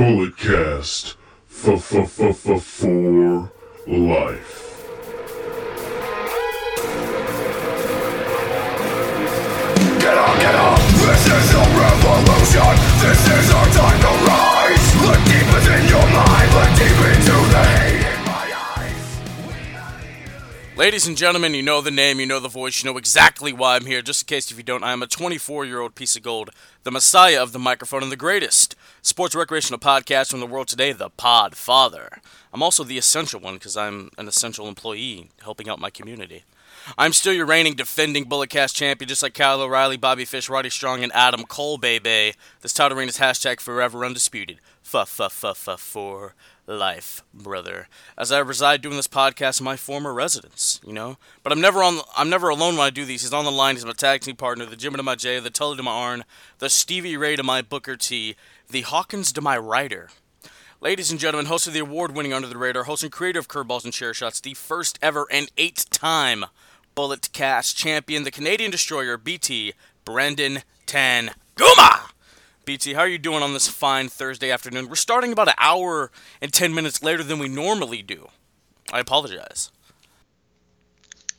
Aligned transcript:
Bulletcast 0.00 1.20
for 1.46 1.76
life. 1.76 1.92
Get 10.00 10.16
up, 10.16 10.40
get 10.40 10.54
up! 10.54 10.80
This 10.80 11.26
is 11.26 11.52
a 11.52 11.60
revolution! 11.76 12.80
This 12.96 13.28
is 13.28 13.52
our 13.52 13.66
time 13.66 14.00
to 14.00 14.08
rise! 14.24 14.80
Look 15.04 15.20
deep 15.26 15.44
within 15.52 15.84
your 15.86 16.06
mind, 16.16 16.48
look 16.54 16.72
deep 16.78 16.96
into 17.12 17.36
the 17.52 17.62
hate 17.62 18.00
in 18.00 18.24
my 18.24 18.48
eyes. 18.56 19.04
Ladies 20.78 21.06
and 21.06 21.14
gentlemen, 21.14 21.52
you 21.52 21.62
know 21.62 21.82
the 21.82 21.90
name, 21.90 22.20
you 22.20 22.26
know 22.26 22.40
the 22.40 22.48
voice, 22.48 22.82
you 22.82 22.90
know 22.90 22.96
exactly 22.96 23.52
why 23.52 23.76
I'm 23.76 23.84
here. 23.84 24.00
Just 24.00 24.22
in 24.22 24.28
case 24.34 24.50
if 24.50 24.56
you 24.56 24.62
don't, 24.62 24.82
I 24.82 24.94
am 24.94 25.02
a 25.02 25.06
24 25.06 25.66
year 25.66 25.82
old 25.82 25.94
piece 25.94 26.16
of 26.16 26.22
gold, 26.22 26.48
the 26.84 26.90
messiah 26.90 27.42
of 27.42 27.52
the 27.52 27.58
microphone, 27.58 28.02
and 28.02 28.10
the 28.10 28.16
greatest 28.16 28.74
sports 29.02 29.34
recreational 29.34 29.78
podcast 29.78 30.30
from 30.30 30.40
the 30.40 30.46
world 30.46 30.68
today, 30.68 30.92
the 30.92 31.10
Pod 31.10 31.56
Father. 31.56 32.20
I'm 32.52 32.62
also 32.62 32.84
the 32.84 32.98
essential 32.98 33.40
one 33.40 33.54
because 33.54 33.76
I'm 33.76 34.10
an 34.18 34.28
essential 34.28 34.68
employee 34.68 35.30
helping 35.42 35.68
out 35.68 35.78
my 35.78 35.90
community. 35.90 36.44
I'm 36.96 37.12
still 37.12 37.32
your 37.32 37.46
reigning 37.46 37.74
defending 37.74 38.24
Bulletcast 38.24 38.74
champion, 38.74 39.08
just 39.08 39.22
like 39.22 39.34
Kyle 39.34 39.60
O'Reilly, 39.60 39.96
Bobby 39.96 40.24
Fish, 40.24 40.48
Roddy 40.48 40.70
Strong, 40.70 41.02
and 41.02 41.12
Adam 41.12 41.44
Cole, 41.44 41.78
baby. 41.78 42.34
This 42.60 42.72
title 42.72 42.96
reign 42.96 43.08
is 43.08 43.18
hashtag 43.18 43.60
forever 43.60 44.04
undisputed. 44.04 44.58
Fa 44.82 45.04
fa 45.06 45.28
fa 45.28 45.54
fa 45.54 45.76
for 45.76 46.34
life, 46.66 47.22
brother. 47.34 47.88
As 48.16 48.32
I 48.32 48.38
reside 48.38 48.80
doing 48.80 48.96
this 48.96 49.08
podcast 49.08 49.60
in 49.60 49.64
my 49.64 49.76
former 49.76 50.14
residence, 50.14 50.80
you 50.86 50.92
know. 50.92 51.18
But 51.42 51.52
I'm 51.52 51.60
never 51.60 51.82
on. 51.82 52.00
I'm 52.16 52.30
never 52.30 52.48
alone 52.48 52.76
when 52.76 52.86
I 52.86 52.90
do 52.90 53.04
these. 53.04 53.22
He's 53.22 53.32
on 53.32 53.44
the 53.44 53.52
line. 53.52 53.76
He's 53.76 53.84
my 53.84 53.92
tag 53.92 54.22
team 54.22 54.36
partner, 54.36 54.64
the 54.64 54.76
Jimmy 54.76 54.96
to 54.96 55.02
my 55.02 55.16
J, 55.16 55.38
the 55.38 55.50
Tully 55.50 55.76
to 55.76 55.82
my 55.82 55.92
Arn, 55.92 56.24
the 56.58 56.70
Stevie 56.70 57.16
Ray 57.16 57.36
to 57.36 57.42
my 57.42 57.62
Booker 57.62 57.96
T, 57.96 58.36
the 58.70 58.82
Hawkins 58.82 59.32
to 59.32 59.40
my 59.40 59.58
Ryder. 59.58 60.10
Ladies 60.80 61.10
and 61.10 61.18
gentlemen, 61.18 61.46
host 61.46 61.66
of 61.66 61.72
the 61.72 61.80
award-winning 61.80 62.32
Under 62.32 62.46
the 62.46 62.56
Radar, 62.56 62.84
host 62.84 63.02
and 63.02 63.10
creator 63.10 63.40
of 63.40 63.48
Curveballs 63.48 63.82
and 63.82 63.92
Chair 63.92 64.14
Shots, 64.14 64.40
the 64.40 64.54
first 64.54 64.96
ever 65.02 65.26
and 65.30 65.50
eight-time 65.56 66.44
Bullet 66.94 67.32
Cast 67.32 67.76
champion, 67.76 68.22
the 68.22 68.30
Canadian 68.30 68.70
Destroyer, 68.70 69.16
BT, 69.16 69.74
Brendan 70.04 70.62
Tan 70.86 71.32
Guma. 71.56 72.12
BT, 72.64 72.92
how 72.92 73.00
are 73.00 73.08
you 73.08 73.18
doing 73.18 73.42
on 73.42 73.54
this 73.54 73.66
fine 73.66 74.08
Thursday 74.08 74.52
afternoon? 74.52 74.88
We're 74.88 74.94
starting 74.94 75.32
about 75.32 75.48
an 75.48 75.54
hour 75.58 76.12
and 76.40 76.52
10 76.52 76.72
minutes 76.72 77.02
later 77.02 77.24
than 77.24 77.40
we 77.40 77.48
normally 77.48 78.02
do. 78.02 78.28
I 78.92 79.00
apologize. 79.00 79.72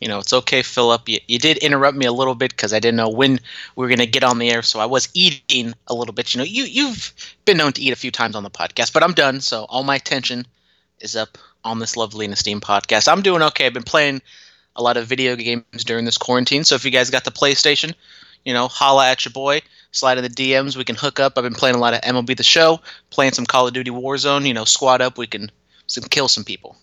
You 0.02 0.08
know, 0.08 0.18
it's 0.18 0.34
okay, 0.34 0.64
Philip. 0.64 1.08
You, 1.08 1.20
you 1.28 1.38
did 1.38 1.58
interrupt 1.58 1.96
me 1.96 2.08
a 2.08 2.12
little 2.12 2.34
bit 2.34 2.50
because 2.50 2.74
I 2.74 2.80
didn't 2.80 2.98
know 2.98 3.10
when 3.10 3.34
we 3.76 3.84
were 3.84 3.88
going 3.88 4.00
to 4.00 4.08
get 4.08 4.24
on 4.24 4.40
the 4.40 4.50
air, 4.50 4.64
so 4.64 4.80
I 4.80 4.86
was 4.88 5.08
eating 5.14 5.74
a 5.88 5.94
little 5.94 6.14
bit. 6.14 6.34
You 6.34 6.40
know, 6.40 6.44
you 6.44 6.64
you've 6.64 7.14
been 7.46 7.58
known 7.58 7.72
to 7.74 7.82
eat 7.82 7.94
a 7.94 7.96
few 7.96 8.10
times 8.10 8.36
on 8.36 8.42
the 8.42 8.50
podcast, 8.50 8.94
but 8.94 9.04
I'm 9.04 9.14
done. 9.14 9.42
So 9.42 9.66
all 9.70 9.84
my 9.84 9.96
attention 9.96 10.48
is 11.00 11.16
up 11.16 11.38
on 11.64 11.78
this 11.78 11.96
lovely 11.96 12.26
and 12.26 12.34
esteemed 12.34 12.64
podcast. 12.64 13.08
I'm 13.08 13.22
doing 13.22 13.44
okay. 13.44 13.68
I've 13.68 13.74
been 13.74 13.84
playing 13.84 14.24
a 14.76 14.82
lot 14.82 14.98
of 14.98 15.06
video 15.06 15.36
games 15.36 15.84
during 15.86 16.06
this 16.06 16.18
quarantine. 16.18 16.64
So 16.64 16.74
if 16.74 16.84
you 16.84 16.90
guys 16.90 17.12
got 17.12 17.24
the 17.24 17.32
PlayStation, 17.32 17.94
you 18.44 18.54
know, 18.54 18.68
holla 18.68 19.08
at 19.08 19.24
your 19.24 19.32
boy. 19.32 19.62
Slide 19.92 20.18
in 20.18 20.24
the 20.24 20.30
DMs. 20.30 20.76
We 20.76 20.86
can 20.86 20.96
hook 20.96 21.20
up. 21.20 21.34
I've 21.38 21.44
been 21.44 21.54
playing 21.54 21.76
a 21.76 21.80
lot 21.80 21.94
of 21.94 22.02
MLB 22.02 22.38
The 22.38 22.44
Show, 22.44 22.80
playing 23.10 23.34
some 23.34 23.46
Call 23.46 23.68
of 23.68 23.74
Duty 23.74 23.92
Warzone. 23.92 24.48
You 24.48 24.54
know, 24.54 24.66
squad 24.66 25.02
up. 25.02 25.18
We 25.18 25.28
can 25.28 25.52
some 25.86 26.06
kill 26.06 26.28
some 26.28 26.46
people, 26.46 26.78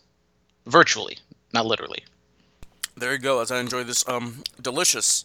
virtually, 0.67 1.19
not 1.53 1.67
literally. 1.67 2.05
There 2.99 3.13
you 3.13 3.19
go, 3.21 3.41
as 3.41 3.53
I 3.53 3.61
enjoy 3.61 3.85
this 3.85 4.07
um 4.09 4.43
delicious 4.61 5.25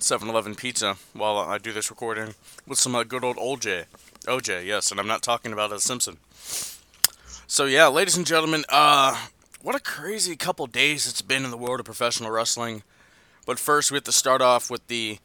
7-Eleven 0.00 0.56
pizza 0.56 0.96
while 1.12 1.38
I 1.38 1.58
do 1.58 1.72
this 1.72 1.88
recording 1.88 2.34
with 2.66 2.80
some 2.80 2.96
uh, 2.96 3.04
good 3.04 3.22
old 3.22 3.36
OJ. 3.36 3.84
OJ, 4.24 4.66
yes, 4.66 4.90
and 4.90 4.98
I'm 4.98 5.06
not 5.06 5.22
talking 5.22 5.52
about 5.52 5.72
a 5.72 5.78
Simpson. 5.78 6.16
So 7.46 7.66
yeah, 7.66 7.86
ladies 7.86 8.16
and 8.16 8.26
gentlemen, 8.26 8.64
uh, 8.68 9.26
what 9.62 9.76
a 9.76 9.80
crazy 9.80 10.34
couple 10.34 10.66
days 10.66 11.06
it's 11.06 11.22
been 11.22 11.44
in 11.44 11.52
the 11.52 11.56
world 11.56 11.78
of 11.78 11.86
professional 11.86 12.32
wrestling. 12.32 12.82
But 13.46 13.60
first, 13.60 13.92
we 13.92 13.96
have 13.98 14.04
to 14.04 14.12
start 14.12 14.42
off 14.42 14.68
with 14.68 14.84
the 14.88 15.18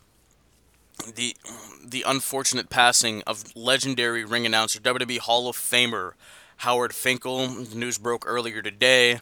the 1.16 1.35
the 1.83 2.03
unfortunate 2.05 2.69
passing 2.69 3.23
of 3.25 3.55
legendary 3.55 4.23
ring 4.23 4.45
announcer, 4.45 4.79
WWE 4.79 5.17
Hall 5.17 5.50
of 5.50 5.57
Famer 5.57 6.11
Howard 6.57 6.94
Finkel. 6.94 7.47
The 7.47 7.75
news 7.75 7.97
broke 7.97 8.23
earlier 8.27 8.61
today. 8.61 9.19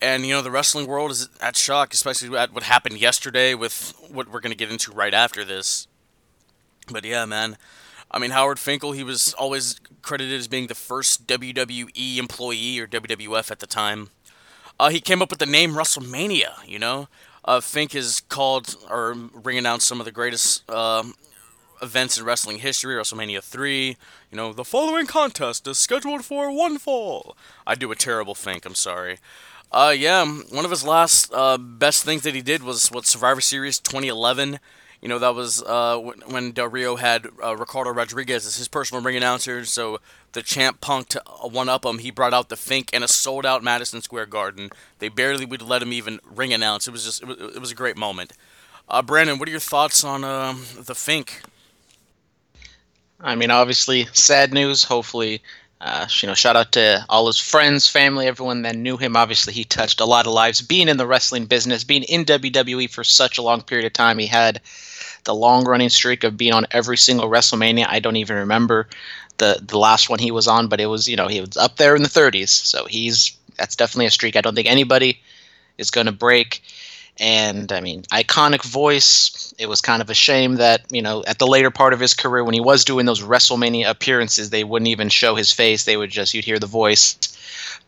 And 0.00 0.24
you 0.24 0.32
know 0.34 0.42
the 0.42 0.50
wrestling 0.50 0.86
world 0.86 1.10
is 1.10 1.28
at 1.40 1.56
shock, 1.56 1.92
especially 1.92 2.36
at 2.36 2.52
what 2.52 2.62
happened 2.62 3.00
yesterday 3.00 3.54
with 3.54 3.94
what 4.08 4.30
we're 4.30 4.40
going 4.40 4.52
to 4.52 4.56
get 4.56 4.70
into 4.70 4.92
right 4.92 5.12
after 5.12 5.44
this. 5.44 5.88
But 6.90 7.04
yeah, 7.04 7.24
man. 7.24 7.56
I 8.10 8.18
mean, 8.18 8.30
Howard 8.30 8.58
Finkel, 8.58 8.92
he 8.92 9.02
was 9.02 9.34
always 9.34 9.80
credited 10.02 10.38
as 10.38 10.48
being 10.48 10.68
the 10.68 10.74
first 10.74 11.26
WWE 11.26 12.16
employee 12.16 12.78
or 12.78 12.86
WWF 12.86 13.50
at 13.50 13.58
the 13.58 13.66
time. 13.66 14.10
Uh, 14.80 14.88
he 14.88 15.00
came 15.00 15.20
up 15.20 15.30
with 15.30 15.40
the 15.40 15.46
name 15.46 15.72
WrestleMania, 15.72 16.66
you 16.66 16.78
know? 16.78 17.08
Uh, 17.44 17.60
Fink 17.60 17.92
has 17.92 18.20
called 18.20 18.76
or 18.88 19.12
ring 19.12 19.58
announced 19.58 19.86
some 19.86 20.00
of 20.00 20.06
the 20.06 20.12
greatest 20.12 20.68
um 20.70 21.14
events 21.82 22.18
in 22.18 22.24
wrestling 22.24 22.58
history 22.58 22.94
WrestleMania 22.94 23.42
3. 23.42 23.96
You 24.30 24.36
know, 24.36 24.52
the 24.52 24.64
following 24.64 25.06
contest 25.06 25.66
is 25.66 25.78
scheduled 25.78 26.24
for 26.24 26.50
one 26.50 26.78
fall. 26.78 27.36
I 27.66 27.74
do 27.74 27.90
a 27.92 27.96
terrible 27.96 28.34
Fink, 28.34 28.64
I'm 28.64 28.74
sorry. 28.74 29.18
Uh, 29.70 29.94
yeah, 29.96 30.24
one 30.24 30.64
of 30.64 30.70
his 30.70 30.84
last 30.84 31.30
uh, 31.34 31.58
best 31.58 32.04
things 32.04 32.22
that 32.22 32.34
he 32.34 32.40
did 32.42 32.62
was 32.62 32.88
what 32.88 33.06
Survivor 33.06 33.40
Series 33.40 33.78
2011. 33.78 34.60
You 35.02 35.08
know, 35.08 35.18
that 35.18 35.34
was 35.34 35.62
uh, 35.62 35.98
wh- 35.98 36.32
when 36.32 36.52
Del 36.52 36.68
Rio 36.68 36.96
had 36.96 37.26
uh, 37.44 37.54
Ricardo 37.56 37.90
Rodriguez 37.90 38.46
as 38.46 38.56
his 38.56 38.66
personal 38.66 39.02
ring 39.02 39.16
announcer. 39.16 39.64
So 39.66 40.00
the 40.32 40.42
champ 40.42 40.80
Punk 40.80 41.08
to 41.10 41.22
one 41.42 41.68
up 41.68 41.84
him, 41.84 41.98
he 41.98 42.10
brought 42.10 42.32
out 42.34 42.48
the 42.48 42.56
Fink 42.56 42.90
and 42.92 43.04
a 43.04 43.08
sold 43.08 43.44
out 43.44 43.62
Madison 43.62 44.00
Square 44.00 44.26
Garden. 44.26 44.70
They 44.98 45.08
barely 45.08 45.44
would 45.44 45.62
let 45.62 45.82
him 45.82 45.92
even 45.92 46.18
ring 46.24 46.52
announce. 46.52 46.88
It 46.88 46.92
was 46.92 47.04
just, 47.04 47.22
it 47.22 47.28
was, 47.28 47.38
it 47.56 47.60
was 47.60 47.70
a 47.70 47.76
great 47.76 47.96
moment. 47.96 48.32
Uh, 48.88 49.02
Brandon, 49.02 49.38
what 49.38 49.48
are 49.48 49.52
your 49.52 49.60
thoughts 49.60 50.02
on 50.02 50.24
um 50.24 50.64
the 50.78 50.94
Fink? 50.94 51.42
I 53.20 53.34
mean, 53.34 53.50
obviously, 53.50 54.06
sad 54.12 54.52
news. 54.52 54.84
Hopefully, 54.84 55.42
uh, 55.80 56.08
you 56.20 56.26
know, 56.26 56.34
shout 56.34 56.56
out 56.56 56.72
to 56.72 57.04
all 57.08 57.26
his 57.28 57.38
friends, 57.38 57.88
family, 57.88 58.26
everyone 58.26 58.62
that 58.62 58.76
knew 58.76 58.96
him. 58.96 59.16
Obviously, 59.16 59.52
he 59.52 59.64
touched 59.64 60.00
a 60.00 60.04
lot 60.04 60.26
of 60.26 60.32
lives. 60.32 60.60
Being 60.60 60.88
in 60.88 60.96
the 60.96 61.06
wrestling 61.06 61.46
business, 61.46 61.84
being 61.84 62.02
in 62.04 62.24
WWE 62.24 62.90
for 62.90 63.04
such 63.04 63.38
a 63.38 63.42
long 63.42 63.62
period 63.62 63.86
of 63.86 63.92
time, 63.92 64.18
he 64.18 64.26
had 64.26 64.60
the 65.24 65.34
long 65.34 65.64
running 65.64 65.88
streak 65.88 66.24
of 66.24 66.36
being 66.36 66.52
on 66.52 66.66
every 66.72 66.96
single 66.96 67.28
WrestleMania. 67.28 67.86
I 67.88 68.00
don't 68.00 68.16
even 68.16 68.36
remember 68.38 68.88
the 69.38 69.60
the 69.64 69.78
last 69.78 70.10
one 70.10 70.18
he 70.18 70.32
was 70.32 70.48
on, 70.48 70.66
but 70.68 70.80
it 70.80 70.86
was 70.86 71.08
you 71.08 71.16
know 71.16 71.28
he 71.28 71.40
was 71.40 71.56
up 71.56 71.76
there 71.76 71.94
in 71.94 72.02
the 72.02 72.08
30s. 72.08 72.48
So 72.48 72.86
he's 72.86 73.36
that's 73.56 73.76
definitely 73.76 74.06
a 74.06 74.10
streak. 74.10 74.34
I 74.34 74.40
don't 74.40 74.54
think 74.54 74.68
anybody 74.68 75.20
is 75.78 75.90
going 75.90 76.06
to 76.06 76.12
break. 76.12 76.62
And 77.20 77.72
I 77.72 77.80
mean, 77.80 78.02
iconic 78.12 78.62
voice. 78.62 79.52
It 79.58 79.68
was 79.68 79.80
kind 79.80 80.00
of 80.00 80.08
a 80.08 80.14
shame 80.14 80.56
that, 80.56 80.82
you 80.90 81.02
know, 81.02 81.24
at 81.26 81.38
the 81.38 81.46
later 81.46 81.70
part 81.70 81.92
of 81.92 82.00
his 82.00 82.14
career, 82.14 82.44
when 82.44 82.54
he 82.54 82.60
was 82.60 82.84
doing 82.84 83.06
those 83.06 83.22
WrestleMania 83.22 83.90
appearances, 83.90 84.50
they 84.50 84.62
wouldn't 84.62 84.88
even 84.88 85.08
show 85.08 85.34
his 85.34 85.52
face. 85.52 85.84
They 85.84 85.96
would 85.96 86.10
just, 86.10 86.32
you'd 86.32 86.44
hear 86.44 86.60
the 86.60 86.66
voice. 86.66 87.16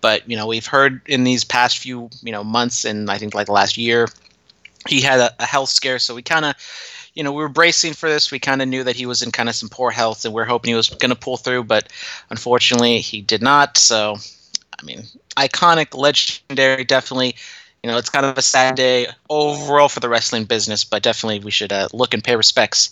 But, 0.00 0.28
you 0.28 0.36
know, 0.36 0.46
we've 0.46 0.66
heard 0.66 1.00
in 1.06 1.24
these 1.24 1.44
past 1.44 1.78
few, 1.78 2.10
you 2.22 2.32
know, 2.32 2.42
months 2.42 2.84
and 2.84 3.10
I 3.10 3.18
think 3.18 3.34
like 3.34 3.48
last 3.48 3.76
year, 3.76 4.08
he 4.88 5.00
had 5.00 5.20
a, 5.20 5.32
a 5.38 5.46
health 5.46 5.68
scare. 5.68 5.98
So 6.00 6.14
we 6.14 6.22
kind 6.22 6.44
of, 6.44 6.56
you 7.14 7.22
know, 7.22 7.32
we 7.32 7.42
were 7.42 7.48
bracing 7.48 7.92
for 7.92 8.08
this. 8.08 8.32
We 8.32 8.38
kind 8.40 8.62
of 8.62 8.68
knew 8.68 8.82
that 8.82 8.96
he 8.96 9.06
was 9.06 9.22
in 9.22 9.30
kind 9.30 9.48
of 9.48 9.54
some 9.54 9.68
poor 9.68 9.90
health 9.90 10.24
and 10.24 10.34
we 10.34 10.42
are 10.42 10.46
hoping 10.46 10.70
he 10.70 10.74
was 10.74 10.88
going 10.88 11.10
to 11.10 11.16
pull 11.16 11.36
through. 11.36 11.64
But 11.64 11.92
unfortunately, 12.30 13.00
he 13.00 13.20
did 13.20 13.42
not. 13.42 13.76
So, 13.76 14.16
I 14.76 14.84
mean, 14.84 15.02
iconic, 15.36 15.96
legendary, 15.96 16.82
definitely 16.82 17.36
you 17.82 17.90
know, 17.90 17.96
it's 17.96 18.10
kind 18.10 18.26
of 18.26 18.36
a 18.36 18.42
sad 18.42 18.74
day 18.74 19.06
overall 19.28 19.88
for 19.88 20.00
the 20.00 20.08
wrestling 20.08 20.44
business, 20.44 20.84
but 20.84 21.02
definitely 21.02 21.40
we 21.40 21.50
should 21.50 21.72
uh, 21.72 21.88
look 21.92 22.12
and 22.12 22.22
pay 22.22 22.36
respects 22.36 22.90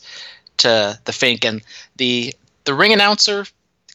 to 0.58 0.98
the 1.04 1.12
Fink 1.12 1.44
and 1.44 1.62
the 1.96 2.34
the 2.64 2.74
ring 2.74 2.92
announcer. 2.92 3.46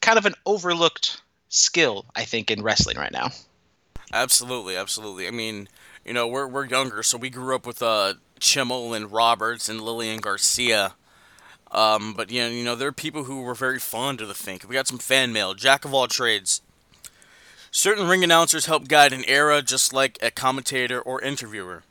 Kind 0.02 0.18
of 0.18 0.26
an 0.26 0.34
overlooked 0.46 1.22
skill, 1.50 2.06
I 2.16 2.26
think, 2.26 2.52
in 2.52 2.62
wrestling 2.62 2.98
right 2.98 3.12
now. 3.12 3.30
Absolutely, 4.12 4.76
absolutely. 4.76 5.28
I 5.28 5.32
mean, 5.32 5.68
you 6.06 6.14
know, 6.14 6.28
we're 6.28 6.48
we're 6.48 6.66
younger, 6.66 7.02
so 7.04 7.18
we 7.18 7.30
grew 7.30 7.56
up 7.56 7.66
with 7.66 7.82
uh 7.82 8.16
Chimel 8.40 8.96
and 8.96 9.12
Roberts 9.12 9.70
and 9.70 9.82
Lillian 9.82 10.20
Garcia. 10.20 10.94
Um, 11.72 12.14
but 12.14 12.30
you 12.32 12.42
know, 12.42 12.50
you 12.50 12.64
know, 12.64 12.76
there 12.76 12.90
are 12.90 12.94
people 12.94 13.24
who 13.24 13.42
were 13.42 13.56
very 13.56 13.80
fond 13.80 14.22
of 14.22 14.28
the 14.28 14.36
Fink. 14.36 14.64
We 14.68 14.76
got 14.76 14.88
some 14.88 15.00
fan 15.00 15.34
mail. 15.34 15.56
Jack 15.56 15.86
of 15.86 15.94
all 15.94 16.08
trades. 16.08 16.62
Certain 17.76 18.08
ring 18.08 18.24
announcers 18.24 18.68
help 18.68 18.88
guide 18.88 19.14
an 19.14 19.26
era 19.28 19.64
just 19.64 19.94
like 19.94 20.20
a 20.22 20.30
commentator 20.30 21.02
or 21.02 21.20
interviewer. 21.20 21.82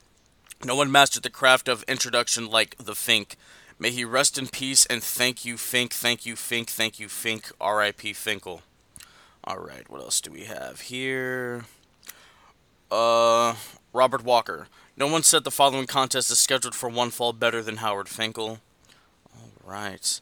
No 0.64 0.76
one 0.76 0.92
mastered 0.92 1.24
the 1.24 1.28
craft 1.28 1.66
of 1.66 1.82
introduction 1.88 2.48
like 2.48 2.76
the 2.78 2.94
Fink. 2.94 3.34
May 3.80 3.90
he 3.90 4.04
rest 4.04 4.38
in 4.38 4.46
peace 4.46 4.86
and 4.86 5.02
thank 5.02 5.44
you, 5.44 5.56
Fink, 5.56 5.92
thank 5.92 6.24
you, 6.24 6.36
Fink, 6.36 6.70
thank 6.70 7.00
you, 7.00 7.08
Fink, 7.08 7.50
R.I.P. 7.60 8.12
Finkel. 8.12 8.62
Alright, 9.44 9.90
what 9.90 10.00
else 10.00 10.20
do 10.20 10.30
we 10.30 10.44
have 10.44 10.82
here? 10.82 11.64
Uh, 12.88 13.56
Robert 13.92 14.22
Walker. 14.22 14.68
No 14.96 15.08
one 15.08 15.24
said 15.24 15.42
the 15.42 15.50
following 15.50 15.88
contest 15.88 16.30
is 16.30 16.38
scheduled 16.38 16.76
for 16.76 16.88
one 16.88 17.10
fall 17.10 17.32
better 17.32 17.60
than 17.60 17.78
Howard 17.78 18.08
Finkel. 18.08 18.60
Alright. 19.66 20.20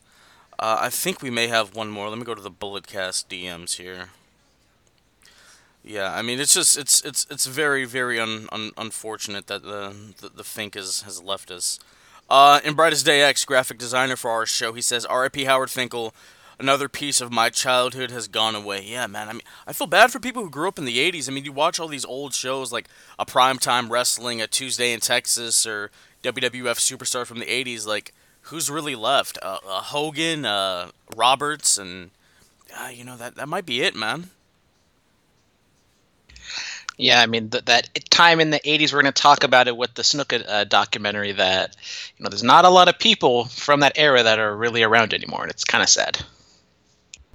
Uh, 0.58 0.78
I 0.80 0.88
think 0.88 1.20
we 1.20 1.28
may 1.28 1.48
have 1.48 1.76
one 1.76 1.90
more. 1.90 2.08
Let 2.08 2.16
me 2.16 2.24
go 2.24 2.34
to 2.34 2.40
the 2.40 2.50
Bulletcast 2.50 3.26
DMs 3.28 3.76
here. 3.76 4.08
Yeah, 5.82 6.12
I 6.14 6.22
mean 6.22 6.40
it's 6.40 6.54
just 6.54 6.76
it's 6.76 7.02
it's 7.04 7.26
it's 7.30 7.46
very 7.46 7.84
very 7.84 8.20
un, 8.20 8.48
un, 8.52 8.72
unfortunate 8.76 9.46
that 9.46 9.62
the, 9.62 9.94
the 10.20 10.28
the 10.28 10.44
Fink 10.44 10.74
has 10.74 11.02
has 11.02 11.22
left 11.22 11.50
us. 11.50 11.78
Uh, 12.28 12.60
in 12.64 12.74
Brightest 12.74 13.04
Day 13.04 13.22
X, 13.22 13.44
graphic 13.44 13.78
designer 13.78 14.14
for 14.14 14.30
our 14.30 14.46
show, 14.46 14.72
he 14.72 14.82
says, 14.82 15.04
"R.I.P. 15.04 15.44
Howard 15.44 15.70
Finkel. 15.70 16.14
Another 16.60 16.88
piece 16.90 17.22
of 17.22 17.32
my 17.32 17.48
childhood 17.48 18.10
has 18.10 18.28
gone 18.28 18.54
away." 18.54 18.84
Yeah, 18.84 19.06
man. 19.06 19.28
I 19.28 19.32
mean, 19.32 19.42
I 19.66 19.72
feel 19.72 19.86
bad 19.88 20.12
for 20.12 20.20
people 20.20 20.44
who 20.44 20.50
grew 20.50 20.68
up 20.68 20.78
in 20.78 20.84
the 20.84 20.98
'80s. 20.98 21.28
I 21.28 21.32
mean, 21.32 21.44
you 21.44 21.52
watch 21.52 21.80
all 21.80 21.88
these 21.88 22.04
old 22.04 22.34
shows 22.34 22.70
like 22.72 22.86
a 23.18 23.26
primetime 23.26 23.90
wrestling, 23.90 24.40
a 24.40 24.46
Tuesday 24.46 24.92
in 24.92 25.00
Texas, 25.00 25.66
or 25.66 25.90
WWF 26.22 26.78
Superstar 26.78 27.26
from 27.26 27.40
the 27.40 27.46
'80s. 27.46 27.86
Like, 27.86 28.12
who's 28.42 28.70
really 28.70 28.94
left? 28.94 29.38
Uh, 29.42 29.58
uh, 29.66 29.80
Hogan, 29.80 30.44
uh, 30.44 30.90
Roberts, 31.16 31.78
and 31.78 32.10
uh, 32.78 32.90
you 32.92 33.02
know 33.02 33.16
that 33.16 33.34
that 33.36 33.48
might 33.48 33.66
be 33.66 33.80
it, 33.82 33.96
man. 33.96 34.30
Yeah, 37.00 37.20
I 37.20 37.26
mean 37.26 37.50
th- 37.50 37.64
that 37.64 37.88
time 38.10 38.40
in 38.40 38.50
the 38.50 38.60
'80s. 38.60 38.92
We're 38.92 39.02
going 39.02 39.12
to 39.12 39.22
talk 39.22 39.42
about 39.42 39.68
it 39.68 39.76
with 39.76 39.94
the 39.94 40.02
Snuka 40.02 40.44
uh, 40.46 40.64
documentary. 40.64 41.32
That 41.32 41.76
you 42.16 42.22
know, 42.22 42.28
there's 42.28 42.42
not 42.42 42.64
a 42.64 42.70
lot 42.70 42.88
of 42.88 42.98
people 42.98 43.46
from 43.46 43.80
that 43.80 43.92
era 43.96 44.22
that 44.22 44.38
are 44.38 44.56
really 44.56 44.82
around 44.82 45.14
anymore, 45.14 45.42
and 45.42 45.50
it's 45.50 45.64
kind 45.64 45.82
of 45.82 45.88
sad. 45.88 46.18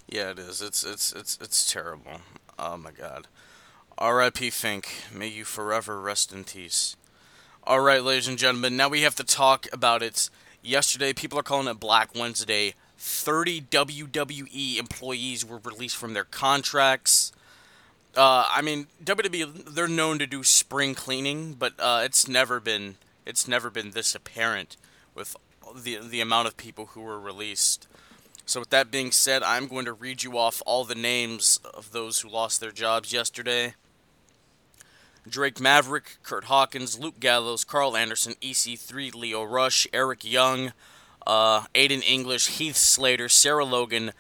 Yeah, 0.08 0.32
it 0.32 0.40
is. 0.40 0.62
It's 0.62 0.84
it's 0.84 1.12
it's 1.14 1.38
it's 1.42 1.72
terrible. 1.72 2.22
Oh 2.60 2.78
my 2.78 2.92
God. 2.92 3.28
R.I.P. 3.98 4.50
Fink. 4.50 4.90
May 5.14 5.28
you 5.28 5.46
forever 5.46 6.02
rest 6.02 6.34
in 6.34 6.44
peace. 6.44 6.98
All 7.64 7.80
right, 7.80 8.04
ladies 8.04 8.28
and 8.28 8.38
gentlemen. 8.38 8.76
Now 8.78 8.90
we 8.90 9.02
have 9.02 9.16
to 9.16 9.24
talk 9.24 9.68
about 9.72 10.04
it. 10.04 10.30
Yesterday, 10.62 11.14
people 11.14 11.40
are 11.40 11.44
calling 11.44 11.68
it 11.68 11.80
Black 11.80 12.14
Wednesday. 12.14 12.76
30 12.98 13.62
WWE 13.62 14.78
employees 14.78 15.46
were 15.46 15.60
released 15.64 15.96
from 15.96 16.14
their 16.14 16.26
contracts. 16.26 17.32
Uh, 18.16 18.48
I 18.50 18.62
mean, 18.62 18.88
WWE 19.04 19.74
they're 19.74 19.88
known 19.88 20.20
to 20.20 20.28
do 20.28 20.44
spring 20.44 20.96
cleaning, 20.96 21.54
but 21.54 21.74
uh, 21.80 22.02
it's 22.04 22.28
never 22.28 22.60
been 22.60 22.96
it's 23.26 23.48
never 23.48 23.70
been 23.70 23.92
this 23.92 24.16
apparent 24.16 24.78
with 25.14 25.36
the 25.76 26.00
the 26.02 26.22
amount 26.22 26.48
of 26.48 26.58
people 26.58 26.88
who 26.88 27.02
were 27.02 27.20
released. 27.20 27.88
So 28.46 28.60
with 28.60 28.70
that 28.70 28.92
being 28.92 29.12
said, 29.12 29.42
I'm 29.42 29.68
going 29.68 29.86
to 29.86 29.94
read 29.94 30.24
you 30.24 30.38
off 30.38 30.62
all 30.66 30.84
the 30.84 30.96
names 30.96 31.60
of 31.74 31.92
those 31.92 32.20
who 32.20 32.30
lost 32.30 32.62
their 32.62 32.72
jobs 32.72 33.12
yesterday. 33.12 33.74
Drake 35.28 35.60
Maverick, 35.60 36.18
Kurt 36.22 36.46
Hawkins, 36.46 37.00
Luke 37.00 37.20
Gallows, 37.20 37.64
Karl 37.64 37.98
Anderson, 37.98 38.36
EC3, 38.44 39.16
Lio 39.16 39.44
Rush, 39.44 39.88
Eric 39.92 40.24
Young, 40.24 40.72
uh, 41.26 41.62
Aiden 41.74 42.08
English, 42.08 42.60
Heath 42.60 42.76
Slater, 42.76 43.28
Sarah 43.28 43.66
Logan, 43.66 44.12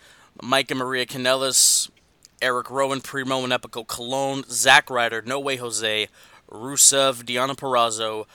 and 0.42 0.80
Maria 0.80 1.06
Kanellis, 1.06 1.92
Eric 2.46 2.70
Rowan, 2.70 3.02
Primo 3.02 3.44
and 3.44 3.52
Epico 3.52 3.84
Colón, 3.84 4.48
Zack 4.48 4.92
Ryder, 4.92 5.24
No 5.24 5.40
Way 5.40 5.56
Jose, 5.56 6.08
Rusev, 6.48 7.24
Deonna 7.24 7.58
Purrazzo, 7.58 8.28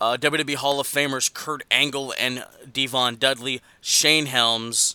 uh, 0.00 0.16
WWE 0.16 0.54
Hall 0.54 0.78
of 0.78 0.86
Famers 0.86 1.34
Kurt 1.34 1.64
Angle 1.68 2.14
and 2.16 2.46
Devon 2.72 3.16
Dudley, 3.16 3.60
Shane 3.80 4.26
Helms, 4.26 4.94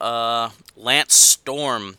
uh, 0.00 0.48
Lance 0.74 1.12
Storm, 1.12 1.98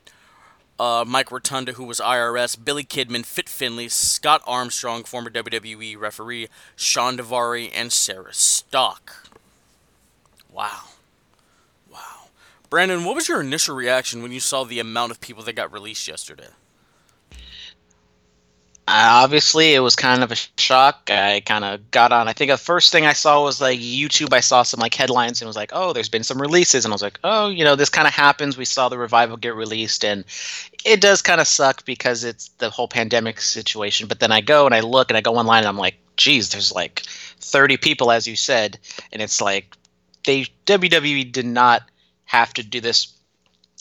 uh, 0.80 1.06
Mike 1.08 1.32
Rotunda, 1.32 1.74
who 1.74 1.84
was 1.84 2.00
IRS, 2.00 2.58
Billy 2.66 2.84
Kidman, 2.84 3.24
Fit 3.24 3.48
Finlay, 3.48 3.88
Scott 3.88 4.42
Armstrong, 4.48 5.04
former 5.04 5.30
WWE 5.30 6.00
referee, 6.00 6.48
Shawn 6.76 7.18
Daivari, 7.18 7.70
and 7.76 7.94
Sarah 7.94 8.34
Stock. 8.34 9.30
Wow. 10.52 10.91
Brandon, 12.72 13.04
what 13.04 13.16
was 13.16 13.28
your 13.28 13.42
initial 13.42 13.76
reaction 13.76 14.24
when 14.24 14.32
you 14.32 14.40
saw 14.40 14.64
the 14.64 14.80
amount 14.80 15.12
of 15.12 15.20
people 15.20 15.44
that 15.44 15.58
got 15.58 15.74
released 15.74 16.08
yesterday? 16.08 16.48
Obviously, 18.88 19.76
it 19.76 19.82
was 19.82 19.98
kind 19.98 20.24
of 20.24 20.32
a 20.32 20.38
shock. 20.58 21.10
I 21.12 21.42
kind 21.42 21.66
of 21.66 21.92
got 21.92 22.14
on. 22.14 22.30
I 22.30 22.34
think 22.34 22.50
the 22.50 22.56
first 22.56 22.94
thing 22.94 23.06
I 23.06 23.12
saw 23.12 23.44
was 23.44 23.60
like 23.60 23.80
YouTube. 23.80 24.32
I 24.34 24.40
saw 24.40 24.64
some 24.64 24.80
like 24.80 24.94
headlines 24.94 25.42
and 25.42 25.48
was 25.48 25.58
like, 25.58 25.72
"Oh, 25.74 25.92
there's 25.92 26.08
been 26.08 26.24
some 26.24 26.42
releases," 26.42 26.86
and 26.86 26.94
I 26.94 26.96
was 26.96 27.02
like, 27.02 27.20
"Oh, 27.26 27.50
you 27.50 27.66
know, 27.66 27.76
this 27.76 27.90
kind 27.90 28.08
of 28.08 28.14
happens." 28.14 28.58
We 28.58 28.66
saw 28.66 28.88
the 28.88 28.98
revival 28.98 29.36
get 29.36 29.54
released, 29.54 30.06
and 30.06 30.24
it 30.86 31.02
does 31.02 31.22
kind 31.22 31.42
of 31.42 31.48
suck 31.48 31.84
because 31.84 32.24
it's 32.24 32.50
the 32.60 32.70
whole 32.70 32.88
pandemic 32.88 33.42
situation. 33.42 34.08
But 34.08 34.22
then 34.22 34.32
I 34.32 34.40
go 34.40 34.66
and 34.66 34.74
I 34.74 34.80
look 34.80 35.10
and 35.10 35.18
I 35.18 35.22
go 35.22 35.36
online 35.36 35.60
and 35.60 35.68
I'm 35.68 35.78
like, 35.78 35.98
"Geez, 36.16 36.50
there's 36.50 36.72
like 36.72 37.02
30 37.42 37.76
people, 37.76 38.12
as 38.12 38.28
you 38.28 38.38
said," 38.38 38.80
and 39.12 39.22
it's 39.22 39.42
like 39.42 39.76
they 40.26 40.46
WWE 40.66 41.32
did 41.32 41.46
not 41.46 41.84
have 42.32 42.54
to 42.54 42.64
do 42.64 42.82
this 42.82 43.14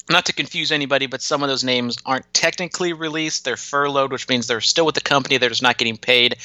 not 0.09 0.27
to 0.27 0.33
confuse 0.33 0.73
anybody, 0.73 1.07
but 1.07 1.23
some 1.23 1.43
of 1.43 1.49
those 1.49 1.63
names 1.63 1.97
aren't 2.05 2.33
technically 2.35 2.93
released. 2.93 3.45
They're 3.45 3.57
furloughed, 3.57 4.11
which 4.11 4.29
means 4.29 4.47
they're 4.47 4.61
still 4.61 4.85
with 4.87 4.97
the 4.97 5.01
company. 5.01 5.37
They're 5.37 5.49
just 5.49 5.63
not 5.63 5.79
getting 5.79 5.97
paid. 5.97 6.37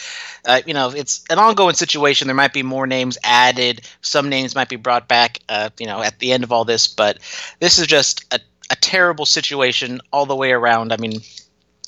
Uh, 0.45 0.61
you 0.65 0.73
know, 0.73 0.89
it's 0.89 1.23
an 1.29 1.39
ongoing 1.39 1.73
situation. 1.73 2.27
There 2.27 2.35
might 2.35 2.53
be 2.53 2.63
more 2.63 2.85
names 2.85 3.17
added. 3.23 3.81
Some 4.01 4.29
names 4.29 4.55
might 4.55 4.69
be 4.69 4.75
brought 4.75 5.07
back, 5.07 5.39
uh, 5.49 5.69
you 5.79 5.87
know, 5.87 6.01
at 6.01 6.19
the 6.19 6.31
end 6.31 6.43
of 6.43 6.51
all 6.51 6.65
this. 6.65 6.87
But 6.87 7.19
this 7.59 7.79
is 7.79 7.87
just 7.87 8.23
a, 8.31 8.39
a 8.69 8.75
terrible 8.75 9.25
situation 9.25 9.99
all 10.13 10.25
the 10.25 10.35
way 10.35 10.51
around. 10.51 10.93
I 10.93 10.97
mean, 10.97 11.21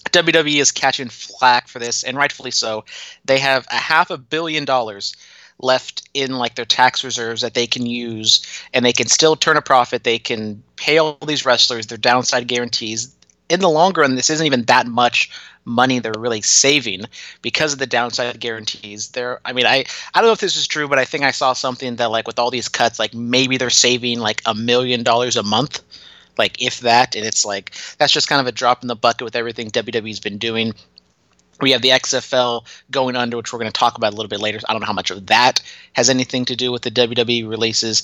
WWE 0.09 0.59
is 0.59 0.71
catching 0.71 1.09
flack 1.09 1.67
for 1.67 1.79
this, 1.79 2.03
and 2.03 2.17
rightfully 2.17 2.51
so. 2.51 2.85
They 3.25 3.39
have 3.39 3.67
a 3.69 3.75
half 3.75 4.09
a 4.09 4.17
billion 4.17 4.65
dollars 4.65 5.15
left 5.59 6.07
in 6.13 6.37
like 6.37 6.55
their 6.55 6.65
tax 6.65 7.03
reserves 7.03 7.41
that 7.41 7.53
they 7.53 7.67
can 7.67 7.85
use 7.85 8.45
and 8.73 8.85
they 8.85 8.93
can 8.93 9.07
still 9.07 9.35
turn 9.35 9.57
a 9.57 9.61
profit. 9.61 10.03
They 10.03 10.19
can 10.19 10.61
pay 10.75 10.97
all 10.97 11.17
these 11.25 11.45
wrestlers 11.45 11.87
their 11.87 11.97
downside 11.97 12.47
guarantees. 12.47 13.13
In 13.49 13.61
the 13.61 13.69
long 13.69 13.93
run 13.93 14.15
this 14.15 14.29
isn't 14.29 14.45
even 14.45 14.63
that 14.63 14.87
much 14.87 15.31
money 15.65 15.99
they're 15.99 16.13
really 16.17 16.41
saving 16.41 17.05
because 17.41 17.73
of 17.73 17.79
the 17.79 17.87
downside 17.87 18.39
guarantees. 18.39 19.09
They're 19.09 19.39
i 19.45 19.53
mean 19.53 19.65
i 19.65 19.85
i 20.13 20.21
don't 20.21 20.27
know 20.27 20.33
if 20.33 20.39
this 20.39 20.55
is 20.55 20.67
true 20.67 20.87
but 20.87 20.99
i 20.99 21.05
think 21.05 21.23
i 21.23 21.31
saw 21.31 21.53
something 21.53 21.97
that 21.97 22.11
like 22.11 22.27
with 22.27 22.39
all 22.39 22.51
these 22.51 22.69
cuts 22.69 22.99
like 22.99 23.13
maybe 23.13 23.57
they're 23.57 23.69
saving 23.69 24.19
like 24.19 24.41
a 24.45 24.53
million 24.53 25.03
dollars 25.03 25.35
a 25.35 25.43
month 25.43 25.81
like 26.37 26.61
if 26.61 26.79
that 26.81 27.15
and 27.15 27.25
it's 27.25 27.45
like 27.45 27.73
that's 27.97 28.13
just 28.13 28.29
kind 28.29 28.39
of 28.39 28.47
a 28.47 28.51
drop 28.51 28.81
in 28.81 28.87
the 28.87 28.95
bucket 28.95 29.25
with 29.25 29.35
everything 29.35 29.69
wwe's 29.73 30.19
been 30.19 30.37
doing 30.37 30.73
we 31.61 31.71
have 31.71 31.81
the 31.81 31.89
XFL 31.89 32.65
going 32.91 33.15
under, 33.15 33.37
which 33.37 33.51
we're 33.51 33.59
going 33.59 33.71
to 33.71 33.77
talk 33.77 33.97
about 33.97 34.13
a 34.13 34.15
little 34.15 34.29
bit 34.29 34.39
later. 34.39 34.59
I 34.67 34.73
don't 34.73 34.81
know 34.81 34.87
how 34.87 34.93
much 34.93 35.11
of 35.11 35.25
that 35.27 35.61
has 35.93 36.09
anything 36.09 36.45
to 36.45 36.55
do 36.55 36.71
with 36.71 36.83
the 36.83 36.91
WWE 36.91 37.49
releases. 37.49 38.03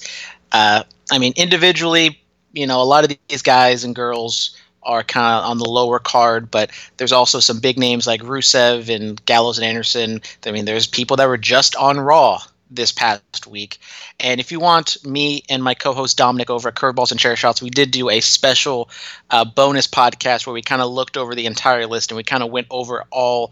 Uh, 0.52 0.84
I 1.12 1.18
mean, 1.18 1.34
individually, 1.36 2.20
you 2.54 2.68
know, 2.68 2.82
a 2.82 2.84
lot 2.84 3.04
of 3.04 3.16
these 3.30 3.42
guys 3.42 3.84
and 3.84 3.96
girls 3.96 4.56
are 4.84 5.04
kind 5.04 5.36
of 5.36 5.50
on 5.50 5.58
the 5.60 5.70
lower 5.70 6.00
card, 6.00 6.52
but 6.52 6.72
there's 6.98 7.12
also 7.12 7.40
some 7.40 7.60
big 7.60 7.78
names 7.78 8.06
like 8.06 8.22
Rusev 8.22 8.94
and 8.94 9.24
Gallows 9.26 9.58
and 9.58 9.66
Anderson. 9.66 10.22
I 10.46 10.52
mean, 10.52 10.66
there's 10.66 10.88
people 10.88 11.18
that 11.18 11.28
were 11.28 11.38
just 11.38 11.76
on 11.76 12.00
Raw 12.00 12.40
this 12.76 12.92
past 12.92 13.48
week. 13.48 13.78
And 14.20 14.40
if 14.40 14.52
you 14.52 14.60
want 14.60 15.04
me 15.06 15.44
and 15.50 15.64
my 15.64 15.74
co-host 15.74 16.18
Dominic 16.18 16.50
over 16.50 16.70
at 16.70 16.76
Curveballs 16.76 17.12
and 17.12 17.20
Chair 17.20 17.36
Shots, 17.36 17.62
we 17.62 17.70
did 17.70 17.92
do 17.92 18.10
a 18.10 18.20
special 18.20 18.90
uh, 19.30 19.46
bonus 19.46 19.88
podcast 19.88 20.46
where 20.46 20.54
we 20.54 20.62
kind 20.62 20.82
of 20.82 20.92
looked 20.92 21.18
over 21.18 21.36
the 21.36 21.46
entire 21.46 21.88
list 21.88 22.12
and 22.12 22.18
we 22.18 22.24
kind 22.24 22.44
of 22.44 22.52
went 22.52 22.68
over 22.70 23.06
all 23.12 23.52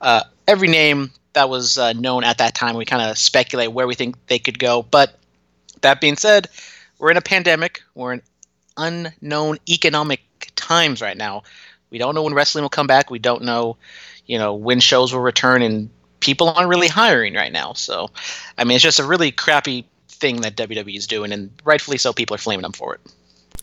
uh, 0.00 0.22
every 0.46 0.68
name 0.68 1.10
that 1.32 1.48
was 1.48 1.78
uh, 1.78 1.92
known 1.94 2.24
at 2.24 2.38
that 2.38 2.54
time. 2.54 2.76
We 2.76 2.84
kind 2.84 3.02
of 3.10 3.18
speculate 3.18 3.72
where 3.72 3.86
we 3.86 3.94
think 3.94 4.16
they 4.26 4.38
could 4.38 4.58
go. 4.58 4.82
But 4.82 5.18
that 5.80 6.00
being 6.00 6.16
said, 6.16 6.48
we're 6.98 7.10
in 7.10 7.16
a 7.16 7.22
pandemic. 7.22 7.82
We're 7.94 8.14
in 8.14 8.22
unknown 8.76 9.58
economic 9.68 10.20
times 10.56 11.00
right 11.00 11.16
now. 11.16 11.42
We 11.90 11.98
don't 11.98 12.14
know 12.14 12.22
when 12.22 12.34
wrestling 12.34 12.62
will 12.62 12.70
come 12.70 12.86
back. 12.86 13.10
We 13.10 13.18
don't 13.18 13.42
know, 13.42 13.76
you 14.26 14.38
know, 14.38 14.54
when 14.54 14.80
shows 14.80 15.12
will 15.12 15.20
return 15.20 15.62
and 15.62 15.90
people 16.22 16.48
aren't 16.48 16.68
really 16.68 16.88
hiring 16.88 17.34
right 17.34 17.52
now. 17.52 17.74
So, 17.74 18.10
I 18.56 18.64
mean, 18.64 18.76
it's 18.76 18.82
just 18.82 18.98
a 18.98 19.04
really 19.04 19.30
crappy 19.30 19.84
thing 20.08 20.40
that 20.40 20.56
WWE 20.56 20.96
is 20.96 21.06
doing, 21.06 21.32
and 21.32 21.50
rightfully 21.64 21.98
so, 21.98 22.12
people 22.12 22.34
are 22.34 22.38
flaming 22.38 22.62
them 22.62 22.72
for 22.72 22.94
it. 22.94 23.00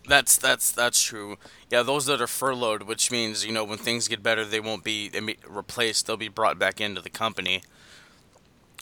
That's 0.08 0.38
that's 0.38 0.72
that's 0.72 1.01
true. 1.01 1.38
Yeah, 1.70 1.84
those 1.84 2.06
that 2.08 2.22
are 2.22 2.28
furloughed, 2.28 2.84
which 2.84 3.12
means 3.12 3.46
you 3.46 3.51
know 3.51 3.63
when 3.63 3.78
things 3.78 4.08
get 4.08 4.22
better, 4.22 4.44
they 4.44 4.60
won't 4.60 4.84
be 4.84 5.12
replaced; 5.48 6.06
they'll 6.06 6.18
be 6.18 6.28
brought 6.28 6.60
back 6.60 6.82
into 6.82 7.01
the 7.01 7.10
company. 7.10 7.63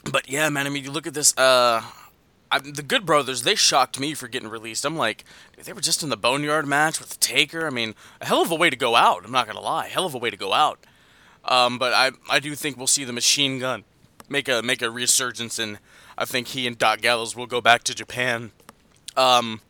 But 0.10 0.30
yeah, 0.30 0.50
man, 0.50 0.68
I 0.68 0.70
mean, 0.70 0.84
you 0.84 0.92
look 0.92 1.08
at 1.08 1.14
this. 1.14 1.38
Uh, 1.38 1.84
I, 2.50 2.60
the 2.60 2.82
Good 2.82 3.06
Brothers, 3.06 3.44
they 3.44 3.56
shocked 3.56 4.00
me 4.00 4.14
for 4.14 4.30
getting 4.30 4.48
released. 4.48 4.86
I'm 4.86 4.96
like, 4.96 5.26
they 5.62 5.74
were 5.74 5.82
just 5.82 6.02
in 6.02 6.08
the 6.08 6.16
Boneyard 6.16 6.66
match 6.66 7.00
with 7.00 7.20
Taker. 7.20 7.68
I 7.68 7.72
mean, 7.72 7.94
a 8.22 8.26
hell 8.26 8.42
of 8.42 8.50
a 8.50 8.56
way 8.56 8.70
to 8.70 8.78
go 8.78 8.96
out. 8.96 9.26
I'm 9.26 9.32
not 9.32 9.48
gonna 9.48 9.60
lie, 9.60 9.90
hell 9.90 10.06
of 10.06 10.16
a 10.16 10.18
way 10.18 10.30
to 10.30 10.38
go 10.38 10.54
out. 10.54 10.80
Um, 11.48 11.77
but 11.77 11.94
I 11.94 12.12
I 12.30 12.39
do 12.39 12.56
think 12.56 12.77
we'll 12.77 12.88
see 12.88 13.04
the 13.04 13.13
Machine 13.13 13.60
Gun 13.60 13.84
make 14.30 14.48
a 14.50 14.62
make 14.62 14.82
a 14.82 14.89
resurgence, 14.89 15.60
and 15.60 15.80
I 16.18 16.25
think 16.25 16.48
he 16.48 16.68
and 16.68 16.77
Doc 16.77 17.01
Gallows 17.01 17.36
will 17.36 17.48
go 17.48 17.62
back 17.62 17.84
to 17.84 17.96
Japan. 17.96 18.51
Um, 19.16 19.62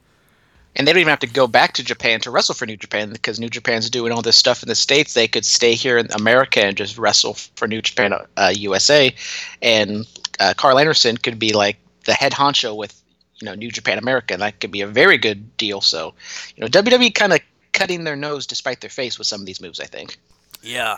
and 0.76 0.88
they 0.88 0.94
don't 0.94 1.02
even 1.02 1.10
have 1.10 1.20
to 1.20 1.28
go 1.28 1.48
back 1.48 1.74
to 1.74 1.84
Japan 1.84 2.20
to 2.22 2.32
wrestle 2.32 2.54
for 2.54 2.66
New 2.66 2.78
Japan 2.78 3.12
because 3.12 3.40
New 3.40 3.50
Japan's 3.50 3.90
doing 3.90 4.12
all 4.12 4.22
this 4.22 4.38
stuff 4.38 4.62
in 4.62 4.70
the 4.70 4.76
states. 4.76 5.14
They 5.14 5.28
could 5.28 5.46
stay 5.46 5.74
here 5.74 5.98
in 5.98 6.12
America 6.12 6.64
and 6.64 6.78
just 6.78 6.98
wrestle 6.98 7.34
for 7.56 7.68
New 7.68 7.82
Japan 7.82 8.14
uh, 8.38 8.54
USA, 8.56 9.14
and 9.62 10.06
uh, 10.40 10.54
Karl 10.56 10.78
Anderson 10.80 11.18
could 11.18 11.40
be 11.40 11.54
like 11.54 11.78
the 12.06 12.14
head 12.14 12.32
honcho 12.32 12.76
with 12.76 13.02
you 13.40 13.46
know 13.46 13.56
New 13.56 13.72
Japan 13.72 13.98
America, 13.98 14.34
and 14.34 14.42
that 14.42 14.60
could 14.60 14.72
be 14.72 14.82
a 14.82 14.88
very 14.88 15.18
good 15.18 15.58
deal. 15.58 15.82
So, 15.82 16.14
you 16.56 16.62
know, 16.62 16.68
WWE 16.68 17.14
kind 17.14 17.34
of 17.34 17.40
cutting 17.74 18.04
their 18.04 18.16
nose 18.16 18.48
despite 18.48 18.82
their 18.82 18.90
face 18.90 19.18
with 19.18 19.28
some 19.28 19.42
of 19.42 19.46
these 19.46 19.62
moves. 19.62 19.80
I 19.80 19.86
think. 19.86 20.18
Yeah. 20.62 20.98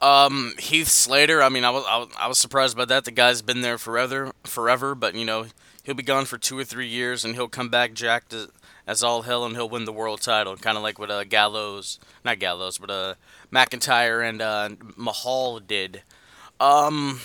Um, 0.00 0.54
Heath 0.58 0.88
Slater. 0.88 1.42
I 1.42 1.48
mean, 1.48 1.64
I 1.64 1.70
was, 1.70 2.08
I 2.18 2.26
was 2.26 2.38
surprised 2.38 2.76
by 2.76 2.86
that. 2.86 3.04
The 3.04 3.10
guy's 3.10 3.42
been 3.42 3.60
there 3.60 3.78
forever, 3.78 4.32
forever. 4.44 4.94
But 4.94 5.14
you 5.14 5.24
know, 5.24 5.46
he'll 5.82 5.94
be 5.94 6.02
gone 6.02 6.24
for 6.24 6.38
two 6.38 6.58
or 6.58 6.64
three 6.64 6.88
years, 6.88 7.24
and 7.24 7.34
he'll 7.34 7.48
come 7.48 7.68
back 7.68 7.92
jacked 7.92 8.34
as, 8.86 9.02
all 9.02 9.22
hell, 9.22 9.44
and 9.44 9.54
he'll 9.54 9.68
win 9.68 9.84
the 9.84 9.92
world 9.92 10.20
title, 10.20 10.56
kind 10.56 10.76
of 10.76 10.82
like 10.82 10.98
what 10.98 11.10
uh, 11.10 11.24
Gallows, 11.24 11.98
not 12.24 12.38
Gallows, 12.38 12.78
but 12.78 12.90
uh, 12.90 13.14
McIntyre 13.52 14.26
and 14.26 14.42
uh, 14.42 14.70
Mahal 14.96 15.60
did. 15.60 16.02
Um, 16.58 17.20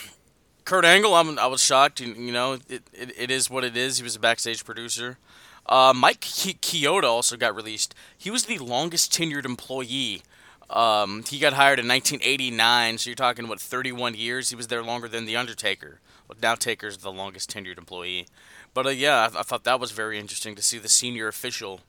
Kurt 0.63 0.86
Angle, 0.86 1.13
I'm, 1.13 1.39
I 1.39 1.48
was 1.48 1.63
shocked. 1.63 2.01
You, 2.01 2.13
you 2.13 2.32
know, 2.32 2.53
it, 2.53 2.84
it, 2.94 3.12
it 3.17 3.32
is 3.32 3.50
what 3.50 3.63
it 3.63 3.77
is. 3.77 3.98
He 3.98 4.03
was 4.03 4.15
a 4.15 4.20
backstage 4.20 4.65
producer. 4.65 5.17
Uh, 5.65 5.94
Mike 5.96 6.22
Chioda 6.22 7.05
also 7.05 7.38
got 7.38 7.55
released. 7.55 7.96
He 8.15 8.29
was 8.29 8.46
the 8.46 8.60
longest 8.60 9.12
tenured 9.12 9.46
employee. 9.46 10.22
Um, 10.69 11.24
he 11.24 11.39
got 11.39 11.53
hired 11.53 11.79
in 11.79 11.88
1989, 11.88 12.98
so 12.98 13.10
you're 13.10 13.15
talking 13.15 13.48
what 13.48 13.60
31 13.60 14.15
years. 14.15 14.50
He 14.50 14.55
was 14.55 14.67
there 14.67 14.84
longer 14.84 15.07
than 15.07 15.25
the 15.25 15.36
Undertaker. 15.36 16.00
Well, 16.27 16.38
now 16.41 16.55
Taker's 16.55 16.98
the 16.98 17.12
longest 17.12 17.51
tenured 17.51 17.77
employee. 17.77 18.27
But 18.74 18.88
uh, 18.88 18.89
yeah, 18.89 19.29
I, 19.34 19.39
I, 19.39 19.43
thought 19.43 19.63
that 19.65 19.79
was 19.79 19.91
very 19.91 20.17
interesting 20.17 20.55
to 20.55 20.62
see 20.62 20.79
the 20.79 20.89
senior 20.89 21.27
official 21.27 21.81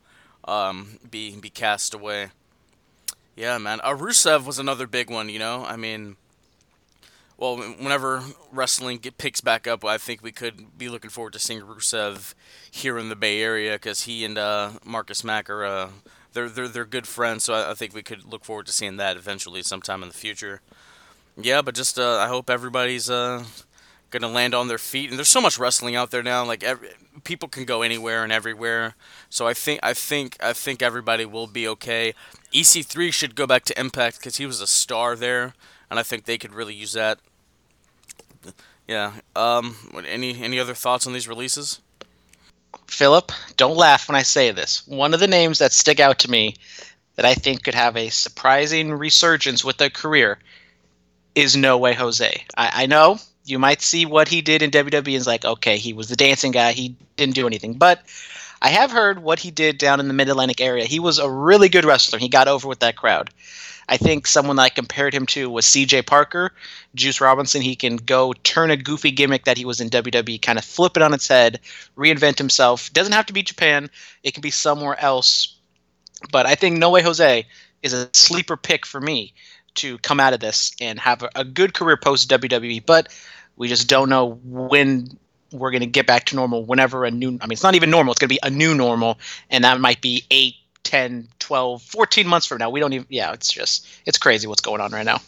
um, 0.45 0.99
be 1.11 1.35
be 1.37 1.49
cast 1.49 1.95
away. 1.95 2.29
Yeah, 3.35 3.59
man. 3.59 3.81
Uh, 3.83 3.95
Rusev 3.95 4.45
was 4.45 4.59
another 4.59 4.87
big 4.87 5.11
one. 5.11 5.31
You 5.31 5.39
know, 5.39 5.65
I 5.65 5.77
mean 5.77 6.17
well, 7.39 7.59
whenever 7.59 8.23
wrestling 8.51 8.99
get, 8.99 9.19
picks 9.19 9.41
back 9.41 9.67
up, 9.67 9.85
I 9.85 9.99
think 9.99 10.23
we 10.23 10.33
could 10.33 10.79
be 10.79 10.89
looking 10.89 11.11
forward 11.11 11.35
to 11.35 11.39
seeing 11.39 11.61
Rusev 11.61 12.35
here 12.71 12.99
in 12.99 13.09
the 13.09 13.17
Bay 13.17 13.43
Area 13.43 13.75
because 13.75 14.03
he 14.03 14.25
and 14.25 14.39
uh, 14.39 14.71
Marcus 14.85 15.23
Mack 15.23 15.51
are 15.51 15.65
uh, 15.65 15.89
they're 16.37 16.49
they're 16.49 16.69
they're 16.69 16.85
good 16.85 17.09
friends. 17.09 17.45
So 17.45 17.55
I, 17.55 17.71
I, 17.73 17.75
think 17.75 17.95
we 17.95 18.03
could 18.03 18.25
look 18.25 18.45
forward 18.45 18.67
to 18.67 18.73
seeing 18.73 18.99
that 18.99 19.17
eventually 19.17 19.63
sometime 19.63 20.03
in 20.03 20.09
the 20.09 20.15
future. 20.15 20.61
Yeah, 21.37 21.63
but 21.63 21.75
just 21.75 21.99
uh, 21.99 22.19
I 22.19 22.29
hope 22.29 22.49
everybody's 22.49 23.11
uh, 23.11 23.45
gonna 24.11 24.29
land 24.29 24.55
on 24.55 24.69
their 24.69 24.79
feet. 24.79 25.11
And 25.11 25.19
there's 25.19 25.29
so 25.29 25.41
much 25.41 25.59
wrestling 25.59 25.97
out 25.97 26.11
there 26.11 26.23
now. 26.23 26.45
Like 26.45 26.63
every, 26.63 26.91
people 27.25 27.49
can 27.49 27.65
go 27.65 27.83
anywhere 27.83 28.23
and 28.23 28.33
everywhere. 28.33 28.95
So 29.31 29.47
I 29.47 29.55
think 29.55 29.81
I 29.83 29.95
think 29.95 30.37
I 30.41 30.53
think 30.53 30.83
everybody 30.83 31.25
will 31.25 31.47
be 31.47 31.67
okay. 31.69 32.15
EC3 32.53 33.13
should 33.13 33.35
go 33.35 33.47
back 33.47 33.65
to 33.65 33.81
Impact 33.81 34.19
because 34.19 34.37
he 34.37 34.47
was 34.47 34.61
a 34.61 34.67
star 34.67 35.17
there 35.17 35.55
and 35.91 35.99
I 35.99 36.03
think 36.03 36.25
they 36.25 36.39
could 36.39 36.55
really 36.55 36.75
use 36.75 36.93
that. 36.93 37.19
Yeah. 38.87 39.15
Um. 39.35 39.77
Any 40.07 40.41
any 40.41 40.61
other 40.61 40.75
thoughts 40.75 41.07
on 41.07 41.13
these 41.13 41.27
releases? 41.27 41.81
Philip, 42.87 43.33
don't 43.57 43.77
laugh 43.77 44.09
when 44.09 44.17
I 44.17 44.23
say 44.23 44.51
this. 44.51 44.87
One 44.87 45.15
of 45.15 45.21
the 45.21 45.29
names 45.29 45.59
that 45.59 45.73
stick 45.73 46.01
out 46.01 46.21
to 46.21 46.31
me 46.31 46.57
that 47.17 47.25
I 47.25 47.35
think 47.35 47.65
could 47.65 47.75
have 47.75 47.97
a 47.97 48.11
surprising 48.11 48.93
resurgence 48.93 49.65
with 49.65 49.79
their 49.79 49.91
career 49.91 50.39
is 51.35 51.57
No 51.57 51.79
Way 51.79 51.95
Jose. 51.95 52.45
I, 52.57 52.83
I 52.83 52.87
know 52.87 53.19
you 53.45 53.59
might 53.59 53.83
see 53.83 54.07
what 54.07 54.29
he 54.29 54.43
did 54.43 54.63
in 54.63 54.71
WWE 54.71 54.97
and 54.97 55.09
is 55.09 55.27
like, 55.27 55.45
okay, 55.45 55.77
he 55.79 55.93
was 55.93 56.09
the 56.09 56.17
dancing 56.17 56.53
guy, 56.53 56.73
he 56.73 56.97
didn't 57.17 57.35
do 57.35 57.47
anything. 57.47 57.75
But 57.75 58.03
I 58.61 58.71
have 58.71 58.91
heard 58.91 59.23
what 59.23 59.39
he 59.39 59.51
did 59.51 59.79
down 59.79 60.01
in 60.01 60.09
the 60.09 60.15
Mid 60.15 60.29
Atlantic 60.29 60.61
area. 60.61 60.85
He 60.85 60.99
was 60.99 61.19
a 61.19 61.31
really 61.31 61.69
good 61.69 61.85
wrestler. 61.85 62.19
He 62.19 62.29
got 62.29 62.49
over 62.49 62.67
with 62.67 62.81
that 62.81 62.97
crowd. 62.97 63.31
I 63.89 63.97
think 63.97 64.27
someone 64.27 64.57
that 64.57 64.63
I 64.63 64.69
compared 64.69 65.15
him 65.15 65.27
to 65.27 65.49
was 65.49 65.65
CJ 65.67 66.07
Parker, 66.07 66.53
Juice 66.95 67.21
Robinson. 67.21 67.63
He 67.63 67.77
can 67.77 67.97
go 67.97 68.33
turn 68.33 68.71
a 68.71 68.77
goofy 68.77 69.13
gimmick 69.13 69.45
that 69.45 69.59
he 69.59 69.65
was 69.65 69.81
in 69.81 69.91
WWE, 69.91 70.43
kind 70.43 70.59
of 70.59 70.65
flip 70.65 70.97
it 70.97 71.03
on 71.03 71.15
its 71.15 71.29
head, 71.29 71.61
reinvent 71.97 72.39
himself. 72.39 72.93
Doesn't 72.93 73.13
have 73.13 73.27
to 73.27 73.33
be 73.33 73.43
Japan, 73.43 73.91
it 74.23 74.35
can 74.35 74.41
be 74.41 74.51
somewhere 74.51 75.01
else. 75.01 75.57
But 76.33 76.47
I 76.47 76.55
think 76.55 76.79
No 76.79 76.91
Way 76.91 77.03
Jose 77.03 77.47
is 77.83 77.93
a 77.93 78.09
sleeper 78.13 78.57
pick 78.57 78.85
for 78.87 79.01
me 79.01 79.35
to 79.77 79.99
come 79.99 80.19
out 80.19 80.33
of 80.33 80.41
this 80.41 80.75
and 80.81 80.99
have 80.99 81.23
a, 81.23 81.31
a 81.37 81.45
good 81.45 81.75
career 81.75 81.97
post 81.97 82.29
WWE. 82.31 82.85
But 82.85 83.09
we 83.57 83.69
just 83.69 83.89
don't 83.89 84.09
know 84.09 84.41
when 84.45 85.17
we're 85.53 85.71
going 85.71 85.81
to 85.81 85.87
get 85.87 86.07
back 86.07 86.25
to 86.27 86.37
normal 86.37 86.65
whenever 86.65 87.05
a 87.05 87.11
new 87.11 87.29
i 87.41 87.47
mean 87.47 87.53
it's 87.53 87.63
not 87.63 87.77
even 87.77 87.89
normal 87.89 88.11
it's 88.11 88.19
going 88.19 88.29
to 88.29 88.35
be 88.35 88.41
a 88.43 88.51
new 88.51 88.75
normal 88.75 89.17
and 89.49 89.63
that 89.63 89.81
might 89.81 90.01
be 90.01 90.25
8 90.31 90.55
10 90.83 91.29
12 91.47 91.81
14 91.81 92.27
months 92.27 92.47
from 92.47 92.59
now 92.59 92.69
we 92.69 92.81
don't 92.81 92.93
even 92.93 93.07
yeah 93.09 93.33
it's 93.33 93.53
just 93.53 93.87
it's 94.05 94.19
crazy 94.19 94.49
what's 94.49 94.61
going 94.61 94.81
on 94.81 94.91
right 94.91 95.07
now. 95.07 95.21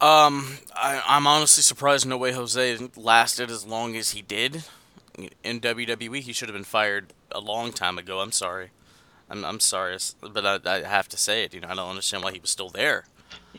Um 0.00 0.58
I, 0.72 1.02
i'm 1.08 1.26
honestly 1.26 1.62
surprised 1.62 2.06
no 2.06 2.16
way 2.16 2.30
jose 2.32 2.78
lasted 2.96 3.50
as 3.50 3.66
long 3.66 3.96
as 3.96 4.10
he 4.10 4.22
did. 4.22 4.62
In 5.42 5.60
wwe 5.60 6.20
he 6.20 6.32
should 6.32 6.48
have 6.48 6.54
been 6.54 6.62
fired 6.64 7.12
a 7.32 7.40
long 7.40 7.72
time 7.72 7.98
ago 7.98 8.20
i'm 8.20 8.30
sorry. 8.30 8.70
I'm, 9.28 9.44
I'm 9.44 9.58
sorry 9.58 9.98
but 10.20 10.66
I, 10.66 10.76
I 10.76 10.82
have 10.82 11.08
to 11.08 11.16
say 11.16 11.42
it 11.42 11.54
you 11.54 11.60
know 11.60 11.68
i 11.68 11.74
don't 11.74 11.90
understand 11.90 12.22
why 12.22 12.30
he 12.32 12.38
was 12.38 12.50
still 12.50 12.70
there. 12.70 13.04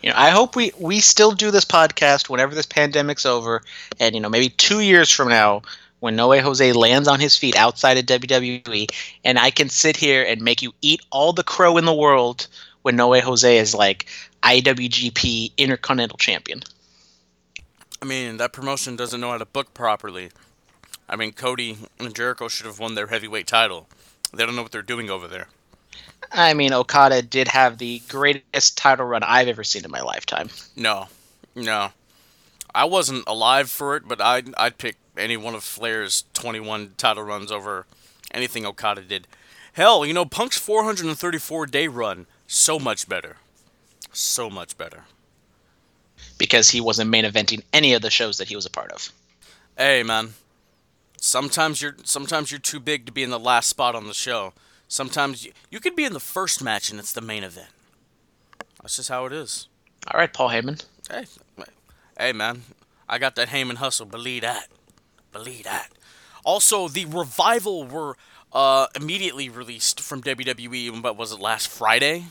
You 0.01 0.09
know, 0.09 0.15
I 0.17 0.29
hope 0.29 0.55
we 0.55 0.71
we 0.79 0.99
still 0.99 1.31
do 1.31 1.51
this 1.51 1.65
podcast 1.65 2.29
whenever 2.29 2.55
this 2.55 2.65
pandemic's 2.65 3.25
over, 3.25 3.61
and 3.99 4.15
you 4.15 4.21
know, 4.21 4.29
maybe 4.29 4.49
two 4.49 4.79
years 4.79 5.09
from 5.09 5.29
now, 5.29 5.61
when 6.03 6.17
Noe 6.17 6.37
Jose 6.37 6.73
lands 6.73 7.07
on 7.07 7.21
his 7.21 7.37
feet 7.37 7.55
outside 7.55 7.97
of 7.97 8.05
WWE, 8.05 8.89
and 9.23 9.39
I 9.39 9.49
can 9.51 9.69
sit 9.69 9.95
here 9.95 10.21
and 10.21 10.41
make 10.41 10.61
you 10.61 10.73
eat 10.81 11.01
all 11.11 11.31
the 11.31 11.45
crow 11.45 11.77
in 11.77 11.85
the 11.85 11.93
world 11.93 12.47
when 12.81 12.97
Noe 12.97 13.21
Jose 13.21 13.57
is 13.57 13.73
like 13.73 14.07
IWGP 14.43 15.53
Intercontinental 15.55 16.17
Champion. 16.17 16.61
I 18.01 18.05
mean, 18.05 18.35
that 18.35 18.51
promotion 18.51 18.97
doesn't 18.97 19.21
know 19.21 19.31
how 19.31 19.37
to 19.37 19.45
book 19.45 19.73
properly. 19.73 20.31
I 21.07 21.15
mean, 21.15 21.31
Cody 21.31 21.77
and 21.97 22.13
Jericho 22.13 22.49
should 22.49 22.65
have 22.65 22.79
won 22.79 22.95
their 22.95 23.07
heavyweight 23.07 23.47
title. 23.47 23.87
They 24.33 24.45
don't 24.45 24.57
know 24.57 24.63
what 24.63 24.73
they're 24.73 24.81
doing 24.81 25.09
over 25.09 25.29
there. 25.29 25.47
I 26.33 26.53
mean, 26.53 26.73
Okada 26.73 27.21
did 27.21 27.47
have 27.47 27.77
the 27.77 28.01
greatest 28.09 28.77
title 28.77 29.05
run 29.05 29.23
I've 29.23 29.47
ever 29.47 29.63
seen 29.63 29.85
in 29.85 29.91
my 29.91 30.01
lifetime. 30.01 30.49
No, 30.75 31.07
no, 31.55 31.91
I 32.75 32.83
wasn't 32.83 33.23
alive 33.25 33.69
for 33.69 33.95
it, 33.95 34.05
but 34.05 34.19
I'd 34.19 34.53
I'd 34.55 34.77
pick 34.77 34.97
any 35.17 35.37
one 35.37 35.55
of 35.55 35.63
Flair's 35.63 36.25
21 36.33 36.93
title 36.97 37.23
runs 37.23 37.51
over 37.51 37.85
anything 38.31 38.65
Okada 38.65 39.01
did. 39.01 39.27
Hell, 39.73 40.05
you 40.05 40.13
know, 40.13 40.25
Punk's 40.25 40.57
434 40.57 41.65
day 41.67 41.87
run 41.87 42.27
so 42.47 42.79
much 42.79 43.09
better, 43.09 43.37
so 44.11 44.49
much 44.49 44.77
better. 44.77 45.05
Because 46.37 46.69
he 46.69 46.81
wasn't 46.81 47.09
main 47.09 47.25
eventing 47.25 47.63
any 47.71 47.93
of 47.93 48.01
the 48.01 48.09
shows 48.09 48.37
that 48.37 48.47
he 48.47 48.55
was 48.55 48.65
a 48.65 48.71
part 48.71 48.91
of. 48.91 49.11
Hey, 49.77 50.03
man. 50.03 50.33
Sometimes 51.17 51.81
you're 51.81 51.95
sometimes 52.03 52.51
you're 52.51 52.59
too 52.59 52.79
big 52.79 53.05
to 53.05 53.11
be 53.11 53.23
in 53.23 53.29
the 53.29 53.39
last 53.39 53.69
spot 53.69 53.95
on 53.95 54.07
the 54.07 54.13
show. 54.13 54.53
Sometimes 54.87 55.45
you, 55.45 55.53
you 55.71 55.79
could 55.79 55.95
be 55.95 56.03
in 56.03 56.13
the 56.13 56.19
first 56.19 56.61
match 56.61 56.91
and 56.91 56.99
it's 56.99 57.13
the 57.13 57.21
main 57.21 57.43
event. 57.43 57.69
That's 58.81 58.97
just 58.97 59.09
how 59.09 59.25
it 59.25 59.31
is. 59.31 59.69
All 60.07 60.19
right, 60.19 60.31
Paul 60.31 60.49
Heyman. 60.49 60.83
Hey, 61.09 61.25
hey, 62.19 62.33
man, 62.33 62.63
I 63.07 63.17
got 63.19 63.35
that 63.35 63.47
Heyman 63.47 63.75
hustle. 63.75 64.05
Believe 64.05 64.41
that. 64.41 64.67
Believe 65.33 65.63
that. 65.63 65.89
Also, 66.45 66.87
the 66.87 67.05
revival 67.05 67.85
were 67.85 68.15
uh, 68.53 68.87
immediately 68.95 69.49
released 69.49 69.99
from 69.99 70.21
WWE. 70.21 71.01
What 71.01 71.17
was 71.17 71.31
it 71.31 71.39
last 71.39 71.67
Friday? 71.67 72.25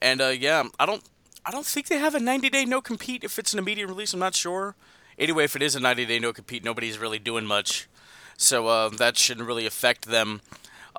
And 0.00 0.20
uh, 0.20 0.28
yeah, 0.28 0.64
I 0.78 0.86
don't, 0.86 1.02
I 1.44 1.50
don't 1.50 1.66
think 1.66 1.86
they 1.86 1.98
have 1.98 2.14
a 2.14 2.20
90 2.20 2.50
day 2.50 2.64
no 2.64 2.80
compete. 2.80 3.24
If 3.24 3.38
it's 3.38 3.52
an 3.52 3.58
immediate 3.58 3.86
release, 3.86 4.12
I'm 4.12 4.20
not 4.20 4.34
sure. 4.34 4.74
Anyway, 5.18 5.44
if 5.44 5.56
it 5.56 5.62
is 5.62 5.74
a 5.74 5.80
90 5.80 6.06
day 6.06 6.18
no 6.18 6.32
compete, 6.32 6.64
nobody's 6.64 6.98
really 6.98 7.18
doing 7.18 7.44
much, 7.44 7.88
so 8.36 8.68
uh, 8.68 8.88
that 8.88 9.16
shouldn't 9.16 9.46
really 9.46 9.66
affect 9.66 10.06
them. 10.06 10.40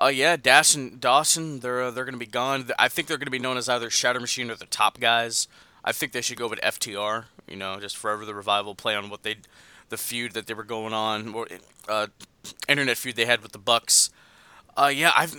Uh, 0.00 0.08
yeah, 0.08 0.36
Dash 0.36 0.74
and 0.74 1.00
Dawson, 1.00 1.60
they're 1.60 1.82
uh, 1.82 1.90
they're 1.90 2.04
gonna 2.04 2.16
be 2.16 2.26
gone. 2.26 2.70
I 2.78 2.88
think 2.88 3.08
they're 3.08 3.18
gonna 3.18 3.30
be 3.30 3.38
known 3.38 3.56
as 3.56 3.68
either 3.68 3.90
Shatter 3.90 4.20
Machine 4.20 4.50
or 4.50 4.56
the 4.56 4.66
Top 4.66 5.00
Guys. 5.00 5.48
I 5.84 5.92
think 5.92 6.12
they 6.12 6.20
should 6.20 6.38
go 6.38 6.48
with 6.48 6.60
FTR. 6.60 7.24
You 7.48 7.56
know, 7.56 7.78
just 7.80 7.96
forever 7.96 8.24
the 8.24 8.34
revival, 8.34 8.74
play 8.74 8.94
on 8.94 9.10
what 9.10 9.24
they, 9.24 9.36
the 9.90 9.96
feud 9.96 10.32
that 10.32 10.46
they 10.46 10.54
were 10.54 10.64
going 10.64 10.92
on, 10.92 11.34
or 11.34 11.46
uh, 11.88 12.06
internet 12.68 12.96
feud 12.96 13.16
they 13.16 13.26
had 13.26 13.42
with 13.42 13.52
the 13.52 13.58
Bucks. 13.58 14.10
Uh, 14.76 14.90
yeah, 14.92 15.12
I've 15.16 15.36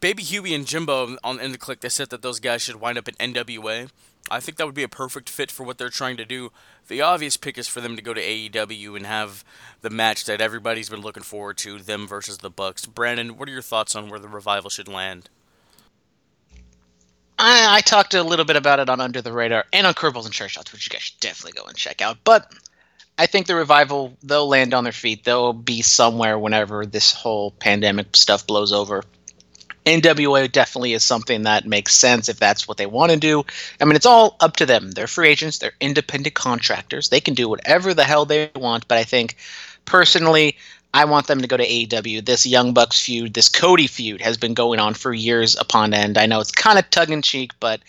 Baby 0.00 0.22
Huey 0.22 0.54
and 0.54 0.66
Jimbo 0.66 1.18
on 1.22 1.40
in 1.40 1.52
the 1.52 1.58
click. 1.58 1.80
They 1.80 1.88
said 1.88 2.10
that 2.10 2.22
those 2.22 2.40
guys 2.40 2.62
should 2.62 2.76
wind 2.76 2.96
up 2.96 3.08
in 3.08 3.14
NWA. 3.34 3.90
I 4.30 4.40
think 4.40 4.56
that 4.56 4.66
would 4.66 4.74
be 4.74 4.82
a 4.82 4.88
perfect 4.88 5.28
fit 5.30 5.50
for 5.50 5.64
what 5.64 5.78
they're 5.78 5.88
trying 5.88 6.16
to 6.18 6.24
do. 6.24 6.52
The 6.88 7.00
obvious 7.00 7.36
pick 7.36 7.56
is 7.58 7.68
for 7.68 7.80
them 7.80 7.96
to 7.96 8.02
go 8.02 8.14
to 8.14 8.20
AEW 8.20 8.96
and 8.96 9.06
have 9.06 9.44
the 9.80 9.90
match 9.90 10.24
that 10.26 10.40
everybody's 10.40 10.90
been 10.90 11.00
looking 11.00 11.22
forward 11.22 11.56
to, 11.58 11.78
them 11.78 12.06
versus 12.06 12.38
the 12.38 12.50
Bucks. 12.50 12.86
Brandon, 12.86 13.36
what 13.36 13.48
are 13.48 13.52
your 13.52 13.62
thoughts 13.62 13.96
on 13.96 14.08
where 14.08 14.20
the 14.20 14.28
revival 14.28 14.70
should 14.70 14.88
land? 14.88 15.30
I, 17.38 17.76
I 17.76 17.80
talked 17.80 18.14
a 18.14 18.22
little 18.22 18.44
bit 18.44 18.56
about 18.56 18.80
it 18.80 18.90
on 18.90 19.00
Under 19.00 19.22
the 19.22 19.32
Radar 19.32 19.64
and 19.72 19.86
on 19.86 19.94
Curveballs 19.94 20.24
and 20.24 20.34
Chair 20.34 20.48
Shots, 20.48 20.72
which 20.72 20.86
you 20.86 20.90
guys 20.90 21.02
should 21.02 21.20
definitely 21.20 21.58
go 21.58 21.66
and 21.66 21.76
check 21.76 22.02
out. 22.02 22.18
But 22.24 22.52
I 23.18 23.26
think 23.26 23.48
the 23.48 23.56
revival, 23.56 24.16
they'll 24.22 24.48
land 24.48 24.72
on 24.72 24.84
their 24.84 24.92
feet. 24.92 25.24
They'll 25.24 25.52
be 25.52 25.82
somewhere 25.82 26.38
whenever 26.38 26.86
this 26.86 27.12
whole 27.12 27.50
pandemic 27.50 28.14
stuff 28.14 28.46
blows 28.46 28.72
over. 28.72 29.02
NWA 29.84 30.52
definitely 30.52 30.92
is 30.92 31.02
something 31.02 31.42
that 31.42 31.66
makes 31.66 31.94
sense 31.94 32.28
if 32.28 32.38
that's 32.38 32.68
what 32.68 32.76
they 32.76 32.86
want 32.86 33.10
to 33.10 33.18
do. 33.18 33.44
I 33.80 33.86
mean, 33.86 33.96
it's 33.96 34.06
all 34.06 34.36
up 34.38 34.56
to 34.56 34.66
them. 34.66 34.90
They're 34.90 35.06
free 35.06 35.28
agents, 35.28 35.58
they're 35.58 35.72
independent 35.80 36.34
contractors. 36.34 37.08
They 37.08 37.20
can 37.20 37.34
do 37.34 37.48
whatever 37.48 37.94
the 37.94 38.04
hell 38.04 38.24
they 38.24 38.50
want, 38.54 38.86
but 38.86 38.98
I 38.98 39.04
think 39.04 39.36
personally, 39.84 40.56
I 40.92 41.06
want 41.06 41.26
them 41.26 41.40
to 41.40 41.48
go 41.48 41.56
to 41.56 41.66
AEW. 41.66 42.24
This 42.24 42.46
Young 42.46 42.72
Bucks 42.72 43.00
feud, 43.00 43.34
this 43.34 43.48
Cody 43.48 43.86
feud, 43.86 44.20
has 44.20 44.36
been 44.36 44.54
going 44.54 44.78
on 44.78 44.94
for 44.94 45.12
years 45.12 45.56
upon 45.56 45.92
end. 45.92 46.18
I 46.18 46.26
know 46.26 46.40
it's 46.40 46.52
kind 46.52 46.78
of 46.78 46.88
tongue 46.90 47.12
in 47.12 47.22
cheek, 47.22 47.52
but 47.60 47.80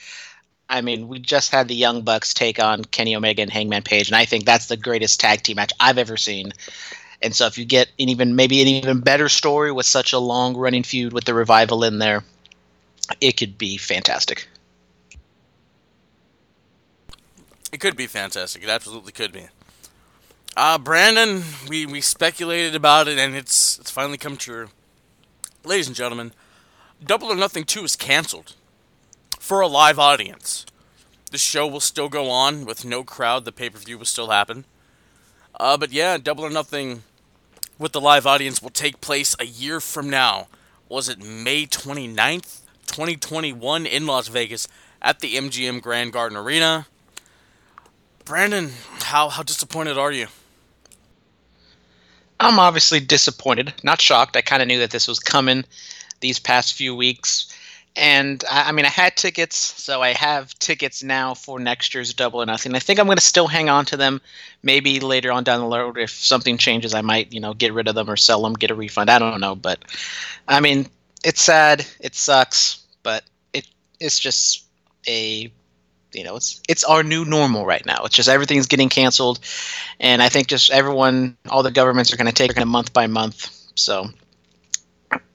I 0.70 0.82
mean, 0.82 1.08
we 1.08 1.18
just 1.18 1.52
had 1.52 1.68
the 1.68 1.76
Young 1.76 2.04
Bucks 2.04 2.34
take 2.34 2.62
on 2.62 2.86
Kenny 2.86 3.16
Omega 3.16 3.42
and 3.42 3.52
Hangman 3.52 3.82
Page, 3.82 4.08
and 4.08 4.16
I 4.16 4.26
think 4.26 4.46
that's 4.46 4.68
the 4.68 4.78
greatest 4.78 5.20
tag 5.20 5.42
team 5.42 5.56
match 5.56 5.74
I've 5.80 5.98
ever 5.98 6.16
seen. 6.16 6.54
And 7.22 7.36
so, 7.36 7.48
if 7.48 7.58
you 7.58 7.66
get 7.66 7.88
an 8.00 8.08
even 8.10 8.36
maybe 8.36 8.62
an 8.62 8.68
even 8.68 9.00
better 9.00 9.30
story 9.30 9.72
with 9.72 9.88
such 9.88 10.14
a 10.14 10.20
long 10.20 10.56
running 10.56 10.84
feud 10.84 11.12
with 11.12 11.26
the 11.26 11.34
revival 11.34 11.84
in 11.84 11.98
there, 11.98 12.24
it 13.20 13.36
could 13.36 13.58
be 13.58 13.78
fantastic. 13.78 14.48
It 17.72 17.80
could 17.80 17.98
be 17.98 18.08
fantastic. 18.08 18.64
It 18.64 18.70
absolutely 18.70 19.12
could 19.12 19.32
be. 19.32 19.48
Uh, 20.56 20.78
Brandon, 20.78 21.44
we, 21.68 21.86
we 21.86 22.02
speculated 22.02 22.76
about 22.76 23.08
it, 23.08 23.18
and 23.18 23.36
it's 23.36 23.80
it's 23.80 23.92
finally 23.92 24.18
come 24.20 24.38
true. 24.38 24.70
Ladies 25.66 25.88
and 25.88 25.96
gentlemen, 25.96 26.32
Double 27.04 27.32
or 27.32 27.36
Nothing 27.36 27.64
2 27.64 27.84
is 27.84 27.96
canceled 27.96 28.56
for 29.50 29.62
a 29.62 29.68
live 29.68 29.98
audience. 29.98 30.63
The 31.32 31.39
show 31.39 31.65
will 31.65 31.79
still 31.79 32.08
go 32.08 32.29
on 32.29 32.65
with 32.65 32.86
no 32.86 33.03
crowd. 33.03 33.46
The 33.46 33.51
pay 33.51 33.72
per 33.72 33.79
view 33.79 33.98
will 33.98 34.06
still 34.06 34.29
happen. 34.29 34.63
Uh, 35.60 35.75
but 35.75 35.91
yeah, 35.91 36.20
Double 36.20 36.46
or 36.46 36.51
Nothing 36.51 37.01
with 37.79 37.91
the 37.91 38.00
live 38.00 38.27
audience 38.27 38.62
will 38.62 38.70
take 38.70 39.01
place 39.01 39.36
a 39.39 39.46
year 39.48 39.79
from 39.79 40.08
now. 40.08 40.50
Was 40.88 41.10
it 41.10 41.18
May 41.18 41.65
29th, 41.65 42.60
2021 42.86 43.88
in 43.88 44.06
Las 44.06 44.27
Vegas 44.27 44.68
at 45.01 45.20
the 45.20 45.34
MGM 45.34 45.82
Grand 45.82 46.13
Garden 46.13 46.38
Arena? 46.38 46.86
Brandon, 48.25 48.70
how, 49.00 49.29
how 49.29 49.41
disappointed 49.41 49.98
are 49.98 50.12
you? 50.12 50.27
I'm 52.39 52.60
obviously 52.60 53.00
disappointed, 53.00 53.74
not 53.82 54.00
shocked. 54.00 54.38
I 54.38 54.41
kind 54.41 54.62
of 54.62 54.68
knew 54.68 54.77
that 54.77 54.91
this 54.91 55.08
was 55.08 55.18
coming 55.18 55.65
these 56.20 56.38
past 56.38 56.75
few 56.75 56.96
weeks. 56.96 57.51
And 58.00 58.46
I, 58.50 58.70
I, 58.70 58.72
mean, 58.72 58.86
I 58.86 58.89
had 58.89 59.18
tickets, 59.18 59.58
so 59.58 60.01
I 60.01 60.13
have 60.13 60.58
tickets 60.58 61.03
now 61.03 61.34
for 61.34 61.60
next 61.60 61.94
year's 61.94 62.13
Double 62.13 62.41
or 62.41 62.46
Nothing. 62.46 62.74
I 62.74 62.79
think 62.79 62.98
I'm 62.98 63.08
going 63.08 63.18
to 63.18 63.24
still 63.24 63.48
hang 63.48 63.70
on 63.70 63.84
to 63.88 63.98
them. 63.98 64.22
Maybe 64.63 65.01
later 65.01 65.34
on 65.34 65.44
down 65.44 65.60
the 65.60 65.77
road, 65.77 65.98
if 65.98 66.10
something 66.10 66.58
changes, 66.58 66.94
I 66.94 67.01
might, 67.01 67.34
you 67.34 67.41
know, 67.41 67.53
get 67.53 67.74
rid 67.74 67.89
of 67.89 67.96
them 67.96 68.10
or 68.10 68.15
sell 68.15 68.41
them, 68.41 68.53
get 68.53 68.72
a 68.72 68.75
refund. 68.75 69.10
I 69.10 69.20
don't 69.20 69.41
know, 69.41 69.53
but 69.53 69.84
I 70.48 70.62
mean, 70.62 70.88
it's 71.25 71.41
sad. 71.41 71.86
It 72.00 72.15
sucks, 72.15 72.82
but 73.03 73.25
it 73.51 73.68
it's 74.00 74.18
just 74.18 74.65
a 75.06 75.51
you 76.13 76.24
know 76.24 76.38
it's 76.38 76.62
it's 76.70 76.86
our 76.86 77.03
new 77.03 77.24
normal 77.24 77.65
right 77.65 77.86
now 77.86 78.01
it's 78.03 78.15
just 78.15 78.27
everything's 78.27 78.65
getting 78.65 78.89
canceled 78.89 79.39
and 80.00 80.24
i 80.24 80.27
think 80.27 80.48
just 80.48 80.72
everyone 80.72 81.38
all 81.50 81.62
the 81.62 81.70
governments 81.70 82.12
are 82.12 82.18
going 82.18 82.25
to 82.25 82.34
take 82.34 82.50
it 82.50 82.65
month 82.65 82.91
by 82.94 83.06
month 83.06 83.56
so 83.75 84.08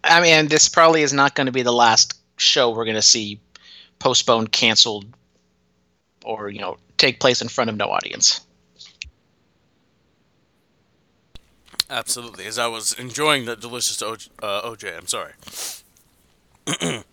i 0.02 0.20
mean 0.20 0.48
this 0.48 0.68
probably 0.68 1.02
is 1.02 1.12
not 1.12 1.36
going 1.36 1.46
to 1.46 1.52
be 1.52 1.62
the 1.62 1.72
last 1.72 2.18
show 2.36 2.70
we're 2.70 2.84
going 2.84 2.94
to 2.94 3.02
see 3.02 3.40
postponed 3.98 4.52
canceled 4.52 5.06
or 6.24 6.48
you 6.48 6.60
know 6.60 6.76
take 6.96 7.20
place 7.20 7.40
in 7.40 7.48
front 7.48 7.70
of 7.70 7.76
no 7.76 7.86
audience 7.86 8.40
absolutely 11.90 12.46
as 12.46 12.58
i 12.58 12.66
was 12.66 12.92
enjoying 12.94 13.44
the 13.44 13.56
delicious 13.56 14.02
oj, 14.02 14.28
uh, 14.42 14.62
OJ 14.62 14.96
i'm 14.96 15.06
sorry 15.06 15.32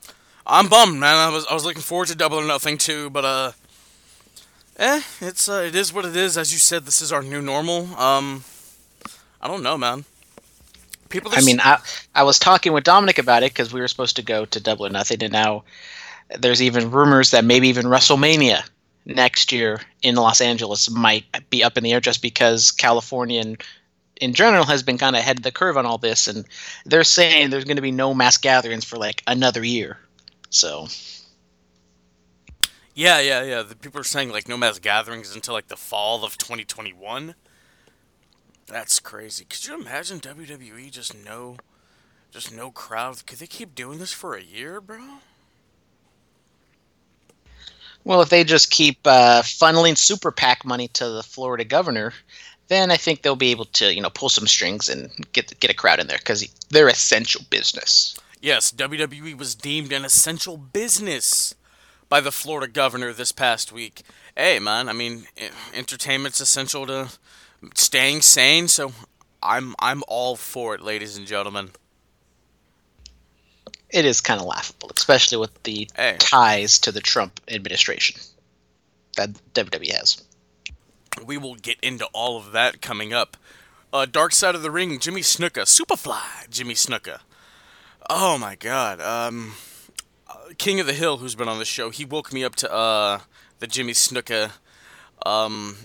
I'm 0.45 0.67
bummed, 0.67 0.99
man. 0.99 1.15
I 1.15 1.29
was 1.29 1.45
I 1.47 1.53
was 1.53 1.65
looking 1.65 1.81
forward 1.81 2.07
to 2.07 2.15
Double 2.15 2.39
or 2.39 2.45
Nothing 2.45 2.77
too, 2.77 3.09
but 3.09 3.25
uh, 3.25 3.51
eh, 4.77 5.01
it's 5.21 5.47
uh, 5.47 5.63
it 5.67 5.75
is 5.75 5.93
what 5.93 6.05
it 6.05 6.15
is. 6.15 6.37
As 6.37 6.51
you 6.51 6.59
said, 6.59 6.85
this 6.85 7.01
is 7.01 7.11
our 7.11 7.21
new 7.21 7.41
normal. 7.41 7.95
Um, 7.95 8.43
I 9.41 9.47
don't 9.47 9.63
know, 9.63 9.77
man. 9.77 10.05
People. 11.11 11.31
I 11.33 11.41
mean, 11.41 11.59
I 11.59 11.79
I 12.15 12.23
was 12.23 12.39
talking 12.39 12.73
with 12.73 12.83
Dominic 12.83 13.17
about 13.17 13.43
it 13.43 13.51
because 13.51 13.73
we 13.73 13.81
were 13.81 13.87
supposed 13.87 14.15
to 14.15 14.23
go 14.23 14.45
to 14.45 14.59
Double 14.59 14.85
or 14.85 14.89
Nothing, 14.89 15.23
and 15.23 15.33
now 15.33 15.63
there's 16.39 16.61
even 16.61 16.91
rumors 16.91 17.31
that 17.31 17.45
maybe 17.45 17.67
even 17.67 17.85
WrestleMania 17.85 18.67
next 19.05 19.51
year 19.51 19.81
in 20.01 20.15
Los 20.15 20.41
Angeles 20.41 20.89
might 20.89 21.25
be 21.49 21.63
up 21.63 21.77
in 21.77 21.83
the 21.83 21.93
air 21.93 21.99
just 21.99 22.21
because 22.21 22.71
California 22.71 23.41
and 23.41 23.61
in 24.21 24.33
general 24.33 24.65
has 24.65 24.83
been 24.83 24.97
kind 24.97 25.15
of 25.15 25.19
ahead 25.19 25.39
of 25.39 25.43
the 25.43 25.51
curve 25.51 25.77
on 25.77 25.85
all 25.85 25.97
this, 25.97 26.27
and 26.27 26.45
they're 26.85 27.03
saying 27.03 27.49
there's 27.49 27.65
going 27.65 27.77
to 27.77 27.81
be 27.81 27.91
no 27.91 28.13
mass 28.13 28.37
gatherings 28.37 28.85
for 28.85 28.97
like 28.97 29.23
another 29.27 29.63
year. 29.63 29.97
So. 30.49 30.87
Yeah, 32.93 33.19
yeah, 33.19 33.43
yeah. 33.43 33.63
The 33.63 33.75
people 33.75 33.99
are 34.01 34.05
saying 34.05 34.31
like 34.31 34.47
no 34.47 34.57
mass 34.57 34.77
gatherings 34.77 35.33
until 35.33 35.53
like 35.53 35.69
the 35.69 35.77
fall 35.77 36.23
of 36.23 36.37
2021. 36.37 37.35
That's 38.71 39.01
crazy. 39.01 39.43
Could 39.43 39.67
you 39.67 39.75
imagine 39.75 40.21
WWE 40.21 40.89
just 40.91 41.13
no, 41.13 41.57
just 42.31 42.55
no 42.55 42.71
crowd? 42.71 43.25
Could 43.25 43.39
they 43.39 43.47
keep 43.47 43.75
doing 43.75 43.99
this 43.99 44.13
for 44.13 44.33
a 44.33 44.41
year, 44.41 44.79
bro? 44.79 44.99
Well, 48.05 48.21
if 48.21 48.29
they 48.29 48.45
just 48.45 48.71
keep 48.71 48.99
uh, 49.05 49.41
funneling 49.41 49.97
super 49.97 50.31
PAC 50.31 50.63
money 50.63 50.87
to 50.89 51.09
the 51.09 51.21
Florida 51.21 51.65
governor, 51.65 52.13
then 52.69 52.91
I 52.91 52.95
think 52.95 53.21
they'll 53.21 53.35
be 53.35 53.51
able 53.51 53.65
to, 53.65 53.93
you 53.93 54.01
know, 54.01 54.09
pull 54.09 54.29
some 54.29 54.47
strings 54.47 54.87
and 54.87 55.11
get 55.33 55.59
get 55.59 55.69
a 55.69 55.75
crowd 55.75 55.99
in 55.99 56.07
there 56.07 56.17
because 56.17 56.47
they're 56.69 56.87
essential 56.87 57.41
business. 57.49 58.17
Yes, 58.41 58.71
WWE 58.71 59.37
was 59.37 59.53
deemed 59.53 59.91
an 59.91 60.05
essential 60.05 60.55
business 60.55 61.53
by 62.07 62.21
the 62.21 62.31
Florida 62.31 62.71
governor 62.71 63.11
this 63.11 63.33
past 63.33 63.73
week. 63.73 64.03
Hey, 64.35 64.59
man, 64.59 64.87
I 64.87 64.93
mean, 64.93 65.25
entertainment's 65.73 66.39
essential 66.39 66.87
to 66.87 67.09
staying 67.75 68.21
sane, 68.21 68.67
so 68.67 68.93
I'm 69.41 69.75
I'm 69.79 70.03
all 70.07 70.35
for 70.35 70.75
it, 70.75 70.81
ladies 70.81 71.17
and 71.17 71.27
gentlemen. 71.27 71.71
It 73.89 74.05
is 74.05 74.21
kind 74.21 74.39
of 74.39 74.47
laughable, 74.47 74.91
especially 74.95 75.37
with 75.37 75.63
the 75.63 75.89
hey. 75.95 76.15
ties 76.19 76.79
to 76.79 76.91
the 76.91 77.01
Trump 77.01 77.41
administration 77.49 78.21
that 79.17 79.31
WWE 79.53 79.91
has. 79.91 80.23
We 81.25 81.37
will 81.37 81.55
get 81.55 81.77
into 81.81 82.05
all 82.13 82.37
of 82.37 82.53
that 82.53 82.81
coming 82.81 83.11
up. 83.11 83.35
Uh, 83.91 84.05
Dark 84.05 84.31
Side 84.31 84.55
of 84.55 84.61
the 84.61 84.71
Ring, 84.71 84.97
Jimmy 84.99 85.21
Snuka, 85.21 85.63
Superfly, 85.63 86.49
Jimmy 86.49 86.73
Snuka. 86.73 87.19
Oh 88.09 88.37
my 88.37 88.55
god. 88.55 89.01
Um, 89.01 89.53
King 90.57 90.79
of 90.79 90.87
the 90.87 90.93
Hill, 90.93 91.17
who's 91.17 91.35
been 91.35 91.49
on 91.49 91.59
the 91.59 91.65
show, 91.65 91.89
he 91.89 92.05
woke 92.05 92.31
me 92.31 92.43
up 92.43 92.55
to 92.57 92.71
uh, 92.71 93.19
the 93.59 93.67
Jimmy 93.67 93.93
Snuka, 93.93 94.51
um, 95.25 95.75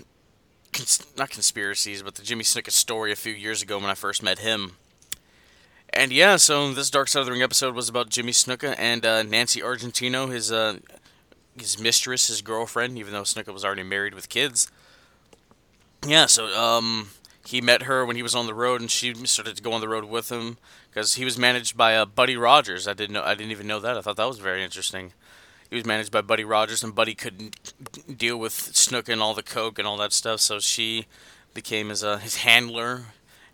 cons- 0.73 1.05
not 1.17 1.29
conspiracies, 1.29 2.01
but 2.03 2.15
the 2.15 2.23
Jimmy 2.23 2.43
Snuka 2.43 2.71
story 2.71 3.11
a 3.11 3.15
few 3.15 3.33
years 3.33 3.61
ago 3.61 3.77
when 3.77 3.89
I 3.89 3.95
first 3.95 4.23
met 4.23 4.39
him. 4.39 4.73
And 5.91 6.11
yeah, 6.11 6.35
so 6.35 6.73
this 6.73 6.89
Dark 6.89 7.07
Side 7.07 7.21
of 7.21 7.25
the 7.25 7.31
Ring 7.31 7.41
episode 7.41 7.73
was 7.73 7.89
about 7.89 8.09
Jimmy 8.09 8.31
Snuka 8.31 8.75
and 8.77 9.05
uh, 9.05 9.23
Nancy 9.23 9.61
Argentino, 9.61 10.31
his 10.31 10.51
uh, 10.51 10.79
his 11.57 11.79
mistress, 11.79 12.27
his 12.27 12.41
girlfriend, 12.41 12.97
even 12.97 13.13
though 13.13 13.23
Snuka 13.23 13.53
was 13.53 13.65
already 13.65 13.83
married 13.83 14.13
with 14.13 14.29
kids. 14.29 14.69
Yeah, 16.05 16.27
so 16.27 16.45
um, 16.47 17.09
he 17.45 17.61
met 17.61 17.83
her 17.83 18.05
when 18.05 18.15
he 18.15 18.23
was 18.23 18.35
on 18.35 18.45
the 18.45 18.53
road, 18.53 18.81
and 18.81 18.91
she 18.91 19.13
started 19.25 19.55
to 19.55 19.63
go 19.63 19.73
on 19.73 19.81
the 19.81 19.87
road 19.87 20.05
with 20.05 20.31
him 20.31 20.57
because 20.89 21.15
he 21.15 21.25
was 21.25 21.37
managed 21.37 21.75
by 21.75 21.95
uh, 21.95 22.05
Buddy 22.05 22.37
Rogers. 22.37 22.87
I 22.87 22.93
didn't 22.93 23.13
know. 23.13 23.23
I 23.23 23.33
didn't 23.33 23.51
even 23.51 23.67
know 23.67 23.79
that. 23.79 23.97
I 23.97 24.01
thought 24.01 24.17
that 24.17 24.27
was 24.27 24.39
very 24.39 24.63
interesting. 24.63 25.13
He 25.69 25.75
was 25.75 25.85
managed 25.85 26.11
by 26.11 26.21
Buddy 26.21 26.43
Rogers, 26.43 26.83
and 26.83 26.95
Buddy 26.95 27.13
couldn't 27.13 27.73
deal 28.17 28.37
with 28.37 28.53
Snook 28.53 29.09
and 29.09 29.21
all 29.21 29.33
the 29.33 29.43
coke 29.43 29.77
and 29.77 29.87
all 29.87 29.97
that 29.97 30.13
stuff, 30.13 30.39
so 30.39 30.59
she 30.59 31.07
became 31.53 31.89
his 31.89 32.03
uh, 32.03 32.17
his 32.17 32.37
handler 32.37 33.05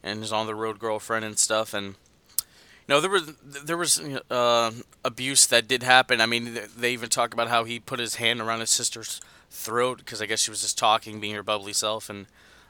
and 0.04 0.20
his 0.20 0.32
on 0.32 0.46
the 0.46 0.56
road 0.56 0.78
girlfriend 0.78 1.26
and 1.26 1.40
stuff. 1.40 1.74
And 1.74 1.96
you 2.38 2.46
know 2.90 3.02
there 3.02 3.10
was 3.10 3.34
there 3.42 3.78
was 3.78 4.00
uh, 4.30 4.72
abuse 5.04 5.48
that 5.48 5.68
did 5.68 5.82
happen. 5.82 6.22
I 6.22 6.26
mean, 6.28 6.60
they 6.78 6.94
even 6.94 7.10
talk 7.10 7.34
about 7.34 7.48
how 7.48 7.64
he 7.64 7.80
put 7.80 8.00
his 8.00 8.16
hand 8.16 8.42
around 8.42 8.60
his 8.60 8.70
sister's 8.70 9.20
throat 9.50 10.00
because 10.00 10.22
I 10.22 10.26
guess 10.26 10.42
she 10.42 10.52
was 10.52 10.62
just 10.62 10.78
talking, 10.78 11.20
being 11.20 11.36
her 11.36 11.44
bubbly 11.44 11.74
self, 11.74 12.10
and 12.10 12.28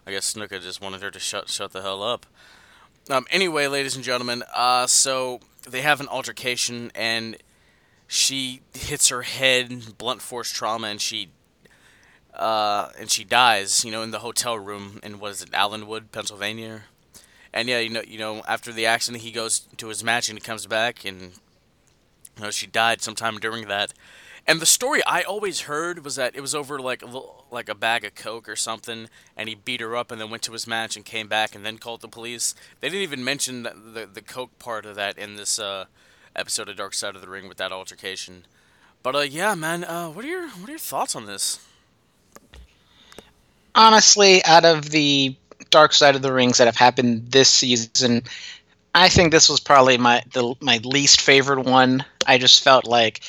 I 0.07 0.11
guess 0.11 0.33
Snuka 0.33 0.61
just 0.61 0.81
wanted 0.81 1.01
her 1.01 1.11
to 1.11 1.19
shut 1.19 1.49
shut 1.49 1.71
the 1.71 1.81
hell 1.81 2.01
up. 2.01 2.25
Um, 3.09 3.25
anyway, 3.29 3.67
ladies 3.67 3.95
and 3.95 4.05
gentlemen, 4.05 4.43
uh, 4.55 4.87
so 4.87 5.41
they 5.67 5.81
have 5.81 5.99
an 5.99 6.07
altercation, 6.07 6.91
and 6.95 7.35
she 8.13 8.61
hits 8.75 9.09
her 9.09 9.23
head, 9.23 9.97
blunt 9.97 10.21
force 10.21 10.51
trauma, 10.51 10.85
and 10.87 11.01
she 11.01 11.29
uh, 12.35 12.89
and 12.99 13.09
she 13.09 13.23
dies. 13.23 13.83
You 13.83 13.91
know, 13.91 14.03
in 14.03 14.11
the 14.11 14.19
hotel 14.19 14.57
room 14.57 14.99
in 15.01 15.19
what 15.19 15.31
is 15.31 15.41
it, 15.41 15.49
Allenwood, 15.51 16.11
Pennsylvania. 16.11 16.83
And 17.51 17.67
yeah, 17.67 17.79
you 17.79 17.89
know, 17.89 18.03
you 18.07 18.19
know, 18.19 18.43
after 18.47 18.71
the 18.71 18.85
accident, 18.85 19.23
he 19.23 19.31
goes 19.31 19.67
to 19.77 19.87
his 19.87 20.03
match 20.03 20.29
and 20.29 20.37
he 20.37 20.41
comes 20.41 20.67
back, 20.67 21.03
and 21.05 21.21
you 22.37 22.43
know, 22.43 22.51
she 22.51 22.67
died 22.67 23.01
sometime 23.01 23.39
during 23.39 23.67
that. 23.67 23.93
And 24.45 24.59
the 24.59 24.67
story 24.67 25.01
I 25.07 25.23
always 25.23 25.61
heard 25.61 26.05
was 26.05 26.15
that 26.15 26.35
it 26.35 26.41
was 26.41 26.53
over 26.53 26.77
like 26.79 27.01
a 27.01 27.21
like 27.49 27.67
a 27.67 27.75
bag 27.75 28.05
of 28.05 28.13
coke 28.13 28.47
or 28.47 28.55
something, 28.55 29.09
and 29.35 29.49
he 29.49 29.55
beat 29.55 29.81
her 29.81 29.95
up 29.95 30.11
and 30.11 30.21
then 30.21 30.29
went 30.29 30.43
to 30.43 30.51
his 30.51 30.67
match 30.67 30.95
and 30.95 31.03
came 31.03 31.27
back 31.27 31.55
and 31.55 31.65
then 31.65 31.79
called 31.79 32.01
the 32.01 32.07
police. 32.07 32.53
They 32.79 32.89
didn't 32.89 33.01
even 33.01 33.23
mention 33.23 33.63
the 33.63 33.71
the, 33.71 34.05
the 34.05 34.21
coke 34.21 34.59
part 34.59 34.85
of 34.85 34.95
that 34.97 35.17
in 35.17 35.35
this 35.35 35.57
uh, 35.57 35.85
episode 36.35 36.69
of 36.69 36.75
Dark 36.75 36.93
Side 36.93 37.15
of 37.15 37.21
the 37.21 37.29
Ring 37.29 37.47
with 37.47 37.57
that 37.57 37.71
altercation. 37.71 38.45
But 39.01 39.15
uh, 39.15 39.19
yeah, 39.19 39.55
man, 39.55 39.83
uh, 39.83 40.09
what 40.09 40.23
are 40.25 40.27
your 40.27 40.47
what 40.47 40.69
are 40.69 40.71
your 40.71 40.79
thoughts 40.79 41.15
on 41.15 41.25
this? 41.25 41.59
Honestly, 43.75 44.43
out 44.45 44.65
of 44.65 44.91
the 44.91 45.35
dark 45.69 45.93
side 45.93 46.15
of 46.15 46.21
the 46.21 46.31
rings 46.31 46.57
that 46.57 46.67
have 46.67 46.75
happened 46.75 47.31
this 47.31 47.49
season, 47.49 48.21
I 48.95 49.09
think 49.09 49.31
this 49.31 49.49
was 49.49 49.59
probably 49.59 49.97
my 49.97 50.21
the 50.33 50.55
my 50.61 50.79
least 50.83 51.21
favorite 51.21 51.65
one. 51.65 52.05
I 52.27 52.37
just 52.37 52.63
felt 52.63 52.85
like 52.87 53.21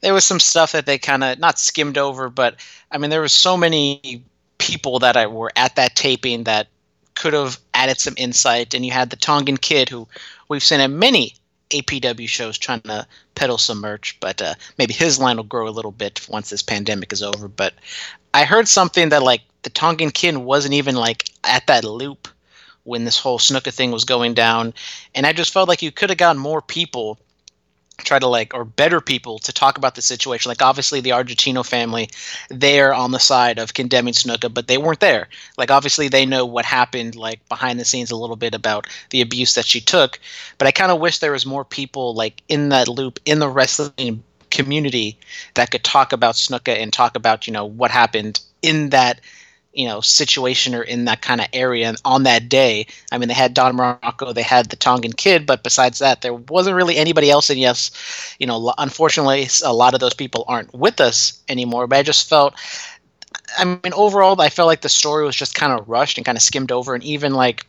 there 0.00 0.14
was 0.14 0.24
some 0.24 0.40
stuff 0.40 0.72
that 0.72 0.86
they 0.86 0.98
kind 0.98 1.22
of 1.22 1.38
not 1.38 1.58
skimmed 1.58 1.98
over, 1.98 2.28
but 2.28 2.56
I 2.90 2.98
mean 2.98 3.10
there 3.10 3.20
was 3.20 3.32
so 3.32 3.56
many 3.56 4.24
people 4.58 4.98
that 4.98 5.16
I 5.16 5.26
were 5.26 5.52
at 5.56 5.76
that 5.76 5.94
taping 5.94 6.44
that 6.44 6.68
could 7.14 7.32
have 7.34 7.58
added 7.74 7.98
some 8.00 8.14
insight. 8.16 8.74
And 8.74 8.84
you 8.84 8.92
had 8.92 9.10
the 9.10 9.16
Tongan 9.16 9.58
kid 9.58 9.88
who 9.88 10.08
we've 10.48 10.62
seen 10.62 10.80
at 10.80 10.90
many 10.90 11.34
APW 11.70 12.28
shows 12.28 12.58
trying 12.58 12.80
to 12.82 13.06
peddle 13.34 13.58
some 13.58 13.80
merch, 13.80 14.18
but 14.20 14.42
uh, 14.42 14.54
maybe 14.78 14.92
his 14.92 15.18
line 15.18 15.36
will 15.36 15.44
grow 15.44 15.68
a 15.68 15.70
little 15.70 15.92
bit 15.92 16.26
once 16.28 16.50
this 16.50 16.62
pandemic 16.62 17.12
is 17.12 17.22
over. 17.22 17.48
But 17.48 17.74
I 18.34 18.44
heard 18.44 18.68
something 18.68 19.08
that 19.10 19.22
like 19.22 19.42
the 19.62 19.70
Tongan 19.70 20.10
Kin 20.10 20.44
wasn't 20.44 20.74
even 20.74 20.94
like 20.94 21.28
at 21.44 21.66
that 21.66 21.84
loop 21.84 22.28
when 22.84 23.04
this 23.04 23.18
whole 23.18 23.38
Snuka 23.38 23.72
thing 23.72 23.90
was 23.90 24.04
going 24.04 24.34
down, 24.34 24.74
and 25.14 25.26
I 25.26 25.32
just 25.32 25.52
felt 25.52 25.68
like 25.68 25.82
you 25.82 25.92
could 25.92 26.10
have 26.10 26.18
gotten 26.18 26.40
more 26.40 26.62
people 26.62 27.18
try 28.04 28.18
to 28.18 28.26
like 28.26 28.54
or 28.54 28.64
better 28.64 29.00
people 29.00 29.38
to 29.40 29.52
talk 29.52 29.78
about 29.78 29.94
the 29.94 30.02
situation. 30.02 30.48
Like 30.48 30.62
obviously 30.62 31.00
the 31.00 31.10
argentino 31.10 31.66
family 31.66 32.10
they're 32.48 32.94
on 32.94 33.12
the 33.12 33.20
side 33.20 33.58
of 33.58 33.74
condemning 33.74 34.14
snuka 34.14 34.52
but 34.52 34.66
they 34.66 34.78
weren't 34.78 35.00
there. 35.00 35.28
Like 35.56 35.70
obviously 35.70 36.08
they 36.08 36.26
know 36.26 36.44
what 36.46 36.64
happened 36.64 37.16
like 37.16 37.46
behind 37.48 37.78
the 37.78 37.84
scenes 37.84 38.10
a 38.10 38.16
little 38.16 38.36
bit 38.36 38.54
about 38.54 38.86
the 39.10 39.20
abuse 39.20 39.54
that 39.54 39.66
she 39.66 39.80
took 39.80 40.18
but 40.58 40.66
i 40.66 40.72
kind 40.72 40.90
of 40.90 41.00
wish 41.00 41.18
there 41.18 41.32
was 41.32 41.46
more 41.46 41.64
people 41.64 42.14
like 42.14 42.42
in 42.48 42.70
that 42.70 42.88
loop 42.88 43.18
in 43.24 43.38
the 43.38 43.48
wrestling 43.48 44.22
community 44.50 45.18
that 45.54 45.70
could 45.70 45.84
talk 45.84 46.12
about 46.12 46.34
snuka 46.34 46.76
and 46.76 46.92
talk 46.92 47.16
about 47.16 47.46
you 47.46 47.52
know 47.52 47.64
what 47.64 47.90
happened 47.90 48.40
in 48.62 48.90
that 48.90 49.20
you 49.72 49.86
know 49.86 50.00
situation 50.00 50.74
or 50.74 50.82
in 50.82 51.04
that 51.04 51.22
kind 51.22 51.40
of 51.40 51.46
area 51.52 51.94
on 52.04 52.24
that 52.24 52.48
day 52.48 52.86
i 53.12 53.18
mean 53.18 53.28
they 53.28 53.34
had 53.34 53.54
don 53.54 53.76
Muraco 53.76 54.34
they 54.34 54.42
had 54.42 54.66
the 54.66 54.76
tongan 54.76 55.12
kid 55.12 55.46
but 55.46 55.62
besides 55.62 56.00
that 56.00 56.22
there 56.22 56.34
wasn't 56.34 56.74
really 56.74 56.96
anybody 56.96 57.30
else. 57.30 57.50
And 57.50 57.58
yes 57.58 58.36
you 58.38 58.46
know 58.46 58.72
unfortunately 58.78 59.48
a 59.64 59.72
lot 59.72 59.94
of 59.94 60.00
those 60.00 60.14
people 60.14 60.44
aren't 60.48 60.74
with 60.74 61.00
us 61.00 61.40
anymore. 61.48 61.86
But 61.86 61.98
i 61.98 62.02
just 62.02 62.28
felt 62.28 62.54
i 63.58 63.64
mean 63.64 63.92
overall 63.92 64.40
i 64.40 64.48
felt 64.48 64.66
like 64.66 64.80
the 64.80 64.88
story 64.88 65.24
was 65.24 65.36
just 65.36 65.54
kind 65.54 65.72
of 65.72 65.88
rushed 65.88 66.18
and 66.18 66.24
kind 66.24 66.36
of 66.36 66.42
skimmed 66.42 66.72
over. 66.72 66.94
And 66.94 67.04
even 67.04 67.34
like 67.34 67.64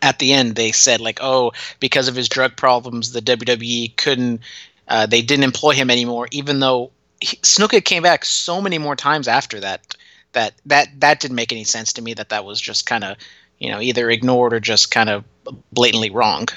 at 0.00 0.18
the 0.20 0.32
end 0.32 0.54
they 0.54 0.72
said 0.72 1.00
like 1.00 1.18
oh 1.20 1.52
because 1.80 2.08
of 2.08 2.14
his 2.14 2.28
drug 2.28 2.56
problems 2.56 3.12
the 3.12 3.20
wwe 3.20 3.94
couldn't 3.96 4.40
uh, 4.88 5.06
they 5.06 5.22
didn't 5.22 5.44
employ 5.44 5.72
him 5.72 5.90
anymore. 5.90 6.28
Even 6.30 6.60
though 6.60 6.90
he, 7.20 7.36
Snuka 7.38 7.84
came 7.84 8.02
back 8.02 8.24
so 8.24 8.60
many 8.60 8.78
more 8.78 8.96
times 8.96 9.28
after 9.28 9.60
that 9.60 9.96
that 10.32 10.54
that 10.66 10.88
that 11.00 11.20
didn't 11.20 11.36
make 11.36 11.52
any 11.52 11.64
sense 11.64 11.92
to 11.94 12.02
me. 12.02 12.14
That 12.14 12.28
that 12.30 12.44
was 12.44 12.60
just 12.60 12.86
kind 12.86 13.04
of 13.04 13.16
you 13.58 13.70
know 13.70 13.80
either 13.80 14.10
ignored 14.10 14.52
or 14.52 14.60
just 14.60 14.90
kind 14.90 15.08
of 15.08 15.24
blatantly 15.72 16.10
wrong. 16.10 16.48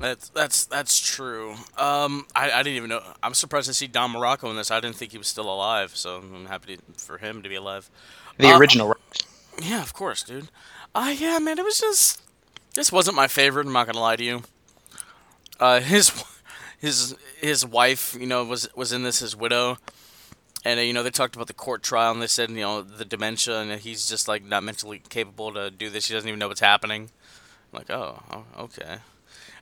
That's 0.00 0.30
that's 0.30 0.64
that's 0.64 0.98
true. 0.98 1.52
Um, 1.76 2.26
I, 2.34 2.50
I 2.50 2.62
didn't 2.62 2.76
even 2.76 2.88
know. 2.88 3.02
I'm 3.22 3.34
surprised 3.34 3.66
to 3.68 3.74
see 3.74 3.86
Don 3.86 4.12
Muraco 4.12 4.48
in 4.48 4.56
this. 4.56 4.70
I 4.70 4.80
didn't 4.80 4.96
think 4.96 5.12
he 5.12 5.18
was 5.18 5.28
still 5.28 5.52
alive, 5.52 5.94
so 5.94 6.16
I'm 6.16 6.46
happy 6.46 6.76
to, 6.76 6.82
for 6.96 7.18
him 7.18 7.42
to 7.42 7.48
be 7.48 7.54
alive. 7.54 7.90
The 8.38 8.48
uh, 8.48 8.58
original. 8.58 8.96
Yeah, 9.62 9.82
of 9.82 9.92
course, 9.92 10.22
dude. 10.22 10.48
Uh, 10.94 11.14
yeah, 11.16 11.38
man, 11.38 11.58
it 11.58 11.64
was 11.64 11.80
just 11.80 12.22
this 12.74 12.90
wasn't 12.90 13.16
my 13.16 13.28
favorite. 13.28 13.66
I'm 13.66 13.74
not 13.74 13.86
gonna 13.86 14.00
lie 14.00 14.16
to 14.16 14.24
you. 14.24 14.42
Uh, 15.58 15.80
his 15.82 16.24
his 16.78 17.14
his 17.38 17.66
wife, 17.66 18.16
you 18.18 18.26
know, 18.26 18.42
was 18.44 18.74
was 18.74 18.92
in 18.92 19.02
this. 19.02 19.18
His 19.18 19.36
widow 19.36 19.76
and 20.64 20.78
uh, 20.78 20.82
you 20.82 20.92
know 20.92 21.02
they 21.02 21.10
talked 21.10 21.34
about 21.34 21.46
the 21.46 21.54
court 21.54 21.82
trial 21.82 22.12
and 22.12 22.22
they 22.22 22.26
said 22.26 22.50
you 22.50 22.56
know 22.56 22.82
the 22.82 23.04
dementia 23.04 23.60
and 23.60 23.80
he's 23.80 24.08
just 24.08 24.28
like 24.28 24.44
not 24.44 24.62
mentally 24.62 25.02
capable 25.08 25.52
to 25.52 25.70
do 25.70 25.88
this. 25.90 26.08
He 26.08 26.14
doesn't 26.14 26.28
even 26.28 26.38
know 26.38 26.48
what's 26.48 26.60
happening. 26.60 27.10
I'm 27.72 27.78
like 27.78 27.90
oh, 27.90 28.22
oh 28.30 28.44
okay. 28.64 28.98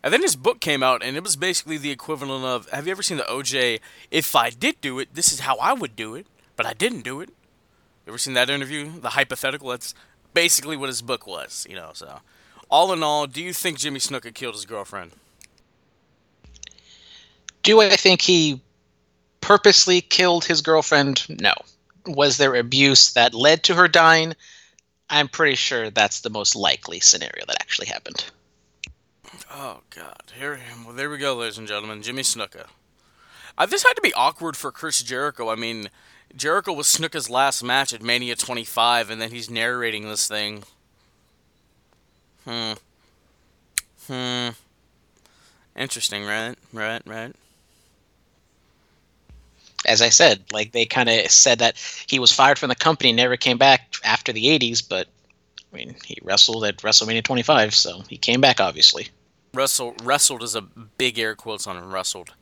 And 0.02 0.14
then 0.14 0.22
his 0.22 0.36
book 0.36 0.60
came 0.60 0.82
out 0.82 1.02
and 1.02 1.16
it 1.16 1.24
was 1.24 1.36
basically 1.36 1.76
the 1.76 1.90
equivalent 1.90 2.44
of 2.44 2.68
have 2.70 2.86
you 2.86 2.92
ever 2.92 3.02
seen 3.02 3.16
the 3.16 3.24
oj 3.24 3.80
if 4.10 4.36
i 4.36 4.50
did 4.50 4.80
do 4.80 4.98
it 4.98 5.14
this 5.14 5.32
is 5.32 5.40
how 5.40 5.56
i 5.56 5.72
would 5.72 5.96
do 5.96 6.14
it 6.14 6.26
but 6.56 6.66
i 6.66 6.72
didn't 6.72 7.02
do 7.02 7.20
it. 7.20 7.30
Ever 8.06 8.16
seen 8.16 8.32
that 8.34 8.48
interview? 8.48 8.90
The 9.00 9.10
hypothetical? 9.10 9.68
That's 9.68 9.94
basically 10.32 10.78
what 10.78 10.88
his 10.88 11.02
book 11.02 11.26
was 11.26 11.66
you 11.68 11.76
know 11.76 11.90
so. 11.94 12.20
All 12.70 12.92
in 12.92 13.02
all 13.02 13.26
do 13.26 13.42
you 13.42 13.52
think 13.52 13.78
jimmy 13.78 14.00
snuka 14.00 14.34
killed 14.34 14.54
his 14.54 14.66
girlfriend? 14.66 15.12
Do 17.62 17.80
i 17.80 17.90
think 17.90 18.22
he 18.22 18.60
purposely 19.48 20.02
killed 20.02 20.44
his 20.44 20.60
girlfriend? 20.60 21.24
No. 21.40 21.54
Was 22.06 22.36
there 22.36 22.54
abuse 22.54 23.14
that 23.14 23.32
led 23.32 23.62
to 23.62 23.74
her 23.76 23.88
dying? 23.88 24.34
I'm 25.08 25.26
pretty 25.26 25.54
sure 25.54 25.88
that's 25.88 26.20
the 26.20 26.28
most 26.28 26.54
likely 26.54 27.00
scenario 27.00 27.46
that 27.46 27.56
actually 27.58 27.86
happened. 27.86 28.26
Oh 29.50 29.80
God! 29.88 30.22
Here, 30.38 30.60
well, 30.84 30.94
there 30.94 31.08
we 31.08 31.16
go, 31.16 31.34
ladies 31.34 31.56
and 31.56 31.66
gentlemen. 31.66 32.02
Jimmy 32.02 32.20
Snuka. 32.20 32.66
Uh, 33.56 33.64
this 33.64 33.84
had 33.84 33.94
to 33.94 34.02
be 34.02 34.12
awkward 34.12 34.54
for 34.54 34.70
Chris 34.70 35.02
Jericho. 35.02 35.48
I 35.48 35.54
mean, 35.54 35.88
Jericho 36.36 36.74
was 36.74 36.86
Snuka's 36.86 37.30
last 37.30 37.64
match 37.64 37.94
at 37.94 38.02
Mania 38.02 38.36
25, 38.36 39.08
and 39.08 39.18
then 39.18 39.30
he's 39.30 39.48
narrating 39.48 40.10
this 40.10 40.28
thing. 40.28 40.64
Hmm. 42.44 42.72
Hmm. 44.06 44.48
Interesting, 45.74 46.26
right? 46.26 46.54
Right, 46.70 47.00
right 47.06 47.34
as 49.86 50.02
I 50.02 50.08
said, 50.08 50.42
like 50.52 50.72
they 50.72 50.86
kind 50.86 51.08
of 51.08 51.30
said 51.30 51.60
that 51.60 51.76
he 52.08 52.18
was 52.18 52.32
fired 52.32 52.58
from 52.58 52.68
the 52.68 52.74
company, 52.74 53.12
never 53.12 53.36
came 53.36 53.58
back 53.58 53.94
after 54.04 54.32
the 54.32 54.46
'80s. 54.46 54.86
But 54.86 55.08
I 55.72 55.76
mean, 55.76 55.96
he 56.04 56.18
wrestled 56.22 56.64
at 56.64 56.78
WrestleMania 56.78 57.22
25, 57.22 57.74
so 57.74 58.02
he 58.08 58.16
came 58.16 58.40
back, 58.40 58.60
obviously. 58.60 59.08
Wrestle 59.54 59.94
wrestled 60.02 60.42
is 60.42 60.54
a 60.54 60.62
big 60.62 61.18
air 61.18 61.34
quotes 61.34 61.66
on 61.66 61.76
him, 61.76 61.92
wrestled. 61.92 62.32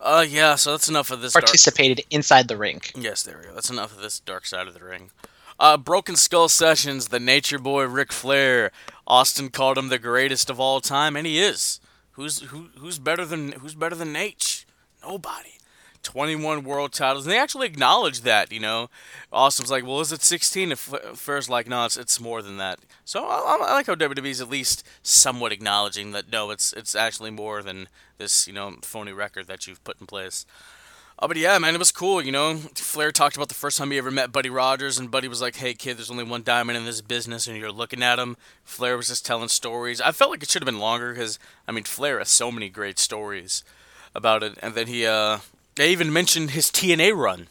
Uh, 0.00 0.24
yeah. 0.28 0.54
So 0.54 0.72
that's 0.72 0.88
enough 0.88 1.10
of 1.10 1.20
this. 1.20 1.32
Participated 1.32 1.98
dark... 1.98 2.06
inside 2.10 2.48
the 2.48 2.56
ring. 2.56 2.80
Yes, 2.96 3.22
there 3.22 3.38
we 3.38 3.44
go. 3.44 3.54
That's 3.54 3.70
enough 3.70 3.94
of 3.94 4.02
this 4.02 4.20
dark 4.20 4.46
side 4.46 4.66
of 4.66 4.74
the 4.74 4.84
ring. 4.84 5.10
Uh, 5.58 5.76
Broken 5.76 6.16
Skull 6.16 6.48
Sessions, 6.48 7.08
the 7.08 7.20
Nature 7.20 7.58
Boy 7.58 7.84
Ric 7.84 8.12
Flair. 8.12 8.72
Austin 9.06 9.50
called 9.50 9.76
him 9.76 9.88
the 9.88 9.98
greatest 9.98 10.48
of 10.48 10.58
all 10.58 10.80
time, 10.80 11.16
and 11.16 11.26
he 11.26 11.38
is. 11.38 11.80
Who's 12.12 12.40
who? 12.40 12.68
Who's 12.78 12.98
better 12.98 13.24
than 13.24 13.52
Who's 13.52 13.74
better 13.74 13.94
than 13.94 14.12
Nate? 14.12 14.64
Nobody. 15.02 15.58
21 16.02 16.64
world 16.64 16.92
titles. 16.92 17.26
And 17.26 17.32
they 17.32 17.38
actually 17.38 17.66
acknowledge 17.66 18.22
that, 18.22 18.52
you 18.52 18.60
know. 18.60 18.88
Austin's 19.32 19.70
like, 19.70 19.84
well, 19.84 20.00
is 20.00 20.12
it 20.12 20.22
16? 20.22 20.72
If 20.72 20.78
Flair's 20.78 21.48
like, 21.48 21.68
no, 21.68 21.84
it's, 21.84 21.96
it's 21.96 22.20
more 22.20 22.42
than 22.42 22.56
that. 22.58 22.80
So 23.04 23.26
I, 23.26 23.58
I 23.60 23.74
like 23.74 23.86
how 23.86 23.94
WWE's 23.94 24.40
at 24.40 24.50
least 24.50 24.86
somewhat 25.02 25.52
acknowledging 25.52 26.12
that, 26.12 26.30
no, 26.30 26.50
it's 26.50 26.72
it's 26.72 26.94
actually 26.94 27.30
more 27.30 27.62
than 27.62 27.88
this, 28.18 28.46
you 28.46 28.52
know, 28.52 28.76
phony 28.82 29.12
record 29.12 29.46
that 29.48 29.66
you've 29.66 29.82
put 29.84 30.00
in 30.00 30.06
place. 30.06 30.46
Oh, 31.22 31.28
but 31.28 31.36
yeah, 31.36 31.58
man, 31.58 31.74
it 31.74 31.78
was 31.78 31.92
cool, 31.92 32.22
you 32.22 32.32
know. 32.32 32.54
Flair 32.54 33.12
talked 33.12 33.36
about 33.36 33.48
the 33.48 33.54
first 33.54 33.76
time 33.76 33.90
he 33.90 33.98
ever 33.98 34.10
met 34.10 34.32
Buddy 34.32 34.48
Rogers, 34.48 34.98
and 34.98 35.10
Buddy 35.10 35.28
was 35.28 35.42
like, 35.42 35.56
hey, 35.56 35.74
kid, 35.74 35.98
there's 35.98 36.10
only 36.10 36.24
one 36.24 36.42
diamond 36.42 36.78
in 36.78 36.86
this 36.86 37.02
business, 37.02 37.46
and 37.46 37.58
you're 37.58 37.70
looking 37.70 38.02
at 38.02 38.18
him. 38.18 38.38
Flair 38.64 38.96
was 38.96 39.08
just 39.08 39.26
telling 39.26 39.48
stories. 39.48 40.00
I 40.00 40.12
felt 40.12 40.30
like 40.30 40.42
it 40.42 40.48
should 40.48 40.62
have 40.62 40.72
been 40.72 40.78
longer, 40.78 41.12
because, 41.12 41.38
I 41.68 41.72
mean, 41.72 41.84
Flair 41.84 42.20
has 42.20 42.30
so 42.30 42.50
many 42.50 42.70
great 42.70 42.98
stories 42.98 43.64
about 44.14 44.42
it. 44.42 44.56
And 44.62 44.74
then 44.74 44.86
he, 44.86 45.04
uh, 45.04 45.40
they 45.80 45.92
even 45.92 46.12
mentioned 46.12 46.50
his 46.50 46.66
TNA 46.66 47.16
run. 47.16 47.48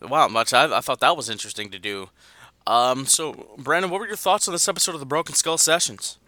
Wow, 0.00 0.26
much 0.26 0.52
I, 0.52 0.76
I 0.76 0.80
thought 0.80 0.98
that 0.98 1.16
was 1.16 1.30
interesting 1.30 1.70
to 1.70 1.78
do. 1.78 2.10
Um, 2.66 3.06
so, 3.06 3.54
Brandon, 3.58 3.92
what 3.92 4.00
were 4.00 4.08
your 4.08 4.16
thoughts 4.16 4.48
on 4.48 4.52
this 4.52 4.66
episode 4.66 4.94
of 4.94 5.00
the 5.00 5.06
Broken 5.06 5.36
Skull 5.36 5.56
Sessions? 5.56 6.18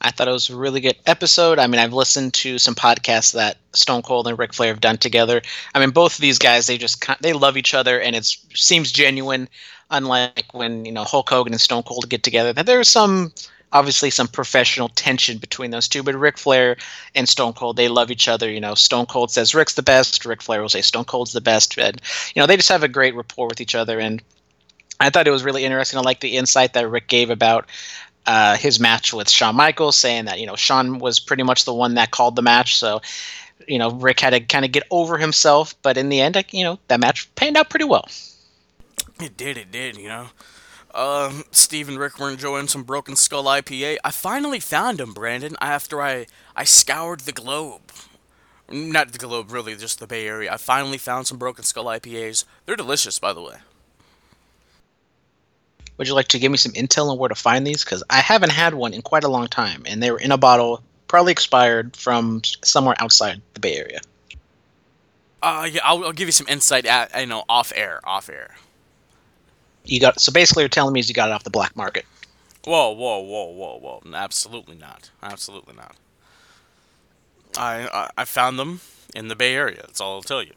I 0.00 0.10
thought 0.10 0.26
it 0.26 0.32
was 0.32 0.48
a 0.48 0.56
really 0.56 0.80
good 0.80 0.96
episode. 1.04 1.58
I 1.58 1.66
mean, 1.66 1.78
I've 1.78 1.92
listened 1.92 2.32
to 2.34 2.58
some 2.58 2.74
podcasts 2.74 3.34
that 3.34 3.58
Stone 3.74 4.00
Cold 4.00 4.26
and 4.28 4.38
Ric 4.38 4.54
Flair 4.54 4.72
have 4.72 4.80
done 4.80 4.96
together. 4.96 5.42
I 5.74 5.78
mean, 5.78 5.90
both 5.90 6.14
of 6.14 6.20
these 6.22 6.38
guys, 6.38 6.66
they 6.66 6.78
just 6.78 7.04
they 7.20 7.34
love 7.34 7.58
each 7.58 7.74
other, 7.74 8.00
and 8.00 8.16
it 8.16 8.24
seems 8.54 8.90
genuine. 8.90 9.46
Unlike 9.90 10.54
when 10.54 10.86
you 10.86 10.92
know 10.92 11.04
Hulk 11.04 11.28
Hogan 11.28 11.52
and 11.52 11.60
Stone 11.60 11.82
Cold 11.82 12.08
get 12.08 12.22
together, 12.22 12.54
that 12.54 12.64
there's 12.64 12.88
some 12.88 13.30
obviously 13.72 14.10
some 14.10 14.28
professional 14.28 14.88
tension 14.88 15.38
between 15.38 15.70
those 15.70 15.88
two. 15.88 16.02
But 16.02 16.14
Ric 16.14 16.38
Flair 16.38 16.76
and 17.14 17.28
Stone 17.28 17.54
Cold, 17.54 17.76
they 17.76 17.88
love 17.88 18.10
each 18.10 18.28
other. 18.28 18.50
You 18.50 18.60
know, 18.60 18.74
Stone 18.74 19.06
Cold 19.06 19.30
says 19.30 19.54
Ric's 19.54 19.74
the 19.74 19.82
best. 19.82 20.24
Ric 20.24 20.42
Flair 20.42 20.62
will 20.62 20.68
say 20.68 20.80
Stone 20.80 21.04
Cold's 21.04 21.32
the 21.32 21.40
best. 21.40 21.78
And 21.78 22.00
you 22.34 22.40
know, 22.40 22.46
they 22.46 22.56
just 22.56 22.70
have 22.70 22.82
a 22.82 22.88
great 22.88 23.14
rapport 23.14 23.48
with 23.48 23.60
each 23.60 23.74
other. 23.74 23.98
And 23.98 24.22
I 25.00 25.10
thought 25.10 25.28
it 25.28 25.32
was 25.32 25.44
really 25.44 25.64
interesting. 25.64 25.98
I 25.98 26.02
like 26.02 26.20
the 26.20 26.36
insight 26.36 26.72
that 26.74 26.88
Ric 26.88 27.08
gave 27.08 27.30
about 27.30 27.66
uh, 28.26 28.56
his 28.56 28.80
match 28.80 29.12
with 29.12 29.30
Shawn 29.30 29.56
Michaels, 29.56 29.96
saying 29.96 30.26
that 30.26 30.40
you 30.40 30.46
know 30.46 30.56
Shawn 30.56 30.98
was 30.98 31.20
pretty 31.20 31.42
much 31.42 31.64
the 31.64 31.74
one 31.74 31.94
that 31.94 32.10
called 32.10 32.36
the 32.36 32.42
match. 32.42 32.76
So 32.76 33.00
you 33.66 33.78
know, 33.78 33.90
Ric 33.90 34.20
had 34.20 34.30
to 34.30 34.40
kind 34.40 34.64
of 34.64 34.72
get 34.72 34.84
over 34.90 35.18
himself, 35.18 35.74
but 35.82 35.96
in 35.96 36.08
the 36.08 36.20
end, 36.20 36.42
you 36.50 36.64
know, 36.64 36.78
that 36.88 37.00
match 37.00 37.32
panned 37.34 37.56
out 37.56 37.70
pretty 37.70 37.84
well. 37.84 38.08
It 39.20 39.36
did. 39.36 39.56
It 39.56 39.72
did. 39.72 39.96
You 39.96 40.08
know. 40.08 40.26
Um, 40.94 41.44
Steve 41.50 41.88
and 41.88 41.98
Ric 41.98 42.18
were 42.18 42.30
enjoying 42.30 42.68
some 42.68 42.82
Broken 42.82 43.14
Skull 43.14 43.44
IPA. 43.44 43.98
I 44.02 44.10
finally 44.10 44.60
found 44.60 44.98
them, 44.98 45.12
Brandon, 45.12 45.56
after 45.60 46.00
I, 46.02 46.26
I 46.56 46.64
scoured 46.64 47.20
the 47.20 47.32
globe. 47.32 47.92
Not 48.70 49.12
the 49.12 49.18
globe, 49.18 49.50
really, 49.50 49.76
just 49.76 49.98
the 49.98 50.06
Bay 50.06 50.26
Area. 50.26 50.52
I 50.52 50.56
finally 50.56 50.98
found 50.98 51.26
some 51.26 51.38
Broken 51.38 51.64
Skull 51.64 51.86
IPAs. 51.86 52.44
They're 52.66 52.76
delicious, 52.76 53.18
by 53.18 53.32
the 53.32 53.42
way. 53.42 53.56
Would 55.96 56.06
you 56.06 56.14
like 56.14 56.28
to 56.28 56.38
give 56.38 56.52
me 56.52 56.58
some 56.58 56.72
intel 56.72 57.10
on 57.10 57.18
where 57.18 57.28
to 57.28 57.34
find 57.34 57.66
these? 57.66 57.84
Because 57.84 58.04
I 58.08 58.20
haven't 58.20 58.52
had 58.52 58.74
one 58.74 58.94
in 58.94 59.02
quite 59.02 59.24
a 59.24 59.28
long 59.28 59.48
time, 59.48 59.82
and 59.86 60.02
they 60.02 60.10
were 60.10 60.20
in 60.20 60.32
a 60.32 60.38
bottle, 60.38 60.82
probably 61.08 61.32
expired 61.32 61.96
from 61.96 62.42
somewhere 62.62 62.94
outside 62.98 63.42
the 63.54 63.60
Bay 63.60 63.76
Area. 63.76 64.00
Uh, 65.42 65.68
yeah, 65.70 65.80
I'll, 65.84 66.04
I'll 66.04 66.12
give 66.12 66.28
you 66.28 66.32
some 66.32 66.46
insight. 66.48 66.86
At, 66.86 67.10
I 67.14 67.24
know 67.24 67.44
off 67.48 67.72
air, 67.74 68.00
off 68.04 68.28
air. 68.28 68.56
You 69.88 70.00
got 70.00 70.20
so 70.20 70.32
basically, 70.32 70.62
you're 70.62 70.68
telling 70.70 70.92
me 70.94 71.00
is 71.00 71.08
you 71.08 71.14
got 71.16 71.30
it 71.30 71.32
off 71.32 71.44
the 71.44 71.50
black 71.50 71.76
market. 71.76 72.06
Whoa, 72.64 72.90
whoa, 72.92 73.20
whoa, 73.20 73.46
whoa, 73.52 73.78
whoa! 73.78 74.02
Absolutely 74.14 74.76
not. 74.76 75.10
Absolutely 75.22 75.74
not. 75.74 75.96
I 77.56 77.88
I, 77.92 78.10
I 78.18 78.24
found 78.24 78.58
them 78.58 78.80
in 79.14 79.28
the 79.28 79.36
Bay 79.36 79.54
Area. 79.54 79.82
That's 79.82 80.00
all 80.00 80.14
I'll 80.16 80.22
tell 80.22 80.42
you. 80.42 80.54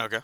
Okay. 0.00 0.20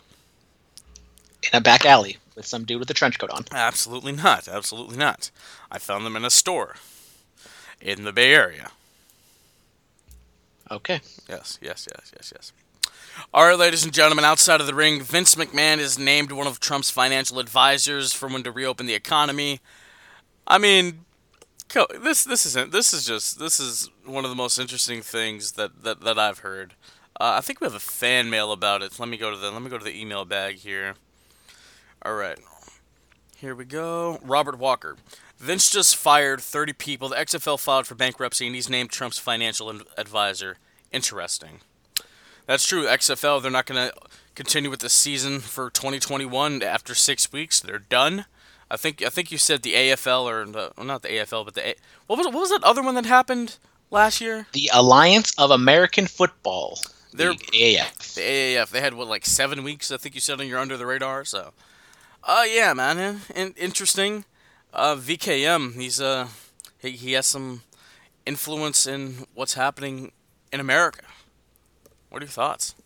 in 1.52 1.56
a 1.58 1.60
back 1.60 1.84
alley 1.86 2.18
with 2.36 2.46
some 2.46 2.64
dude 2.64 2.80
with 2.80 2.90
a 2.90 2.94
trench 2.94 3.18
coat 3.18 3.30
on. 3.30 3.44
Absolutely 3.52 4.12
not. 4.12 4.48
Absolutely 4.48 4.96
not. 4.96 5.30
I 5.70 5.78
found 5.78 6.04
them 6.06 6.16
in 6.16 6.24
a 6.24 6.30
store 6.30 6.76
in 7.80 8.04
the 8.04 8.12
Bay 8.12 8.34
Area. 8.34 8.72
Okay. 10.70 11.00
Yes, 11.28 11.58
yes, 11.62 11.86
yes, 11.90 12.12
yes, 12.14 12.32
yes. 12.34 12.52
All 13.32 13.46
right, 13.46 13.58
ladies 13.58 13.84
and 13.84 13.92
gentlemen, 13.92 14.24
outside 14.24 14.60
of 14.60 14.66
the 14.66 14.74
ring, 14.74 15.00
Vince 15.02 15.34
McMahon 15.34 15.78
is 15.78 15.98
named 15.98 16.32
one 16.32 16.46
of 16.46 16.60
Trump's 16.60 16.90
financial 16.90 17.38
advisors 17.38 18.12
for 18.12 18.28
when 18.28 18.42
to 18.42 18.52
reopen 18.52 18.86
the 18.86 18.94
economy. 18.94 19.60
I 20.46 20.58
mean, 20.58 21.04
this 22.00 22.24
this 22.24 22.46
isn't 22.46 22.72
this 22.72 22.92
is 22.92 23.06
just 23.06 23.38
this 23.38 23.58
is 23.58 23.90
one 24.04 24.24
of 24.24 24.30
the 24.30 24.36
most 24.36 24.58
interesting 24.58 25.00
things 25.00 25.52
that 25.52 25.82
that, 25.82 26.00
that 26.02 26.18
I've 26.18 26.40
heard. 26.40 26.74
Uh, 27.20 27.34
I 27.38 27.40
think 27.40 27.60
we 27.60 27.66
have 27.66 27.74
a 27.74 27.80
fan 27.80 28.30
mail 28.30 28.52
about 28.52 28.82
it. 28.82 28.98
Let 28.98 29.08
me 29.08 29.16
go 29.16 29.30
to 29.30 29.36
the 29.36 29.50
let 29.50 29.62
me 29.62 29.70
go 29.70 29.78
to 29.78 29.84
the 29.84 29.98
email 29.98 30.24
bag 30.24 30.56
here. 30.56 30.94
All 32.02 32.14
right. 32.14 32.38
Here 33.36 33.54
we 33.54 33.64
go. 33.64 34.18
Robert 34.22 34.58
Walker. 34.58 34.96
Vince 35.38 35.70
just 35.70 35.96
fired 35.96 36.40
30 36.40 36.72
people. 36.74 37.08
The 37.08 37.16
XFL 37.16 37.58
filed 37.58 37.86
for 37.86 37.94
bankruptcy, 37.94 38.46
and 38.46 38.54
he's 38.54 38.70
named 38.70 38.90
Trump's 38.90 39.18
financial 39.18 39.70
advisor. 39.98 40.56
Interesting. 40.92 41.60
That's 42.46 42.66
true. 42.66 42.84
XFL, 42.86 43.40
they're 43.42 43.50
not 43.50 43.66
going 43.66 43.88
to 43.88 43.94
continue 44.34 44.70
with 44.70 44.80
the 44.80 44.88
season 44.90 45.40
for 45.40 45.70
2021 45.70 46.62
after 46.62 46.94
six 46.94 47.32
weeks. 47.32 47.60
They're 47.60 47.78
done. 47.78 48.26
I 48.70 48.76
think 48.76 49.02
I 49.02 49.08
think 49.08 49.30
you 49.30 49.38
said 49.38 49.62
the 49.62 49.74
AFL 49.74 50.24
or 50.24 50.44
the, 50.46 50.72
well, 50.76 50.86
not 50.86 51.02
the 51.02 51.08
AFL, 51.08 51.44
but 51.44 51.54
the 51.54 51.68
A- 51.68 51.74
what 52.06 52.16
was 52.18 52.26
what 52.26 52.34
was 52.34 52.50
that 52.50 52.64
other 52.64 52.82
one 52.82 52.94
that 52.96 53.06
happened 53.06 53.58
last 53.90 54.20
year? 54.20 54.46
The 54.52 54.70
Alliance 54.72 55.32
of 55.38 55.50
American 55.50 56.06
Football. 56.06 56.78
They're- 57.12 57.30
League, 57.30 57.50
AAF. 57.52 58.14
The 58.14 58.22
AAF. 58.22 58.70
They 58.70 58.80
had 58.80 58.94
what 58.94 59.06
like 59.06 59.26
seven 59.26 59.62
weeks. 59.62 59.92
I 59.92 59.96
think 59.98 60.14
you 60.14 60.20
said 60.20 60.40
on 60.40 60.48
your 60.48 60.58
under 60.58 60.76
the 60.76 60.86
radar. 60.86 61.24
So, 61.24 61.52
uh, 62.24 62.44
yeah, 62.48 62.72
man, 62.74 63.20
in- 63.34 63.54
interesting. 63.56 64.24
Uh, 64.72 64.96
VKM. 64.96 65.74
He's 65.74 66.00
uh, 66.00 66.28
he, 66.78 66.90
he 66.92 67.12
has 67.12 67.26
some 67.26 67.62
influence 68.26 68.86
in 68.86 69.26
what's 69.34 69.54
happening 69.54 70.10
in 70.52 70.58
America. 70.58 71.04
What 72.14 72.22
are 72.22 72.26
your 72.26 72.30
thoughts? 72.30 72.76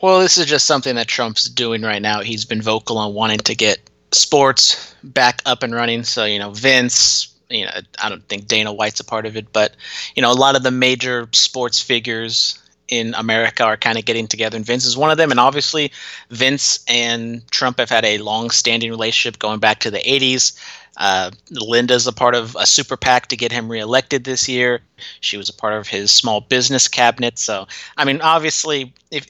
Well, 0.00 0.20
this 0.20 0.38
is 0.38 0.46
just 0.46 0.64
something 0.64 0.94
that 0.94 1.08
Trump's 1.08 1.48
doing 1.48 1.82
right 1.82 2.00
now. 2.00 2.20
He's 2.20 2.44
been 2.44 2.62
vocal 2.62 2.96
on 2.96 3.12
wanting 3.12 3.38
to 3.38 3.56
get 3.56 3.80
sports 4.12 4.94
back 5.02 5.42
up 5.46 5.64
and 5.64 5.74
running. 5.74 6.04
So, 6.04 6.26
you 6.26 6.38
know, 6.38 6.52
Vince, 6.52 7.34
you 7.48 7.64
know, 7.64 7.72
I 8.00 8.08
don't 8.08 8.22
think 8.28 8.46
Dana 8.46 8.72
White's 8.72 9.00
a 9.00 9.04
part 9.04 9.26
of 9.26 9.36
it, 9.36 9.52
but, 9.52 9.74
you 10.14 10.22
know, 10.22 10.30
a 10.30 10.32
lot 10.32 10.54
of 10.54 10.62
the 10.62 10.70
major 10.70 11.28
sports 11.32 11.80
figures 11.80 12.56
in 12.86 13.14
America 13.14 13.64
are 13.64 13.76
kind 13.76 13.98
of 13.98 14.04
getting 14.04 14.28
together, 14.28 14.56
and 14.56 14.66
Vince 14.66 14.84
is 14.84 14.96
one 14.96 15.10
of 15.10 15.16
them. 15.16 15.32
And 15.32 15.40
obviously, 15.40 15.90
Vince 16.30 16.84
and 16.86 17.44
Trump 17.50 17.78
have 17.80 17.90
had 17.90 18.04
a 18.04 18.18
long 18.18 18.50
standing 18.50 18.90
relationship 18.90 19.40
going 19.40 19.58
back 19.58 19.80
to 19.80 19.90
the 19.90 19.98
80s. 19.98 20.56
Uh, 21.00 21.30
Linda's 21.50 22.06
a 22.06 22.12
part 22.12 22.34
of 22.34 22.54
a 22.60 22.66
super 22.66 22.94
PAC 22.94 23.28
to 23.28 23.36
get 23.36 23.50
him 23.50 23.70
reelected 23.70 24.24
this 24.24 24.46
year. 24.46 24.82
She 25.20 25.38
was 25.38 25.48
a 25.48 25.54
part 25.54 25.72
of 25.72 25.88
his 25.88 26.10
small 26.12 26.42
business 26.42 26.88
cabinet. 26.88 27.38
So, 27.38 27.66
I 27.96 28.04
mean, 28.04 28.20
obviously, 28.20 28.92
if 29.10 29.26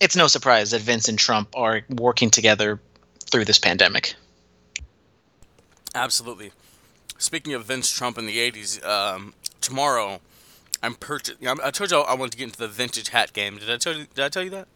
it's 0.00 0.14
no 0.14 0.28
surprise 0.28 0.70
that 0.70 0.82
Vince 0.82 1.08
and 1.08 1.18
Trump 1.18 1.48
are 1.56 1.82
working 1.90 2.30
together 2.30 2.80
through 3.28 3.44
this 3.44 3.58
pandemic. 3.58 4.14
Absolutely. 5.96 6.52
Speaking 7.18 7.54
of 7.54 7.64
Vince 7.64 7.90
Trump 7.90 8.16
in 8.16 8.26
the 8.26 8.38
'80s, 8.38 8.84
um, 8.86 9.34
tomorrow 9.60 10.20
I'm 10.80 10.94
purchasing. 10.94 11.46
I 11.46 11.72
told 11.72 11.90
you 11.90 11.98
I 11.98 12.14
wanted 12.14 12.32
to 12.32 12.38
get 12.38 12.44
into 12.44 12.58
the 12.58 12.68
vintage 12.68 13.08
hat 13.08 13.32
game. 13.32 13.58
Did 13.58 13.68
I 13.68 13.78
tell 13.78 13.96
you? 13.96 14.06
Did 14.14 14.24
I 14.24 14.28
tell 14.28 14.44
you 14.44 14.50
that? 14.50 14.68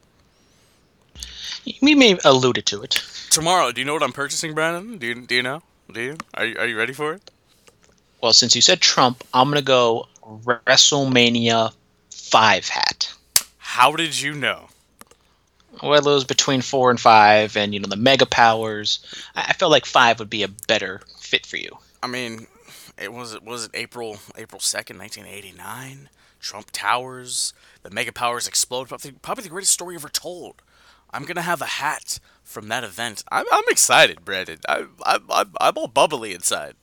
We 1.80 1.94
may 1.94 2.08
have 2.08 2.20
alluded 2.24 2.66
to 2.66 2.82
it. 2.82 3.02
Tomorrow. 3.30 3.70
Do 3.70 3.80
you 3.80 3.84
know 3.84 3.94
what 3.94 4.02
I'm 4.02 4.12
purchasing, 4.12 4.52
Brandon? 4.52 4.98
Do 4.98 5.06
you 5.06 5.14
Do 5.14 5.34
you 5.36 5.42
know? 5.42 5.62
You? 6.02 6.16
Are 6.34 6.44
you, 6.44 6.56
are 6.58 6.66
you 6.66 6.76
ready 6.76 6.92
for 6.92 7.12
it? 7.12 7.30
Well, 8.20 8.32
since 8.32 8.56
you 8.56 8.62
said 8.62 8.80
Trump, 8.80 9.22
I'm 9.34 9.48
gonna 9.48 9.62
go 9.62 10.08
WrestleMania 10.22 11.72
five 12.10 12.68
hat. 12.68 13.12
How 13.58 13.92
did 13.92 14.20
you 14.20 14.32
know? 14.34 14.68
Well, 15.82 15.94
it 15.94 16.04
was 16.04 16.24
between 16.24 16.62
four 16.62 16.90
and 16.90 17.00
five, 17.00 17.56
and 17.56 17.74
you 17.74 17.80
know 17.80 17.88
the 17.88 17.96
mega 17.96 18.26
powers. 18.26 19.04
I 19.34 19.46
I 19.48 19.52
felt 19.52 19.72
like 19.72 19.86
five 19.86 20.18
would 20.18 20.30
be 20.30 20.42
a 20.42 20.48
better 20.48 21.00
fit 21.18 21.44
for 21.46 21.56
you. 21.56 21.76
I 22.02 22.06
mean, 22.06 22.46
it 22.96 23.12
was 23.12 23.34
it 23.34 23.42
was 23.42 23.66
it 23.66 23.70
April 23.74 24.18
April 24.36 24.60
second, 24.60 24.98
nineteen 24.98 25.26
eighty 25.26 25.52
nine. 25.52 26.08
Trump 26.40 26.68
Towers, 26.72 27.54
the 27.82 27.90
mega 27.90 28.12
powers 28.12 28.46
explode. 28.46 28.88
Probably, 28.88 29.12
probably 29.12 29.44
the 29.44 29.50
greatest 29.50 29.72
story 29.72 29.94
ever 29.94 30.10
told. 30.10 30.62
I'm 31.10 31.24
gonna 31.24 31.42
have 31.42 31.62
a 31.62 31.66
hat 31.66 32.18
from 32.44 32.68
that 32.68 32.84
event. 32.84 33.24
I'm 33.32 33.46
I'm 33.52 33.64
excited, 33.68 34.24
Brandon. 34.24 34.58
I 34.68 34.86
I 35.04 35.18
I'm, 35.30 35.52
I'm 35.60 35.78
all 35.78 35.88
bubbly 35.88 36.32
inside. 36.34 36.74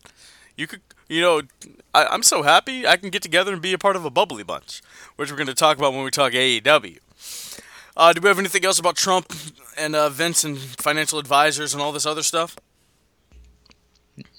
You 0.57 0.67
could. 0.67 0.81
You 1.07 1.19
know, 1.19 1.41
I, 1.93 2.05
I'm 2.05 2.23
so 2.23 2.41
happy 2.41 2.87
I 2.87 2.95
can 2.95 3.09
get 3.09 3.21
together 3.21 3.51
and 3.51 3.61
be 3.61 3.73
a 3.73 3.77
part 3.77 3.97
of 3.97 4.05
a 4.05 4.09
bubbly 4.09 4.43
bunch, 4.43 4.81
which 5.17 5.29
we're 5.29 5.35
going 5.35 5.47
to 5.47 5.53
talk 5.53 5.77
about 5.77 5.91
when 5.91 6.05
we 6.05 6.09
talk 6.09 6.31
AEW. 6.31 6.99
Uh, 7.97 8.13
do 8.13 8.21
we 8.21 8.29
have 8.29 8.39
anything 8.39 8.63
else 8.63 8.79
about 8.79 8.95
Trump 8.95 9.33
and 9.77 9.93
uh, 9.93 10.07
Vince 10.07 10.45
and 10.45 10.57
financial 10.57 11.19
advisors 11.19 11.73
and 11.73 11.83
all 11.83 11.91
this 11.91 12.05
other 12.05 12.23
stuff? 12.23 12.55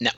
No. 0.01 0.11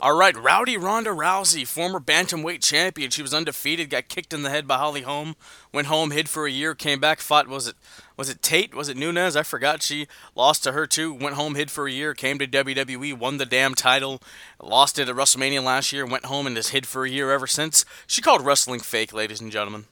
All 0.00 0.16
right, 0.16 0.36
Rowdy 0.36 0.76
Ronda 0.76 1.10
Rousey, 1.10 1.64
former 1.64 2.00
bantamweight 2.00 2.60
champion. 2.60 3.10
She 3.10 3.22
was 3.22 3.32
undefeated, 3.32 3.88
got 3.88 4.08
kicked 4.08 4.32
in 4.32 4.42
the 4.42 4.50
head 4.50 4.66
by 4.66 4.78
Holly 4.78 5.02
Holm, 5.02 5.36
went 5.72 5.86
home, 5.86 6.10
hid 6.10 6.28
for 6.28 6.44
a 6.44 6.50
year, 6.50 6.74
came 6.74 6.98
back, 6.98 7.20
fought. 7.20 7.46
Was 7.46 7.68
it 7.68 7.76
was 8.16 8.28
it 8.28 8.42
Tate? 8.42 8.74
Was 8.74 8.88
it 8.88 8.96
Nunes? 8.96 9.36
I 9.36 9.42
forgot. 9.42 9.82
She 9.82 10.06
lost 10.34 10.64
to 10.64 10.72
her 10.72 10.86
too. 10.86 11.12
Went 11.12 11.36
home, 11.36 11.54
hid 11.54 11.70
for 11.70 11.86
a 11.86 11.92
year, 11.92 12.14
came 12.14 12.38
to 12.38 12.46
WWE, 12.46 13.18
won 13.18 13.38
the 13.38 13.46
damn 13.46 13.74
title, 13.74 14.20
lost 14.62 14.98
it 14.98 15.08
at 15.08 15.14
WrestleMania 15.14 15.62
last 15.62 15.92
year, 15.92 16.06
went 16.06 16.26
home 16.26 16.46
and 16.46 16.56
has 16.56 16.68
hid 16.68 16.86
for 16.86 17.04
a 17.04 17.10
year 17.10 17.30
ever 17.30 17.46
since. 17.46 17.84
She 18.06 18.22
called 18.22 18.44
wrestling 18.44 18.80
fake, 18.80 19.12
ladies 19.12 19.40
and 19.40 19.52
gentlemen. 19.52 19.86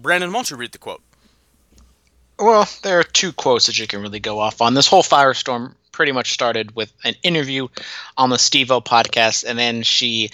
Brandon, 0.00 0.30
why 0.30 0.38
don't 0.38 0.50
you 0.50 0.56
read 0.56 0.72
the 0.72 0.78
quote? 0.78 1.02
Well, 2.38 2.68
there 2.82 2.98
are 2.98 3.04
two 3.04 3.32
quotes 3.32 3.66
that 3.66 3.78
you 3.78 3.86
can 3.86 4.02
really 4.02 4.20
go 4.20 4.40
off 4.40 4.60
on. 4.60 4.74
This 4.74 4.88
whole 4.88 5.04
firestorm 5.04 5.74
pretty 5.92 6.10
much 6.10 6.32
started 6.32 6.74
with 6.74 6.92
an 7.04 7.14
interview 7.22 7.68
on 8.16 8.30
the 8.30 8.38
Steve-O 8.38 8.80
podcast, 8.80 9.44
and 9.46 9.56
then 9.56 9.82
she 9.82 10.30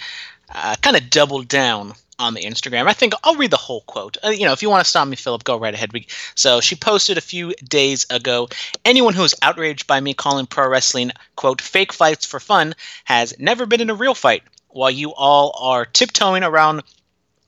uh, 0.53 0.75
kind 0.81 0.97
of 0.97 1.09
doubled 1.11 1.47
down 1.47 1.93
on 2.21 2.33
the 2.33 2.43
Instagram. 2.43 2.87
I 2.87 2.93
think 2.93 3.13
I'll 3.23 3.35
read 3.35 3.51
the 3.51 3.57
whole 3.57 3.81
quote. 3.81 4.17
Uh, 4.23 4.29
you 4.29 4.45
know, 4.45 4.53
if 4.53 4.61
you 4.61 4.69
want 4.69 4.83
to 4.83 4.89
stop 4.89 5.07
me, 5.07 5.15
Philip, 5.15 5.43
go 5.43 5.57
right 5.57 5.73
ahead. 5.73 5.91
So 6.35 6.61
she 6.61 6.75
posted 6.75 7.17
a 7.17 7.21
few 7.21 7.53
days 7.67 8.05
ago 8.09 8.47
anyone 8.85 9.13
who 9.13 9.23
is 9.23 9.35
outraged 9.41 9.87
by 9.87 9.99
me 9.99 10.13
calling 10.13 10.45
pro 10.45 10.69
wrestling, 10.69 11.11
quote, 11.35 11.61
fake 11.61 11.91
fights 11.91 12.25
for 12.25 12.39
fun 12.39 12.75
has 13.03 13.37
never 13.39 13.65
been 13.65 13.81
in 13.81 13.89
a 13.89 13.95
real 13.95 14.15
fight. 14.15 14.43
While 14.69 14.91
you 14.91 15.13
all 15.13 15.57
are 15.59 15.85
tiptoeing 15.85 16.43
around 16.43 16.83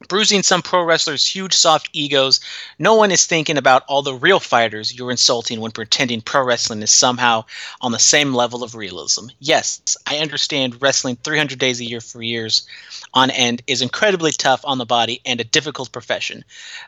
bruising 0.08 0.44
some 0.44 0.62
pro 0.62 0.84
wrestlers' 0.84 1.26
huge 1.26 1.54
soft 1.54 1.90
egos. 1.94 2.40
No 2.80 2.96
one 2.96 3.12
is 3.12 3.26
thinking 3.26 3.58
about 3.58 3.84
all 3.88 4.02
the 4.02 4.14
real 4.14 4.40
fighters 4.40 4.94
you're 4.94 5.12
insulting 5.12 5.60
when 5.60 5.72
pretending 5.72 6.22
pro 6.22 6.44
wrestling 6.44 6.82
is 6.82 6.92
somehow 6.92 7.46
on 7.82 7.92
the 7.92 8.00
same 8.00 8.34
level 8.34 8.64
of 8.64 8.76
realism. 8.76 9.28
Yes, 9.40 9.98
I 10.08 10.18
understand 10.18 10.82
wrestling 10.82 11.18
300 11.24 11.60
days 11.60 11.80
a 11.80 11.86
year 11.86 12.02
for 12.02 12.22
years 12.22 12.68
on 13.14 13.32
end 13.32 13.62
is 13.68 13.82
incredibly 13.82 14.32
tough 14.32 14.62
on 14.64 14.78
the 14.78 14.86
body 14.86 15.22
and 15.26 15.40
a 15.40 15.46
difficult 15.46 15.92
profession. 15.92 16.44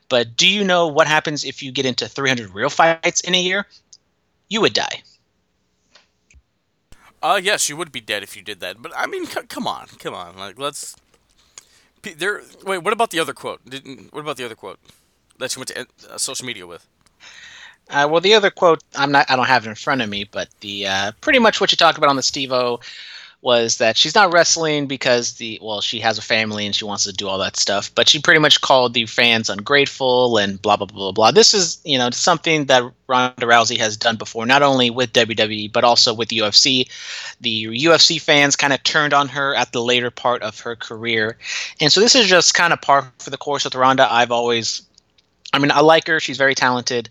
But 0.10 0.36
do 0.38 0.47
you 0.47 0.63
know 0.63 0.88
what 0.88 1.08
happens 1.08 1.43
if 1.43 1.62
you 1.62 1.71
get 1.71 1.86
into 1.86 2.08
300 2.08 2.54
real 2.54 2.69
fights 2.69 3.21
in 3.21 3.36
a 3.36 3.41
year? 3.41 3.67
You 4.49 4.62
would 4.62 4.73
die. 4.73 5.04
Uh, 7.25 7.39
yes, 7.41 7.69
you 7.69 7.75
would 7.75 7.91
be 7.91 8.01
dead 8.01 8.21
if 8.21 8.38
you 8.38 8.43
did 8.43 8.60
that. 8.60 8.80
But 8.80 8.91
I 8.95 9.08
mean, 9.08 9.25
c- 9.25 9.41
come 9.49 9.65
on, 9.65 9.88
come 9.97 10.13
on. 10.13 10.38
Like, 10.38 10.60
let's. 10.60 10.95
There. 12.17 12.41
Wait. 12.63 12.79
What 12.79 12.93
about 12.93 13.11
the 13.11 13.19
other 13.19 13.33
quote? 13.33 13.61
What 14.11 14.21
about 14.21 14.37
the 14.37 14.45
other 14.45 14.55
quote 14.55 14.79
that 15.39 15.55
you 15.55 15.59
went 15.59 15.69
to 15.69 16.13
uh, 16.13 16.17
social 16.17 16.45
media 16.45 16.67
with? 16.67 16.87
Uh, 17.89 18.07
well, 18.09 18.21
the 18.21 18.33
other 18.33 18.49
quote, 18.49 18.83
I'm 18.95 19.11
not, 19.11 19.29
I 19.29 19.35
don't 19.35 19.45
have 19.45 19.65
it 19.65 19.69
in 19.69 19.75
front 19.75 20.01
of 20.01 20.09
me, 20.09 20.23
but 20.23 20.49
the 20.61 20.87
uh, 20.87 21.11
pretty 21.21 21.39
much 21.39 21.61
what 21.61 21.71
you 21.71 21.77
talked 21.77 21.97
about 21.97 22.09
on 22.09 22.15
the 22.15 22.23
Steve-O 22.23 22.79
was 23.45 23.77
that 23.77 23.95
she's 23.95 24.15
not 24.15 24.34
wrestling 24.34 24.88
because 24.88 25.34
the 25.34 25.60
well 25.62 25.79
she 25.79 25.99
has 25.99 26.17
a 26.17 26.21
family 26.21 26.65
and 26.65 26.73
she 26.73 26.84
wants 26.84 27.03
to 27.03 27.13
do 27.13 27.27
all 27.27 27.38
that 27.38 27.55
stuff 27.55 27.93
but 27.93 28.10
she 28.10 28.17
pretty 28.17 28.39
much 28.39 28.60
called 28.60 28.95
the 28.95 29.05
fans 29.05 29.51
ungrateful 29.51 30.39
and 30.39 30.60
blah 30.63 30.75
blah 30.75 30.88
blah 30.88 30.97
blah. 30.97 31.12
Blah 31.12 31.31
this 31.31 31.53
is 31.53 31.79
you 31.86 31.95
know 31.95 32.10
something 32.10 32.65
that 32.65 32.81
Ronda 33.08 33.45
Rousey 33.45 33.77
has 33.77 33.97
done 33.97 34.15
before 34.15 34.47
not 34.47 34.63
only 34.63 34.89
with 34.89 35.13
WWE 35.13 35.71
but 35.71 35.84
also 35.84 36.12
with 36.12 36.29
UFC 36.29 36.89
the 37.39 37.65
UFC 37.65 38.19
fans 38.19 38.55
kind 38.55 38.73
of 38.73 38.81
turned 38.81 39.13
on 39.13 39.27
her 39.27 39.53
at 39.53 39.71
the 39.73 39.84
later 39.84 40.10
part 40.10 40.41
of 40.41 40.60
her 40.62 40.75
career. 40.75 41.38
And 41.79 41.91
so 41.91 41.99
this 42.01 42.15
is 42.15 42.25
just 42.25 42.55
kind 42.55 42.73
of 42.73 42.81
par 42.81 43.13
for 43.19 43.29
the 43.29 43.38
course 43.38 43.63
with 43.63 43.75
Ronda. 43.75 44.12
I've 44.12 44.31
always 44.31 44.81
I 45.53 45.60
mean 45.60 45.69
I 45.69 45.81
like 45.81 46.08
her. 46.08 46.19
She's 46.19 46.38
very 46.38 46.55
talented 46.55 47.10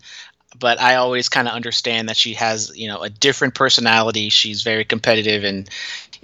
but 0.59 0.79
I 0.79 0.95
always 0.95 1.29
kind 1.29 1.47
of 1.47 1.53
understand 1.53 2.09
that 2.09 2.17
she 2.17 2.33
has, 2.33 2.75
you 2.75 2.87
know, 2.87 3.01
a 3.01 3.09
different 3.09 3.55
personality. 3.55 4.29
She's 4.29 4.63
very 4.63 4.85
competitive 4.85 5.43
and, 5.43 5.69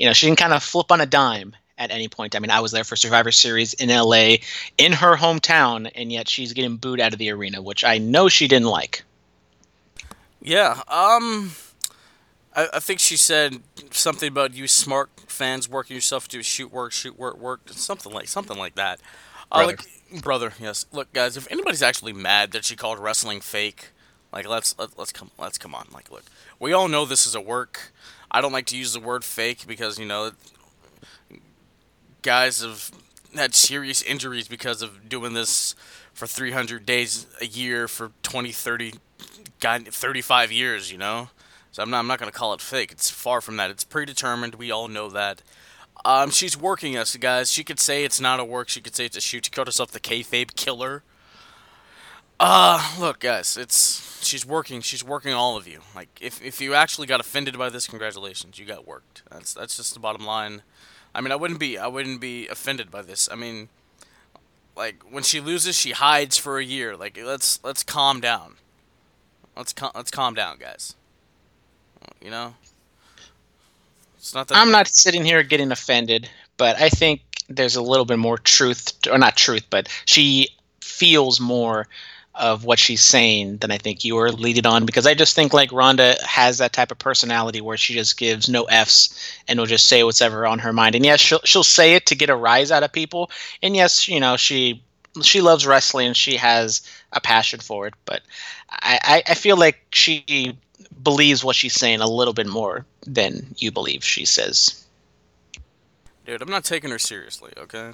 you 0.02 0.08
know, 0.08 0.14
she 0.14 0.26
can 0.26 0.36
kind 0.36 0.52
of 0.52 0.64
flip 0.64 0.92
on 0.92 1.00
a 1.00 1.06
dime 1.06 1.56
at 1.78 1.92
any 1.92 2.08
point. 2.08 2.36
I 2.36 2.40
mean, 2.40 2.50
I 2.50 2.60
was 2.60 2.72
there 2.72 2.84
for 2.84 2.96
Survivor 2.96 3.32
Series 3.32 3.76
in 3.76 3.90
LA 3.90 4.38
in 4.80 4.94
her 4.94 5.16
hometown, 5.16 5.92
and 5.94 6.12
yet 6.12 6.28
she's 6.28 6.54
getting 6.54 6.78
booed 6.78 7.00
out 7.00 7.14
of 7.14 7.20
the 7.20 7.30
arena, 7.30 7.62
which 7.62 7.84
I 7.84 8.00
know 8.00 8.28
she 8.28 8.48
didn't 8.48 8.66
like. 8.66 9.04
Yeah, 10.42 10.82
um, 10.88 11.52
I, 12.56 12.68
I 12.74 12.80
think 12.80 13.00
she 13.00 13.16
said 13.16 13.62
something 13.92 14.28
about 14.28 14.56
you 14.56 14.68
smart 14.68 15.12
fans 15.28 15.70
working 15.70 15.94
yourself 15.94 16.28
to 16.30 16.42
shoot 16.42 16.74
work, 16.74 16.94
shoot 16.94 17.20
work, 17.20 17.38
work, 17.38 17.62
something 17.68 18.12
like 18.12 18.28
something 18.28 18.58
like 18.58 18.74
that. 18.74 19.00
Uh, 19.52 19.66
Brother. 19.66 19.78
like, 20.12 20.24
brother, 20.24 20.54
yes. 20.60 20.88
Look, 20.92 21.14
guys, 21.14 21.38
if 21.38 21.48
anybody's 21.52 21.84
actually 21.84 22.14
mad 22.14 22.54
that 22.54 22.66
she 22.66 22.76
called 22.76 22.98
wrestling 22.98 23.40
fake, 23.40 23.90
like 24.34 24.48
let's 24.48 24.76
let, 24.80 24.98
let's 24.98 25.12
come 25.12 25.30
let's 25.38 25.60
come 25.60 25.76
on. 25.76 25.86
Like, 25.94 26.10
look, 26.10 26.24
we 26.60 26.74
all 26.74 26.88
know 26.88 27.06
this 27.06 27.28
is 27.28 27.36
a 27.36 27.42
work. 27.42 27.92
I 28.32 28.42
don't 28.42 28.54
like 28.54 28.66
to 28.68 28.78
use 28.78 28.94
the 28.94 29.00
word 29.00 29.24
fake 29.24 29.66
because 29.68 30.00
you 30.00 30.06
know, 30.06 30.32
guys 32.22 32.62
have 32.62 32.92
had 33.36 33.54
serious 33.54 34.02
injuries 34.02 34.48
because 34.48 34.82
of 34.82 35.10
doing 35.10 35.34
this 35.34 35.76
for 36.14 36.28
300 36.28 36.86
days 36.86 37.28
a 37.42 37.46
year 37.46 37.88
for 37.88 38.12
20, 38.24 38.52
30, 38.52 38.94
God, 39.60 39.88
35 39.88 40.52
years. 40.52 40.92
You 40.92 40.98
know, 40.98 41.30
so 41.72 41.84
I'm 41.84 41.90
not 41.90 42.00
I'm 42.00 42.08
not 42.08 42.20
gonna 42.20 42.32
call 42.32 42.54
it 42.54 42.62
fake. 42.62 42.92
It's 42.92 43.10
far 43.10 43.42
from 43.42 43.58
that. 43.58 43.70
It's 43.70 43.84
predetermined. 43.84 44.56
We 44.56 44.72
all 44.72 44.88
know 44.88 45.10
that. 45.10 45.42
Um, 46.04 46.32
she's 46.32 46.58
working 46.58 46.98
us, 46.98 47.16
guys. 47.18 47.52
She 47.52 47.64
could 47.64 47.80
say 47.80 48.04
it's 48.04 48.20
not 48.20 48.40
a 48.40 48.46
work. 48.46 48.70
She 48.70 48.82
could 48.82 48.96
say 48.96 49.06
it's 49.06 49.18
a 49.18 49.22
shoot. 49.22 49.46
She 49.46 49.52
called 49.52 49.68
herself 49.68 49.92
the 49.92 50.00
kayfabe 50.00 50.56
killer. 50.56 51.04
Uh, 52.44 52.96
look, 53.00 53.20
guys, 53.20 53.56
it's 53.56 54.26
she's 54.26 54.44
working. 54.44 54.82
She's 54.82 55.04
working 55.04 55.32
all 55.32 55.58
of 55.58 55.68
you. 55.68 55.82
Like, 55.96 56.10
if, 56.20 56.44
if 56.44 56.60
you 56.60 56.74
actually 56.74 57.06
got 57.06 57.20
offended 57.20 57.56
by 57.56 57.70
this, 57.70 57.86
congratulations, 57.86 58.58
you 58.58 58.66
got 58.66 58.88
worked. 58.88 59.22
That's 59.30 59.54
that's 59.54 59.78
just 59.78 59.94
the 59.94 60.00
bottom 60.00 60.26
line. 60.26 60.64
I 61.14 61.22
mean, 61.22 61.32
I 61.32 61.36
wouldn't 61.36 61.60
be 61.60 61.78
I 61.78 61.86
wouldn't 61.86 62.20
be 62.20 62.48
offended 62.48 62.90
by 62.90 63.04
this. 63.04 63.30
I 63.32 63.36
mean, 63.36 63.70
like 64.76 65.04
when 65.08 65.22
she 65.22 65.40
loses, 65.40 65.78
she 65.78 65.92
hides 65.92 66.36
for 66.36 66.58
a 66.58 66.64
year. 66.64 66.98
Like, 66.98 67.16
let's 67.24 67.64
let's 67.64 67.84
calm 67.84 68.20
down. 68.20 68.56
Let's 69.56 69.72
cal- 69.72 69.92
let's 69.94 70.10
calm 70.10 70.34
down, 70.34 70.58
guys. 70.58 70.96
You 72.24 72.32
know, 72.32 72.56
it's 74.18 74.34
not 74.34 74.48
that 74.48 74.58
I'm 74.58 74.72
not 74.72 74.88
sitting 74.88 75.24
here 75.24 75.44
getting 75.44 75.72
offended, 75.72 76.28
but 76.58 76.82
I 76.82 76.90
think 76.90 77.22
there's 77.50 77.76
a 77.76 77.84
little 77.84 78.06
bit 78.06 78.18
more 78.18 78.40
truth, 78.40 78.94
or 79.08 79.20
not 79.20 79.36
truth, 79.36 79.68
but 79.70 79.90
she 80.06 80.50
feels 80.80 81.40
more 81.40 81.88
of 82.42 82.66
what 82.66 82.80
she's 82.80 83.04
saying 83.04 83.58
than 83.58 83.70
I 83.70 83.78
think 83.78 84.04
you 84.04 84.18
are 84.18 84.32
leading 84.32 84.66
on 84.66 84.88
because 84.88 85.06
I 85.06 85.14
just 85.14 85.36
think 85.36 85.54
like 85.54 85.72
Ronda 85.72 86.18
has 86.26 86.58
that 86.58 86.74
type 86.74 86.90
of 86.92 86.98
personality 86.98 87.62
where 87.62 87.78
she 87.78 87.94
just 87.94 88.18
gives 88.18 88.50
no 88.50 88.64
f's 88.64 89.38
and 89.48 89.60
will 89.60 89.68
just 89.68 89.86
say 89.86 90.04
whatever 90.04 90.48
on 90.48 90.58
her 90.58 90.74
mind. 90.74 90.96
And 90.96 91.06
yes, 91.06 91.20
she'll 91.20 91.42
she'll 91.46 91.64
say 91.64 91.94
it 91.94 92.08
to 92.08 92.16
get 92.16 92.32
a 92.32 92.36
rise 92.36 92.72
out 92.72 92.82
of 92.82 92.92
people. 92.92 93.30
And 93.62 93.76
yes, 93.76 94.08
you 94.08 94.20
know 94.20 94.38
she 94.38 94.84
she 95.22 95.40
loves 95.40 95.68
wrestling. 95.68 96.14
She 96.14 96.36
has 96.38 96.82
a 97.14 97.22
passion 97.22 97.60
for 97.60 97.86
it, 97.86 97.94
but 98.06 98.24
I, 98.72 99.22
I 99.28 99.34
feel 99.36 99.58
like 99.58 99.86
she 99.92 100.58
believes 101.04 101.44
what 101.44 101.56
she's 101.56 101.76
saying 101.76 102.00
a 102.00 102.10
little 102.10 102.34
bit 102.34 102.48
more 102.48 102.86
than 103.06 103.54
you 103.58 103.72
believe 103.72 104.04
she 104.04 104.26
says. 104.26 104.84
Dude, 106.26 106.42
I'm 106.42 106.50
not 106.50 106.64
taking 106.64 106.90
her 106.90 107.00
seriously, 107.00 107.52
okay? 107.58 107.92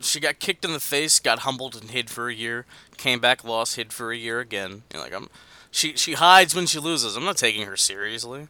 She 0.00 0.20
got 0.20 0.38
kicked 0.38 0.64
in 0.64 0.72
the 0.72 0.80
face, 0.80 1.20
got 1.20 1.40
humbled 1.40 1.76
and 1.80 1.90
hid 1.90 2.08
for 2.10 2.28
a 2.28 2.34
year, 2.34 2.64
came 2.96 3.20
back, 3.20 3.44
lost, 3.44 3.76
hid 3.76 3.92
for 3.92 4.12
a 4.12 4.16
year 4.16 4.40
again. 4.40 4.82
You 4.92 4.98
know, 4.98 5.00
like 5.00 5.14
I'm 5.14 5.28
she 5.70 5.96
she 5.96 6.14
hides 6.14 6.54
when 6.54 6.66
she 6.66 6.78
loses. 6.78 7.16
I'm 7.16 7.24
not 7.24 7.36
taking 7.36 7.66
her 7.66 7.76
seriously. 7.76 8.40
You 8.40 8.46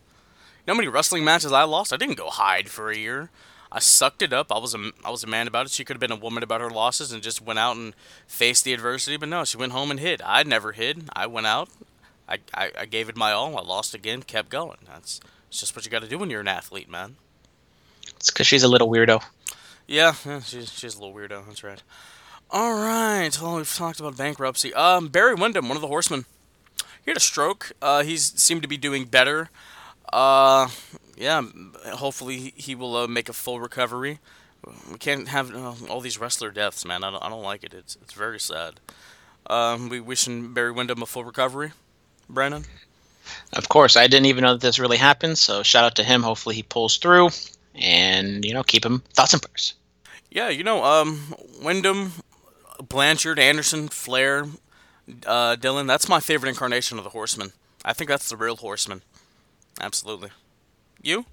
know 0.66 0.74
how 0.74 0.78
many 0.78 0.88
wrestling 0.88 1.24
matches 1.24 1.52
I 1.52 1.64
lost? 1.64 1.92
I 1.92 1.96
didn't 1.96 2.16
go 2.16 2.30
hide 2.30 2.68
for 2.68 2.90
a 2.90 2.96
year. 2.96 3.30
I 3.72 3.78
sucked 3.78 4.22
it 4.22 4.32
up. 4.32 4.50
I 4.50 4.58
was 4.58 4.74
a 4.74 4.90
I 5.04 5.10
was 5.10 5.22
a 5.22 5.28
man 5.28 5.46
about 5.46 5.66
it. 5.66 5.72
She 5.72 5.84
could 5.84 5.94
have 5.94 6.00
been 6.00 6.10
a 6.10 6.16
woman 6.16 6.42
about 6.42 6.60
her 6.60 6.70
losses 6.70 7.12
and 7.12 7.22
just 7.22 7.42
went 7.42 7.58
out 7.58 7.76
and 7.76 7.94
faced 8.26 8.64
the 8.64 8.72
adversity, 8.72 9.16
but 9.16 9.28
no, 9.28 9.44
she 9.44 9.56
went 9.56 9.72
home 9.72 9.90
and 9.90 10.00
hid. 10.00 10.22
I 10.24 10.42
never 10.42 10.72
hid. 10.72 11.08
I 11.12 11.26
went 11.26 11.46
out. 11.46 11.68
I, 12.28 12.38
I, 12.54 12.70
I 12.80 12.86
gave 12.86 13.08
it 13.08 13.16
my 13.16 13.32
all. 13.32 13.56
I 13.56 13.62
lost 13.62 13.94
again, 13.94 14.22
kept 14.22 14.50
going. 14.50 14.78
That's 14.86 15.20
it's 15.48 15.60
just 15.60 15.74
what 15.74 15.84
you 15.84 15.90
got 15.90 16.02
to 16.02 16.08
do 16.08 16.18
when 16.18 16.30
you're 16.30 16.40
an 16.40 16.48
athlete, 16.48 16.88
man. 16.88 17.16
It's 18.16 18.30
because 18.30 18.46
she's 18.46 18.62
a 18.62 18.68
little 18.68 18.88
weirdo. 18.88 19.22
Yeah, 19.90 20.14
she's 20.44 20.72
she's 20.72 20.94
a 20.94 21.00
little 21.02 21.12
weirdo. 21.14 21.46
That's 21.46 21.64
right. 21.64 21.82
All 22.50 22.74
right. 22.74 23.30
Well, 23.42 23.56
we've 23.56 23.72
talked 23.74 23.98
about 23.98 24.16
bankruptcy. 24.16 24.72
Um, 24.74 25.08
Barry 25.08 25.34
Windham, 25.34 25.68
one 25.68 25.76
of 25.76 25.80
the 25.80 25.88
Horsemen, 25.88 26.26
he 27.04 27.10
had 27.10 27.16
a 27.16 27.20
stroke. 27.20 27.72
Uh, 27.82 28.02
he's 28.04 28.40
seemed 28.40 28.62
to 28.62 28.68
be 28.68 28.76
doing 28.76 29.04
better. 29.04 29.50
Uh, 30.12 30.68
yeah. 31.16 31.42
Hopefully, 31.94 32.36
he- 32.38 32.54
he 32.56 32.74
will 32.76 32.96
uh, 32.96 33.06
make 33.08 33.28
a 33.28 33.32
full 33.32 33.58
recovery. 33.60 34.20
We 34.92 34.98
can't 34.98 35.26
have 35.28 35.52
uh, 35.54 35.74
all 35.88 36.00
these 36.00 36.18
wrestler 36.18 36.50
deaths, 36.52 36.84
man. 36.84 37.02
I 37.02 37.10
don't, 37.10 37.24
I 37.24 37.28
don't 37.28 37.42
like 37.42 37.64
it. 37.64 37.74
It's 37.74 37.96
it's 38.02 38.12
very 38.12 38.38
sad. 38.38 38.78
Um, 39.48 39.88
we 39.88 39.98
wishing 40.00 40.52
Barry 40.54 40.70
Windham 40.70 41.02
a 41.02 41.06
full 41.06 41.24
recovery. 41.24 41.72
Brandon. 42.28 42.64
Of 43.54 43.68
course, 43.68 43.96
I 43.96 44.06
didn't 44.06 44.26
even 44.26 44.42
know 44.44 44.52
that 44.52 44.60
this 44.60 44.78
really 44.78 44.98
happened. 44.98 45.38
So 45.38 45.62
shout 45.64 45.84
out 45.84 45.96
to 45.96 46.04
him. 46.04 46.22
Hopefully, 46.22 46.54
he 46.54 46.62
pulls 46.62 46.96
through, 46.98 47.30
and 47.74 48.44
you 48.44 48.54
know, 48.54 48.62
keep 48.62 48.84
him 48.84 49.02
thoughts 49.14 49.32
and 49.32 49.42
prayers. 49.42 49.74
Yeah, 50.30 50.48
you 50.48 50.62
know, 50.62 50.84
um, 50.84 51.34
Windham, 51.62 52.12
Blanchard, 52.88 53.38
Anderson, 53.38 53.88
Flair, 53.88 54.46
uh, 55.26 55.56
Dillon. 55.56 55.86
That's 55.86 56.08
my 56.08 56.20
favorite 56.20 56.50
incarnation 56.50 56.98
of 56.98 57.04
the 57.04 57.10
Horseman. 57.10 57.52
I 57.84 57.92
think 57.92 58.08
that's 58.08 58.28
the 58.28 58.36
real 58.36 58.56
Horseman. 58.56 59.02
Absolutely. 59.80 60.30
You? 61.02 61.24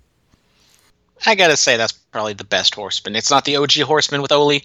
I 1.26 1.36
gotta 1.36 1.58
say 1.58 1.78
that's 1.78 1.92
probably 1.94 2.34
the 2.34 2.44
best 2.44 2.76
Horseman. 2.76 3.16
It's 3.16 3.32
not 3.32 3.46
the 3.46 3.56
OG 3.58 3.74
Horseman 3.82 4.22
with 4.22 4.32
Ole, 4.32 4.62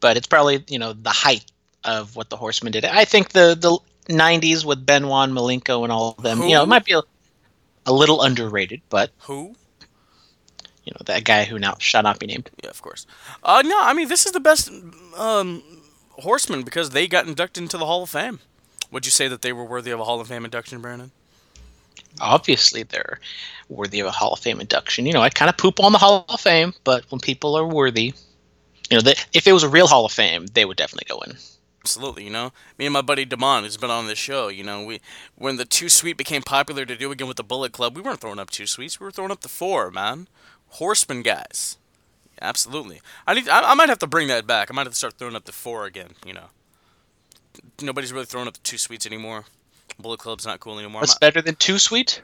but 0.00 0.16
it's 0.16 0.26
probably 0.26 0.64
you 0.68 0.78
know 0.78 0.92
the 0.92 1.10
height 1.10 1.44
of 1.84 2.16
what 2.16 2.30
the 2.30 2.36
Horseman 2.36 2.72
did. 2.72 2.84
I 2.84 3.04
think 3.04 3.30
the 3.30 3.56
the 3.58 3.78
'90s 4.12 4.64
with 4.64 4.86
Benoit, 4.86 5.28
Malenko, 5.30 5.82
and 5.82 5.92
all 5.92 6.14
of 6.16 6.22
them, 6.22 6.42
you 6.42 6.54
know, 6.54 6.62
it 6.62 6.68
might 6.68 6.84
be 6.84 6.92
a, 6.92 7.02
a 7.86 7.92
little 7.92 8.22
underrated, 8.22 8.82
but 8.88 9.10
Who? 9.20 9.54
You 10.86 10.92
know 10.92 11.02
that 11.04 11.24
guy 11.24 11.44
who 11.44 11.58
now 11.58 11.76
shall 11.78 12.02
not 12.02 12.18
be 12.18 12.26
named. 12.26 12.48
Yeah, 12.62 12.70
of 12.70 12.80
course. 12.80 13.06
Uh, 13.42 13.62
no, 13.64 13.78
I 13.82 13.92
mean 13.92 14.08
this 14.08 14.24
is 14.24 14.32
the 14.32 14.40
best 14.40 14.70
um, 15.18 15.62
Horseman 16.12 16.62
because 16.62 16.90
they 16.90 17.08
got 17.08 17.26
inducted 17.26 17.62
into 17.62 17.76
the 17.76 17.86
Hall 17.86 18.04
of 18.04 18.10
Fame. 18.10 18.38
Would 18.92 19.04
you 19.04 19.10
say 19.10 19.28
that 19.28 19.42
they 19.42 19.52
were 19.52 19.64
worthy 19.64 19.90
of 19.90 20.00
a 20.00 20.04
Hall 20.04 20.20
of 20.20 20.28
Fame 20.28 20.44
induction, 20.44 20.80
Brandon? 20.80 21.10
Obviously, 22.20 22.84
they're 22.84 23.18
worthy 23.68 24.00
of 24.00 24.06
a 24.06 24.12
Hall 24.12 24.32
of 24.32 24.38
Fame 24.38 24.60
induction. 24.60 25.06
You 25.06 25.12
know, 25.12 25.20
I 25.20 25.28
kind 25.28 25.48
of 25.48 25.56
poop 25.56 25.80
on 25.80 25.92
the 25.92 25.98
Hall 25.98 26.24
of 26.28 26.40
Fame, 26.40 26.72
but 26.84 27.04
when 27.10 27.20
people 27.20 27.56
are 27.56 27.66
worthy, 27.66 28.14
you 28.88 28.96
know, 28.96 29.00
they, 29.00 29.14
if 29.34 29.46
it 29.46 29.52
was 29.52 29.64
a 29.64 29.68
real 29.68 29.88
Hall 29.88 30.06
of 30.06 30.12
Fame, 30.12 30.46
they 30.46 30.64
would 30.64 30.76
definitely 30.76 31.06
go 31.08 31.20
in. 31.22 31.36
Absolutely, 31.82 32.24
you 32.24 32.30
know. 32.30 32.52
Me 32.78 32.86
and 32.86 32.92
my 32.92 33.02
buddy 33.02 33.24
Damon, 33.24 33.64
who's 33.64 33.76
been 33.76 33.90
on 33.90 34.06
this 34.06 34.18
show, 34.18 34.48
you 34.48 34.64
know, 34.64 34.84
we 34.84 35.00
when 35.36 35.56
the 35.56 35.64
Too 35.64 35.88
Sweet 35.88 36.16
became 36.16 36.42
popular 36.42 36.84
to 36.84 36.96
do 36.96 37.12
again 37.12 37.28
with 37.28 37.36
the 37.36 37.44
Bullet 37.44 37.72
Club, 37.72 37.96
we 37.96 38.02
weren't 38.02 38.20
throwing 38.20 38.38
up 38.38 38.50
Too 38.50 38.66
Sweets, 38.66 38.98
we 38.98 39.04
were 39.04 39.12
throwing 39.12 39.30
up 39.30 39.42
the 39.42 39.48
four, 39.48 39.90
man. 39.90 40.26
Horseman 40.68 41.22
guys. 41.22 41.76
Absolutely. 42.40 43.00
I 43.26 43.34
need. 43.34 43.48
I, 43.48 43.72
I 43.72 43.74
might 43.74 43.88
have 43.88 43.98
to 44.00 44.06
bring 44.06 44.28
that 44.28 44.46
back. 44.46 44.70
I 44.70 44.74
might 44.74 44.84
have 44.86 44.92
to 44.92 44.98
start 44.98 45.14
throwing 45.14 45.34
up 45.36 45.44
the 45.44 45.52
four 45.52 45.86
again. 45.86 46.10
You 46.26 46.34
know. 46.34 46.46
Nobody's 47.80 48.12
really 48.12 48.26
throwing 48.26 48.46
up 48.48 48.54
the 48.54 48.60
Too 48.60 48.78
Sweets 48.78 49.06
anymore. 49.06 49.44
Bullet 49.98 50.18
Club's 50.20 50.44
not 50.44 50.60
cool 50.60 50.78
anymore. 50.78 51.00
What's 51.00 51.18
better 51.18 51.40
than 51.40 51.54
two 51.54 51.78
sweet? 51.78 52.22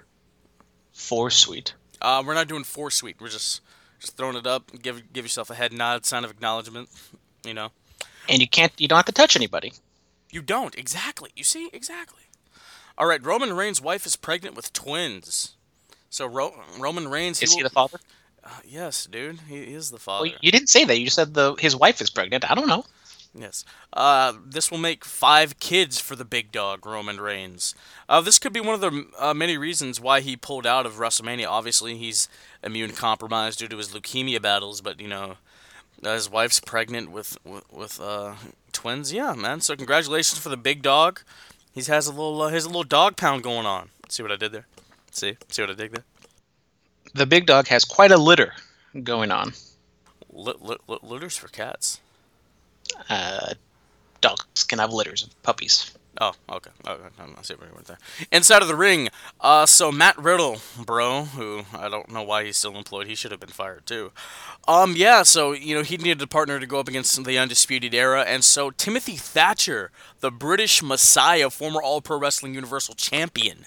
Four 0.92 1.31
sweet. 1.31 1.74
uh, 2.02 2.22
we're 2.26 2.35
not 2.35 2.48
doing 2.48 2.64
four 2.64 2.90
sweet. 2.90 3.16
We're 3.20 3.28
just 3.28 3.62
just 3.98 4.16
throwing 4.16 4.37
it 4.37 4.46
up. 4.46 4.70
Give 4.83 5.02
give 5.12 5.24
yourself 5.24 5.48
a 5.48 5.55
head 5.55 5.72
nod, 5.72 6.05
sign 6.05 6.24
of 6.24 6.31
acknowledgement. 6.31 6.90
You 7.44 7.55
know. 7.55 7.70
And 8.28 8.40
you 8.40 8.47
can't, 8.49 8.72
you 8.78 8.86
don't 8.86 8.99
have 8.99 9.07
to 9.07 9.12
touch 9.12 9.34
anybody. 9.34 9.72
You 10.30 10.43
don't 10.43 10.76
exactly. 10.78 11.30
You 11.34 11.45
see 11.45 11.70
exactly. 11.72 12.22
All 12.99 13.07
right. 13.07 13.24
Roman 13.24 13.55
Reigns' 13.55 13.80
wife 13.80 14.05
is 14.07 14.14
pregnant 14.16 14.55
with 14.55 14.72
twins. 14.72 15.57
So 16.11 16.26
Ro- 16.26 16.55
Roman 16.78 17.09
Reigns. 17.09 17.43
Is 17.43 17.53
he 17.55 17.62
will- 17.62 17.68
the 17.70 17.74
father? 17.74 17.99
Uh, 18.45 18.49
yes, 18.64 19.07
dude. 19.07 19.40
He 19.49 19.59
is 19.74 19.90
the 19.90 19.99
father. 19.99 20.24
Well, 20.24 20.34
you 20.40 20.51
didn't 20.51 20.68
say 20.68 20.84
that. 20.84 20.99
You 20.99 21.11
said 21.11 21.34
the 21.34 21.55
his 21.55 21.76
wife 21.76 22.01
is 22.01 22.11
pregnant. 22.11 22.51
I 22.51 22.55
don't 22.55 22.68
know. 22.68 22.84
Yes. 23.34 23.64
Uh, 23.93 24.34
this 24.45 24.70
will 24.70 24.78
make 24.78 25.05
five 25.05 25.59
kids 25.59 25.99
for 25.99 26.16
the 26.16 26.24
big 26.24 26.53
dog, 26.53 26.84
Roman 26.84 27.18
Reigns. 27.20 27.74
Uh, 28.09 28.20
this 28.20 28.38
could 28.38 28.53
be 28.53 28.61
one 28.61 28.74
of 28.74 28.80
the 28.80 29.07
uh, 29.18 29.32
many 29.32 29.57
reasons 29.57 30.01
why 30.01 30.20
he 30.20 30.36
pulled 30.36 30.66
out 30.66 30.84
of 30.84 30.95
WrestleMania. 30.95 31.47
Obviously, 31.49 31.97
he's 31.97 32.28
immune 32.62 32.93
compromised 32.93 33.59
due 33.61 33.68
to 33.68 33.78
his 33.78 33.88
leukemia 33.88 34.43
battles, 34.43 34.80
but 34.82 35.01
you 35.01 35.09
know, 35.09 35.36
uh, 36.05 36.12
his 36.14 36.28
wife's 36.28 36.61
pregnant 36.61 37.11
with 37.11 37.38
with, 37.45 37.72
with 37.72 38.01
uh, 38.01 38.34
twins. 38.72 39.12
Yeah, 39.12 39.32
man. 39.32 39.61
So 39.61 39.76
congratulations 39.76 40.38
for 40.38 40.51
the 40.51 40.57
big 40.59 40.82
dog. 40.82 41.22
He 41.72 41.82
has 41.82 42.07
a 42.07 42.11
little 42.11 42.43
uh, 42.43 42.49
his 42.49 42.66
little 42.66 42.82
dog 42.82 43.16
pound 43.16 43.43
going 43.43 43.66
on. 43.66 43.90
See 44.09 44.22
what 44.22 44.32
I 44.32 44.36
did 44.36 44.53
there? 44.53 44.66
See, 45.11 45.38
see 45.49 45.62
what 45.62 45.70
I 45.70 45.74
did 45.74 45.93
there? 45.93 46.05
The 47.14 47.26
big 47.26 47.46
dog 47.46 47.68
has 47.68 47.84
quite 47.84 48.10
a 48.10 48.16
litter 48.16 48.52
going 49.02 49.30
on. 49.30 49.52
Lit, 50.32 50.62
lit, 50.62 50.80
litters 51.02 51.36
for 51.36 51.48
cats. 51.48 52.00
Uh, 53.08 53.54
dogs 54.20 54.64
can 54.64 54.78
have 54.78 54.92
litters 54.92 55.22
of 55.22 55.42
puppies. 55.42 55.92
Oh, 56.20 56.32
okay. 56.50 56.70
Okay, 56.86 57.02
I 57.18 57.42
see 57.42 57.54
where 57.54 57.68
you 57.68 57.74
went 57.74 57.86
there. 57.86 57.98
Inside 58.30 58.60
of 58.60 58.68
the 58.68 58.76
ring, 58.76 59.08
uh, 59.40 59.64
so 59.64 59.90
Matt 59.90 60.18
Riddle, 60.18 60.58
bro, 60.84 61.24
who 61.24 61.62
I 61.74 61.88
don't 61.88 62.10
know 62.10 62.22
why 62.22 62.44
he's 62.44 62.58
still 62.58 62.76
employed. 62.76 63.06
He 63.06 63.14
should 63.14 63.30
have 63.30 63.40
been 63.40 63.48
fired 63.48 63.86
too. 63.86 64.12
Um, 64.68 64.92
yeah. 64.94 65.22
So 65.22 65.52
you 65.52 65.74
know 65.74 65.82
he 65.82 65.96
needed 65.96 66.20
a 66.20 66.26
partner 66.26 66.60
to 66.60 66.66
go 66.66 66.78
up 66.78 66.88
against 66.88 67.22
the 67.24 67.38
Undisputed 67.38 67.94
Era, 67.94 68.22
and 68.22 68.44
so 68.44 68.70
Timothy 68.70 69.16
Thatcher, 69.16 69.90
the 70.20 70.30
British 70.30 70.82
Messiah, 70.82 71.48
former 71.48 71.80
All 71.82 72.02
Pro 72.02 72.18
Wrestling 72.18 72.54
Universal 72.54 72.96
Champion, 72.96 73.66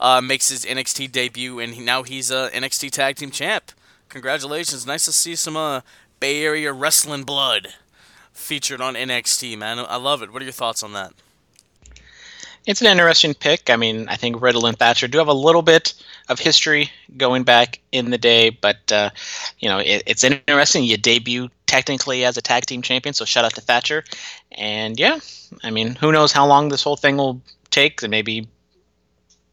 uh, 0.00 0.20
makes 0.20 0.48
his 0.48 0.64
NXT 0.64 1.12
debut, 1.12 1.58
and 1.58 1.74
he, 1.74 1.82
now 1.82 2.02
he's 2.02 2.30
a 2.30 2.50
NXT 2.52 2.90
Tag 2.90 3.16
Team 3.16 3.30
Champ. 3.30 3.72
Congratulations! 4.08 4.86
Nice 4.86 5.04
to 5.04 5.12
see 5.12 5.36
some 5.36 5.56
uh, 5.56 5.80
Bay 6.20 6.42
Area 6.42 6.72
wrestling 6.72 7.24
blood 7.24 7.68
featured 8.32 8.80
on 8.80 8.94
NXT, 8.94 9.58
man. 9.58 9.78
I 9.78 9.96
love 9.96 10.22
it. 10.22 10.32
What 10.32 10.42
are 10.42 10.44
your 10.44 10.52
thoughts 10.52 10.82
on 10.82 10.92
that? 10.94 11.12
It's 12.66 12.82
an 12.82 12.86
interesting 12.86 13.32
pick. 13.34 13.70
I 13.70 13.76
mean, 13.76 14.06
I 14.08 14.16
think 14.16 14.42
Riddle 14.42 14.66
and 14.66 14.78
Thatcher 14.78 15.08
do 15.08 15.16
have 15.18 15.28
a 15.28 15.32
little 15.32 15.62
bit 15.62 15.94
of 16.28 16.38
history 16.38 16.90
going 17.16 17.42
back 17.42 17.80
in 17.92 18.10
the 18.10 18.18
day, 18.18 18.50
but 18.50 18.92
uh, 18.92 19.08
you 19.58 19.68
know, 19.68 19.78
it, 19.78 20.02
it's 20.06 20.22
interesting. 20.22 20.84
You 20.84 20.98
debut 20.98 21.48
technically 21.66 22.24
as 22.24 22.36
a 22.36 22.42
tag 22.42 22.66
team 22.66 22.82
champion, 22.82 23.14
so 23.14 23.24
shout 23.24 23.46
out 23.46 23.54
to 23.54 23.62
Thatcher. 23.62 24.04
And 24.52 25.00
yeah, 25.00 25.18
I 25.62 25.70
mean, 25.70 25.94
who 25.94 26.12
knows 26.12 26.30
how 26.30 26.46
long 26.46 26.68
this 26.68 26.82
whole 26.82 26.96
thing 26.96 27.16
will 27.16 27.40
take? 27.70 28.02
And 28.02 28.10
maybe, 28.10 28.46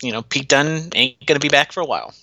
you 0.02 0.12
know, 0.12 0.22
Pete 0.22 0.50
Dunne 0.50 0.90
ain't 0.94 1.26
gonna 1.26 1.40
be 1.40 1.50
back 1.50 1.72
for 1.72 1.82
a 1.82 1.86
while. 1.86 2.14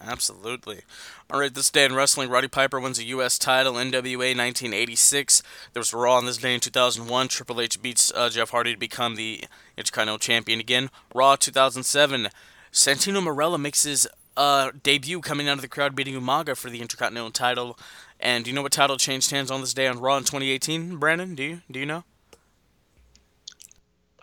Absolutely. 0.00 0.82
All 1.30 1.40
right, 1.40 1.52
this 1.52 1.70
day 1.70 1.84
in 1.84 1.94
wrestling, 1.94 2.28
Roddy 2.28 2.48
Piper 2.48 2.78
wins 2.78 2.98
a 2.98 3.04
U.S. 3.04 3.38
title, 3.38 3.74
NWA 3.74 4.36
1986. 4.36 5.42
There 5.72 5.80
was 5.80 5.94
Raw 5.94 6.16
on 6.16 6.26
this 6.26 6.36
day 6.36 6.54
in 6.54 6.60
2001. 6.60 7.28
Triple 7.28 7.60
H 7.60 7.80
beats 7.80 8.12
uh, 8.14 8.28
Jeff 8.28 8.50
Hardy 8.50 8.74
to 8.74 8.78
become 8.78 9.14
the 9.14 9.44
Intercontinental 9.76 10.18
Champion 10.18 10.60
again. 10.60 10.90
Raw 11.14 11.36
2007. 11.36 12.28
Santino 12.72 13.22
Marella 13.22 13.58
makes 13.58 13.84
his 13.84 14.06
uh, 14.36 14.72
debut 14.82 15.20
coming 15.20 15.48
out 15.48 15.56
of 15.56 15.62
the 15.62 15.68
crowd 15.68 15.94
beating 15.94 16.14
Umaga 16.14 16.56
for 16.56 16.68
the 16.68 16.80
Intercontinental 16.80 17.30
title. 17.30 17.78
And 18.20 18.44
do 18.44 18.50
you 18.50 18.54
know 18.54 18.62
what 18.62 18.72
title 18.72 18.96
changed 18.96 19.30
hands 19.30 19.50
on 19.50 19.60
this 19.60 19.74
day 19.74 19.86
on 19.86 19.98
Raw 20.00 20.16
in 20.16 20.24
2018, 20.24 20.96
Brandon? 20.96 21.34
Do 21.34 21.42
you 21.42 21.60
do 21.70 21.80
you 21.80 21.86
know? 21.86 22.04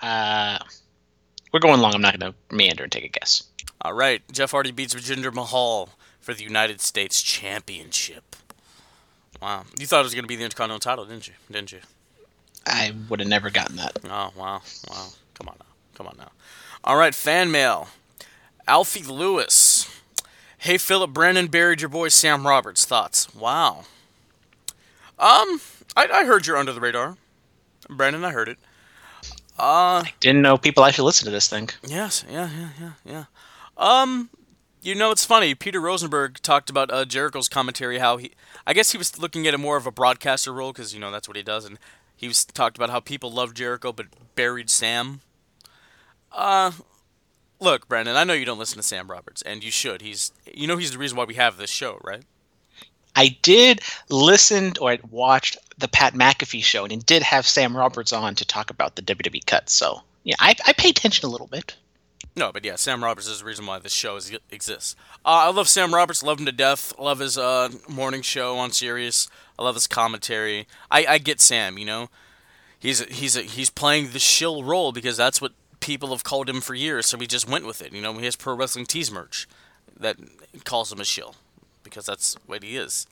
Uh, 0.02 0.60
we're 1.52 1.60
going 1.60 1.82
long. 1.82 1.94
I'm 1.94 2.02
not 2.02 2.18
going 2.20 2.34
to 2.34 2.56
meander 2.56 2.84
and 2.84 2.92
take 2.92 3.04
a 3.04 3.08
guess. 3.08 3.44
All 3.82 3.94
right, 3.94 4.22
Jeff 4.32 4.52
Hardy 4.52 4.72
beats 4.72 4.94
Jinder 4.94 5.34
Mahal 5.34 5.90
for 6.20 6.34
the 6.34 6.44
United 6.44 6.82
States 6.82 7.22
Championship. 7.22 8.36
Wow, 9.42 9.64
you 9.78 9.88
thought 9.88 10.02
it 10.02 10.04
was 10.04 10.14
going 10.14 10.24
to 10.24 10.28
be 10.28 10.36
the 10.36 10.44
Intercontinental 10.44 10.80
title, 10.80 11.06
didn't 11.06 11.28
you? 11.28 11.34
Didn't 11.50 11.72
you? 11.72 11.80
I 12.66 12.94
would 13.10 13.20
have 13.20 13.30
never 13.30 13.50
gotten 13.50 13.78
that. 13.78 13.98
Oh 14.06 14.32
wow, 14.38 14.62
wow! 14.90 15.08
Come 15.34 15.50
on 15.50 15.56
now, 15.60 15.66
come 15.96 16.08
on 16.08 16.16
now. 16.18 16.32
All 16.84 16.96
right, 16.96 17.16
fan 17.16 17.50
mail. 17.52 17.88
Alfie 18.68 19.04
Lewis. 19.04 19.88
Hey 20.60 20.78
Philip 20.78 21.12
Brandon 21.12 21.48
buried 21.48 21.82
your 21.82 21.90
boy 21.90 22.10
Sam 22.10 22.46
Roberts. 22.46 22.86
Thoughts? 22.86 23.34
Wow. 23.34 23.86
Um, 25.18 25.60
I, 25.96 26.08
I 26.08 26.26
heard 26.26 26.46
you're 26.46 26.58
under 26.58 26.72
the 26.72 26.80
radar, 26.80 27.18
Brandon. 27.90 28.24
I 28.24 28.30
heard 28.30 28.48
it. 28.48 28.60
Uh, 29.58 30.04
Didn't 30.20 30.42
know 30.42 30.58
people 30.58 30.84
actually 30.86 31.06
listen 31.06 31.26
to 31.26 31.32
this 31.32 31.48
thing. 31.48 31.70
Yes, 31.86 32.26
yeah, 32.30 32.50
yeah, 32.58 32.70
yeah, 32.80 32.92
yeah. 33.06 33.24
Um, 33.78 34.30
you 34.82 34.96
know, 34.96 35.12
it's 35.12 35.26
funny. 35.26 35.54
Peter 35.54 35.80
Rosenberg 35.80 36.42
talked 36.42 36.70
about 36.70 36.92
uh, 36.92 37.06
Jericho's 37.06 37.48
commentary. 37.48 38.00
How 38.00 38.18
he, 38.18 38.32
I 38.66 38.74
guess 38.74 38.92
he 38.92 38.98
was 38.98 39.20
looking 39.20 39.48
at 39.48 39.54
it 39.54 39.60
more 39.60 39.78
of 39.78 39.86
a 39.86 39.92
broadcaster 39.92 40.52
role 40.52 40.72
because 40.74 40.94
you 40.94 41.00
know 41.00 41.12
that's 41.12 41.28
what 41.28 41.38
he 41.38 41.44
does, 41.44 41.66
and 41.66 41.78
he 42.16 42.28
was 42.28 42.46
talked 42.46 42.78
about 42.78 42.90
how 42.90 43.00
people 43.00 43.32
loved 43.32 43.58
Jericho 43.58 43.92
but 43.92 44.08
buried 44.36 44.70
Sam. 44.70 45.22
Uh, 46.32 46.72
look, 47.60 47.88
Brandon, 47.88 48.16
I 48.16 48.24
know 48.24 48.34
you 48.34 48.46
don't 48.46 48.60
listen 48.60 48.78
to 48.78 48.84
Sam 48.84 49.10
Roberts, 49.10 49.42
and 49.42 49.64
you 49.64 49.72
should. 49.72 50.02
He's, 50.02 50.32
you 50.52 50.68
know, 50.68 50.78
he's 50.78 50.92
the 50.92 50.98
reason 50.98 51.18
why 51.18 51.26
we 51.26 51.36
have 51.36 51.58
this 51.58 51.70
show, 51.70 52.00
right? 52.04 52.24
I 53.16 53.38
did 53.42 53.82
listen 54.10 54.74
or 54.80 54.92
I 54.92 55.00
watched 55.10 55.58
the 55.78 55.88
Pat 55.88 56.14
McAfee 56.14 56.64
show, 56.64 56.84
and 56.84 56.94
it 56.94 57.06
did 57.06 57.24
have 57.24 57.48
Sam 57.48 57.76
Roberts 57.76 58.14
on 58.14 58.36
to 58.36 58.46
talk 58.46 58.70
about 58.70 58.96
the 58.96 59.02
WWE 59.02 59.46
cuts. 59.46 59.74
So 59.74 60.02
yeah, 60.24 60.36
I, 60.40 60.56
I 60.66 60.74
pay 60.74 60.90
attention 60.90 61.28
a 61.28 61.32
little 61.32 61.48
bit. 61.48 61.76
No, 62.36 62.52
but 62.52 62.64
yeah, 62.64 62.76
Sam 62.76 63.04
Roberts 63.04 63.28
is 63.28 63.40
the 63.40 63.46
reason 63.46 63.66
why 63.66 63.80
this 63.80 63.92
show 63.92 64.16
is, 64.16 64.32
exists. 64.52 64.96
Uh, 65.26 65.48
I 65.48 65.52
love 65.52 65.68
Sam 65.68 65.94
Roberts, 65.94 66.24
love 66.24 66.40
him 66.40 66.46
to 66.46 66.52
death. 66.54 66.98
Love 66.98 67.20
his 67.20 67.38
uh, 67.38 67.70
morning 67.90 68.22
show 68.22 68.58
on 68.58 68.72
Sirius. 68.72 69.28
I 69.60 69.64
love 69.64 69.76
his 69.76 69.88
commentary. 69.88 70.66
I, 70.90 71.06
I 71.06 71.18
get 71.18 71.42
Sam, 71.42 71.78
you 71.78 71.86
know, 71.86 72.10
he's 72.80 73.02
a, 73.02 73.06
he's 73.06 73.36
a, 73.36 73.42
he's 73.42 73.70
playing 73.70 74.12
the 74.12 74.20
shill 74.20 74.64
role 74.64 74.94
because 74.94 75.18
that's 75.18 75.42
what 75.42 75.52
people 75.82 76.10
have 76.10 76.24
called 76.24 76.50
him 76.50 76.62
for 76.62 76.74
years. 76.74 77.08
So 77.08 77.18
we 77.18 77.28
just 77.28 77.50
went 77.50 77.66
with 77.66 77.82
it. 77.82 77.92
You 77.92 78.02
know, 78.02 78.14
he 78.14 78.26
has 78.26 78.38
pro 78.38 78.56
wrestling 78.56 78.86
tees 78.86 79.12
merch 79.12 79.48
that 80.00 80.16
calls 80.64 80.92
him 80.92 81.02
a 81.02 81.06
shill 81.06 81.36
because 81.92 82.08
that's 82.08 82.36
what 82.48 82.64
he 82.64 82.76
is. 82.78 83.06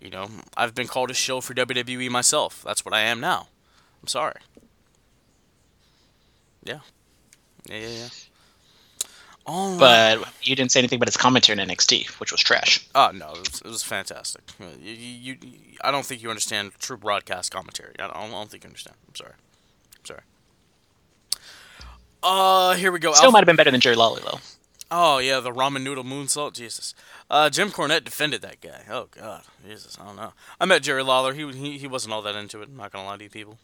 You 0.00 0.10
know, 0.10 0.28
I've 0.56 0.74
been 0.74 0.86
called 0.86 1.10
a 1.10 1.14
shill 1.14 1.40
for 1.40 1.54
WWE 1.54 2.08
myself. 2.10 2.62
That's 2.64 2.84
what 2.84 2.94
I 2.94 3.00
am 3.00 3.18
now. 3.20 3.48
I'm 4.00 4.06
sorry. 4.06 4.40
Yeah. 6.62 6.80
Yeah, 7.68 7.76
yeah, 7.76 7.88
yeah. 7.88 8.08
All 9.46 9.70
right. 9.72 10.18
But 10.20 10.28
you 10.42 10.54
didn't 10.54 10.70
say 10.70 10.80
anything 10.80 10.98
about 10.98 11.08
his 11.08 11.16
commentary 11.16 11.60
in 11.60 11.68
NXT, 11.68 12.08
which 12.20 12.30
was 12.30 12.40
trash. 12.40 12.86
Oh 12.94 13.10
no, 13.12 13.32
it 13.32 13.38
was, 13.38 13.62
it 13.64 13.68
was 13.68 13.82
fantastic. 13.82 14.42
You, 14.80 14.92
you, 14.92 15.36
you, 15.42 15.58
I 15.82 15.90
don't 15.90 16.04
think 16.04 16.22
you 16.22 16.28
understand 16.30 16.72
true 16.78 16.96
broadcast 16.96 17.50
commentary. 17.50 17.94
I 17.98 18.06
don't, 18.06 18.16
I 18.16 18.28
don't 18.28 18.50
think 18.50 18.64
you 18.64 18.68
understand. 18.68 18.96
I'm 19.08 19.14
sorry. 19.14 19.32
I'm 19.98 20.04
sorry. 20.04 20.20
Uh, 22.22 22.74
here 22.74 22.92
we 22.92 22.98
go. 22.98 23.12
Still 23.12 23.26
Alpha- 23.26 23.32
might 23.32 23.38
have 23.40 23.46
been 23.46 23.56
better 23.56 23.70
than 23.70 23.80
Jerry 23.80 23.96
Lawler 23.96 24.20
though. 24.20 24.38
Oh 24.90 25.18
yeah, 25.18 25.40
the 25.40 25.52
ramen 25.52 25.82
noodle 25.82 26.04
moonsault. 26.04 26.54
Jesus. 26.54 26.94
Uh, 27.30 27.48
Jim 27.48 27.70
Cornette 27.70 28.04
defended 28.04 28.42
that 28.42 28.60
guy. 28.60 28.82
Oh 28.90 29.08
god, 29.10 29.42
Jesus. 29.66 29.96
I 30.00 30.04
don't 30.06 30.16
know. 30.16 30.32
I 30.60 30.64
met 30.64 30.82
Jerry 30.82 31.02
Lawler. 31.02 31.32
He 31.32 31.50
he 31.52 31.78
he 31.78 31.86
wasn't 31.86 32.12
all 32.12 32.22
that 32.22 32.34
into 32.34 32.60
it. 32.60 32.68
I'm 32.68 32.76
not 32.76 32.92
gonna 32.92 33.06
lie 33.06 33.16
to 33.16 33.24
you 33.24 33.30
people. 33.30 33.58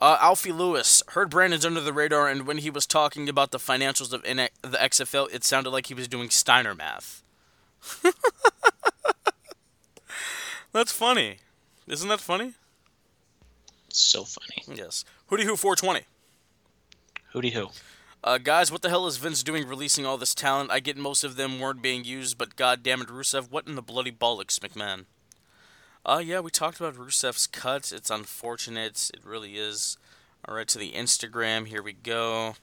Uh, 0.00 0.18
Alfie 0.20 0.52
Lewis 0.52 1.02
heard 1.08 1.30
Brandon's 1.30 1.64
under 1.64 1.80
the 1.80 1.92
radar, 1.92 2.28
and 2.28 2.46
when 2.46 2.58
he 2.58 2.70
was 2.70 2.86
talking 2.86 3.28
about 3.28 3.52
the 3.52 3.58
financials 3.58 4.12
of 4.12 4.22
the 4.22 4.50
XFL, 4.78 5.32
it 5.32 5.44
sounded 5.44 5.70
like 5.70 5.86
he 5.86 5.94
was 5.94 6.08
doing 6.08 6.30
Steiner 6.30 6.74
math. 6.74 7.22
That's 10.72 10.92
funny. 10.92 11.38
Isn't 11.86 12.08
that 12.08 12.20
funny? 12.20 12.54
So 13.88 14.24
funny. 14.24 14.76
Yes. 14.76 15.04
Hootie 15.30 15.44
Who 15.44 15.56
420. 15.56 16.06
Hootie 17.32 17.52
who? 17.52 17.68
Uh, 18.24 18.38
guys, 18.38 18.72
what 18.72 18.80
the 18.80 18.88
hell 18.88 19.06
is 19.06 19.18
Vince 19.18 19.42
doing 19.42 19.68
releasing 19.68 20.06
all 20.06 20.16
this 20.16 20.34
talent? 20.34 20.70
I 20.70 20.80
get 20.80 20.96
most 20.96 21.24
of 21.24 21.36
them 21.36 21.60
weren't 21.60 21.82
being 21.82 22.04
used, 22.04 22.38
but 22.38 22.56
god 22.56 22.82
damn 22.82 23.02
it, 23.02 23.08
Rusev, 23.08 23.50
what 23.50 23.66
in 23.68 23.74
the 23.74 23.82
bloody 23.82 24.10
bollocks, 24.10 24.58
McMahon? 24.58 25.04
Uh, 26.06 26.22
yeah, 26.24 26.40
we 26.40 26.50
talked 26.50 26.80
about 26.80 26.94
Rusev's 26.94 27.46
cut. 27.46 27.92
It's 27.92 28.08
unfortunate. 28.08 29.10
It 29.12 29.20
really 29.26 29.56
is. 29.56 29.98
All 30.48 30.54
right, 30.54 30.66
to 30.68 30.78
the 30.78 30.92
Instagram. 30.92 31.66
Here 31.66 31.82
we 31.82 31.92
go. 31.92 32.54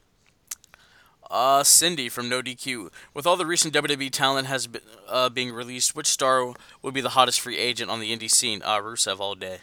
Uh, 1.29 1.63
Cindy 1.63 2.09
from 2.09 2.27
No 2.27 2.41
DQ. 2.41 2.89
With 3.13 3.27
all 3.27 3.37
the 3.37 3.45
recent 3.45 3.71
WWE 3.75 4.09
talent 4.09 4.47
has 4.47 4.65
been 4.65 4.81
uh, 5.07 5.29
being 5.29 5.53
released, 5.53 5.95
which 5.95 6.07
star 6.07 6.55
would 6.81 6.93
be 6.95 7.01
the 7.01 7.09
hottest 7.09 7.39
free 7.39 7.59
agent 7.59 7.91
on 7.91 7.99
the 7.99 8.15
indie 8.15 8.31
scene? 8.31 8.63
Uh, 8.65 8.79
Rusev 8.79 9.19
all 9.19 9.35
day. 9.35 9.59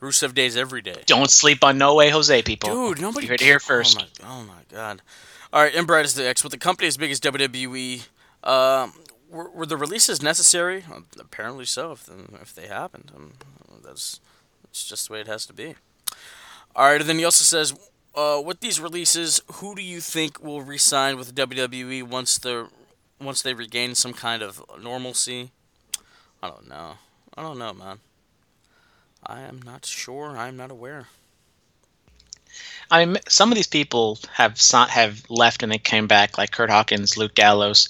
Rusev 0.00 0.34
days 0.34 0.56
every 0.56 0.82
day. 0.82 1.02
Don't 1.06 1.30
sleep 1.30 1.64
on 1.64 1.78
No 1.78 1.94
Way 1.94 2.10
Jose, 2.10 2.42
people. 2.42 2.70
Dude, 2.70 3.00
nobody 3.00 3.26
You 3.26 3.30
heard 3.30 3.40
it 3.40 3.44
here 3.44 3.60
first. 3.60 3.98
Oh 4.22 4.24
my, 4.24 4.28
oh 4.28 4.44
my 4.44 4.62
god. 4.70 5.02
All 5.52 5.62
right, 5.62 5.74
and 5.74 5.86
Brad 5.86 6.04
is 6.04 6.14
the 6.14 6.28
X. 6.28 6.42
With 6.42 6.52
the 6.52 6.58
company 6.58 6.86
as 6.86 6.96
big 6.96 7.10
as 7.10 7.20
WWE, 7.20 8.06
uh, 8.44 8.88
were, 9.30 9.50
were 9.50 9.66
the 9.66 9.76
releases 9.76 10.22
necessary? 10.22 10.84
Uh, 10.90 11.00
apparently 11.18 11.64
so. 11.64 11.92
If 11.92 12.10
if 12.42 12.54
they 12.54 12.66
happened, 12.66 13.10
um, 13.16 13.32
that's 13.82 14.20
that's 14.64 14.86
just 14.86 15.08
the 15.08 15.14
way 15.14 15.20
it 15.20 15.26
has 15.28 15.46
to 15.46 15.52
be. 15.52 15.76
All 16.74 16.90
right, 16.90 17.00
and 17.00 17.08
then 17.08 17.18
he 17.18 17.24
also 17.24 17.42
says, 17.42 17.72
uh, 18.14 18.40
with 18.44 18.60
these 18.60 18.78
releases, 18.78 19.40
who 19.54 19.74
do 19.74 19.82
you 19.82 20.00
think 20.00 20.42
will 20.42 20.60
re-sign 20.60 21.16
with 21.16 21.34
WWE 21.34 22.02
once 22.02 22.36
the 22.36 22.68
once 23.18 23.40
they 23.40 23.54
regain 23.54 23.94
some 23.94 24.12
kind 24.12 24.42
of 24.42 24.62
normalcy? 24.78 25.52
I 26.42 26.48
don't 26.48 26.68
know. 26.68 26.98
I 27.34 27.42
don't 27.42 27.58
know, 27.58 27.72
man. 27.72 28.00
I 29.26 29.40
am 29.42 29.60
not 29.62 29.84
sure. 29.84 30.36
I 30.36 30.48
am 30.48 30.56
not 30.56 30.70
aware. 30.70 31.08
I 32.90 33.04
mean, 33.04 33.18
some 33.28 33.50
of 33.50 33.56
these 33.56 33.66
people 33.66 34.18
have 34.32 34.60
have 34.88 35.28
left 35.28 35.62
and 35.62 35.72
they 35.72 35.78
came 35.78 36.06
back, 36.06 36.38
like 36.38 36.52
Kurt 36.52 36.70
Hawkins, 36.70 37.16
Luke 37.16 37.34
Gallows. 37.34 37.88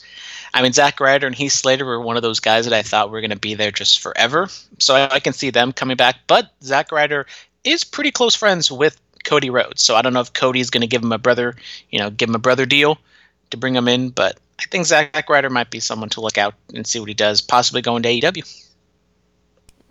I 0.54 0.62
mean, 0.62 0.72
Zack 0.72 1.00
Ryder 1.00 1.26
and 1.26 1.36
Heath 1.36 1.52
Slater 1.52 1.84
were 1.84 2.00
one 2.00 2.16
of 2.16 2.22
those 2.22 2.40
guys 2.40 2.64
that 2.64 2.72
I 2.72 2.82
thought 2.82 3.10
were 3.10 3.20
going 3.20 3.30
to 3.30 3.36
be 3.36 3.54
there 3.54 3.70
just 3.70 4.00
forever. 4.00 4.48
So 4.78 4.94
I, 4.94 5.16
I 5.16 5.20
can 5.20 5.34
see 5.34 5.50
them 5.50 5.72
coming 5.72 5.96
back. 5.96 6.16
But 6.26 6.50
Zack 6.62 6.90
Ryder 6.90 7.26
is 7.64 7.84
pretty 7.84 8.10
close 8.10 8.34
friends 8.34 8.72
with 8.72 8.98
Cody 9.24 9.50
Rhodes. 9.50 9.82
So 9.82 9.96
I 9.96 10.02
don't 10.02 10.14
know 10.14 10.20
if 10.20 10.32
Cody's 10.32 10.70
going 10.70 10.80
to 10.80 10.86
give 10.86 11.02
him 11.02 11.12
a 11.12 11.18
brother, 11.18 11.56
you 11.90 11.98
know, 11.98 12.08
give 12.08 12.30
him 12.30 12.34
a 12.34 12.40
brother 12.40 12.64
deal 12.64 12.96
to 13.50 13.58
bring 13.58 13.76
him 13.76 13.88
in. 13.88 14.08
But 14.08 14.38
I 14.58 14.64
think 14.70 14.86
Zack 14.86 15.28
Ryder 15.28 15.50
might 15.50 15.70
be 15.70 15.80
someone 15.80 16.08
to 16.10 16.22
look 16.22 16.38
out 16.38 16.54
and 16.72 16.86
see 16.86 16.98
what 16.98 17.08
he 17.08 17.14
does, 17.14 17.42
possibly 17.42 17.82
going 17.82 18.02
to 18.04 18.08
AEW. 18.08 18.66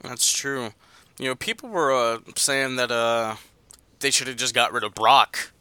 That's 0.01 0.31
true. 0.31 0.71
You 1.17 1.29
know, 1.29 1.35
people 1.35 1.69
were 1.69 1.93
uh, 1.93 2.19
saying 2.35 2.75
that 2.75 2.91
uh, 2.91 3.35
they 3.99 4.11
should 4.11 4.27
have 4.27 4.37
just 4.37 4.53
got 4.53 4.73
rid 4.73 4.83
of 4.83 4.93
Brock, 4.93 5.51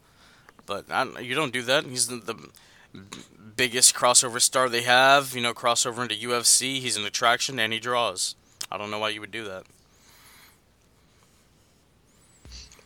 but 0.67 0.87
you 1.23 1.35
don't 1.35 1.53
do 1.53 1.63
that. 1.63 1.85
He's 1.85 2.09
the, 2.09 2.17
the 2.17 2.37
biggest 3.57 3.95
crossover 3.95 4.41
star 4.41 4.69
they 4.69 4.83
have. 4.83 5.35
You 5.35 5.43
know, 5.43 5.55
crossover 5.55 6.03
into 6.03 6.15
UFC. 6.17 6.81
He's 6.81 6.97
an 6.97 7.05
attraction 7.05 7.59
and 7.59 7.73
he 7.73 7.79
draws. 7.79 8.35
I 8.71 8.79
don't 8.79 8.91
know 8.91 8.99
why 8.99 9.11
you 9.11 9.21
would 9.21 9.31
do 9.31 9.45
that. 9.45 9.65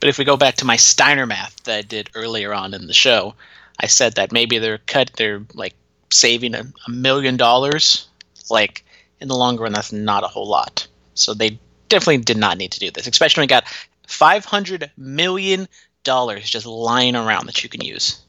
But 0.00 0.08
if 0.08 0.18
we 0.18 0.24
go 0.24 0.36
back 0.36 0.56
to 0.56 0.64
my 0.64 0.76
Steiner 0.76 1.26
math 1.26 1.64
that 1.64 1.78
I 1.78 1.82
did 1.82 2.10
earlier 2.14 2.52
on 2.54 2.74
in 2.74 2.86
the 2.86 2.92
show, 2.92 3.34
I 3.80 3.86
said 3.86 4.14
that 4.14 4.32
maybe 4.32 4.58
they're 4.58 4.78
cut, 4.78 5.10
they're 5.16 5.42
like 5.54 5.74
saving 6.10 6.54
a, 6.54 6.64
a 6.86 6.90
million 6.90 7.36
dollars. 7.36 8.06
Like 8.50 8.84
in 9.20 9.28
the 9.28 9.34
long 9.34 9.56
run, 9.56 9.72
that's 9.72 9.92
not 9.92 10.24
a 10.24 10.28
whole 10.28 10.46
lot. 10.46 10.86
So 11.14 11.34
they 11.34 11.58
definitely 11.88 12.18
did 12.18 12.36
not 12.36 12.58
need 12.58 12.72
to 12.72 12.80
do 12.80 12.90
this, 12.90 13.06
especially 13.06 13.42
when 13.42 13.44
we 13.44 13.48
got 13.48 13.64
five 14.06 14.44
hundred 14.44 14.90
million 14.96 15.68
dollars 16.04 16.48
just 16.48 16.66
lying 16.66 17.16
around 17.16 17.46
that 17.46 17.62
you 17.62 17.68
can 17.68 17.80
use. 17.80 18.20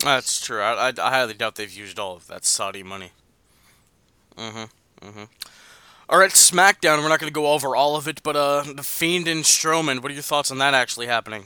That's 0.00 0.44
true. 0.44 0.60
I, 0.60 0.88
I, 0.88 0.92
I 1.00 1.10
highly 1.10 1.34
doubt 1.34 1.56
they've 1.56 1.72
used 1.72 1.98
all 1.98 2.16
of 2.16 2.26
that 2.28 2.44
Saudi 2.44 2.82
money. 2.82 3.10
Mm-hmm. 4.36 5.06
Mm-hmm. 5.06 5.24
All 6.08 6.18
right, 6.18 6.30
SmackDown. 6.30 7.02
We're 7.02 7.08
not 7.08 7.20
going 7.20 7.30
to 7.30 7.34
go 7.34 7.52
over 7.52 7.76
all 7.76 7.96
of 7.96 8.08
it, 8.08 8.22
but 8.22 8.34
uh, 8.34 8.64
the 8.74 8.82
Fiend 8.82 9.28
and 9.28 9.44
Strowman. 9.44 10.02
What 10.02 10.10
are 10.10 10.14
your 10.14 10.22
thoughts 10.22 10.50
on 10.50 10.58
that 10.58 10.74
actually 10.74 11.06
happening? 11.06 11.44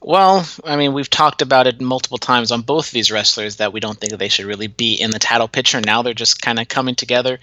Well, 0.00 0.46
I 0.64 0.76
mean, 0.76 0.92
we've 0.92 1.10
talked 1.10 1.42
about 1.42 1.66
it 1.66 1.80
multiple 1.80 2.18
times 2.18 2.52
on 2.52 2.62
both 2.62 2.86
of 2.86 2.92
these 2.92 3.10
wrestlers 3.10 3.56
that 3.56 3.72
we 3.72 3.80
don't 3.80 3.98
think 3.98 4.12
that 4.12 4.18
they 4.18 4.28
should 4.28 4.46
really 4.46 4.68
be 4.68 4.94
in 4.94 5.10
the 5.10 5.18
title 5.18 5.48
picture. 5.48 5.80
Now 5.80 6.02
they're 6.02 6.14
just 6.14 6.40
kind 6.40 6.60
of 6.60 6.68
coming 6.68 6.94
together. 6.94 7.40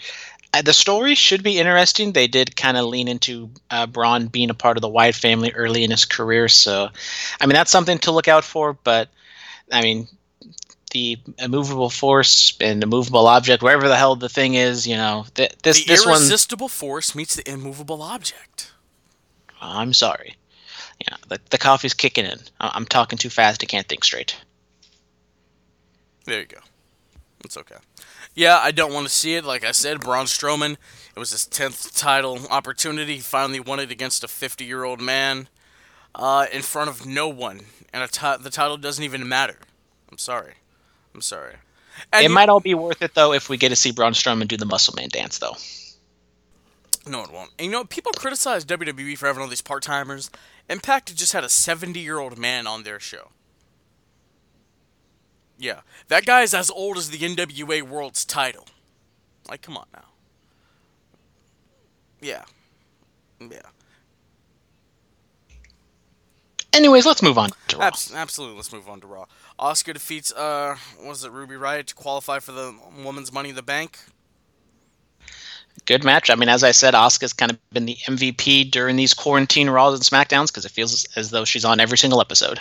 The 0.62 0.74
story 0.74 1.16
should 1.16 1.44
be 1.44 1.58
interesting. 1.60 2.14
They 2.14 2.28
did 2.28 2.56
kind 2.56 2.78
of 2.78 2.86
lean 2.86 3.08
into 3.08 3.50
uh, 3.72 3.88
Braun 3.88 4.28
being 4.28 4.50
a 4.50 4.54
part 4.54 4.78
of 4.78 4.82
the 4.82 4.90
Wyatt 4.90 5.16
family 5.16 5.52
early 5.52 5.84
in 5.84 5.92
his 5.92 6.06
career, 6.06 6.48
so 6.48 6.90
I 7.42 7.46
mean 7.46 7.54
that's 7.56 7.72
something 7.72 7.98
to 8.00 8.12
look 8.12 8.28
out 8.28 8.44
for. 8.44 8.74
But 8.74 9.10
I 9.72 9.82
mean, 9.82 10.08
the 10.92 11.18
immovable 11.40 11.90
force 11.90 12.56
and 12.62 12.82
the 12.82 12.86
immovable 12.86 13.28
object, 13.28 13.64
wherever 13.64 13.88
the 13.88 13.98
hell 13.98 14.16
the 14.16 14.30
thing 14.30 14.54
is, 14.54 14.88
you 14.88 14.96
know, 14.96 15.26
th- 15.36 15.52
this 15.64 15.84
the 15.84 15.94
this 15.94 16.06
one. 16.06 16.16
irresistible 16.16 16.70
force 16.70 17.16
meets 17.16 17.36
the 17.36 17.50
immovable 17.50 18.02
object. 18.02 18.72
I'm 19.62 19.94
sorry. 19.94 20.36
Yeah, 21.02 21.18
the, 21.28 21.40
the 21.50 21.58
coffee's 21.58 21.94
kicking 21.94 22.26
in. 22.26 22.40
I- 22.60 22.72
I'm 22.76 22.86
talking 22.86 23.18
too 23.18 23.30
fast. 23.30 23.62
I 23.64 23.66
can't 23.66 23.88
think 23.88 24.04
straight. 24.04 24.36
There 26.26 26.40
you 26.40 26.46
go. 26.46 26.60
It's 27.44 27.58
okay. 27.58 27.76
Yeah, 28.36 28.60
I 28.62 28.72
don't 28.72 28.94
want 28.94 29.08
to 29.08 29.14
see 29.14 29.36
it. 29.36 29.46
Like 29.46 29.64
I 29.64 29.72
said, 29.72 30.02
Braun 30.02 30.26
Strowman, 30.26 30.74
it 31.16 31.20
was 31.20 31.32
his 31.32 31.46
10th 31.48 31.98
title 31.98 32.40
opportunity. 32.52 33.16
He 33.16 33.20
finally 33.22 33.62
won 33.62 33.80
it 33.80 33.92
against 33.92 34.24
a 34.24 34.28
50 34.28 34.66
year 34.66 34.84
old 34.84 35.02
man 35.02 35.48
uh, 36.14 36.46
in 36.52 36.62
front 36.62 36.90
of 36.90 37.06
no 37.06 37.28
one. 37.30 37.62
And 37.94 38.04
a 38.04 38.38
the 38.38 38.50
title 38.50 38.76
doesn't 38.78 39.04
even 39.04 39.28
matter. 39.28 39.58
I'm 40.12 40.18
sorry. 40.18 40.56
I'm 41.14 41.22
sorry. 41.22 41.56
And 42.12 42.26
it 42.26 42.30
you- 42.30 42.36
might 42.36 42.50
all 42.50 42.60
be 42.60 42.74
worth 42.74 43.02
it 43.02 43.14
though 43.14 43.32
if 43.32 43.48
we 43.48 43.56
get 43.56 43.70
to 43.70 43.76
see 43.76 43.92
Braun 43.94 44.12
Strowman 44.12 44.50
do 44.50 44.58
the 44.58 44.66
Muscle 44.66 44.94
Man 44.96 45.08
dance, 45.10 45.40
though. 45.40 45.56
No, 47.08 47.24
it 47.24 47.32
won't. 47.32 47.52
And 47.58 47.68
you 47.68 47.72
know, 47.72 47.86
people 47.86 48.12
criticize 48.14 48.66
WWE 48.66 49.18
for 49.18 49.28
having 49.28 49.42
all 49.44 49.48
these 49.48 49.62
part 49.62 49.84
timers. 49.84 50.30
Impact 50.70 51.16
just 51.16 51.34
had 51.34 51.44
a 51.44 51.50
70 51.50 52.00
year 52.00 52.20
old 52.20 52.38
man 52.38 52.68
on 52.68 52.84
their 52.84 53.00
show. 53.00 53.30
Yeah. 55.58 55.82
That 56.08 56.26
guy 56.26 56.42
is 56.42 56.54
as 56.54 56.70
old 56.70 56.98
as 56.98 57.10
the 57.10 57.18
NWA 57.18 57.82
World's 57.84 58.26
title. 58.26 58.68
Like, 59.50 59.62
come 59.62 59.78
on 59.78 59.86
now. 59.94 60.06
Yeah. 62.22 62.44
Yeah. 63.40 63.62
Anyways, 66.74 67.06
let's 67.06 67.22
move 67.22 67.38
on 67.38 67.52
to 67.70 67.78
Raw. 67.78 67.86
Abs- 67.86 68.14
absolutely. 68.14 68.58
Let's 68.58 68.74
move 68.74 68.90
on 68.90 69.00
to 69.02 69.08
Raw. 69.08 69.26
Asuka 69.60 69.94
defeats, 69.94 70.34
uh, 70.34 70.76
was 71.02 71.24
it, 71.24 71.32
Ruby 71.32 71.56
Riott 71.56 71.86
to 71.86 71.96
qualify 71.96 72.40
for 72.40 72.52
the 72.52 72.76
Women's 73.04 73.32
Money 73.32 73.50
in 73.50 73.56
the 73.56 73.62
Bank. 73.64 73.98
Good 75.86 76.04
match. 76.04 76.30
I 76.30 76.36
mean, 76.36 76.50
as 76.50 76.64
I 76.64 76.72
said, 76.72 76.94
Asuka's 76.94 77.32
kind 77.32 77.52
of 77.52 77.70
been 77.70 77.86
the 77.86 77.96
MVP 78.08 78.72
during 78.72 78.96
these 78.96 79.14
quarantine 79.14 79.70
Raws 79.70 79.94
and 79.94 80.04
SmackDowns 80.04 80.48
because 80.48 80.66
it 80.66 80.72
feels 80.72 81.06
as 81.16 81.30
though 81.30 81.46
she's 81.46 81.64
on 81.64 81.80
every 81.80 81.98
single 81.98 82.20
episode. 82.20 82.60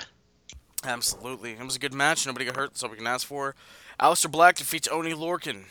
Absolutely. 0.85 1.53
It 1.53 1.65
was 1.65 1.77
a 1.77 1.79
good 1.79 1.95
match. 1.95 2.27
Nobody 2.27 2.45
got 2.45 2.57
hurt. 2.57 2.83
All 2.83 2.91
we 2.91 2.97
can 2.97 3.07
ask 3.07 3.27
for. 3.27 3.55
Aleister 3.99 4.31
Black 4.31 4.57
defeats 4.57 4.89
Oney 4.89 5.15
Lorcan. 5.15 5.65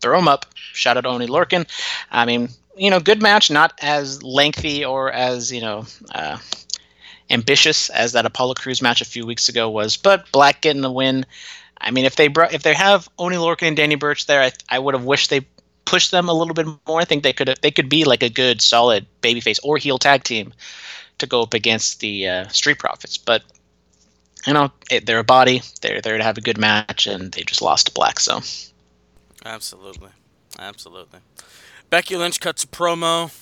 Throw 0.00 0.18
him 0.18 0.28
up. 0.28 0.46
Shout 0.54 0.96
out 0.96 1.06
Oney 1.06 1.26
Lorcan. 1.26 1.66
I 2.10 2.24
mean, 2.24 2.48
you 2.76 2.90
know, 2.90 3.00
good 3.00 3.20
match. 3.20 3.50
Not 3.50 3.72
as 3.82 4.22
lengthy 4.22 4.84
or 4.84 5.10
as 5.10 5.52
you 5.52 5.60
know 5.60 5.84
uh, 6.14 6.38
ambitious 7.28 7.90
as 7.90 8.12
that 8.12 8.26
Apollo 8.26 8.54
Crews 8.54 8.80
match 8.80 9.00
a 9.00 9.06
few 9.06 9.26
weeks 9.26 9.48
ago 9.48 9.68
was, 9.68 9.96
but 9.96 10.30
Black 10.32 10.60
getting 10.62 10.82
the 10.82 10.92
win. 10.92 11.26
I 11.78 11.90
mean, 11.90 12.04
if 12.04 12.16
they 12.16 12.28
if 12.52 12.62
they 12.62 12.74
have 12.74 13.08
Oney 13.18 13.36
Lorcan 13.36 13.68
and 13.68 13.76
Danny 13.76 13.96
Burch 13.96 14.26
there, 14.26 14.42
I, 14.42 14.52
I 14.68 14.78
would 14.78 14.94
have 14.94 15.04
wished 15.04 15.30
they 15.30 15.46
pushed 15.84 16.12
them 16.12 16.28
a 16.28 16.32
little 16.32 16.54
bit 16.54 16.66
more. 16.86 17.00
I 17.00 17.04
think 17.04 17.22
they 17.22 17.32
could 17.32 17.58
they 17.62 17.70
could 17.70 17.88
be 17.88 18.04
like 18.04 18.22
a 18.22 18.30
good 18.30 18.62
solid 18.62 19.06
babyface 19.22 19.58
or 19.62 19.76
heel 19.76 19.98
tag 19.98 20.24
team 20.24 20.52
to 21.20 21.26
go 21.26 21.42
up 21.42 21.54
against 21.54 22.00
the 22.00 22.28
uh, 22.28 22.48
Street 22.48 22.78
Profits. 22.78 23.16
But 23.16 23.42
you 24.46 24.52
know, 24.52 24.72
it, 24.90 25.06
they're 25.06 25.18
a 25.18 25.24
body. 25.24 25.62
They're 25.82 26.00
there 26.00 26.18
to 26.18 26.24
have 26.24 26.38
a 26.38 26.42
good 26.42 26.58
match, 26.58 27.06
and 27.06 27.32
they 27.32 27.42
just 27.42 27.62
lost 27.62 27.86
to 27.86 27.92
Black. 27.92 28.20
So 28.20 28.40
Absolutely. 29.44 30.10
Absolutely. 30.58 31.20
Becky 31.88 32.16
Lynch 32.16 32.40
cuts 32.40 32.64
a 32.64 32.66
promo. 32.66 33.34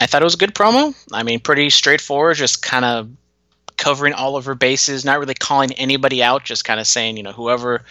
I 0.00 0.06
thought 0.06 0.22
it 0.22 0.24
was 0.24 0.34
a 0.34 0.38
good 0.38 0.54
promo. 0.54 0.94
I 1.12 1.22
mean, 1.22 1.40
pretty 1.40 1.70
straightforward, 1.70 2.36
just 2.36 2.62
kind 2.62 2.84
of 2.84 3.10
covering 3.76 4.12
all 4.12 4.36
of 4.36 4.44
her 4.44 4.54
bases, 4.54 5.04
not 5.04 5.18
really 5.18 5.34
calling 5.34 5.72
anybody 5.72 6.22
out, 6.22 6.44
just 6.44 6.64
kind 6.64 6.78
of 6.78 6.86
saying, 6.86 7.16
you 7.16 7.22
know, 7.22 7.32
whoever, 7.32 7.84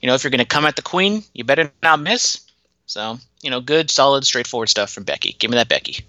you 0.00 0.08
know, 0.08 0.14
if 0.14 0.24
you're 0.24 0.30
going 0.30 0.38
to 0.38 0.44
come 0.44 0.64
at 0.64 0.76
the 0.76 0.82
queen, 0.82 1.22
you 1.32 1.44
better 1.44 1.70
not 1.82 2.00
miss. 2.00 2.40
So, 2.86 3.18
you 3.42 3.50
know, 3.50 3.60
good, 3.60 3.90
solid, 3.90 4.24
straightforward 4.26 4.68
stuff 4.68 4.90
from 4.90 5.04
Becky. 5.04 5.36
Give 5.38 5.50
me 5.50 5.56
that 5.56 5.68
Becky. 5.68 6.04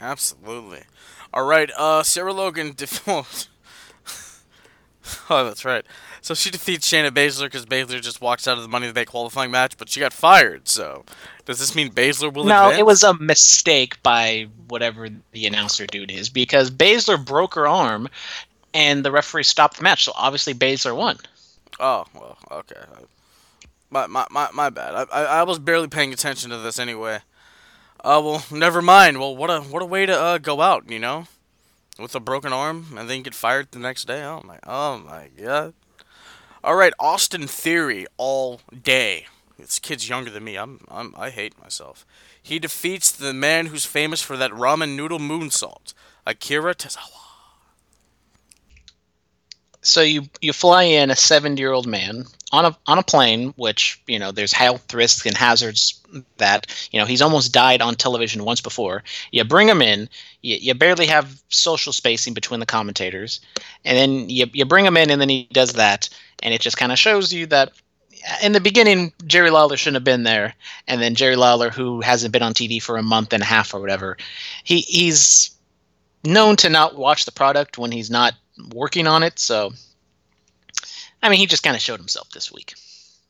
Absolutely. 0.00 0.80
All 1.32 1.46
right. 1.46 1.70
Uh, 1.76 2.02
Sarah 2.02 2.32
Logan. 2.32 2.72
Def- 2.76 3.06
oh, 3.08 3.26
that's 5.44 5.64
right. 5.64 5.84
So 6.20 6.34
she 6.34 6.50
defeats 6.50 6.90
Shayna 6.90 7.10
Baszler 7.10 7.44
because 7.44 7.64
Baszler 7.64 8.02
just 8.02 8.20
walks 8.20 8.48
out 8.48 8.56
of 8.56 8.62
the 8.64 8.68
Money 8.68 8.86
in 8.86 8.90
the 8.90 8.94
Bank 8.94 9.08
qualifying 9.08 9.52
match, 9.52 9.76
but 9.78 9.88
she 9.88 10.00
got 10.00 10.12
fired. 10.12 10.66
So 10.68 11.04
does 11.44 11.60
this 11.60 11.74
mean 11.76 11.92
Baszler 11.92 12.32
will 12.32 12.44
No, 12.44 12.64
advance? 12.64 12.78
it 12.80 12.86
was 12.86 13.02
a 13.04 13.14
mistake 13.14 14.02
by 14.02 14.48
whatever 14.68 15.08
the 15.30 15.46
announcer 15.46 15.86
dude 15.86 16.10
is 16.10 16.28
because 16.28 16.70
Baszler 16.70 17.24
broke 17.24 17.54
her 17.54 17.68
arm 17.68 18.08
and 18.74 19.04
the 19.04 19.12
referee 19.12 19.44
stopped 19.44 19.76
the 19.76 19.84
match. 19.84 20.04
So 20.04 20.12
obviously 20.16 20.54
Baszler 20.54 20.96
won. 20.96 21.18
Oh 21.78 22.04
well, 22.14 22.36
okay. 22.50 22.80
My 23.90 24.06
my 24.06 24.26
my, 24.30 24.48
my 24.52 24.70
bad. 24.70 24.94
I, 24.94 25.02
I 25.12 25.22
I 25.24 25.42
was 25.44 25.58
barely 25.58 25.88
paying 25.88 26.12
attention 26.12 26.50
to 26.50 26.58
this 26.58 26.78
anyway. 26.78 27.20
Uh, 28.04 28.20
well, 28.24 28.44
never 28.50 28.82
mind. 28.82 29.18
Well, 29.18 29.36
what 29.36 29.50
a 29.50 29.60
what 29.60 29.82
a 29.82 29.86
way 29.86 30.06
to 30.06 30.18
uh, 30.18 30.38
go 30.38 30.60
out, 30.60 30.90
you 30.90 30.98
know, 30.98 31.26
with 31.98 32.14
a 32.14 32.20
broken 32.20 32.52
arm 32.52 32.86
and 32.96 33.08
then 33.08 33.22
get 33.22 33.34
fired 33.34 33.70
the 33.70 33.78
next 33.78 34.06
day. 34.06 34.22
Oh 34.22 34.42
my, 34.44 34.58
oh 34.66 34.98
my 34.98 35.28
god. 35.40 35.74
All 36.62 36.74
right, 36.74 36.92
Austin 36.98 37.46
Theory 37.46 38.06
all 38.16 38.60
day. 38.82 39.26
This 39.58 39.78
kid's 39.78 40.08
younger 40.08 40.30
than 40.30 40.44
me. 40.44 40.56
I'm 40.56 40.80
I'm 40.88 41.14
I 41.16 41.30
hate 41.30 41.60
myself. 41.60 42.04
He 42.42 42.58
defeats 42.58 43.10
the 43.10 43.32
man 43.32 43.66
who's 43.66 43.84
famous 43.86 44.20
for 44.20 44.36
that 44.36 44.50
ramen 44.52 44.94
noodle 44.96 45.18
moonsault, 45.18 45.94
Akira 46.26 46.74
Tozawa. 46.74 47.26
so 49.82 50.02
you 50.02 50.28
you 50.40 50.52
fly 50.52 50.82
in 50.82 51.10
a 51.10 51.16
70 51.16 51.60
year 51.60 51.72
old 51.72 51.86
man 51.86 52.24
on 52.56 52.64
a 52.64 52.76
on 52.86 52.98
a 52.98 53.02
plane 53.02 53.52
which 53.56 54.00
you 54.06 54.18
know 54.18 54.32
there's 54.32 54.52
health 54.52 54.92
risks 54.94 55.26
and 55.26 55.36
hazards 55.36 56.00
that 56.38 56.88
you 56.90 56.98
know 56.98 57.04
he's 57.04 57.22
almost 57.22 57.52
died 57.52 57.82
on 57.82 57.94
television 57.94 58.44
once 58.44 58.60
before 58.60 59.02
you 59.30 59.44
bring 59.44 59.68
him 59.68 59.82
in 59.82 60.08
you, 60.42 60.56
you 60.56 60.74
barely 60.74 61.06
have 61.06 61.42
social 61.48 61.92
spacing 61.92 62.32
between 62.34 62.60
the 62.60 62.66
commentators 62.66 63.40
and 63.84 63.98
then 63.98 64.30
you, 64.30 64.46
you 64.52 64.64
bring 64.64 64.86
him 64.86 64.96
in 64.96 65.10
and 65.10 65.20
then 65.20 65.28
he 65.28 65.48
does 65.52 65.74
that 65.74 66.08
and 66.42 66.54
it 66.54 66.60
just 66.60 66.78
kind 66.78 66.92
of 66.92 66.98
shows 66.98 67.32
you 67.32 67.46
that 67.46 67.72
in 68.42 68.52
the 68.52 68.60
beginning, 68.60 69.12
Jerry 69.26 69.50
Lawler 69.50 69.76
shouldn't 69.76 69.96
have 69.96 70.04
been 70.04 70.24
there, 70.24 70.54
and 70.88 71.00
then 71.00 71.14
Jerry 71.14 71.36
Lawler, 71.36 71.70
who 71.70 72.00
hasn't 72.00 72.32
been 72.32 72.42
on 72.42 72.54
TV 72.54 72.82
for 72.82 72.96
a 72.96 73.02
month 73.02 73.32
and 73.32 73.42
a 73.42 73.46
half 73.46 73.72
or 73.72 73.80
whatever, 73.80 74.16
he 74.64 74.80
he's 74.80 75.56
known 76.24 76.56
to 76.56 76.68
not 76.68 76.96
watch 76.96 77.24
the 77.24 77.30
product 77.30 77.78
when 77.78 77.92
he's 77.92 78.10
not 78.10 78.34
working 78.72 79.06
on 79.06 79.22
it. 79.22 79.38
So, 79.38 79.72
I 81.26 81.28
mean, 81.28 81.40
he 81.40 81.46
just 81.46 81.64
kind 81.64 81.74
of 81.74 81.82
showed 81.82 81.98
himself 81.98 82.30
this 82.30 82.52
week. 82.52 82.74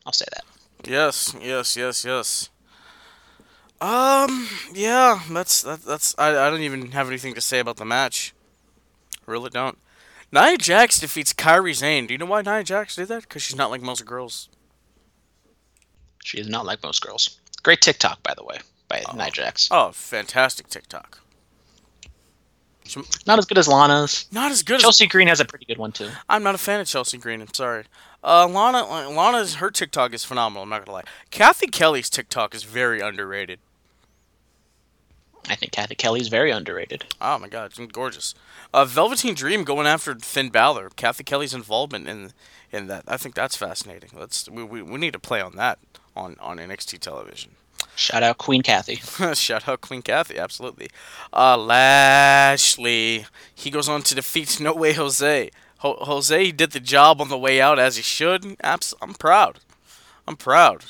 I'll 0.04 0.12
say 0.12 0.26
that. 0.34 0.44
Yes, 0.86 1.34
yes, 1.40 1.76
yes, 1.76 2.04
yes. 2.04 2.50
Um, 3.80 4.48
yeah, 4.74 5.20
that's 5.30 5.62
that, 5.62 5.82
that's 5.82 6.14
I, 6.18 6.46
I 6.46 6.50
don't 6.50 6.60
even 6.60 6.92
have 6.92 7.08
anything 7.08 7.32
to 7.34 7.40
say 7.40 7.58
about 7.58 7.78
the 7.78 7.86
match. 7.86 8.34
Really 9.24 9.48
don't. 9.48 9.78
Nia 10.30 10.58
Jax 10.58 11.00
defeats 11.00 11.32
Kairi 11.32 11.74
Sane. 11.74 12.06
Do 12.06 12.12
you 12.12 12.18
know 12.18 12.26
why 12.26 12.42
Nia 12.42 12.62
Jax 12.62 12.96
did 12.96 13.08
that? 13.08 13.22
Because 13.22 13.40
she's 13.40 13.56
not 13.56 13.70
like 13.70 13.80
most 13.80 14.04
girls. 14.04 14.50
She 16.22 16.38
is 16.38 16.48
not 16.48 16.66
like 16.66 16.82
most 16.82 17.00
girls. 17.00 17.40
Great 17.62 17.80
TikTok, 17.80 18.22
by 18.22 18.34
the 18.34 18.44
way, 18.44 18.58
by 18.88 19.04
Nia 19.14 19.30
Jax. 19.30 19.68
Oh, 19.70 19.90
fantastic 19.92 20.68
TikTok. 20.68 21.20
Not 23.26 23.38
as 23.38 23.44
good 23.46 23.58
as 23.58 23.68
Lana's. 23.68 24.26
Not 24.32 24.50
as 24.52 24.62
good 24.62 24.76
as 24.76 24.82
Chelsea 24.82 25.06
Green 25.06 25.28
has 25.28 25.40
a 25.40 25.44
pretty 25.44 25.64
good 25.64 25.78
one 25.78 25.92
too. 25.92 26.08
I'm 26.28 26.42
not 26.42 26.54
a 26.54 26.58
fan 26.58 26.80
of 26.80 26.86
Chelsea 26.86 27.18
Green. 27.18 27.40
I'm 27.40 27.52
sorry. 27.52 27.84
Uh, 28.22 28.46
Lana, 28.46 28.84
Lana's 29.08 29.56
her 29.56 29.70
TikTok 29.70 30.12
is 30.12 30.24
phenomenal. 30.24 30.62
I'm 30.64 30.68
not 30.68 30.84
gonna 30.84 30.96
lie. 30.98 31.04
Cathy 31.30 31.66
Kelley's 31.66 32.10
TikTok 32.10 32.54
is 32.54 32.64
very 32.64 33.00
underrated. 33.00 33.58
I 35.48 35.54
think 35.54 35.72
Cathy 35.72 35.94
Kelley's 35.94 36.28
very 36.28 36.50
underrated. 36.50 37.04
Oh 37.20 37.38
my 37.38 37.48
god, 37.48 37.72
she's 37.74 37.86
gorgeous. 37.86 38.34
Uh, 38.74 38.84
Velveteen 38.84 39.34
Dream 39.34 39.64
going 39.64 39.86
after 39.86 40.14
Finn 40.16 40.50
Balor. 40.50 40.90
Cathy 40.96 41.22
Kelley's 41.24 41.54
involvement 41.54 42.08
in 42.08 42.32
in 42.72 42.88
that. 42.88 43.04
I 43.06 43.16
think 43.16 43.34
that's 43.34 43.56
fascinating. 43.56 44.10
Let's 44.14 44.48
we, 44.50 44.64
we, 44.64 44.82
we 44.82 44.98
need 44.98 45.12
to 45.12 45.18
play 45.18 45.40
on 45.40 45.56
that 45.56 45.78
on 46.16 46.36
on 46.40 46.58
NXT 46.58 46.98
television. 46.98 47.52
Shout 47.96 48.22
out 48.22 48.36
Queen 48.36 48.62
Cathy. 48.62 48.96
Shout 49.34 49.66
out 49.66 49.80
Queen 49.80 50.02
Cathy, 50.02 50.38
absolutely. 50.38 50.90
Uh, 51.32 51.56
Lashley, 51.56 53.24
he 53.54 53.70
goes 53.70 53.88
on 53.88 54.02
to 54.02 54.14
defeat 54.14 54.60
No 54.60 54.74
Way 54.74 54.92
Jose. 54.92 55.50
Ho- 55.78 55.96
Jose 56.00 56.52
did 56.52 56.72
the 56.72 56.80
job 56.80 57.20
on 57.22 57.30
the 57.30 57.38
way 57.38 57.60
out 57.60 57.78
as 57.78 57.96
he 57.96 58.02
should. 58.02 58.56
Abs- 58.62 58.94
I'm 59.00 59.14
proud. 59.14 59.60
I'm 60.28 60.36
proud. 60.36 60.84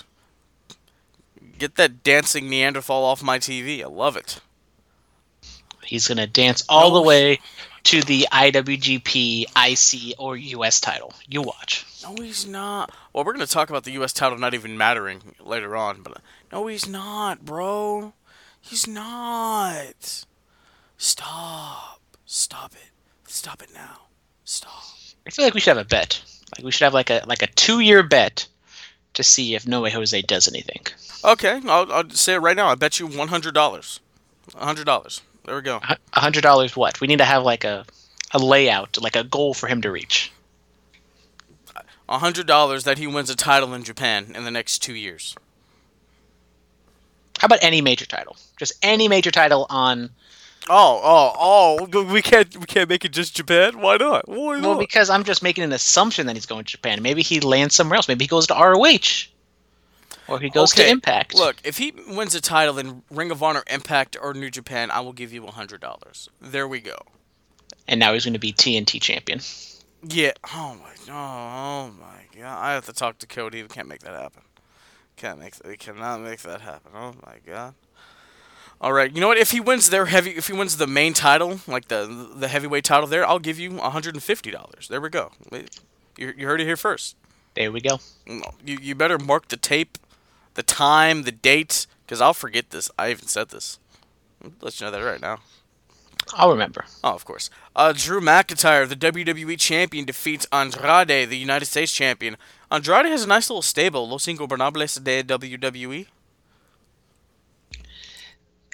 Get 1.58 1.76
that 1.76 2.02
dancing 2.02 2.50
Neanderthal 2.50 3.04
off 3.04 3.22
my 3.22 3.38
TV. 3.38 3.82
I 3.82 3.86
love 3.86 4.16
it. 4.16 4.40
He's 5.84 6.08
gonna 6.08 6.26
dance 6.26 6.64
all 6.68 6.90
no. 6.90 6.96
the 6.96 7.02
way 7.02 7.38
to 7.84 8.02
the 8.02 8.26
IWGP, 8.32 9.44
IC, 9.56 10.16
or 10.18 10.36
US 10.36 10.80
title. 10.80 11.14
You 11.28 11.42
watch. 11.42 11.86
No, 12.02 12.16
he's 12.20 12.46
not. 12.46 12.90
Well, 13.12 13.24
we're 13.24 13.32
gonna 13.32 13.46
talk 13.46 13.70
about 13.70 13.84
the 13.84 13.92
US 13.92 14.12
title 14.12 14.38
not 14.38 14.54
even 14.54 14.76
mattering 14.76 15.22
later 15.40 15.76
on, 15.76 16.02
but 16.02 16.20
no, 16.52 16.66
he's 16.66 16.88
not, 16.88 17.44
bro. 17.44 18.12
He's 18.60 18.86
not. 18.86 20.24
Stop. 20.98 22.00
Stop 22.24 22.72
it. 22.72 22.90
Stop 23.26 23.62
it 23.62 23.70
now. 23.74 24.02
Stop. 24.44 24.82
I 25.26 25.30
feel 25.30 25.44
like 25.44 25.54
we 25.54 25.60
should 25.60 25.76
have 25.76 25.84
a 25.84 25.88
bet. 25.88 26.22
Like 26.56 26.64
we 26.64 26.70
should 26.70 26.84
have 26.84 26.94
like 26.94 27.10
a 27.10 27.22
like 27.26 27.42
a 27.42 27.48
two 27.48 27.80
year 27.80 28.02
bet 28.02 28.46
to 29.14 29.22
see 29.22 29.54
if 29.54 29.66
No 29.66 29.80
Way 29.80 29.90
Jose 29.90 30.20
does 30.22 30.48
anything. 30.48 30.80
Okay, 31.24 31.60
I'll, 31.66 31.92
I'll 31.92 32.10
say 32.10 32.34
it 32.34 32.38
right 32.38 32.56
now. 32.56 32.68
I 32.68 32.74
bet 32.74 33.00
you 33.00 33.06
one 33.06 33.28
hundred 33.28 33.54
dollars. 33.54 34.00
hundred 34.54 34.84
dollars. 34.84 35.22
There 35.44 35.56
we 35.56 35.62
go. 35.62 35.80
Hundred 36.12 36.42
dollars. 36.42 36.76
What? 36.76 37.00
We 37.00 37.06
need 37.06 37.18
to 37.18 37.24
have 37.24 37.42
like 37.42 37.64
a 37.64 37.84
a 38.32 38.38
layout, 38.38 39.00
like 39.00 39.16
a 39.16 39.24
goal 39.24 39.54
for 39.54 39.66
him 39.66 39.82
to 39.82 39.90
reach. 39.90 40.32
A 42.08 42.18
hundred 42.18 42.46
dollars 42.46 42.84
that 42.84 42.98
he 42.98 43.06
wins 43.06 43.30
a 43.30 43.36
title 43.36 43.74
in 43.74 43.82
Japan 43.82 44.32
in 44.34 44.44
the 44.44 44.50
next 44.50 44.78
two 44.78 44.94
years. 44.94 45.34
How 47.38 47.46
about 47.46 47.58
any 47.62 47.80
major 47.80 48.06
title? 48.06 48.36
Just 48.56 48.72
any 48.82 49.08
major 49.08 49.30
title 49.30 49.66
on. 49.68 50.10
Oh, 50.68 51.00
oh, 51.02 51.32
oh! 51.88 52.04
We 52.04 52.22
can't, 52.22 52.56
we 52.56 52.66
can't 52.66 52.88
make 52.88 53.04
it 53.04 53.12
just 53.12 53.36
Japan. 53.36 53.80
Why 53.80 53.98
not? 53.98 54.28
Why 54.28 54.58
not? 54.58 54.62
Well, 54.62 54.78
because 54.78 55.10
I'm 55.10 55.22
just 55.22 55.42
making 55.42 55.62
an 55.62 55.72
assumption 55.72 56.26
that 56.26 56.34
he's 56.34 56.46
going 56.46 56.64
to 56.64 56.72
Japan. 56.72 57.02
Maybe 57.02 57.22
he 57.22 57.40
lands 57.40 57.74
somewhere 57.74 57.96
else. 57.96 58.08
Maybe 58.08 58.24
he 58.24 58.28
goes 58.28 58.48
to 58.48 58.54
ROH. 58.54 59.28
Or 60.28 60.40
he 60.40 60.50
goes 60.50 60.72
okay. 60.72 60.84
to 60.84 60.90
Impact. 60.90 61.34
Look, 61.34 61.56
if 61.62 61.78
he 61.78 61.92
wins 62.08 62.34
a 62.34 62.40
title 62.40 62.78
in 62.78 63.02
Ring 63.10 63.30
of 63.30 63.42
Honor, 63.42 63.62
Impact, 63.68 64.16
or 64.20 64.34
New 64.34 64.50
Japan, 64.50 64.90
I 64.90 65.00
will 65.00 65.12
give 65.12 65.32
you 65.32 65.46
hundred 65.46 65.80
dollars. 65.80 66.28
There 66.40 66.66
we 66.66 66.80
go. 66.80 66.98
And 67.86 68.00
now 68.00 68.12
he's 68.12 68.24
going 68.24 68.34
to 68.34 68.40
be 68.40 68.52
TNT 68.52 69.00
champion. 69.00 69.40
Yeah. 70.02 70.32
Oh 70.52 70.76
my. 70.82 70.90
Oh, 71.08 71.12
oh 71.12 71.90
my 72.00 72.40
god. 72.40 72.58
I 72.58 72.72
have 72.72 72.86
to 72.86 72.92
talk 72.92 73.18
to 73.18 73.26
Cody. 73.26 73.62
We 73.62 73.68
can't 73.68 73.88
make 73.88 74.00
that 74.00 74.14
happen. 74.14 74.42
Can't 75.16 75.38
make. 75.38 75.56
That, 75.56 75.66
we 75.68 75.76
cannot 75.76 76.20
make 76.20 76.40
that 76.42 76.60
happen. 76.60 76.92
Oh 76.94 77.14
my 77.24 77.36
god. 77.46 77.74
All 78.80 78.92
right. 78.92 79.10
You 79.10 79.20
know 79.20 79.28
what? 79.28 79.38
If 79.38 79.52
he 79.52 79.60
wins 79.60 79.88
their 79.88 80.06
heavy, 80.06 80.30
if 80.32 80.48
he 80.48 80.52
wins 80.52 80.76
the 80.76 80.86
main 80.86 81.14
title, 81.14 81.60
like 81.66 81.88
the 81.88 82.30
the 82.34 82.48
heavyweight 82.48 82.84
title, 82.84 83.06
there, 83.06 83.26
I'll 83.26 83.38
give 83.38 83.58
you 83.58 83.78
hundred 83.78 84.14
and 84.14 84.22
fifty 84.22 84.50
dollars. 84.50 84.88
There 84.88 85.00
we 85.00 85.08
go. 85.08 85.32
You, 86.18 86.34
you 86.36 86.46
heard 86.46 86.60
it 86.60 86.66
here 86.66 86.76
first. 86.76 87.16
There 87.54 87.72
we 87.72 87.80
go. 87.80 87.98
Mm, 88.26 88.42
you 88.64 88.78
you 88.80 88.94
better 88.94 89.18
mark 89.18 89.48
the 89.48 89.56
tape 89.56 89.98
the 90.56 90.62
time, 90.62 91.22
the 91.22 91.32
date, 91.32 91.86
because 92.04 92.20
I'll 92.20 92.34
forget 92.34 92.70
this. 92.70 92.90
I 92.98 93.10
even 93.10 93.28
said 93.28 93.50
this. 93.50 93.78
I'll 94.42 94.50
let 94.60 94.80
you 94.80 94.86
know 94.86 94.90
that 94.90 95.02
right 95.02 95.20
now. 95.20 95.38
I'll 96.34 96.50
remember. 96.50 96.84
Oh, 97.04 97.14
of 97.14 97.24
course. 97.24 97.50
Uh, 97.74 97.92
Drew 97.96 98.20
McIntyre, 98.20 98.88
the 98.88 98.96
WWE 98.96 99.58
champion, 99.58 100.04
defeats 100.04 100.46
Andrade, 100.52 101.30
the 101.30 101.36
United 101.36 101.66
States 101.66 101.92
champion. 101.92 102.36
Andrade 102.70 103.06
has 103.06 103.24
a 103.24 103.28
nice 103.28 103.48
little 103.48 103.62
stable, 103.62 104.08
Los 104.08 104.26
Ingobernables 104.26 105.02
de 105.02 105.22
WWE. 105.22 106.06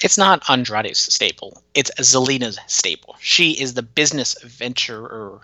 It's 0.03 0.19
not 0.19 0.43
Andrade's 0.49 0.99
stable. 1.13 1.63
It's 1.75 1.91
Zelina's 2.01 2.59
stable. 2.67 3.17
She 3.21 3.53
is 3.53 3.75
the 3.75 3.83
business 3.83 4.37
venturer. 4.43 5.41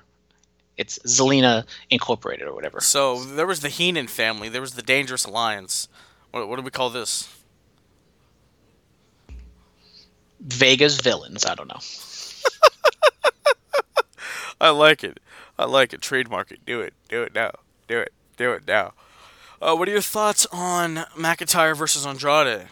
It's 0.76 0.98
Zelina 1.00 1.64
Incorporated 1.90 2.48
or 2.48 2.54
whatever. 2.54 2.80
So 2.80 3.22
there 3.22 3.46
was 3.46 3.61
the 3.61 3.68
Heenan 3.68 4.09
family. 4.09 4.48
There 4.48 4.61
was 4.61 4.74
the 4.74 4.82
Dangerous 4.82 5.24
Alliance. 5.24 5.88
What, 6.30 6.48
what 6.48 6.56
do 6.56 6.62
we 6.62 6.70
call 6.70 6.90
this? 6.90 7.28
Vega's 10.41 11.01
villains. 11.01 11.45
I 11.45 11.55
don't 11.55 11.68
know. 11.68 11.80
I 14.61 14.70
like 14.70 15.05
it. 15.05 15.20
I 15.59 15.66
like 15.66 15.93
it. 15.93 16.01
Trademark 16.01 16.51
it. 16.51 16.61
Do 16.66 16.80
it. 16.80 16.95
Do 17.09 17.22
it 17.22 17.34
now. 17.34 17.53
Do 17.89 17.99
it. 17.99 18.12
Do 18.36 18.53
it 18.53 18.66
now. 18.66 18.93
Uh, 19.61 19.74
what 19.74 19.89
are 19.89 19.93
your 19.93 20.01
thoughts 20.01 20.47
on 20.53 20.97
McIntyre 21.16 21.76
versus 21.76 22.07
Andrade? 22.07 22.68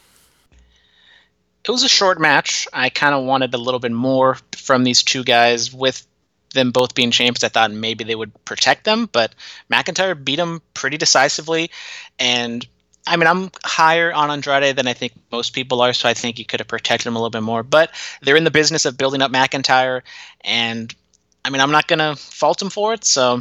It 1.64 1.70
was 1.70 1.82
a 1.82 1.88
short 1.88 2.20
match. 2.20 2.68
I 2.72 2.90
kind 2.90 3.14
of 3.14 3.24
wanted 3.24 3.52
a 3.52 3.58
little 3.58 3.80
bit 3.80 3.90
more 3.90 4.38
from 4.56 4.84
these 4.84 5.02
two 5.02 5.24
guys 5.24 5.72
with 5.72 6.06
them 6.56 6.72
both 6.72 6.94
being 6.94 7.12
champs, 7.12 7.44
I 7.44 7.48
thought 7.48 7.70
maybe 7.70 8.02
they 8.02 8.16
would 8.16 8.32
protect 8.44 8.84
them, 8.84 9.08
but 9.12 9.34
McIntyre 9.70 10.22
beat 10.22 10.36
them 10.36 10.60
pretty 10.74 10.96
decisively. 10.96 11.70
And 12.18 12.66
I 13.06 13.16
mean, 13.16 13.26
I'm 13.26 13.50
higher 13.64 14.12
on 14.12 14.30
Andrade 14.30 14.76
than 14.76 14.88
I 14.88 14.92
think 14.92 15.12
most 15.30 15.50
people 15.50 15.80
are, 15.80 15.92
so 15.92 16.08
I 16.08 16.14
think 16.14 16.38
you 16.38 16.44
could 16.44 16.60
have 16.60 16.68
protected 16.68 17.06
him 17.06 17.14
a 17.14 17.18
little 17.18 17.30
bit 17.30 17.42
more. 17.42 17.62
But 17.62 17.90
they're 18.22 18.36
in 18.36 18.44
the 18.44 18.50
business 18.50 18.84
of 18.84 18.96
building 18.96 19.22
up 19.22 19.30
McIntyre, 19.30 20.02
and 20.42 20.94
I 21.44 21.50
mean, 21.50 21.60
I'm 21.60 21.70
not 21.70 21.86
gonna 21.86 22.16
fault 22.16 22.60
him 22.60 22.70
for 22.70 22.92
it. 22.94 23.04
So 23.04 23.40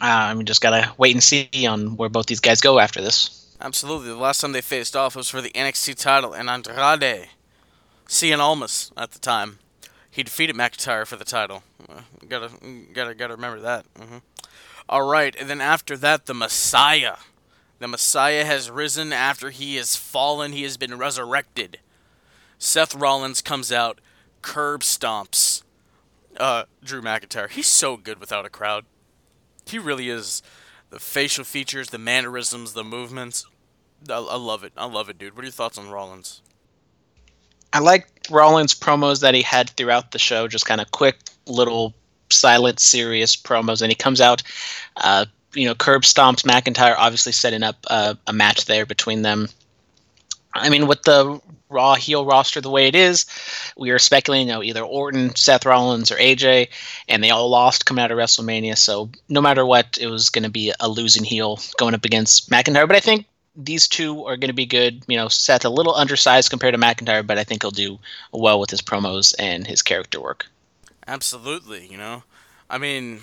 uh, 0.00 0.06
I 0.06 0.34
mean, 0.34 0.46
just 0.46 0.60
gotta 0.60 0.92
wait 0.98 1.14
and 1.14 1.22
see 1.22 1.48
on 1.66 1.96
where 1.96 2.08
both 2.08 2.26
these 2.26 2.40
guys 2.40 2.60
go 2.60 2.78
after 2.78 3.00
this. 3.00 3.56
Absolutely. 3.60 4.08
The 4.08 4.16
last 4.16 4.40
time 4.40 4.52
they 4.52 4.60
faced 4.60 4.96
off 4.96 5.14
was 5.14 5.30
for 5.30 5.40
the 5.40 5.50
NXT 5.50 6.00
title, 6.00 6.32
and 6.32 6.50
Andrade, 6.50 7.28
Cien 8.08 8.38
Almas 8.38 8.92
at 8.96 9.12
the 9.12 9.20
time, 9.20 9.58
he 10.10 10.22
defeated 10.22 10.56
McIntyre 10.56 11.06
for 11.06 11.16
the 11.16 11.24
title. 11.24 11.62
Uh, 11.88 12.00
gotta, 12.28 12.50
gotta, 12.92 13.14
gotta 13.14 13.34
remember 13.34 13.60
that. 13.60 13.86
Mm-hmm. 13.94 14.18
All 14.88 15.08
right, 15.08 15.34
and 15.36 15.48
then 15.48 15.60
after 15.60 15.96
that, 15.96 16.26
the 16.26 16.34
Messiah. 16.34 17.16
The 17.84 17.88
Messiah 17.88 18.46
has 18.46 18.70
risen 18.70 19.12
after 19.12 19.50
he 19.50 19.76
has 19.76 19.94
fallen. 19.94 20.52
He 20.52 20.62
has 20.62 20.78
been 20.78 20.96
resurrected. 20.96 21.80
Seth 22.58 22.94
Rollins 22.94 23.42
comes 23.42 23.70
out, 23.70 24.00
curb 24.40 24.80
stomps 24.80 25.64
uh, 26.38 26.64
Drew 26.82 27.02
McIntyre. 27.02 27.50
He's 27.50 27.66
so 27.66 27.98
good 27.98 28.20
without 28.20 28.46
a 28.46 28.48
crowd. 28.48 28.86
He 29.66 29.78
really 29.78 30.08
is. 30.08 30.42
The 30.88 30.98
facial 30.98 31.44
features, 31.44 31.90
the 31.90 31.98
mannerisms, 31.98 32.72
the 32.72 32.84
movements. 32.84 33.44
I, 34.08 34.14
I 34.14 34.36
love 34.36 34.64
it. 34.64 34.72
I 34.78 34.86
love 34.86 35.10
it, 35.10 35.18
dude. 35.18 35.36
What 35.36 35.42
are 35.42 35.48
your 35.48 35.52
thoughts 35.52 35.76
on 35.76 35.90
Rollins? 35.90 36.40
I 37.74 37.80
like 37.80 38.08
Rollins' 38.30 38.74
promos 38.74 39.20
that 39.20 39.34
he 39.34 39.42
had 39.42 39.68
throughout 39.68 40.12
the 40.12 40.18
show, 40.18 40.48
just 40.48 40.64
kind 40.64 40.80
of 40.80 40.90
quick, 40.92 41.18
little, 41.46 41.92
silent, 42.30 42.80
serious 42.80 43.36
promos. 43.36 43.82
And 43.82 43.90
he 43.90 43.94
comes 43.94 44.22
out, 44.22 44.42
uh, 44.96 45.26
you 45.54 45.66
know, 45.66 45.74
curb 45.74 46.02
stomps 46.02 46.44
McIntyre, 46.44 46.94
obviously 46.96 47.32
setting 47.32 47.62
up 47.62 47.76
uh, 47.88 48.14
a 48.26 48.32
match 48.32 48.66
there 48.66 48.86
between 48.86 49.22
them. 49.22 49.48
I 50.52 50.68
mean, 50.68 50.86
with 50.86 51.02
the 51.02 51.40
Raw 51.68 51.94
heel 51.94 52.24
roster 52.24 52.60
the 52.60 52.70
way 52.70 52.86
it 52.86 52.94
is, 52.94 53.26
we 53.76 53.90
are 53.90 53.98
speculating, 53.98 54.46
you 54.46 54.54
know, 54.54 54.62
either 54.62 54.82
Orton, 54.82 55.34
Seth 55.34 55.66
Rollins, 55.66 56.12
or 56.12 56.16
AJ, 56.16 56.68
and 57.08 57.22
they 57.22 57.30
all 57.30 57.48
lost 57.48 57.86
coming 57.86 58.04
out 58.04 58.12
of 58.12 58.18
WrestleMania. 58.18 58.78
So 58.78 59.10
no 59.28 59.40
matter 59.40 59.66
what, 59.66 59.98
it 60.00 60.06
was 60.06 60.30
going 60.30 60.44
to 60.44 60.50
be 60.50 60.72
a 60.78 60.88
losing 60.88 61.24
heel 61.24 61.58
going 61.76 61.94
up 61.94 62.04
against 62.04 62.50
McIntyre. 62.50 62.86
But 62.86 62.96
I 62.96 63.00
think 63.00 63.26
these 63.56 63.88
two 63.88 64.24
are 64.24 64.36
going 64.36 64.48
to 64.48 64.54
be 64.54 64.66
good. 64.66 65.02
You 65.08 65.16
know, 65.16 65.28
Seth 65.28 65.64
a 65.64 65.70
little 65.70 65.94
undersized 65.94 66.50
compared 66.50 66.74
to 66.74 66.80
McIntyre, 66.80 67.26
but 67.26 67.38
I 67.38 67.44
think 67.44 67.62
he'll 67.62 67.70
do 67.70 67.98
well 68.32 68.60
with 68.60 68.70
his 68.70 68.82
promos 68.82 69.34
and 69.38 69.66
his 69.66 69.82
character 69.82 70.20
work. 70.20 70.46
Absolutely, 71.06 71.86
you 71.86 71.98
know. 71.98 72.22
I 72.70 72.78
mean, 72.78 73.20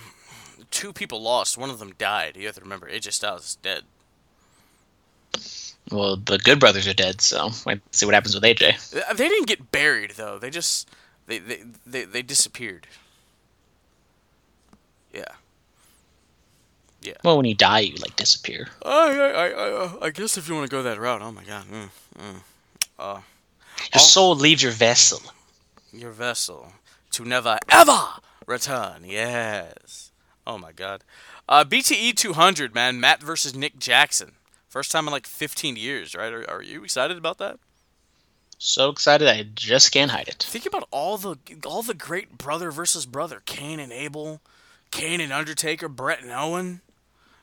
two 0.71 0.91
people 0.93 1.21
lost. 1.21 1.57
One 1.57 1.69
of 1.69 1.79
them 1.79 1.93
died. 1.97 2.35
You 2.37 2.45
have 2.47 2.55
to 2.55 2.61
remember, 2.61 2.89
AJ 2.89 3.11
Styles 3.13 3.43
is 3.45 3.55
dead. 3.55 3.83
Well, 5.91 6.15
the 6.15 6.37
Good 6.37 6.59
Brothers 6.59 6.87
are 6.87 6.93
dead, 6.93 7.21
so 7.21 7.51
let's 7.65 7.81
see 7.91 8.05
what 8.05 8.15
happens 8.15 8.33
with 8.35 8.43
AJ. 8.43 8.95
Uh, 9.09 9.13
They 9.13 9.27
didn't 9.29 9.47
get 9.47 9.71
buried 9.71 10.11
though. 10.11 10.39
They 10.39 10.49
just 10.49 10.89
they 11.27 11.39
they 11.39 11.63
they, 11.85 12.05
they 12.05 12.21
disappeared. 12.21 12.87
Yeah. 15.13 15.25
Yeah. 17.01 17.13
Well, 17.23 17.35
when 17.37 17.45
you 17.45 17.55
die, 17.55 17.79
you 17.79 17.95
like 17.95 18.15
disappear. 18.15 18.67
I 18.85 18.89
I 19.17 19.29
I, 19.47 19.47
I, 19.85 20.05
I 20.05 20.09
guess 20.11 20.37
if 20.37 20.47
you 20.47 20.53
want 20.55 20.69
to 20.69 20.75
go 20.75 20.83
that 20.83 20.99
route, 20.99 21.21
oh 21.21 21.31
my 21.31 21.43
god. 21.43 21.65
Mm, 21.65 21.89
mm. 22.17 22.35
Uh, 22.99 23.13
Your 23.13 23.21
Oh. 23.95 23.99
soul 23.99 24.35
leaves 24.35 24.61
your 24.63 24.71
vessel. 24.71 25.19
your 25.91 26.11
vessel 26.11 26.73
to 27.11 27.25
never 27.25 27.57
ever 27.69 27.99
return. 28.45 29.03
Yes. 29.05 30.10
Oh 30.45 30.57
my 30.57 30.71
god. 30.71 31.03
Uh, 31.47 31.63
BTE 31.63 32.15
200, 32.15 32.73
man. 32.73 32.99
Matt 32.99 33.21
versus 33.21 33.55
Nick 33.55 33.77
Jackson. 33.79 34.33
First 34.67 34.91
time 34.91 35.07
in 35.07 35.11
like 35.11 35.27
15 35.27 35.75
years, 35.75 36.15
right? 36.15 36.31
Are, 36.31 36.49
are 36.49 36.61
you 36.63 36.83
excited 36.83 37.17
about 37.17 37.37
that? 37.39 37.59
So 38.63 38.89
excited, 38.89 39.27
I 39.27 39.43
just 39.55 39.91
can't 39.91 40.11
hide 40.11 40.27
it. 40.27 40.43
Think 40.47 40.67
about 40.67 40.87
all 40.91 41.17
the 41.17 41.35
all 41.65 41.81
the 41.81 41.95
great 41.95 42.37
brother 42.37 42.69
versus 42.69 43.07
brother, 43.07 43.41
Cain 43.47 43.79
and 43.79 43.91
Abel, 43.91 44.39
Kane 44.91 45.19
and 45.19 45.33
Undertaker, 45.33 45.89
Bret 45.89 46.21
and 46.21 46.31
Owen, 46.31 46.81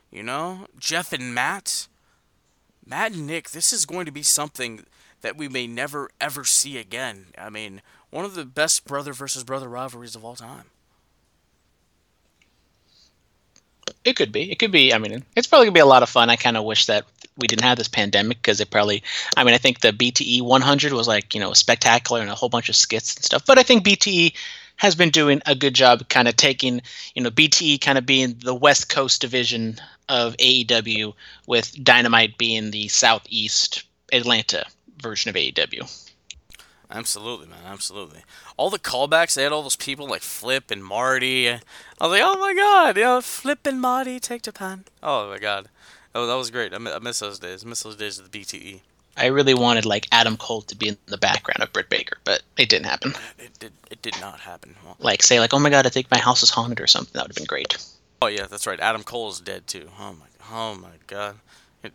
you 0.09 0.23
know, 0.23 0.67
Jeff 0.79 1.11
and 1.11 1.35
Matt, 1.35 1.89
Matt 2.85 3.11
and 3.11 3.27
Nick. 3.27 3.49
This 3.49 3.73
is 3.73 3.85
going 3.85 4.05
to 4.05 4.13
be 4.13 4.23
something 4.23 4.85
that 5.19 5.35
we 5.35 5.49
may 5.49 5.67
never 5.67 6.09
ever 6.21 6.45
see 6.45 6.77
again. 6.77 7.25
I 7.37 7.49
mean, 7.49 7.81
one 8.11 8.23
of 8.23 8.35
the 8.35 8.45
best 8.45 8.85
brother 8.85 9.11
versus 9.11 9.43
brother 9.43 9.67
rivalries 9.67 10.15
of 10.15 10.23
all 10.23 10.35
time. 10.35 10.67
It 14.03 14.15
could 14.15 14.31
be. 14.31 14.51
It 14.51 14.59
could 14.59 14.71
be. 14.71 14.93
I 14.93 14.97
mean, 14.97 15.23
it's 15.35 15.47
probably 15.47 15.67
gonna 15.67 15.73
be 15.73 15.79
a 15.79 15.85
lot 15.85 16.03
of 16.03 16.09
fun. 16.09 16.29
I 16.29 16.35
kind 16.35 16.57
of 16.57 16.63
wish 16.63 16.85
that 16.87 17.05
we 17.37 17.47
didn't 17.47 17.63
have 17.63 17.77
this 17.77 17.87
pandemic 17.87 18.41
because 18.41 18.59
it 18.59 18.69
probably. 18.69 19.03
I 19.35 19.43
mean, 19.43 19.53
I 19.53 19.57
think 19.57 19.79
the 19.79 19.91
BTE 19.91 20.41
100 20.41 20.93
was 20.93 21.07
like 21.07 21.33
you 21.33 21.39
know 21.39 21.53
spectacular 21.53 22.21
and 22.21 22.29
a 22.29 22.35
whole 22.35 22.49
bunch 22.49 22.69
of 22.69 22.75
skits 22.75 23.15
and 23.15 23.25
stuff. 23.25 23.45
But 23.45 23.57
I 23.57 23.63
think 23.63 23.85
BTE 23.85 24.33
has 24.77 24.95
been 24.95 25.09
doing 25.09 25.41
a 25.45 25.55
good 25.55 25.73
job, 25.73 26.07
kind 26.09 26.27
of 26.27 26.35
taking 26.35 26.81
you 27.15 27.23
know 27.23 27.31
BTE 27.31 27.81
kind 27.81 27.97
of 27.97 28.05
being 28.05 28.35
the 28.39 28.55
West 28.55 28.89
Coast 28.89 29.21
division 29.21 29.77
of 30.07 30.35
AEW, 30.37 31.13
with 31.45 31.83
Dynamite 31.83 32.37
being 32.37 32.71
the 32.71 32.87
Southeast 32.87 33.83
Atlanta 34.11 34.65
version 35.01 35.29
of 35.29 35.35
AEW. 35.35 36.08
Absolutely, 36.91 37.47
man. 37.47 37.59
Absolutely. 37.67 38.21
All 38.57 38.69
the 38.69 38.79
callbacks, 38.79 39.35
they 39.35 39.43
had 39.43 39.51
all 39.51 39.61
those 39.63 39.75
people 39.75 40.07
like 40.07 40.21
Flip 40.21 40.71
and 40.71 40.83
Marty. 40.83 41.49
I 41.49 41.59
was 42.01 42.09
like, 42.11 42.21
oh 42.23 42.37
my 42.39 42.53
god, 42.55 42.97
yeah, 42.97 43.19
Flip 43.21 43.59
and 43.65 43.79
Marty 43.79 44.19
take 44.19 44.41
Japan. 44.41 44.85
Oh 45.03 45.29
my 45.29 45.37
god. 45.37 45.67
Oh, 46.15 46.25
that 46.25 46.33
was 46.35 46.49
great. 46.49 46.73
I 46.73 46.77
miss 46.79 47.19
those 47.19 47.37
days. 47.39 47.63
I 47.63 47.67
miss 47.69 47.83
those 47.83 47.95
days 47.95 48.17
of 48.17 48.31
the. 48.31 48.39
BTE. 48.39 48.81
I 49.15 49.25
really 49.27 49.53
wanted 49.53 49.85
like 49.85 50.07
Adam 50.11 50.37
Cole 50.37 50.61
to 50.63 50.75
be 50.75 50.87
in 50.87 50.97
the 51.05 51.17
background 51.17 51.61
of 51.61 51.71
Britt 51.73 51.89
Baker, 51.89 52.17
but 52.23 52.41
it 52.57 52.69
didn't 52.69 52.85
happen. 52.87 53.13
It 53.37 53.59
did. 53.59 53.73
It 53.91 54.01
did 54.01 54.19
not 54.19 54.39
happen. 54.39 54.75
Well, 54.83 54.95
Like 54.99 55.21
say 55.21 55.39
like, 55.39 55.53
oh 55.53 55.59
my 55.59 55.69
god, 55.69 55.85
I 55.85 55.89
think 55.89 56.09
my 56.09 56.17
house 56.17 56.41
is 56.41 56.49
haunted 56.49 56.79
or 56.81 56.87
something. 56.87 57.11
That 57.13 57.23
would 57.23 57.31
have 57.31 57.35
been 57.35 57.45
great. 57.45 57.77
oh 58.21 58.27
yeah, 58.27 58.47
that's 58.47 58.65
right. 58.65 58.79
Adam 58.79 59.03
Cole 59.03 59.29
is 59.29 59.39
dead 59.39 59.67
too. 59.67 59.89
Oh 59.99 60.13
my. 60.13 60.25
Oh 60.51 60.75
my 60.75 60.97
god. 61.05 61.35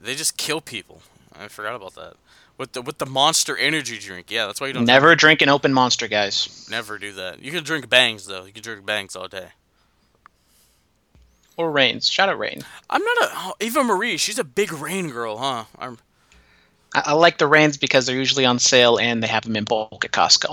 They 0.00 0.14
just 0.14 0.36
kill 0.36 0.60
people. 0.60 1.02
I 1.38 1.48
forgot 1.48 1.74
about 1.74 1.94
that. 1.96 2.14
With 2.56 2.72
the 2.72 2.82
with 2.82 2.98
the 2.98 3.06
Monster 3.06 3.56
Energy 3.56 3.98
drink. 3.98 4.30
Yeah, 4.30 4.46
that's 4.46 4.60
why 4.60 4.68
you 4.68 4.72
don't 4.74 4.84
Never 4.84 5.16
drink 5.16 5.42
an 5.42 5.48
open 5.48 5.72
monster, 5.72 6.06
guys. 6.06 6.68
never 6.70 6.98
do 6.98 7.12
that. 7.12 7.42
You 7.42 7.50
can 7.50 7.64
drink 7.64 7.88
bangs 7.88 8.26
though. 8.26 8.44
You 8.44 8.52
can 8.52 8.62
drink 8.62 8.86
bangs 8.86 9.16
all 9.16 9.26
day. 9.28 9.48
Or 11.56 11.70
Reigns. 11.70 12.08
Shout 12.08 12.28
out 12.28 12.38
Reign. 12.38 12.62
I'm 12.90 13.02
not 13.02 13.16
a 13.18 13.28
oh, 13.32 13.54
Eva 13.60 13.82
Marie. 13.84 14.16
She's 14.16 14.38
a 14.38 14.44
big 14.44 14.72
Reign 14.72 15.10
girl, 15.10 15.38
huh? 15.38 15.64
I'm, 15.78 15.98
I, 16.94 17.02
I 17.06 17.12
like 17.12 17.38
the 17.38 17.46
Reigns 17.46 17.76
because 17.76 18.06
they're 18.06 18.16
usually 18.16 18.44
on 18.44 18.58
sale 18.58 18.98
and 18.98 19.22
they 19.22 19.28
have 19.28 19.44
them 19.44 19.56
in 19.56 19.64
bulk 19.64 20.04
at 20.04 20.10
Costco. 20.12 20.50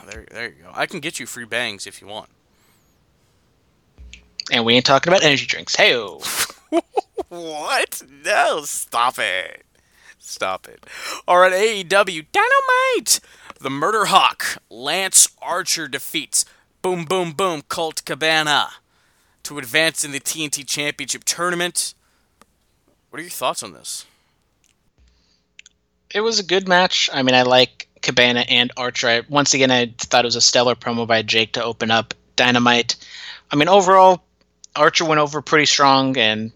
oh, 0.00 0.06
there, 0.10 0.24
there 0.30 0.48
you 0.48 0.62
go. 0.62 0.70
I 0.72 0.86
can 0.86 1.00
get 1.00 1.20
you 1.20 1.26
free 1.26 1.44
bangs 1.44 1.86
if 1.86 2.00
you 2.00 2.06
want. 2.08 2.28
And 4.50 4.64
we 4.64 4.74
ain't 4.74 4.86
talking 4.86 5.12
about 5.12 5.22
energy 5.22 5.46
drinks. 5.46 5.76
Hey, 5.76 5.94
What? 7.28 8.02
No, 8.24 8.62
stop 8.64 9.18
it. 9.18 9.64
Stop 10.18 10.68
it. 10.68 10.84
All 11.26 11.38
right, 11.38 11.52
AEW 11.52 12.26
Dynamite. 12.32 13.20
The 13.60 13.70
Murder 13.70 14.06
Hawk 14.06 14.58
Lance 14.70 15.28
Archer 15.42 15.88
defeats 15.88 16.44
Boom 16.82 17.04
Boom 17.04 17.32
Boom 17.32 17.62
Colt 17.62 18.04
Cabana 18.04 18.68
to 19.44 19.58
advance 19.58 20.04
in 20.04 20.12
the 20.12 20.20
TNT 20.20 20.66
Championship 20.66 21.24
tournament. 21.24 21.94
What 23.10 23.18
are 23.18 23.22
your 23.22 23.30
thoughts 23.30 23.62
on 23.62 23.72
this? 23.72 24.06
it 26.14 26.20
was 26.20 26.38
a 26.38 26.44
good 26.44 26.68
match. 26.68 27.10
I 27.12 27.22
mean, 27.22 27.34
I 27.34 27.42
like 27.42 27.88
Cabana 28.02 28.40
and 28.48 28.72
Archer. 28.76 29.08
I, 29.08 29.22
once 29.28 29.54
again, 29.54 29.70
I 29.70 29.92
thought 29.98 30.24
it 30.24 30.26
was 30.26 30.36
a 30.36 30.40
stellar 30.40 30.74
promo 30.74 31.06
by 31.06 31.22
Jake 31.22 31.52
to 31.54 31.64
open 31.64 31.90
up 31.90 32.14
Dynamite. 32.36 32.96
I 33.50 33.56
mean, 33.56 33.68
overall, 33.68 34.22
Archer 34.76 35.04
went 35.04 35.20
over 35.20 35.42
pretty 35.42 35.66
strong 35.66 36.16
and 36.16 36.52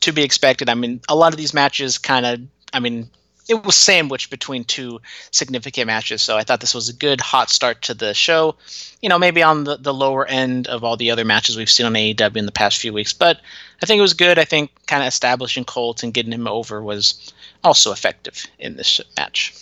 to 0.00 0.12
be 0.12 0.22
expected. 0.22 0.68
I 0.68 0.74
mean, 0.74 1.00
a 1.08 1.16
lot 1.16 1.32
of 1.32 1.38
these 1.38 1.54
matches 1.54 1.98
kind 1.98 2.26
of, 2.26 2.40
I 2.72 2.80
mean, 2.80 3.10
it 3.48 3.64
was 3.64 3.76
sandwiched 3.76 4.30
between 4.30 4.64
two 4.64 5.00
significant 5.30 5.86
matches. 5.86 6.20
So 6.22 6.36
I 6.36 6.42
thought 6.42 6.60
this 6.60 6.74
was 6.74 6.88
a 6.88 6.92
good 6.92 7.20
hot 7.20 7.48
start 7.50 7.82
to 7.82 7.94
the 7.94 8.12
show. 8.12 8.56
You 9.02 9.08
know, 9.08 9.18
maybe 9.18 9.42
on 9.42 9.64
the, 9.64 9.76
the 9.76 9.94
lower 9.94 10.26
end 10.26 10.66
of 10.66 10.82
all 10.82 10.96
the 10.96 11.10
other 11.10 11.24
matches 11.24 11.56
we've 11.56 11.70
seen 11.70 11.86
on 11.86 11.94
AEW 11.94 12.36
in 12.36 12.46
the 12.46 12.52
past 12.52 12.78
few 12.78 12.92
weeks, 12.92 13.12
but 13.12 13.40
I 13.82 13.86
think 13.86 13.98
it 13.98 14.02
was 14.02 14.14
good. 14.14 14.38
I 14.38 14.44
think 14.44 14.70
kind 14.86 15.02
of 15.02 15.08
establishing 15.08 15.64
Colt 15.64 16.02
and 16.02 16.12
getting 16.12 16.32
him 16.32 16.48
over 16.48 16.82
was 16.82 17.32
also 17.62 17.92
effective 17.92 18.46
in 18.58 18.76
this 18.76 19.00
match. 19.16 19.54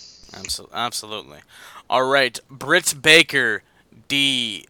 Absolutely. 0.73 1.39
All 1.91 2.05
right, 2.05 2.39
Britt 2.51 2.95
Baker, 3.03 3.63
DMD. 4.09 4.65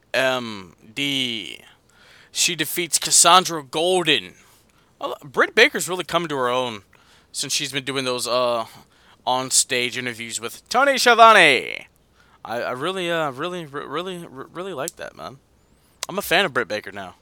She 2.33 2.57
defeats 2.57 2.99
Cassandra 2.99 3.63
Golden. 3.63 4.35
Britt 5.23 5.55
Baker's 5.55 5.89
really 5.89 6.03
come 6.03 6.27
to 6.27 6.37
her 6.37 6.49
own 6.49 6.83
since 7.35 7.53
she's 7.53 7.73
been 7.73 7.85
doing 7.85 8.05
those 8.07 8.27
uh 8.27 8.65
on 9.27 9.51
stage 9.51 9.99
interviews 9.99 10.41
with 10.41 10.67
Tony 10.69 10.97
Schiavone. 10.97 11.89
I, 12.45 12.63
I 12.63 12.71
really 12.71 13.11
uh 13.11 13.31
really 13.33 13.67
re- 13.67 13.85
really 13.85 14.19
re- 14.27 14.47
really 14.53 14.73
like 14.73 14.97
that 14.97 15.17
man. 15.17 15.39
I'm 16.09 16.19
a 16.19 16.23
fan 16.23 16.45
of 16.45 16.55
Britt 16.55 16.69
Baker 16.69 16.93
now. 16.93 17.17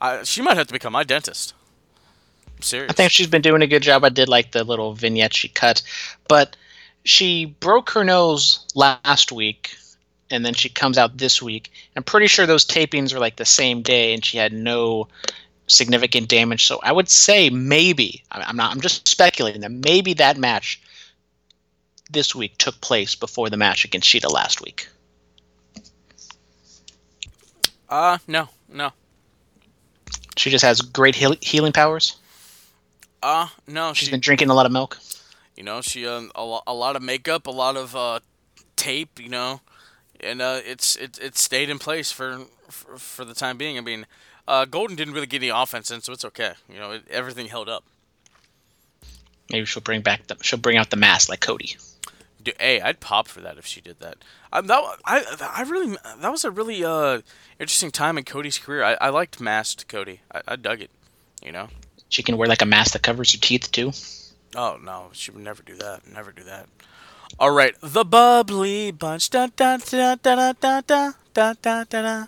I, 0.00 0.22
she 0.22 0.42
might 0.42 0.56
have 0.56 0.68
to 0.68 0.72
become 0.72 0.92
my 0.92 1.04
dentist. 1.04 1.54
I'm 2.56 2.62
serious. 2.62 2.90
I 2.90 2.94
think 2.94 3.12
she's 3.12 3.26
been 3.26 3.42
doing 3.42 3.62
a 3.62 3.66
good 3.66 3.82
job. 3.82 4.04
I 4.04 4.08
did 4.08 4.28
like 4.28 4.52
the 4.52 4.64
little 4.64 4.94
vignette 4.94 5.34
she 5.34 5.48
cut, 5.48 5.82
but 6.28 6.56
she 7.04 7.46
broke 7.46 7.90
her 7.90 8.04
nose 8.04 8.64
last 8.74 9.32
week, 9.32 9.76
and 10.30 10.46
then 10.46 10.54
she 10.54 10.68
comes 10.68 10.98
out 10.98 11.18
this 11.18 11.42
week. 11.42 11.72
I'm 11.96 12.04
pretty 12.04 12.28
sure 12.28 12.46
those 12.46 12.64
tapings 12.64 13.12
were 13.12 13.20
like 13.20 13.36
the 13.36 13.44
same 13.44 13.82
day, 13.82 14.14
and 14.14 14.24
she 14.24 14.38
had 14.38 14.52
no 14.52 15.08
significant 15.68 16.28
damage. 16.28 16.64
So 16.66 16.80
I 16.82 16.92
would 16.92 17.08
say 17.08 17.50
maybe 17.50 18.22
I'm 18.30 18.56
not. 18.56 18.72
I'm 18.72 18.80
just 18.80 19.06
speculating 19.08 19.60
that 19.62 19.70
maybe 19.70 20.14
that 20.14 20.36
match 20.38 20.80
this 22.10 22.34
week 22.34 22.56
took 22.58 22.80
place 22.80 23.14
before 23.14 23.50
the 23.50 23.56
match 23.56 23.84
against 23.84 24.08
Shida 24.08 24.30
last 24.32 24.60
week. 24.62 24.88
uh 27.88 28.18
no 28.26 28.48
no 28.68 28.92
She 30.36 30.50
just 30.50 30.64
has 30.64 30.80
great 30.80 31.14
heal- 31.16 31.36
healing 31.40 31.72
powers. 31.72 32.16
uh 33.22 33.48
no 33.66 33.92
She's 33.92 34.08
she 34.08 34.10
been 34.10 34.20
drinking 34.20 34.50
a 34.50 34.54
lot 34.54 34.66
of 34.66 34.72
milk. 34.72 34.98
You 35.56 35.64
know, 35.64 35.80
she 35.80 36.06
um, 36.06 36.30
a, 36.36 36.44
lo- 36.44 36.62
a 36.68 36.74
lot 36.74 36.94
of 36.94 37.02
makeup, 37.02 37.46
a 37.48 37.50
lot 37.50 37.76
of 37.76 37.96
uh, 37.96 38.20
tape. 38.76 39.18
You 39.18 39.28
know, 39.28 39.60
and 40.20 40.40
uh, 40.40 40.60
it's 40.64 40.94
it 40.96 41.18
it 41.20 41.36
stayed 41.36 41.68
in 41.68 41.78
place 41.80 42.12
for 42.12 42.44
for, 42.70 42.96
for 42.96 43.24
the 43.24 43.34
time 43.34 43.56
being. 43.58 43.76
I 43.76 43.80
mean, 43.80 44.06
uh, 44.48 44.64
Golden 44.64 44.96
didn't 44.96 45.14
really 45.14 45.26
get 45.26 45.42
any 45.42 45.50
offense 45.50 45.90
in, 45.90 46.00
so 46.00 46.12
it's 46.12 46.24
okay. 46.24 46.54
You 46.72 46.78
know, 46.78 46.92
it, 46.92 47.02
everything 47.10 47.46
held 47.46 47.68
up. 47.68 47.84
Maybe 49.50 49.66
she'll 49.66 49.82
bring 49.82 50.00
back 50.00 50.26
the 50.26 50.36
she'll 50.42 50.58
bring 50.58 50.76
out 50.76 50.90
the 50.90 50.96
mask 50.96 51.28
like 51.28 51.40
Cody. 51.40 51.76
Dude, 52.42 52.54
hey, 52.58 52.80
I'd 52.80 53.00
pop 53.00 53.28
for 53.28 53.40
that 53.42 53.58
if 53.58 53.66
she 53.66 53.80
did 53.80 54.00
that. 54.00 54.16
Um, 54.52 54.66
that 54.66 54.82
I 55.04 55.24
I 55.54 55.62
really 55.62 55.96
that 56.20 56.30
was 56.30 56.44
a 56.44 56.50
really 56.50 56.84
uh 56.84 57.20
interesting 57.60 57.90
time 57.90 58.18
in 58.18 58.24
Cody's 58.24 58.58
career. 58.58 58.82
I, 58.82 58.96
I 59.00 59.08
liked 59.10 59.40
masked 59.40 59.86
Cody. 59.86 60.20
I, 60.32 60.40
I 60.48 60.56
dug 60.56 60.80
it. 60.80 60.90
You 61.44 61.52
know. 61.52 61.68
She 62.08 62.22
can 62.22 62.38
wear 62.38 62.48
like 62.48 62.62
a 62.62 62.66
mask 62.66 62.94
that 62.94 63.02
covers 63.02 63.32
her 63.32 63.38
teeth 63.38 63.70
too. 63.70 63.92
Oh 64.56 64.78
no, 64.82 65.10
she 65.12 65.30
would 65.30 65.44
never 65.44 65.62
do 65.62 65.74
that. 65.76 66.06
Never 66.10 66.32
do 66.32 66.42
that. 66.44 66.66
All 67.38 67.50
right, 67.50 67.74
the 67.82 68.04
bubbly 68.04 68.90
bunch. 68.92 69.28
Da 69.28 69.48
da 69.54 69.76
da 69.76 70.14
da 70.14 70.52
da 70.52 70.80
da 70.80 71.12
da 71.34 71.52
da 71.60 71.84
da 71.84 71.84
da. 71.84 72.26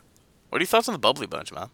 What 0.51 0.61
are 0.61 0.63
your 0.63 0.67
thoughts 0.67 0.89
on 0.89 0.93
the 0.93 0.99
bubbly 0.99 1.27
bunch, 1.27 1.51
man? 1.51 1.71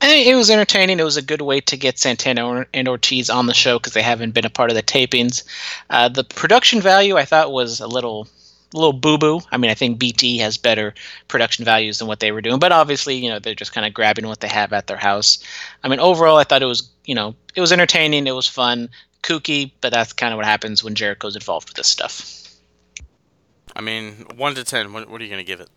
It 0.00 0.36
was 0.36 0.48
entertaining. 0.48 1.00
It 1.00 1.04
was 1.04 1.16
a 1.16 1.22
good 1.22 1.42
way 1.42 1.60
to 1.62 1.76
get 1.76 1.98
Santana 1.98 2.66
and 2.72 2.88
Ortiz 2.88 3.28
on 3.28 3.46
the 3.46 3.54
show 3.54 3.78
because 3.78 3.94
they 3.94 4.02
haven't 4.02 4.32
been 4.32 4.44
a 4.44 4.50
part 4.50 4.70
of 4.70 4.76
the 4.76 4.82
tapings. 4.82 5.42
Uh, 5.90 6.08
the 6.08 6.22
production 6.22 6.80
value 6.80 7.16
I 7.16 7.24
thought 7.24 7.50
was 7.50 7.80
a 7.80 7.88
little, 7.88 8.28
a 8.72 8.76
little 8.76 8.92
boo 8.92 9.18
boo. 9.18 9.40
I 9.50 9.56
mean, 9.56 9.72
I 9.72 9.74
think 9.74 9.98
BT 9.98 10.38
has 10.38 10.56
better 10.56 10.94
production 11.26 11.64
values 11.64 11.98
than 11.98 12.06
what 12.06 12.20
they 12.20 12.30
were 12.30 12.40
doing, 12.40 12.60
but 12.60 12.70
obviously, 12.70 13.16
you 13.16 13.28
know, 13.28 13.40
they're 13.40 13.56
just 13.56 13.72
kind 13.72 13.86
of 13.86 13.92
grabbing 13.92 14.28
what 14.28 14.38
they 14.38 14.48
have 14.48 14.72
at 14.72 14.86
their 14.86 14.96
house. 14.96 15.38
I 15.82 15.88
mean, 15.88 15.98
overall, 15.98 16.36
I 16.36 16.44
thought 16.44 16.62
it 16.62 16.66
was, 16.66 16.88
you 17.04 17.14
know, 17.16 17.34
it 17.56 17.60
was 17.60 17.72
entertaining. 17.72 18.28
It 18.28 18.36
was 18.36 18.46
fun, 18.46 18.90
kooky, 19.24 19.72
but 19.80 19.92
that's 19.92 20.12
kind 20.12 20.32
of 20.32 20.36
what 20.36 20.46
happens 20.46 20.84
when 20.84 20.94
Jericho's 20.94 21.34
involved 21.34 21.70
with 21.70 21.76
this 21.76 21.88
stuff. 21.88 22.54
I 23.74 23.80
mean, 23.80 24.26
one 24.36 24.54
to 24.54 24.62
ten. 24.62 24.92
What, 24.92 25.10
what 25.10 25.20
are 25.20 25.24
you 25.24 25.30
gonna 25.30 25.42
give 25.42 25.60
it? 25.60 25.68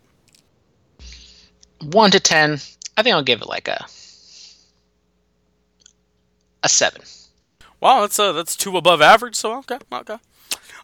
One 1.80 2.12
to 2.12 2.20
ten, 2.20 2.60
I 2.96 3.02
think 3.02 3.14
I'll 3.14 3.22
give 3.24 3.42
it 3.42 3.48
like 3.48 3.66
a 3.66 3.84
a 6.62 6.68
seven. 6.68 7.02
Wow, 7.80 8.02
that's 8.02 8.18
uh, 8.18 8.32
that's 8.32 8.56
two 8.56 8.76
above 8.76 9.00
average. 9.00 9.34
So 9.34 9.58
okay, 9.58 9.78
okay. 9.92 10.18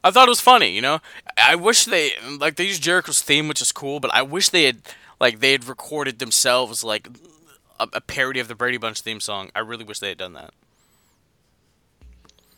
I 0.02 0.10
thought 0.10 0.28
it 0.28 0.30
was 0.30 0.40
funny. 0.40 0.70
You 0.70 0.80
know, 0.80 1.00
I 1.36 1.54
wish 1.54 1.84
they 1.84 2.12
like 2.38 2.56
they 2.56 2.64
used 2.64 2.82
Jericho's 2.82 3.22
theme, 3.22 3.48
which 3.48 3.62
is 3.62 3.72
cool, 3.72 4.00
but 4.00 4.12
I 4.12 4.22
wish 4.22 4.48
they 4.48 4.64
had 4.64 4.80
like 5.20 5.40
they 5.40 5.52
had 5.52 5.66
recorded 5.66 6.18
themselves 6.18 6.84
like 6.84 7.08
a, 7.78 7.88
a 7.92 8.00
parody 8.00 8.40
of 8.40 8.48
the 8.48 8.54
Brady 8.54 8.78
Bunch 8.78 9.00
theme 9.00 9.20
song. 9.20 9.50
I 9.54 9.60
really 9.60 9.84
wish 9.84 9.98
they 9.98 10.08
had 10.10 10.18
done 10.18 10.34
that. 10.34 10.52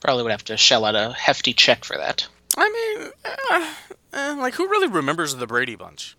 Probably 0.01 0.23
would 0.23 0.33
have 0.33 0.45
to 0.45 0.57
shell 0.57 0.85
out 0.85 0.97
a 0.97 1.13
hefty 1.13 1.53
check 1.53 1.85
for 1.85 1.97
that. 1.97 2.27
I 2.57 2.97
mean, 2.99 3.11
uh, 3.25 3.75
eh, 4.15 4.35
like 4.39 4.55
who 4.55 4.69
really 4.69 4.89
remembers 4.89 5.35
the 5.35 5.47
Brady 5.47 5.77
Bunch? 5.77 6.17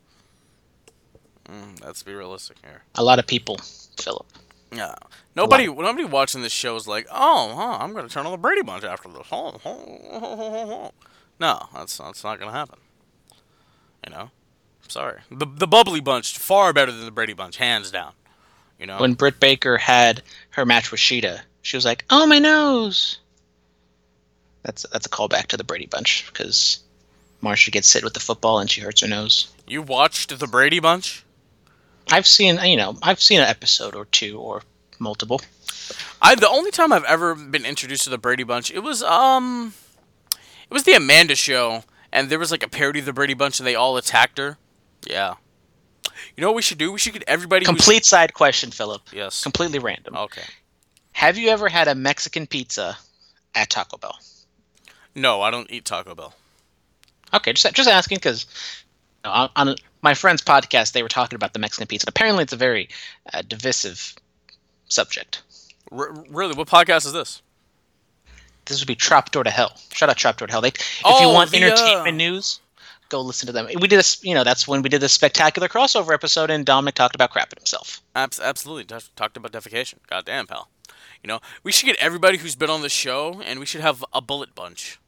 Mm, 1.49 1.83
let's 1.83 2.03
be 2.03 2.13
realistic 2.13 2.57
here. 2.63 2.83
A 2.95 3.03
lot 3.03 3.19
of 3.19 3.27
people, 3.27 3.59
Philip. 3.99 4.27
Yeah. 4.73 4.95
Nobody, 5.35 5.67
nobody 5.67 6.05
watching 6.05 6.41
this 6.41 6.51
show 6.53 6.75
is 6.75 6.87
like, 6.87 7.07
oh, 7.11 7.53
huh, 7.55 7.77
I'm 7.81 7.93
gonna 7.93 8.07
turn 8.09 8.25
on 8.25 8.31
the 8.31 8.37
Brady 8.37 8.61
Bunch 8.61 8.83
after 8.83 9.09
this. 9.09 9.27
Oh, 9.31 9.59
oh, 9.65 9.85
oh, 10.11 10.21
oh, 10.23 10.71
oh." 10.71 10.91
No, 11.39 11.67
that's 11.73 11.97
that's 11.97 12.23
not 12.23 12.39
gonna 12.39 12.51
happen. 12.51 12.79
You 14.07 14.13
know, 14.13 14.31
sorry. 14.87 15.21
The 15.29 15.45
the 15.45 15.67
Bubbly 15.67 15.99
Bunch 15.99 16.37
far 16.37 16.71
better 16.73 16.91
than 16.91 17.05
the 17.05 17.11
Brady 17.11 17.33
Bunch, 17.33 17.57
hands 17.57 17.91
down. 17.91 18.13
You 18.79 18.87
know, 18.87 18.99
When 18.99 19.13
Britt 19.13 19.39
Baker 19.39 19.77
had 19.77 20.23
her 20.51 20.65
match 20.65 20.91
with 20.91 20.99
Shida, 20.99 21.41
she 21.61 21.77
was 21.77 21.85
like, 21.85 22.05
"Oh 22.09 22.25
my 22.25 22.39
nose." 22.39 23.19
That's 24.63 24.85
that's 24.91 25.05
a 25.05 25.09
callback 25.09 25.47
to 25.47 25.57
the 25.57 25.63
Brady 25.63 25.87
Bunch 25.87 26.27
because 26.27 26.79
Marcia 27.41 27.71
gets 27.71 27.91
hit 27.91 28.03
with 28.03 28.13
the 28.13 28.19
football 28.19 28.59
and 28.59 28.69
she 28.69 28.81
hurts 28.81 29.01
her 29.01 29.07
nose. 29.07 29.51
you 29.67 29.81
watched 29.81 30.37
the 30.37 30.47
Brady 30.47 30.79
Bunch. 30.79 31.23
I've 32.09 32.27
seen 32.27 32.59
you 32.63 32.77
know 32.77 32.97
I've 33.01 33.21
seen 33.21 33.39
an 33.39 33.47
episode 33.47 33.95
or 33.95 34.05
two 34.05 34.39
or 34.39 34.63
multiple. 34.99 35.41
I 36.21 36.35
the 36.35 36.49
only 36.49 36.71
time 36.71 36.93
I've 36.93 37.03
ever 37.05 37.35
been 37.35 37.65
introduced 37.65 38.03
to 38.05 38.09
the 38.09 38.17
Brady 38.17 38.43
Bunch, 38.43 38.71
it 38.71 38.79
was 38.79 39.03
um, 39.03 39.73
it 40.33 40.73
was 40.73 40.83
the 40.83 40.93
Amanda 40.93 41.35
Show, 41.35 41.83
and 42.11 42.29
there 42.29 42.39
was 42.39 42.51
like 42.51 42.63
a 42.63 42.69
parody 42.69 42.99
of 42.99 43.05
the 43.05 43.13
Brady 43.13 43.33
Bunch, 43.33 43.59
and 43.59 43.67
they 43.67 43.75
all 43.75 43.97
attacked 43.97 44.37
her. 44.37 44.57
Yeah. 45.07 45.35
You 46.35 46.41
know 46.41 46.47
what 46.47 46.55
we 46.55 46.61
should 46.61 46.77
do? 46.77 46.91
We 46.91 46.99
should 46.99 47.13
get 47.13 47.23
everybody. 47.27 47.65
Complete 47.65 48.05
side 48.05 48.33
question, 48.33 48.71
Philip. 48.71 49.01
Yes. 49.11 49.43
Completely 49.43 49.79
random. 49.79 50.15
Okay. 50.15 50.43
Have 51.13 51.37
you 51.37 51.49
ever 51.49 51.67
had 51.67 51.87
a 51.87 51.95
Mexican 51.95 52.47
pizza 52.47 52.97
at 53.55 53.69
Taco 53.69 53.97
Bell? 53.97 54.17
No, 55.13 55.41
I 55.41 55.51
don't 55.51 55.69
eat 55.69 55.85
Taco 55.85 56.15
Bell. 56.15 56.33
Okay, 57.33 57.53
just 57.53 57.73
just 57.73 57.89
asking 57.89 58.17
because 58.17 58.45
on, 59.23 59.49
on 59.55 59.75
my 60.01 60.13
friend's 60.13 60.41
podcast 60.41 60.91
they 60.93 61.03
were 61.03 61.09
talking 61.09 61.35
about 61.35 61.53
the 61.53 61.59
Mexican 61.59 61.87
pizza. 61.87 62.05
Apparently, 62.07 62.43
it's 62.43 62.53
a 62.53 62.57
very 62.57 62.89
uh, 63.33 63.41
divisive 63.47 64.15
subject. 64.87 65.41
R- 65.91 66.13
really, 66.29 66.53
what 66.55 66.67
podcast 66.67 67.05
is 67.05 67.13
this? 67.13 67.41
This 68.65 68.79
would 68.79 68.87
be 68.87 68.95
Trapdoor 68.95 69.43
to 69.43 69.49
Hell. 69.49 69.73
Shout 69.91 70.09
out 70.09 70.17
Trapdoor 70.17 70.47
to 70.47 70.51
Hell. 70.53 70.61
They, 70.61 70.69
if 70.69 71.01
Oh, 71.03 71.21
you 71.27 71.33
want 71.33 71.51
the, 71.51 71.61
entertainment 71.63 72.07
uh, 72.07 72.11
news, 72.11 72.59
go 73.09 73.21
listen 73.21 73.47
to 73.47 73.51
them. 73.51 73.67
We 73.79 73.87
did 73.87 73.97
this, 73.97 74.23
you 74.23 74.35
know, 74.35 74.43
that's 74.43 74.67
when 74.67 74.81
we 74.81 74.89
did 74.89 75.01
this 75.01 75.13
spectacular 75.13 75.67
crossover 75.67 76.13
episode, 76.13 76.49
and 76.51 76.65
Dominic 76.65 76.95
talked 76.95 77.15
about 77.15 77.31
crapping 77.33 77.57
himself. 77.57 78.01
Abs- 78.15 78.39
absolutely. 78.39 78.85
Talked 79.15 79.35
about 79.37 79.51
defecation. 79.51 79.95
Goddamn, 80.07 80.47
pal. 80.47 80.69
You 81.23 81.27
know, 81.27 81.39
we 81.63 81.71
should 81.71 81.85
get 81.87 81.97
everybody 81.97 82.37
who's 82.37 82.55
been 82.55 82.69
on 82.69 82.81
the 82.81 82.89
show, 82.89 83.41
and 83.45 83.59
we 83.59 83.65
should 83.65 83.81
have 83.81 84.03
a 84.13 84.21
bullet 84.21 84.55
bunch. 84.55 84.99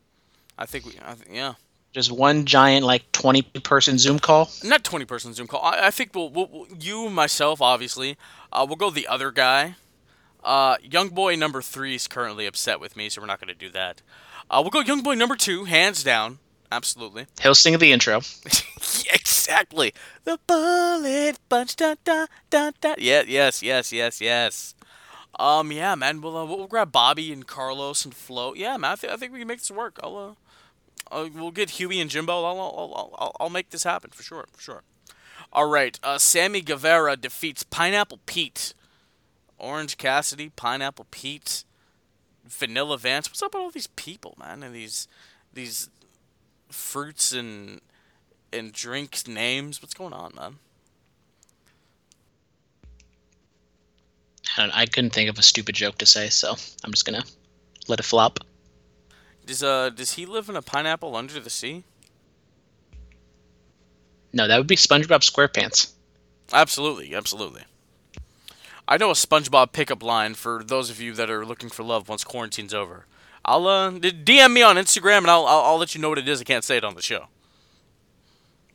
I 0.57 0.65
think 0.65 0.85
we, 0.85 0.93
I 1.03 1.13
th- 1.13 1.27
yeah, 1.31 1.53
Just 1.93 2.11
one 2.11 2.45
giant, 2.45 2.85
like 2.85 3.11
twenty 3.11 3.43
person 3.43 3.97
Zoom 3.97 4.19
call. 4.19 4.49
not 4.63 4.83
twenty 4.83 5.05
person 5.05 5.33
Zoom 5.33 5.47
call. 5.47 5.61
I, 5.61 5.87
I 5.87 5.91
think 5.91 6.15
we'll, 6.15 6.29
we'll, 6.29 6.67
you, 6.79 7.09
myself, 7.09 7.61
obviously. 7.61 8.17
Uh, 8.51 8.65
we'll 8.67 8.75
go 8.77 8.89
the 8.89 9.07
other 9.07 9.31
guy. 9.31 9.75
Uh, 10.43 10.75
young 10.81 11.09
boy 11.09 11.35
number 11.35 11.61
three 11.61 11.95
is 11.95 12.07
currently 12.07 12.45
upset 12.45 12.79
with 12.79 12.97
me, 12.97 13.09
so 13.09 13.21
we're 13.21 13.27
not 13.27 13.39
going 13.39 13.47
to 13.47 13.53
do 13.53 13.69
that. 13.69 14.01
Uh, 14.49 14.59
we'll 14.61 14.71
go 14.71 14.81
young 14.81 15.01
boy 15.03 15.13
number 15.13 15.35
two, 15.35 15.63
hands 15.65 16.03
down, 16.03 16.39
absolutely. 16.71 17.27
He'll 17.41 17.55
sing 17.55 17.77
the 17.77 17.91
intro. 17.91 18.21
Exactly. 19.13 19.93
The 20.23 20.39
bullet 20.47 21.37
bunch. 21.49 21.75
Da, 21.75 21.95
da, 22.05 22.27
da, 22.49 22.71
da. 22.79 22.95
Yeah, 22.97 23.23
yes, 23.27 23.61
yes, 23.61 23.91
yes, 23.91 24.21
yes. 24.21 24.73
Um, 25.37 25.71
yeah, 25.71 25.95
man. 25.95 26.21
We'll, 26.21 26.37
uh, 26.37 26.45
we'll 26.45 26.67
grab 26.67 26.91
Bobby 26.93 27.33
and 27.33 27.45
Carlos 27.45 28.05
and 28.05 28.13
Flo. 28.15 28.53
Yeah, 28.53 28.77
man. 28.77 28.91
I, 28.93 28.95
th- 28.95 29.11
I 29.11 29.17
think 29.17 29.33
we 29.33 29.39
can 29.39 29.47
make 29.49 29.59
this 29.59 29.69
work. 29.71 29.99
I'll, 30.01 30.37
uh, 31.13 31.29
we'll 31.33 31.51
get 31.51 31.71
Huey 31.71 31.99
and 31.99 32.09
Jimbo. 32.09 32.43
I'll, 32.43 32.59
I'll, 32.59 33.13
I'll, 33.17 33.35
I'll, 33.39 33.49
make 33.49 33.69
this 33.69 33.83
happen 33.83 34.11
for 34.11 34.23
sure, 34.23 34.45
for 34.51 34.61
sure. 34.61 34.83
All 35.51 35.69
right. 35.69 35.99
Uh, 36.03 36.17
Sammy 36.17 36.61
Guevara 36.61 37.15
defeats 37.15 37.63
Pineapple 37.63 38.19
Pete. 38.25 38.73
Orange 39.59 39.97
Cassidy, 39.97 40.49
Pineapple 40.49 41.07
Pete, 41.09 41.63
Vanilla 42.45 42.97
Vance. 42.97 43.29
What's 43.29 43.41
up 43.41 43.53
with 43.53 43.61
all 43.61 43.71
these 43.71 43.87
people, 43.87 44.35
man? 44.37 44.61
And 44.61 44.75
these, 44.75 45.07
these 45.53 45.89
fruits 46.69 47.31
and 47.31 47.79
and 48.51 48.71
drink 48.71 49.27
names. 49.27 49.81
What's 49.81 49.93
going 49.93 50.13
on, 50.13 50.33
man? 50.35 50.55
I, 54.57 54.81
I 54.81 54.85
couldn't 54.85 55.11
think 55.11 55.29
of 55.29 55.39
a 55.39 55.41
stupid 55.41 55.75
joke 55.75 55.97
to 55.99 56.05
say, 56.05 56.29
so 56.29 56.55
I'm 56.83 56.91
just 56.91 57.05
gonna 57.05 57.23
let 57.87 57.99
it 57.99 58.03
flop. 58.03 58.39
Does 59.45 59.63
uh 59.63 59.89
does 59.89 60.13
he 60.13 60.25
live 60.25 60.49
in 60.49 60.55
a 60.55 60.61
pineapple 60.61 61.15
under 61.15 61.39
the 61.39 61.49
sea? 61.49 61.83
No, 64.31 64.47
that 64.47 64.57
would 64.57 64.67
be 64.67 64.75
SpongeBob 64.75 65.19
SquarePants. 65.19 65.91
Absolutely, 66.51 67.13
absolutely. 67.13 67.63
I 68.87 68.97
know 68.97 69.11
a 69.11 69.13
SpongeBob 69.13 69.71
pickup 69.71 70.01
line 70.03 70.33
for 70.33 70.63
those 70.63 70.89
of 70.89 70.99
you 70.99 71.13
that 71.13 71.29
are 71.29 71.45
looking 71.45 71.69
for 71.69 71.83
love 71.83 72.09
once 72.09 72.23
quarantine's 72.23 72.73
over. 72.73 73.05
I'll 73.45 73.67
uh 73.67 73.91
DM 73.91 74.53
me 74.53 74.61
on 74.61 74.77
Instagram 74.77 75.19
and 75.19 75.31
I'll, 75.31 75.45
I'll 75.45 75.61
I'll 75.61 75.77
let 75.77 75.93
you 75.93 76.01
know 76.01 76.09
what 76.09 76.17
it 76.17 76.27
is. 76.27 76.41
I 76.41 76.45
can't 76.45 76.63
say 76.63 76.77
it 76.77 76.83
on 76.83 76.95
the 76.95 77.01
show. 77.01 77.27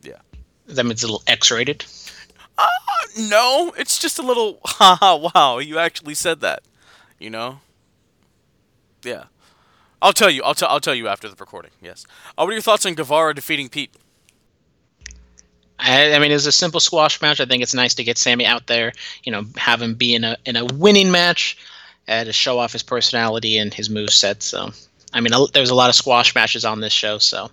Yeah. 0.01 0.19
That 0.67 0.85
means 0.85 1.03
a 1.03 1.07
little 1.07 1.23
X-rated. 1.27 1.85
Uh, 2.57 2.67
no, 3.17 3.73
it's 3.77 3.97
just 3.99 4.19
a 4.19 4.21
little 4.21 4.59
haha 4.65 5.29
wow, 5.33 5.57
you 5.57 5.79
actually 5.79 6.13
said 6.13 6.41
that. 6.41 6.63
You 7.19 7.29
know? 7.29 7.59
Yeah. 9.03 9.25
I'll 10.01 10.13
tell 10.13 10.29
you. 10.29 10.43
I'll 10.43 10.55
tell 10.55 10.69
I'll 10.69 10.79
tell 10.79 10.95
you 10.95 11.07
after 11.07 11.27
the 11.27 11.35
recording. 11.35 11.71
Yes. 11.81 12.05
Uh, 12.37 12.43
what 12.43 12.49
are 12.49 12.53
your 12.53 12.61
thoughts 12.61 12.85
on 12.85 12.93
Guevara 12.93 13.35
defeating 13.35 13.69
Pete? 13.69 13.91
I, 15.77 16.13
I 16.13 16.19
mean, 16.19 16.31
it's 16.31 16.45
a 16.45 16.51
simple 16.51 16.79
squash 16.79 17.21
match. 17.21 17.39
I 17.39 17.45
think 17.45 17.63
it's 17.63 17.73
nice 17.73 17.93
to 17.95 18.03
get 18.03 18.17
Sammy 18.17 18.45
out 18.45 18.67
there. 18.67 18.91
You 19.23 19.31
know, 19.31 19.43
have 19.57 19.81
him 19.81 19.95
be 19.95 20.13
in 20.15 20.23
a 20.23 20.37
in 20.45 20.55
a 20.55 20.65
winning 20.65 21.11
match, 21.11 21.57
uh, 22.07 22.23
to 22.25 22.33
show 22.33 22.59
off 22.59 22.73
his 22.73 22.83
personality 22.83 23.57
and 23.57 23.73
his 23.73 23.89
move 23.89 24.09
set. 24.09 24.43
So, 24.43 24.71
I 25.13 25.21
mean, 25.21 25.33
a- 25.33 25.47
there's 25.53 25.69
a 25.69 25.75
lot 25.75 25.89
of 25.89 25.95
squash 25.95 26.35
matches 26.35 26.65
on 26.65 26.81
this 26.81 26.93
show. 26.93 27.17
So, 27.17 27.49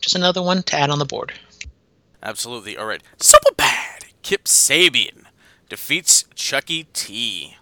just 0.00 0.14
another 0.16 0.42
one 0.42 0.62
to 0.64 0.76
add 0.76 0.90
on 0.90 0.98
the 0.98 1.04
board. 1.04 1.32
Absolutely. 2.22 2.76
All 2.76 2.86
right. 2.86 3.02
Super 3.18 3.52
bad. 3.56 4.04
Kip 4.22 4.44
Sabian 4.44 5.24
defeats 5.68 6.24
Chucky 6.36 6.84
T. 6.92 7.56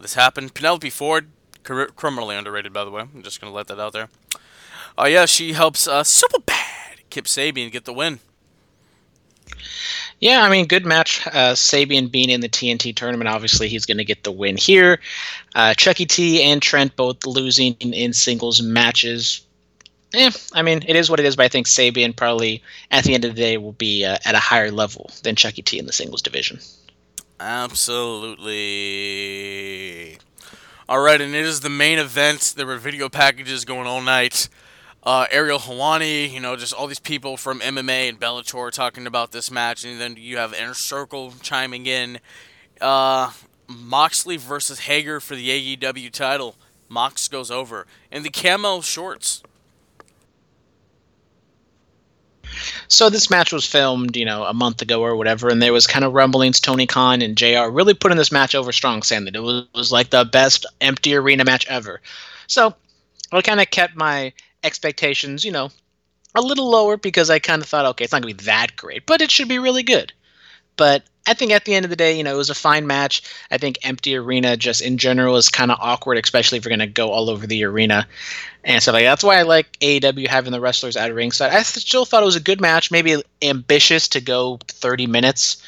This 0.00 0.14
happened. 0.14 0.54
Penelope 0.54 0.90
Ford, 0.90 1.28
criminally 1.96 2.36
underrated, 2.36 2.72
by 2.72 2.84
the 2.84 2.90
way. 2.90 3.02
I'm 3.02 3.22
just 3.22 3.40
gonna 3.40 3.52
let 3.52 3.68
that 3.68 3.78
out 3.78 3.92
there. 3.92 4.08
Oh 4.98 5.06
yeah, 5.06 5.26
she 5.26 5.52
helps 5.52 5.86
uh, 5.86 6.04
super 6.04 6.40
bad 6.40 6.80
Kip 7.10 7.26
Sabian 7.26 7.70
get 7.70 7.84
the 7.84 7.92
win. 7.92 8.20
Yeah, 10.20 10.42
I 10.42 10.50
mean, 10.50 10.66
good 10.66 10.84
match. 10.84 11.26
Uh, 11.26 11.54
Sabian 11.54 12.10
being 12.10 12.28
in 12.28 12.40
the 12.42 12.48
TNT 12.48 12.94
tournament, 12.94 13.28
obviously 13.28 13.68
he's 13.68 13.86
going 13.86 13.98
to 13.98 14.04
get 14.04 14.22
the 14.22 14.30
win 14.30 14.56
here. 14.58 15.00
Uh, 15.54 15.72
Chucky 15.74 16.04
T 16.04 16.42
and 16.42 16.60
Trent 16.60 16.94
both 16.94 17.24
losing 17.26 17.72
in, 17.80 17.94
in 17.94 18.12
singles 18.12 18.60
matches. 18.60 19.40
Eh, 20.12 20.30
I 20.52 20.60
mean, 20.60 20.84
it 20.86 20.94
is 20.94 21.08
what 21.08 21.20
it 21.20 21.26
is, 21.26 21.36
but 21.36 21.44
I 21.44 21.48
think 21.48 21.66
Sabian 21.66 22.14
probably, 22.14 22.62
at 22.90 23.04
the 23.04 23.14
end 23.14 23.24
of 23.24 23.34
the 23.34 23.40
day, 23.40 23.56
will 23.56 23.72
be 23.72 24.04
uh, 24.04 24.18
at 24.24 24.34
a 24.34 24.38
higher 24.38 24.70
level 24.70 25.10
than 25.22 25.36
Chucky 25.36 25.62
T 25.62 25.78
in 25.78 25.86
the 25.86 25.92
singles 25.92 26.20
division. 26.20 26.60
Absolutely. 27.40 28.58
All 30.90 30.98
right, 30.98 31.20
and 31.20 31.36
it 31.36 31.44
is 31.44 31.60
the 31.60 31.70
main 31.70 32.00
event. 32.00 32.54
There 32.56 32.66
were 32.66 32.76
video 32.76 33.08
packages 33.08 33.64
going 33.64 33.86
all 33.86 34.00
night. 34.00 34.48
uh, 35.04 35.28
Ariel 35.30 35.60
Helwani, 35.60 36.28
you 36.32 36.40
know, 36.40 36.56
just 36.56 36.74
all 36.74 36.88
these 36.88 36.98
people 36.98 37.36
from 37.36 37.60
MMA 37.60 38.08
and 38.08 38.18
Bellator 38.18 38.72
talking 38.72 39.06
about 39.06 39.30
this 39.30 39.52
match, 39.52 39.84
and 39.84 40.00
then 40.00 40.16
you 40.18 40.38
have 40.38 40.52
Inner 40.52 40.74
Circle 40.74 41.34
chiming 41.42 41.86
in. 41.86 42.18
Uh, 42.80 43.30
Moxley 43.68 44.36
versus 44.36 44.80
Hager 44.80 45.20
for 45.20 45.36
the 45.36 45.76
AEW 45.76 46.10
title. 46.10 46.56
Mox 46.88 47.28
goes 47.28 47.52
over 47.52 47.86
in 48.10 48.24
the 48.24 48.30
camo 48.30 48.80
shorts. 48.80 49.44
So 52.88 53.10
this 53.10 53.30
match 53.30 53.52
was 53.52 53.66
filmed, 53.66 54.16
you 54.16 54.24
know, 54.24 54.44
a 54.44 54.54
month 54.54 54.82
ago 54.82 55.02
or 55.02 55.16
whatever, 55.16 55.48
and 55.48 55.62
there 55.62 55.72
was 55.72 55.86
kind 55.86 56.04
of 56.04 56.12
rumblings. 56.12 56.60
Tony 56.60 56.86
Khan 56.86 57.22
and 57.22 57.36
Jr. 57.36 57.70
really 57.70 57.94
putting 57.94 58.18
this 58.18 58.32
match 58.32 58.54
over 58.54 58.72
strong, 58.72 59.02
saying 59.02 59.24
that 59.24 59.36
it 59.36 59.42
was, 59.42 59.66
was 59.74 59.92
like 59.92 60.10
the 60.10 60.24
best 60.24 60.66
empty 60.80 61.14
arena 61.14 61.44
match 61.44 61.66
ever. 61.66 62.00
So 62.46 62.74
I 63.32 63.42
kind 63.42 63.60
of 63.60 63.70
kept 63.70 63.96
my 63.96 64.32
expectations, 64.62 65.44
you 65.44 65.52
know, 65.52 65.70
a 66.34 66.40
little 66.40 66.70
lower 66.70 66.96
because 66.96 67.30
I 67.30 67.38
kind 67.38 67.62
of 67.62 67.68
thought, 67.68 67.86
okay, 67.86 68.04
it's 68.04 68.12
not 68.12 68.22
gonna 68.22 68.34
be 68.34 68.44
that 68.44 68.76
great, 68.76 69.06
but 69.06 69.20
it 69.20 69.30
should 69.30 69.48
be 69.48 69.58
really 69.58 69.82
good. 69.82 70.12
But 70.76 71.02
I 71.26 71.34
think 71.34 71.52
at 71.52 71.64
the 71.64 71.74
end 71.74 71.84
of 71.84 71.90
the 71.90 71.96
day, 71.96 72.16
you 72.16 72.24
know, 72.24 72.34
it 72.34 72.38
was 72.38 72.50
a 72.50 72.54
fine 72.54 72.86
match. 72.86 73.22
I 73.50 73.58
think 73.58 73.78
empty 73.82 74.16
arena 74.16 74.56
just 74.56 74.80
in 74.80 74.98
general 74.98 75.36
is 75.36 75.48
kind 75.48 75.70
of 75.70 75.78
awkward, 75.80 76.18
especially 76.18 76.58
if 76.58 76.64
you're 76.64 76.76
going 76.76 76.80
to 76.80 76.86
go 76.86 77.10
all 77.10 77.28
over 77.28 77.46
the 77.46 77.64
arena 77.64 78.06
and 78.64 78.82
stuff 78.82 78.94
like 78.94 79.04
that. 79.04 79.10
That's 79.10 79.24
why 79.24 79.38
I 79.38 79.42
like 79.42 79.78
AEW 79.80 80.26
having 80.26 80.52
the 80.52 80.60
wrestlers 80.60 80.96
at 80.96 81.14
ringside. 81.14 81.52
I 81.52 81.62
still 81.62 82.04
thought 82.04 82.22
it 82.22 82.26
was 82.26 82.36
a 82.36 82.40
good 82.40 82.60
match, 82.60 82.90
maybe 82.90 83.22
ambitious 83.42 84.08
to 84.08 84.20
go 84.20 84.58
30 84.68 85.06
minutes. 85.06 85.62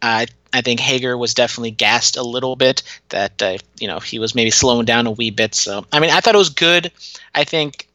Uh, 0.00 0.26
I 0.52 0.60
think 0.60 0.78
Hager 0.78 1.18
was 1.18 1.34
definitely 1.34 1.72
gassed 1.72 2.16
a 2.16 2.22
little 2.22 2.54
bit. 2.54 2.82
That 3.08 3.42
uh, 3.42 3.58
you 3.80 3.88
know 3.88 3.98
he 3.98 4.20
was 4.20 4.34
maybe 4.34 4.50
slowing 4.50 4.84
down 4.84 5.06
a 5.06 5.10
wee 5.10 5.30
bit. 5.30 5.54
So 5.54 5.84
I 5.92 5.98
mean, 5.98 6.10
I 6.10 6.20
thought 6.20 6.34
it 6.34 6.38
was 6.38 6.50
good. 6.50 6.92
I 7.34 7.42
think 7.42 7.88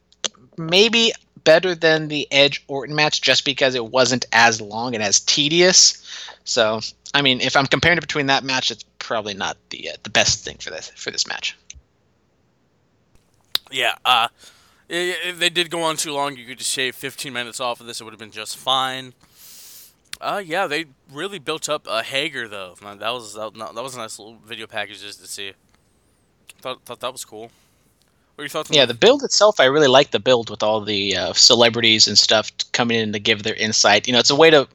maybe 0.58 1.12
better 1.44 1.74
than 1.74 2.08
the 2.08 2.26
Edge 2.30 2.64
Orton 2.68 2.94
match 2.94 3.20
just 3.22 3.44
because 3.44 3.74
it 3.74 3.86
wasn't 3.86 4.26
as 4.32 4.60
long 4.60 4.94
and 4.94 5.02
as 5.02 5.20
tedious. 5.20 6.02
So 6.44 6.80
I 7.12 7.22
mean, 7.22 7.40
if 7.40 7.56
I'm 7.56 7.66
comparing 7.66 7.98
it 7.98 8.02
between 8.02 8.26
that 8.26 8.44
match, 8.44 8.70
it's 8.70 8.84
probably 8.98 9.34
not 9.34 9.56
the 9.70 9.90
uh, 9.90 9.96
the 10.02 10.10
best 10.10 10.44
thing 10.44 10.58
for 10.58 10.70
this 10.70 10.90
for 10.90 11.10
this 11.10 11.26
match. 11.26 11.56
Yeah, 13.70 13.94
uh, 14.04 14.28
if 14.88 15.38
they 15.38 15.48
did 15.48 15.70
go 15.70 15.82
on 15.82 15.96
too 15.96 16.12
long, 16.12 16.36
you 16.36 16.44
could 16.44 16.58
just 16.58 16.70
shave 16.70 16.96
15 16.96 17.32
minutes 17.32 17.60
off 17.60 17.80
of 17.80 17.86
this. 17.86 18.00
It 18.00 18.04
would 18.04 18.12
have 18.12 18.18
been 18.18 18.32
just 18.32 18.56
fine. 18.56 19.14
Uh, 20.20 20.42
yeah, 20.44 20.66
they 20.66 20.86
really 21.10 21.38
built 21.38 21.68
up 21.68 21.86
a 21.88 22.02
Hager 22.02 22.46
though. 22.46 22.74
That 22.80 23.10
was 23.10 23.34
that, 23.34 23.54
that 23.54 23.82
was 23.82 23.94
a 23.94 23.98
nice 23.98 24.18
little 24.18 24.36
video 24.44 24.66
package 24.66 25.00
just 25.00 25.20
to 25.20 25.26
see. 25.26 25.52
Thought 26.60 26.82
thought 26.84 27.00
that 27.00 27.12
was 27.12 27.24
cool. 27.24 27.50
What 28.34 28.42
are 28.42 28.44
your 28.44 28.48
thoughts? 28.48 28.70
yeah, 28.72 28.86
the 28.86 28.94
build 28.94 29.22
itself, 29.22 29.60
I 29.60 29.64
really 29.66 29.88
like 29.88 30.12
the 30.12 30.20
build 30.20 30.50
with 30.50 30.62
all 30.62 30.80
the 30.80 31.16
uh, 31.16 31.32
celebrities 31.34 32.08
and 32.08 32.18
stuff 32.18 32.50
coming 32.72 32.98
in 32.98 33.12
to 33.12 33.18
give 33.18 33.42
their 33.42 33.54
insight. 33.54 34.06
You 34.06 34.12
know, 34.12 34.18
it's 34.18 34.30
a 34.30 34.36
way 34.36 34.50
to 34.50 34.66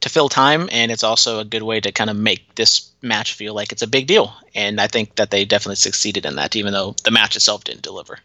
to 0.00 0.08
fill 0.08 0.28
time, 0.28 0.68
and 0.70 0.92
it's 0.92 1.02
also 1.02 1.40
a 1.40 1.44
good 1.44 1.64
way 1.64 1.80
to 1.80 1.90
kind 1.90 2.10
of 2.10 2.16
make 2.16 2.54
this 2.54 2.90
match 3.02 3.34
feel 3.34 3.54
like 3.54 3.72
it's 3.72 3.82
a 3.82 3.86
big 3.86 4.06
deal. 4.06 4.32
And 4.54 4.80
I 4.80 4.86
think 4.86 5.16
that 5.16 5.30
they 5.30 5.44
definitely 5.44 5.76
succeeded 5.76 6.24
in 6.24 6.36
that, 6.36 6.54
even 6.54 6.72
though 6.72 6.94
the 7.04 7.10
match 7.10 7.34
itself 7.34 7.64
didn't 7.64 7.82
deliver. 7.82 8.18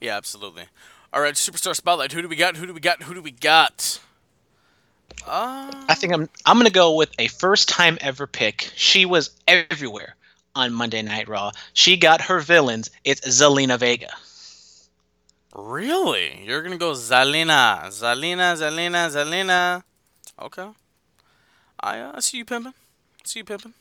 Yeah, 0.00 0.16
absolutely. 0.16 0.64
All 1.12 1.20
right, 1.20 1.34
superstar 1.34 1.74
spotlight. 1.74 2.12
Who 2.12 2.22
do 2.22 2.28
we 2.28 2.36
got? 2.36 2.56
Who 2.56 2.66
do 2.66 2.74
we 2.74 2.80
got? 2.80 3.02
Who 3.02 3.14
do 3.14 3.22
we 3.22 3.30
got? 3.32 4.00
Uh... 5.26 5.72
I 5.88 5.94
think 5.94 6.12
I'm 6.12 6.28
I'm 6.44 6.58
gonna 6.58 6.70
go 6.70 6.94
with 6.94 7.10
a 7.18 7.28
first 7.28 7.68
time 7.68 7.98
ever 8.00 8.26
pick. 8.26 8.70
She 8.76 9.06
was 9.06 9.30
everywhere 9.48 10.14
on 10.56 10.72
Monday 10.72 11.02
Night 11.02 11.28
Raw. 11.28 11.52
She 11.74 11.96
got 11.96 12.22
her 12.22 12.40
villains. 12.40 12.90
It's 13.04 13.20
Zelina 13.20 13.78
Vega. 13.78 14.10
Really? 15.54 16.42
You're 16.44 16.62
gonna 16.62 16.76
go 16.76 16.92
Zelina, 16.92 17.86
Zelina, 17.86 18.56
Zelina, 18.56 19.08
Zelina. 19.10 19.82
Okay. 20.40 20.68
I 21.78 22.00
uh, 22.00 22.20
see 22.20 22.38
you 22.38 22.44
pimping. 22.44 22.74
See 23.24 23.40
you 23.40 23.44
pimping. 23.44 23.74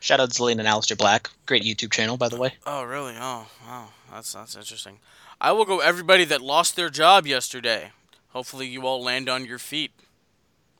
Shout 0.00 0.20
out 0.20 0.30
to 0.30 0.42
Zelina 0.42 0.60
and 0.60 0.68
Aleister 0.68 0.96
Black. 0.96 1.30
Great 1.46 1.62
YouTube 1.62 1.90
channel, 1.90 2.16
by 2.16 2.28
the 2.28 2.36
way. 2.36 2.54
Oh, 2.66 2.84
really? 2.84 3.14
Oh, 3.18 3.46
wow. 3.66 3.88
That's 4.12 4.32
that's 4.32 4.54
interesting. 4.54 4.98
I 5.40 5.52
will 5.52 5.64
go 5.64 5.80
everybody 5.80 6.24
that 6.26 6.40
lost 6.40 6.76
their 6.76 6.90
job 6.90 7.26
yesterday. 7.26 7.90
Hopefully 8.28 8.66
you 8.66 8.86
all 8.86 9.02
land 9.02 9.28
on 9.28 9.44
your 9.44 9.58
feet. 9.58 9.92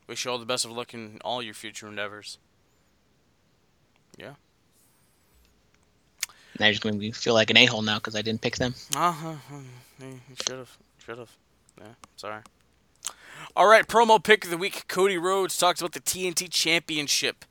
Wish 0.06 0.24
you 0.24 0.30
all 0.30 0.38
the 0.38 0.44
best 0.44 0.64
of 0.64 0.72
luck 0.72 0.92
in 0.92 1.18
all 1.24 1.42
your 1.42 1.54
future 1.54 1.88
endeavors. 1.88 2.38
Yeah. 4.16 4.34
Now 6.58 6.66
you're 6.66 6.72
just 6.72 6.82
going 6.82 7.00
to 7.00 7.12
feel 7.12 7.34
like 7.34 7.50
an 7.50 7.56
a-hole 7.56 7.82
now 7.82 7.96
because 7.96 8.14
I 8.14 8.22
didn't 8.22 8.40
pick 8.40 8.56
them. 8.56 8.74
Uh-huh. 8.94 9.34
You 10.00 10.18
should 10.46 10.58
have. 10.58 10.76
Should 11.06 11.18
have. 11.18 11.30
Yeah, 11.80 11.86
sorry. 12.16 12.42
All 13.56 13.68
right, 13.68 13.86
promo 13.86 14.22
pick 14.22 14.44
of 14.44 14.50
the 14.50 14.58
week. 14.58 14.88
Cody 14.88 15.16
Rhodes 15.16 15.56
talks 15.56 15.80
about 15.80 15.92
the 15.92 16.00
TNT 16.00 16.50
Championship. 16.50 17.44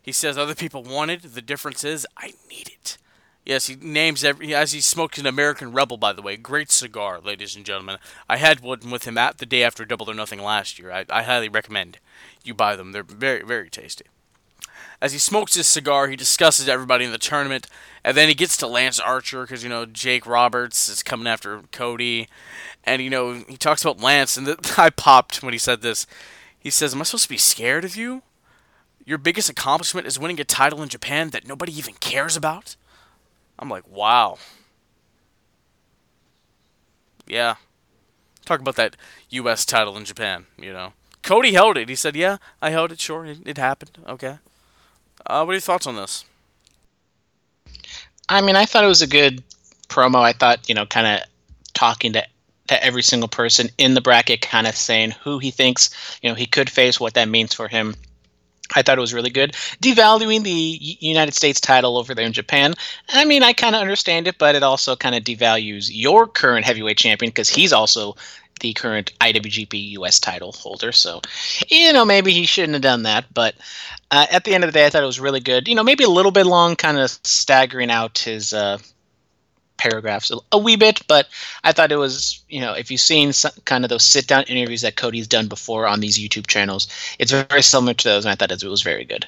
He 0.00 0.12
says 0.12 0.38
other 0.38 0.54
people 0.54 0.84
wanted. 0.84 1.22
The 1.22 1.42
difference 1.42 1.82
is 1.82 2.06
I 2.16 2.34
need 2.48 2.68
it. 2.68 2.98
Yes, 3.44 3.66
he 3.66 3.76
names 3.76 4.24
every 4.24 4.54
as 4.54 4.72
he 4.72 4.80
smoked 4.80 5.18
an 5.18 5.26
American 5.26 5.72
Rebel. 5.72 5.96
By 5.96 6.12
the 6.12 6.22
way, 6.22 6.36
great 6.36 6.70
cigar, 6.70 7.18
ladies 7.18 7.56
and 7.56 7.64
gentlemen. 7.64 7.98
I 8.28 8.36
had 8.36 8.60
one 8.60 8.90
with 8.90 9.04
him 9.04 9.18
at 9.18 9.38
the 9.38 9.46
day 9.46 9.62
after 9.62 9.84
Double 9.84 10.10
or 10.10 10.14
Nothing 10.14 10.40
last 10.42 10.78
year. 10.78 10.92
I, 10.92 11.06
I 11.08 11.22
highly 11.22 11.48
recommend 11.48 11.98
you 12.44 12.54
buy 12.54 12.76
them. 12.76 12.92
They're 12.92 13.02
very 13.02 13.42
very 13.42 13.70
tasty. 13.70 14.04
As 15.00 15.12
he 15.12 15.18
smokes 15.18 15.54
his 15.54 15.68
cigar, 15.68 16.08
he 16.08 16.16
discusses 16.16 16.68
everybody 16.68 17.04
in 17.04 17.12
the 17.12 17.18
tournament, 17.18 17.68
and 18.02 18.16
then 18.16 18.28
he 18.28 18.34
gets 18.34 18.56
to 18.56 18.66
Lance 18.66 18.98
Archer 18.98 19.42
because 19.42 19.62
you 19.62 19.68
know 19.68 19.86
Jake 19.86 20.26
Roberts 20.26 20.88
is 20.88 21.04
coming 21.04 21.28
after 21.28 21.62
Cody, 21.70 22.28
and 22.84 23.00
you 23.00 23.10
know 23.10 23.34
he 23.34 23.56
talks 23.56 23.84
about 23.84 24.00
Lance, 24.00 24.36
and 24.36 24.46
the, 24.46 24.74
I 24.78 24.90
popped 24.90 25.42
when 25.42 25.52
he 25.52 25.58
said 25.58 25.82
this. 25.82 26.06
He 26.58 26.70
says, 26.70 26.94
"Am 26.94 27.00
I 27.00 27.04
supposed 27.04 27.24
to 27.24 27.28
be 27.28 27.38
scared 27.38 27.84
of 27.84 27.94
you? 27.94 28.22
Your 29.04 29.18
biggest 29.18 29.48
accomplishment 29.48 30.06
is 30.06 30.18
winning 30.18 30.40
a 30.40 30.44
title 30.44 30.82
in 30.82 30.88
Japan 30.88 31.30
that 31.30 31.46
nobody 31.46 31.76
even 31.78 31.94
cares 31.94 32.36
about." 32.36 32.74
I'm 33.56 33.68
like, 33.68 33.88
"Wow." 33.88 34.38
Yeah. 37.26 37.56
Talk 38.44 38.60
about 38.60 38.76
that 38.76 38.96
U.S. 39.30 39.64
title 39.66 39.96
in 39.96 40.06
Japan, 40.06 40.46
you 40.58 40.72
know. 40.72 40.94
Cody 41.22 41.52
held 41.52 41.76
it. 41.76 41.88
He 41.88 41.94
said, 41.94 42.16
"Yeah, 42.16 42.38
I 42.60 42.70
held 42.70 42.90
it. 42.90 42.98
Sure, 42.98 43.24
it, 43.24 43.38
it 43.46 43.58
happened. 43.58 43.98
Okay." 44.08 44.38
Uh, 45.28 45.44
what 45.44 45.52
are 45.52 45.54
your 45.54 45.60
thoughts 45.60 45.86
on 45.86 45.96
this? 45.96 46.24
I 48.28 48.40
mean, 48.40 48.56
I 48.56 48.64
thought 48.64 48.84
it 48.84 48.88
was 48.88 49.02
a 49.02 49.06
good 49.06 49.42
promo. 49.88 50.20
I 50.20 50.32
thought, 50.32 50.68
you 50.68 50.74
know, 50.74 50.86
kind 50.86 51.06
of 51.06 51.28
talking 51.74 52.14
to 52.14 52.24
to 52.68 52.84
every 52.84 53.02
single 53.02 53.28
person 53.28 53.70
in 53.78 53.94
the 53.94 54.00
bracket, 54.00 54.42
kind 54.42 54.66
of 54.66 54.76
saying 54.76 55.12
who 55.22 55.38
he 55.38 55.50
thinks, 55.50 56.18
you 56.22 56.28
know, 56.28 56.34
he 56.34 56.46
could 56.46 56.70
face, 56.70 57.00
what 57.00 57.14
that 57.14 57.28
means 57.28 57.54
for 57.54 57.66
him. 57.66 57.94
I 58.76 58.82
thought 58.82 58.98
it 58.98 59.00
was 59.00 59.14
really 59.14 59.30
good. 59.30 59.52
Devaluing 59.80 60.42
the 60.42 60.50
United 61.00 61.32
States 61.32 61.60
title 61.60 61.96
over 61.96 62.14
there 62.14 62.26
in 62.26 62.34
Japan. 62.34 62.74
I 63.08 63.24
mean, 63.24 63.42
I 63.42 63.54
kind 63.54 63.74
of 63.74 63.80
understand 63.80 64.28
it, 64.28 64.36
but 64.36 64.54
it 64.54 64.62
also 64.62 64.94
kind 64.94 65.14
of 65.14 65.24
devalues 65.24 65.88
your 65.90 66.26
current 66.26 66.66
heavyweight 66.66 66.98
champion 66.98 67.30
because 67.30 67.48
he's 67.48 67.72
also 67.72 68.14
the 68.60 68.72
current 68.74 69.12
IWGP 69.20 69.90
US 69.90 70.18
title 70.18 70.52
holder. 70.52 70.92
So, 70.92 71.20
you 71.68 71.92
know, 71.92 72.04
maybe 72.04 72.32
he 72.32 72.46
shouldn't 72.46 72.74
have 72.74 72.82
done 72.82 73.02
that. 73.04 73.32
But 73.32 73.54
uh, 74.10 74.26
at 74.30 74.44
the 74.44 74.54
end 74.54 74.64
of 74.64 74.68
the 74.68 74.78
day, 74.78 74.86
I 74.86 74.90
thought 74.90 75.02
it 75.02 75.06
was 75.06 75.20
really 75.20 75.40
good. 75.40 75.68
You 75.68 75.74
know, 75.74 75.84
maybe 75.84 76.04
a 76.04 76.10
little 76.10 76.32
bit 76.32 76.46
long, 76.46 76.76
kind 76.76 76.98
of 76.98 77.10
staggering 77.24 77.90
out 77.90 78.18
his 78.18 78.52
uh, 78.52 78.78
paragraphs 79.78 80.30
a, 80.30 80.36
a, 80.52 80.58
wee 80.58 80.76
bit, 80.76 81.00
but 81.08 81.28
I 81.64 81.72
thought 81.72 81.92
it 81.92 81.96
was, 81.96 82.42
you 82.48 82.60
know, 82.60 82.74
if 82.74 82.90
you've 82.90 83.00
seen 83.00 83.32
some, 83.32 83.52
kind 83.64 83.84
of 83.84 83.88
those 83.88 84.04
sit 84.04 84.26
down 84.26 84.42
interviews 84.44 84.82
that 84.82 84.96
Cody's 84.96 85.28
done 85.28 85.48
before 85.48 85.86
on 85.86 86.00
these 86.00 86.18
YouTube 86.18 86.46
channels, 86.46 86.88
it's 87.18 87.32
very 87.32 87.62
similar 87.62 87.94
to 87.94 88.04
those, 88.04 88.24
and 88.24 88.32
I 88.32 88.34
thought 88.34 88.50
it 88.50 88.68
was 88.68 88.82
very 88.82 89.04
good. 89.04 89.26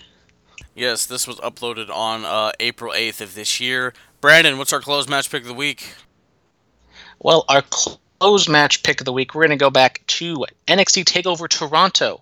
Yes, 0.74 1.06
this 1.06 1.26
was 1.26 1.36
uploaded 1.36 1.90
on 1.90 2.24
uh, 2.24 2.52
April 2.60 2.92
8th 2.92 3.20
of 3.20 3.34
this 3.34 3.60
year. 3.60 3.94
Brandon, 4.20 4.58
what's 4.58 4.72
our 4.72 4.80
close 4.80 5.08
match 5.08 5.30
pick 5.30 5.42
of 5.42 5.48
the 5.48 5.54
week? 5.54 5.94
Well, 7.18 7.44
our 7.48 7.62
close 8.20 8.48
match 8.48 8.82
pick 8.82 9.00
of 9.00 9.06
the 9.06 9.12
week, 9.14 9.34
we're 9.34 9.46
going 9.46 9.58
to 9.58 9.64
go 9.64 9.70
back 9.70 10.02
to 10.06 10.44
NXT 10.68 11.04
TakeOver 11.04 11.48
Toronto 11.48 12.20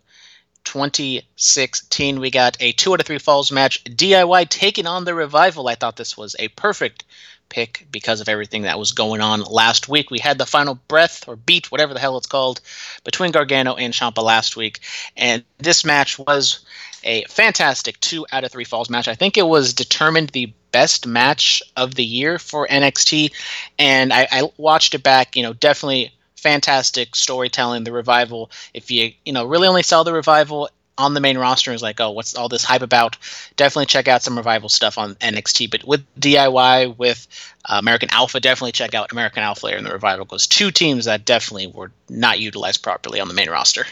2016. 0.63 2.21
We 2.21 2.31
got 2.31 2.57
a 2.61 2.71
two 2.71 2.93
out 2.93 3.01
of 3.01 3.07
three 3.07 3.19
falls 3.19 3.51
match. 3.51 3.83
DIY 3.83 4.49
taking 4.49 4.87
on 4.87 5.05
the 5.05 5.15
revival. 5.15 5.67
I 5.67 5.75
thought 5.75 5.97
this 5.97 6.17
was 6.17 6.37
a 6.39 6.49
perfect 6.49 7.05
pick 7.49 7.87
because 7.91 8.21
of 8.21 8.29
everything 8.29 8.63
that 8.63 8.79
was 8.79 8.93
going 8.93 9.21
on 9.21 9.43
last 9.43 9.89
week. 9.89 10.11
We 10.11 10.19
had 10.19 10.39
the 10.39 10.47
final 10.47 10.75
breath 10.89 11.27
or 11.29 11.37
beat, 11.37 11.71
whatever 11.71 11.95
the 11.95 12.01
hell 12.01 12.17
it's 12.17 12.27
called, 12.27 12.61
between 13.05 13.33
Gargano 13.33 13.75
and 13.75 13.93
Ciampa 13.93 14.23
last 14.23 14.57
week, 14.57 14.81
and 15.17 15.45
this 15.59 15.85
match 15.85 16.19
was 16.19 16.61
a 17.05 17.25
fantastic 17.25 18.01
two 18.01 18.27
out 18.33 18.45
of 18.45 18.51
three 18.51 18.65
falls 18.65 18.91
match. 18.91 19.09
I 19.09 19.15
think 19.15 19.37
it 19.37 19.47
was 19.47 19.73
determined 19.73 20.31
the 20.31 20.53
best 20.73 21.07
match 21.07 21.63
of 21.77 21.95
the 21.95 22.05
year 22.05 22.39
for 22.39 22.67
NXT, 22.67 23.33
and 23.79 24.13
I, 24.13 24.29
I 24.31 24.51
watched 24.57 24.95
it 24.95 25.03
back. 25.03 25.37
You 25.37 25.43
know, 25.43 25.53
definitely 25.53 26.13
fantastic 26.37 27.15
storytelling. 27.17 27.85
The 27.85 27.93
revival. 27.93 28.51
If 28.75 28.91
you 28.91 29.13
you 29.25 29.33
know 29.33 29.45
really 29.45 29.69
only 29.69 29.83
saw 29.83 30.03
the 30.03 30.13
revival 30.13 30.69
on 30.99 31.15
the 31.15 31.21
main 31.21 31.39
roster 31.39 31.71
and 31.71 31.77
is 31.77 31.83
like, 31.83 32.01
oh, 32.01 32.11
what's 32.11 32.35
all 32.35 32.49
this 32.49 32.65
hype 32.65 32.83
about? 32.83 33.17
Definitely 33.57 33.87
check 33.87 34.09
out 34.09 34.23
some 34.23 34.37
revival 34.37 34.69
stuff 34.69 34.99
on 34.99 35.15
NXT. 35.17 35.71
But 35.71 35.85
with 35.85 36.05
DIY, 36.21 36.99
with 36.99 37.27
uh, 37.65 37.77
American 37.79 38.11
Alpha, 38.13 38.41
definitely 38.41 38.73
check 38.73 38.95
out 38.95 39.13
American 39.13 39.43
Alpha 39.43 39.69
and 39.69 39.87
the 39.87 39.93
Revival 39.93 40.25
because 40.25 40.47
two 40.47 40.71
teams 40.71 41.05
that 41.07 41.25
definitely 41.25 41.69
were 41.69 41.93
not 42.09 42.41
utilized 42.41 42.83
properly 42.83 43.21
on 43.21 43.29
the 43.29 43.35
main 43.35 43.49
roster. 43.49 43.87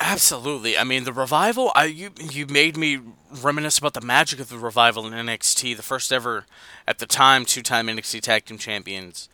Absolutely. 0.00 0.76
I 0.76 0.84
mean, 0.84 1.04
the 1.04 1.12
revival. 1.12 1.70
I 1.74 1.84
you 1.84 2.10
you 2.18 2.46
made 2.46 2.76
me 2.76 3.00
reminisce 3.30 3.78
about 3.78 3.94
the 3.94 4.00
magic 4.00 4.40
of 4.40 4.48
the 4.48 4.58
revival 4.58 5.06
in 5.06 5.12
NXT, 5.12 5.76
the 5.76 5.82
first 5.82 6.12
ever 6.12 6.46
at 6.88 6.98
the 6.98 7.06
time 7.06 7.44
two-time 7.44 7.86
NXT 7.86 8.20
Tag 8.22 8.44
Team 8.44 8.58
Champions. 8.58 9.28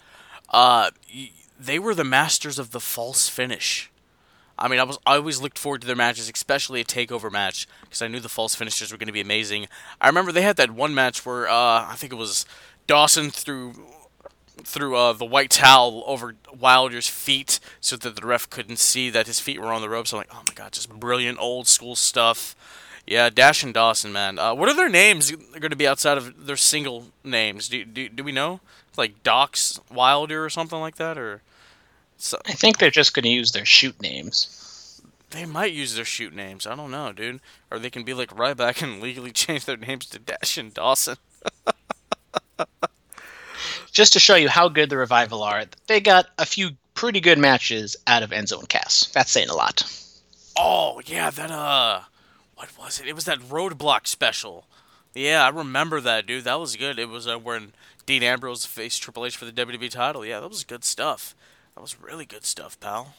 Uh, 0.51 0.91
they 1.59 1.79
were 1.79 1.95
the 1.95 2.05
masters 2.05 2.59
of 2.59 2.73
the 2.73 2.81
false 2.81 3.29
finish. 3.29 3.91
I 4.59 4.69
mean, 4.69 4.81
I 4.81 4.85
was 4.85 4.99
I 5.07 5.17
always 5.17 5.41
looked 5.41 5.59
forward 5.59 5.81
to 5.83 5.87
their 5.87 5.97
matches, 5.97 6.29
especially 6.29 6.81
a 6.81 6.85
takeover 6.85 7.31
match, 7.31 7.69
because 7.83 8.03
I 8.03 8.09
knew 8.09 8.21
the 8.21 8.29
false 8.29 8.55
finishers 8.55 8.91
were 8.91 8.99
going 8.99 9.07
to 9.07 9.13
be 9.13 9.21
amazing. 9.21 9.69
I 10.01 10.09
remember 10.09 10.33
they 10.33 10.43
had 10.43 10.57
that 10.57 10.71
one 10.71 10.95
match 10.95 11.25
where 11.25 11.49
uh, 11.49 11.87
I 11.89 11.95
think 11.97 12.13
it 12.13 12.17
was 12.17 12.45
Dawson 12.87 13.31
threw 13.31 13.75
threw 14.65 14.97
uh, 14.97 15.13
the 15.13 15.25
white 15.25 15.51
towel 15.51 16.03
over 16.07 16.35
Wilder's 16.59 17.09
feet 17.09 17.61
so 17.81 17.97
that 17.97 18.17
the 18.17 18.27
ref 18.27 18.51
couldn't 18.51 18.79
see 18.79 19.09
that 19.11 19.29
his 19.29 19.39
feet 19.39 19.61
were 19.61 19.73
on 19.73 19.81
the 19.81 19.89
ropes. 19.89 20.13
I'm 20.13 20.19
like, 20.19 20.31
oh 20.33 20.43
my 20.47 20.55
god, 20.55 20.73
just 20.73 20.91
brilliant 20.91 21.39
old 21.39 21.69
school 21.69 21.95
stuff. 21.95 22.57
Yeah, 23.07 23.31
Dash 23.31 23.63
and 23.63 23.73
Dawson, 23.73 24.13
man. 24.13 24.39
Uh, 24.39 24.55
what 24.55 24.69
are 24.69 24.75
their 24.75 24.89
names 24.89 25.31
going 25.31 25.71
to 25.71 25.77
be 25.77 25.87
outside 25.87 26.19
of 26.19 26.47
their 26.47 26.57
single 26.57 27.07
names? 27.25 27.69
Do, 27.69 27.85
do, 27.85 28.09
do 28.09 28.23
we 28.23 28.33
know? 28.33 28.61
Like 28.99 29.23
Dax 29.23 29.81
Wilder 29.91 30.45
or 30.45 30.51
something 30.51 30.81
like 30.81 30.97
that, 30.97 31.17
or? 31.17 31.41
So, 32.19 32.39
I 32.47 32.53
think 32.53 32.79
they're 32.79 32.91
just 32.91 33.15
going 33.15 33.25
to 33.25 33.29
use 33.29 33.53
their 33.53 33.65
shoot 33.65 34.01
names. 34.03 35.01
They 35.31 35.45
might 35.45 35.73
use 35.73 35.95
their 35.95 36.05
shoot 36.05 36.35
names. 36.35 36.67
I 36.67 36.75
don't 36.75 36.91
know, 36.91 37.13
dude. 37.13 37.41
Or 37.71 37.79
they 37.79 37.91
can 37.91 38.03
be 38.03 38.15
like 38.15 38.31
Ryback 38.35 38.83
and 38.83 39.01
legally 39.03 39.31
change 39.31 39.65
their 39.65 39.77
names 39.77 40.07
to 40.07 40.19
Dash 40.19 40.59
and 40.59 40.73
Dawson. 40.75 41.17
just 43.93 44.13
to 44.15 44.19
show 44.19 44.37
you 44.37 44.49
how 44.49 44.69
good 44.69 44.91
the 44.91 44.97
revival 44.97 45.43
are, 45.43 45.65
they 45.87 46.01
got 46.01 46.27
a 46.39 46.47
few 46.47 46.71
pretty 46.95 47.21
good 47.21 47.39
matches 47.39 47.97
out 48.07 48.23
of 48.23 48.31
Enzo 48.31 48.59
and 48.59 48.69
Cass. 48.69 49.07
That's 49.13 49.31
saying 49.31 49.49
a 49.49 49.55
lot. 49.55 49.83
Oh 50.57 51.01
yeah, 51.07 51.31
that 51.31 51.51
uh, 51.51 52.01
what 52.57 52.77
was 52.79 53.01
it? 53.01 53.07
It 53.07 53.15
was 53.15 53.25
that 53.27 53.39
Roadblock 53.39 54.07
special. 54.07 54.67
Yeah, 55.15 55.45
I 55.45 55.49
remember 55.49 56.01
that, 56.01 56.27
dude. 56.27 56.45
That 56.45 56.61
was 56.61 56.77
good. 56.77 56.99
It 56.99 57.09
was 57.09 57.27
uh, 57.27 57.39
when 57.39 57.73
Dean 58.07 58.23
Ambrose 58.23 58.65
faced 58.65 59.03
Triple 59.03 59.27
H 59.27 59.37
for 59.37 59.45
the 59.45 59.53
WWE 59.53 59.91
title. 59.91 60.25
Yeah, 60.25 60.41
that 60.41 60.49
was 60.49 60.65
good 60.65 60.85
stuff. 60.85 61.35
That 61.79 61.83
was 61.83 62.01
really 62.01 62.25
good 62.25 62.45
stuff, 62.45 62.81
pal. 62.81 63.15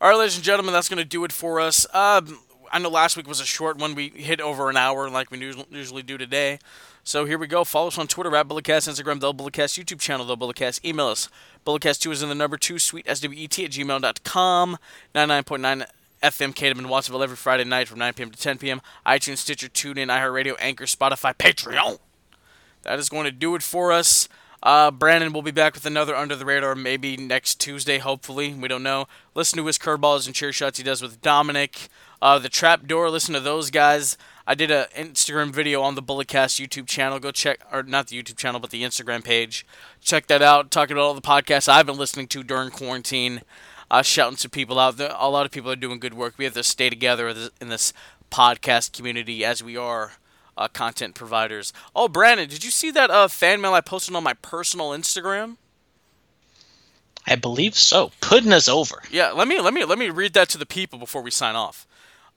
All 0.00 0.08
right, 0.08 0.16
ladies 0.16 0.36
and 0.36 0.42
gentlemen, 0.42 0.72
that's 0.72 0.88
going 0.88 0.96
to 0.96 1.04
do 1.04 1.24
it 1.24 1.30
for 1.30 1.60
us. 1.60 1.86
Um, 1.94 2.38
I 2.72 2.78
know 2.78 2.88
last 2.88 3.18
week 3.18 3.28
was 3.28 3.38
a 3.38 3.44
short 3.44 3.76
one. 3.76 3.94
We 3.94 4.08
hit 4.08 4.40
over 4.40 4.70
an 4.70 4.78
hour 4.78 5.10
like 5.10 5.30
we 5.30 5.38
usually 5.70 6.02
do 6.02 6.16
today. 6.16 6.58
So 7.04 7.26
here 7.26 7.36
we 7.36 7.46
go. 7.46 7.64
Follow 7.64 7.88
us 7.88 7.98
on 7.98 8.06
Twitter 8.06 8.34
at 8.34 8.48
Bulletcast, 8.48 8.88
Instagram, 8.88 9.20
The 9.20 9.34
Bulletcast, 9.34 9.78
YouTube 9.78 10.00
channel, 10.00 10.24
The 10.24 10.38
Bulletcast. 10.38 10.82
Email 10.86 11.08
us. 11.08 11.28
Bulletcast2 11.66 12.12
is 12.12 12.22
in 12.22 12.30
the 12.30 12.34
number 12.34 12.56
2, 12.56 12.78
sweet 12.78 13.04
swet 13.04 13.26
at 13.28 13.70
gmail.com. 13.70 14.78
99.9 15.14 15.86
FM 16.22 16.54
Catem 16.54 16.78
in 16.78 16.88
Watsonville 16.88 17.22
every 17.22 17.36
Friday 17.36 17.64
night 17.64 17.88
from 17.88 17.98
9 17.98 18.14
p.m. 18.14 18.30
to 18.30 18.38
10 18.38 18.56
p.m. 18.56 18.80
iTunes, 19.04 19.36
Stitcher, 19.36 19.68
TuneIn, 19.68 20.06
iHeartRadio, 20.06 20.56
Anchor, 20.58 20.86
Spotify, 20.86 21.34
Patreon. 21.36 21.98
That 22.84 22.98
is 22.98 23.10
going 23.10 23.26
to 23.26 23.30
do 23.30 23.54
it 23.54 23.62
for 23.62 23.92
us. 23.92 24.30
Uh, 24.62 24.90
Brandon 24.90 25.32
will 25.32 25.42
be 25.42 25.50
back 25.50 25.74
with 25.74 25.86
another 25.86 26.14
Under 26.14 26.36
the 26.36 26.44
Radar 26.44 26.74
maybe 26.74 27.16
next 27.16 27.60
Tuesday, 27.60 27.98
hopefully. 27.98 28.52
We 28.52 28.68
don't 28.68 28.82
know. 28.82 29.06
Listen 29.34 29.56
to 29.58 29.66
his 29.66 29.78
curveballs 29.78 30.26
and 30.26 30.34
chair 30.34 30.52
shots 30.52 30.76
he 30.78 30.84
does 30.84 31.00
with 31.00 31.22
Dominic. 31.22 31.88
Uh, 32.20 32.38
the 32.38 32.50
Trap 32.50 32.86
Door, 32.86 33.10
listen 33.10 33.32
to 33.32 33.40
those 33.40 33.70
guys. 33.70 34.18
I 34.46 34.54
did 34.54 34.70
an 34.70 34.86
Instagram 34.94 35.52
video 35.52 35.80
on 35.80 35.94
the 35.94 36.02
Bulletcast 36.02 36.60
YouTube 36.60 36.86
channel. 36.86 37.18
Go 37.18 37.30
check, 37.30 37.60
or 37.72 37.82
not 37.82 38.08
the 38.08 38.22
YouTube 38.22 38.36
channel, 38.36 38.60
but 38.60 38.68
the 38.70 38.82
Instagram 38.82 39.24
page. 39.24 39.64
Check 40.02 40.26
that 40.26 40.42
out. 40.42 40.70
Talking 40.70 40.96
about 40.96 41.04
all 41.04 41.14
the 41.14 41.22
podcasts 41.22 41.68
I've 41.68 41.86
been 41.86 41.96
listening 41.96 42.26
to 42.28 42.42
during 42.42 42.70
quarantine. 42.70 43.40
Uh, 43.90 44.02
shouting 44.02 44.36
to 44.36 44.48
people 44.50 44.78
out 44.78 44.98
there. 44.98 45.14
A 45.18 45.30
lot 45.30 45.46
of 45.46 45.52
people 45.52 45.70
are 45.70 45.76
doing 45.76 45.98
good 45.98 46.14
work. 46.14 46.34
We 46.36 46.44
have 46.44 46.54
to 46.54 46.62
stay 46.62 46.90
together 46.90 47.28
in 47.60 47.68
this 47.68 47.92
podcast 48.30 48.92
community 48.92 49.44
as 49.44 49.62
we 49.64 49.76
are 49.76 50.12
uh, 50.60 50.68
content 50.68 51.14
providers. 51.14 51.72
Oh, 51.96 52.06
Brandon, 52.06 52.46
did 52.46 52.62
you 52.62 52.70
see 52.70 52.90
that 52.90 53.10
uh, 53.10 53.28
fan 53.28 53.62
mail 53.62 53.72
I 53.72 53.80
posted 53.80 54.14
on 54.14 54.22
my 54.22 54.34
personal 54.34 54.90
Instagram? 54.90 55.56
I 57.26 57.34
believe 57.34 57.74
so. 57.74 58.12
Pudding 58.20 58.52
us 58.52 58.68
over. 58.68 59.02
Yeah, 59.10 59.30
let 59.30 59.48
me 59.48 59.58
let 59.60 59.72
me 59.72 59.84
let 59.84 59.98
me 59.98 60.10
read 60.10 60.34
that 60.34 60.48
to 60.50 60.58
the 60.58 60.66
people 60.66 60.98
before 60.98 61.22
we 61.22 61.30
sign 61.30 61.56
off. 61.56 61.86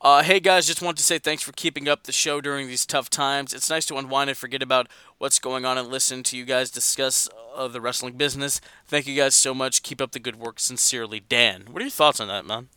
Uh, 0.01 0.21
hey 0.21 0.39
guys, 0.39 0.67
just 0.67 0.81
want 0.81 0.97
to 0.97 1.03
say 1.03 1.17
thanks 1.17 1.43
for 1.43 1.53
keeping 1.53 1.87
up 1.87 2.03
the 2.03 2.11
show 2.11 2.41
during 2.41 2.67
these 2.67 2.85
tough 2.85 3.09
times. 3.09 3.53
It's 3.53 3.69
nice 3.69 3.85
to 3.85 3.95
unwind 3.97 4.29
and 4.29 4.37
forget 4.37 4.61
about 4.61 4.87
what's 5.17 5.39
going 5.39 5.65
on 5.65 5.77
and 5.77 5.87
listen 5.87 6.23
to 6.23 6.37
you 6.37 6.43
guys 6.45 6.69
discuss 6.69 7.29
uh, 7.55 7.67
the 7.67 7.79
wrestling 7.81 8.15
business. 8.15 8.59
Thank 8.85 9.07
you 9.07 9.15
guys 9.15 9.35
so 9.35 9.53
much. 9.53 9.83
Keep 9.83 10.01
up 10.01 10.11
the 10.11 10.19
good 10.19 10.37
work. 10.37 10.59
Sincerely, 10.59 11.21
Dan. 11.21 11.67
What 11.71 11.81
are 11.81 11.85
your 11.85 11.91
thoughts 11.91 12.19
on 12.19 12.27
that, 12.27 12.45
man? 12.45 12.67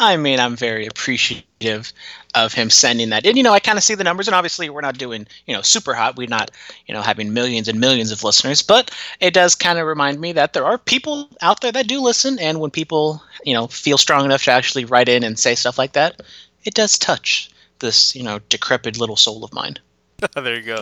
I 0.00 0.16
mean, 0.16 0.38
I'm 0.38 0.54
very 0.54 0.86
appreciative 0.86 1.92
of 2.34 2.52
him 2.52 2.70
sending 2.70 3.10
that. 3.10 3.26
And 3.26 3.36
you 3.36 3.42
know, 3.42 3.52
I 3.52 3.58
kind 3.58 3.78
of 3.78 3.84
see 3.84 3.96
the 3.96 4.04
numbers, 4.04 4.28
and 4.28 4.34
obviously, 4.34 4.70
we're 4.70 4.80
not 4.80 4.96
doing 4.96 5.26
you 5.46 5.54
know 5.54 5.62
super 5.62 5.92
hot. 5.92 6.16
We're 6.16 6.28
not 6.28 6.52
you 6.86 6.94
know 6.94 7.02
having 7.02 7.32
millions 7.32 7.66
and 7.68 7.80
millions 7.80 8.12
of 8.12 8.22
listeners, 8.22 8.62
but 8.62 8.92
it 9.20 9.34
does 9.34 9.54
kind 9.56 9.78
of 9.78 9.86
remind 9.86 10.20
me 10.20 10.32
that 10.32 10.52
there 10.52 10.64
are 10.64 10.78
people 10.78 11.28
out 11.42 11.60
there 11.60 11.72
that 11.72 11.88
do 11.88 12.00
listen, 12.00 12.38
and 12.38 12.60
when 12.60 12.70
people 12.70 13.22
you 13.44 13.54
know 13.54 13.66
feel 13.66 13.98
strong 13.98 14.24
enough 14.24 14.44
to 14.44 14.52
actually 14.52 14.84
write 14.84 15.08
in 15.08 15.24
and 15.24 15.38
say 15.38 15.54
stuff 15.56 15.78
like 15.78 15.92
that, 15.92 16.22
it 16.64 16.74
does 16.74 16.98
touch 16.98 17.50
this 17.80 18.14
you 18.14 18.22
know 18.22 18.38
decrepit 18.48 18.98
little 18.98 19.16
soul 19.16 19.42
of 19.44 19.52
mine. 19.52 19.78
there 20.34 20.56
you 20.56 20.62
go. 20.62 20.78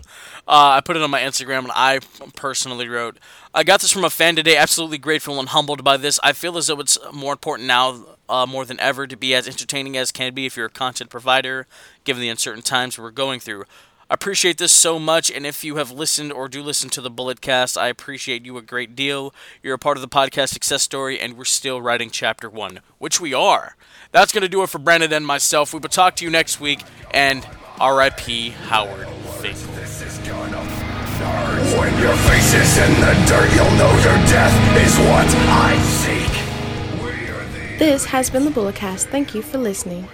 Uh, 0.49 0.77
I 0.77 0.81
put 0.81 0.97
it 0.97 1.03
on 1.03 1.11
my 1.11 1.21
Instagram, 1.21 1.65
and 1.65 1.73
I 1.75 2.01
personally 2.37 2.89
wrote, 2.89 3.19
"I 3.55 3.65
got 3.65 3.81
this 3.81 3.93
from 3.93 4.05
a 4.05 4.11
fan 4.11 4.35
today. 4.35 4.57
Absolutely 4.57 4.99
grateful 4.99 5.39
and 5.39 5.51
humbled 5.51 5.85
by 5.85 5.99
this. 5.99 6.19
I 6.23 6.33
feel 6.33 6.57
as 6.57 6.69
though 6.69 6.81
it's 6.81 6.99
more 7.13 7.33
important 7.33 7.69
now 7.69 8.05
uh, 8.29 8.47
more 8.47 8.65
than 8.65 8.81
ever 8.81 9.07
to 9.07 9.17
be 9.17 9.35
as 9.35 9.47
entertaining 9.47 9.97
as 9.97 10.11
can 10.11 10.33
be 10.33 10.47
if 10.47 10.57
you're 10.57 10.67
a 10.67 10.71
content 10.71 11.11
provider, 11.11 11.67
given 12.05 12.23
the 12.23 12.31
uncertain 12.31 12.63
times 12.63 12.99
we're 12.99 13.11
going 13.11 13.41
through. 13.41 13.65
I 14.09 14.15
appreciate 14.15 14.59
this 14.59 14.73
so 14.73 15.01
much, 15.01 15.33
and 15.33 15.45
if 15.45 15.65
you 15.65 15.77
have 15.77 15.91
listened 15.91 16.33
or 16.33 16.49
do 16.49 16.63
listen 16.63 16.89
to 16.91 17.01
the 17.01 17.11
Bulletcast, 17.11 17.77
I 17.77 17.89
appreciate 17.89 18.47
you 18.47 18.57
a 18.57 18.63
great 18.63 18.95
deal. 18.95 19.35
You're 19.65 19.75
a 19.75 19.79
part 19.79 19.97
of 19.97 20.01
the 20.01 20.09
podcast 20.09 20.51
success 20.51 20.85
story, 20.85 21.19
and 21.19 21.37
we're 21.37 21.45
still 21.45 21.83
writing 21.83 22.11
chapter 22.11 22.49
one, 22.49 22.81
which 22.99 23.21
we 23.21 23.35
are. 23.35 23.77
That's 24.13 24.33
going 24.33 24.43
to 24.43 24.49
do 24.49 24.63
it 24.63 24.71
for 24.71 24.79
Brandon 24.79 25.13
and 25.13 25.27
myself. 25.27 25.75
We 25.75 25.81
will 25.81 25.89
talk 25.89 26.15
to 26.17 26.25
you 26.25 26.31
next 26.31 26.61
week, 26.61 26.83
and 27.11 27.45
R.I.P. 27.81 28.51
Howard 28.51 29.09
Finkel. 29.41 29.77
When 31.79 31.93
your 32.01 32.17
face 32.29 32.55
is 32.55 32.79
in 32.79 32.93
the 33.01 33.13
dirt, 33.29 33.49
you'll 33.55 33.77
know 33.77 33.93
your 34.07 34.19
death 34.29 34.57
is 34.77 34.97
what 34.99 35.27
I 35.49 35.79
seek. 36.03 37.79
This 37.79 38.07
has 38.07 38.31
been 38.31 38.45
the 38.45 38.51
Bulletcast. 38.51 39.07
Thank 39.07 39.35
you 39.35 39.43
for 39.43 39.59
listening. 39.59 40.09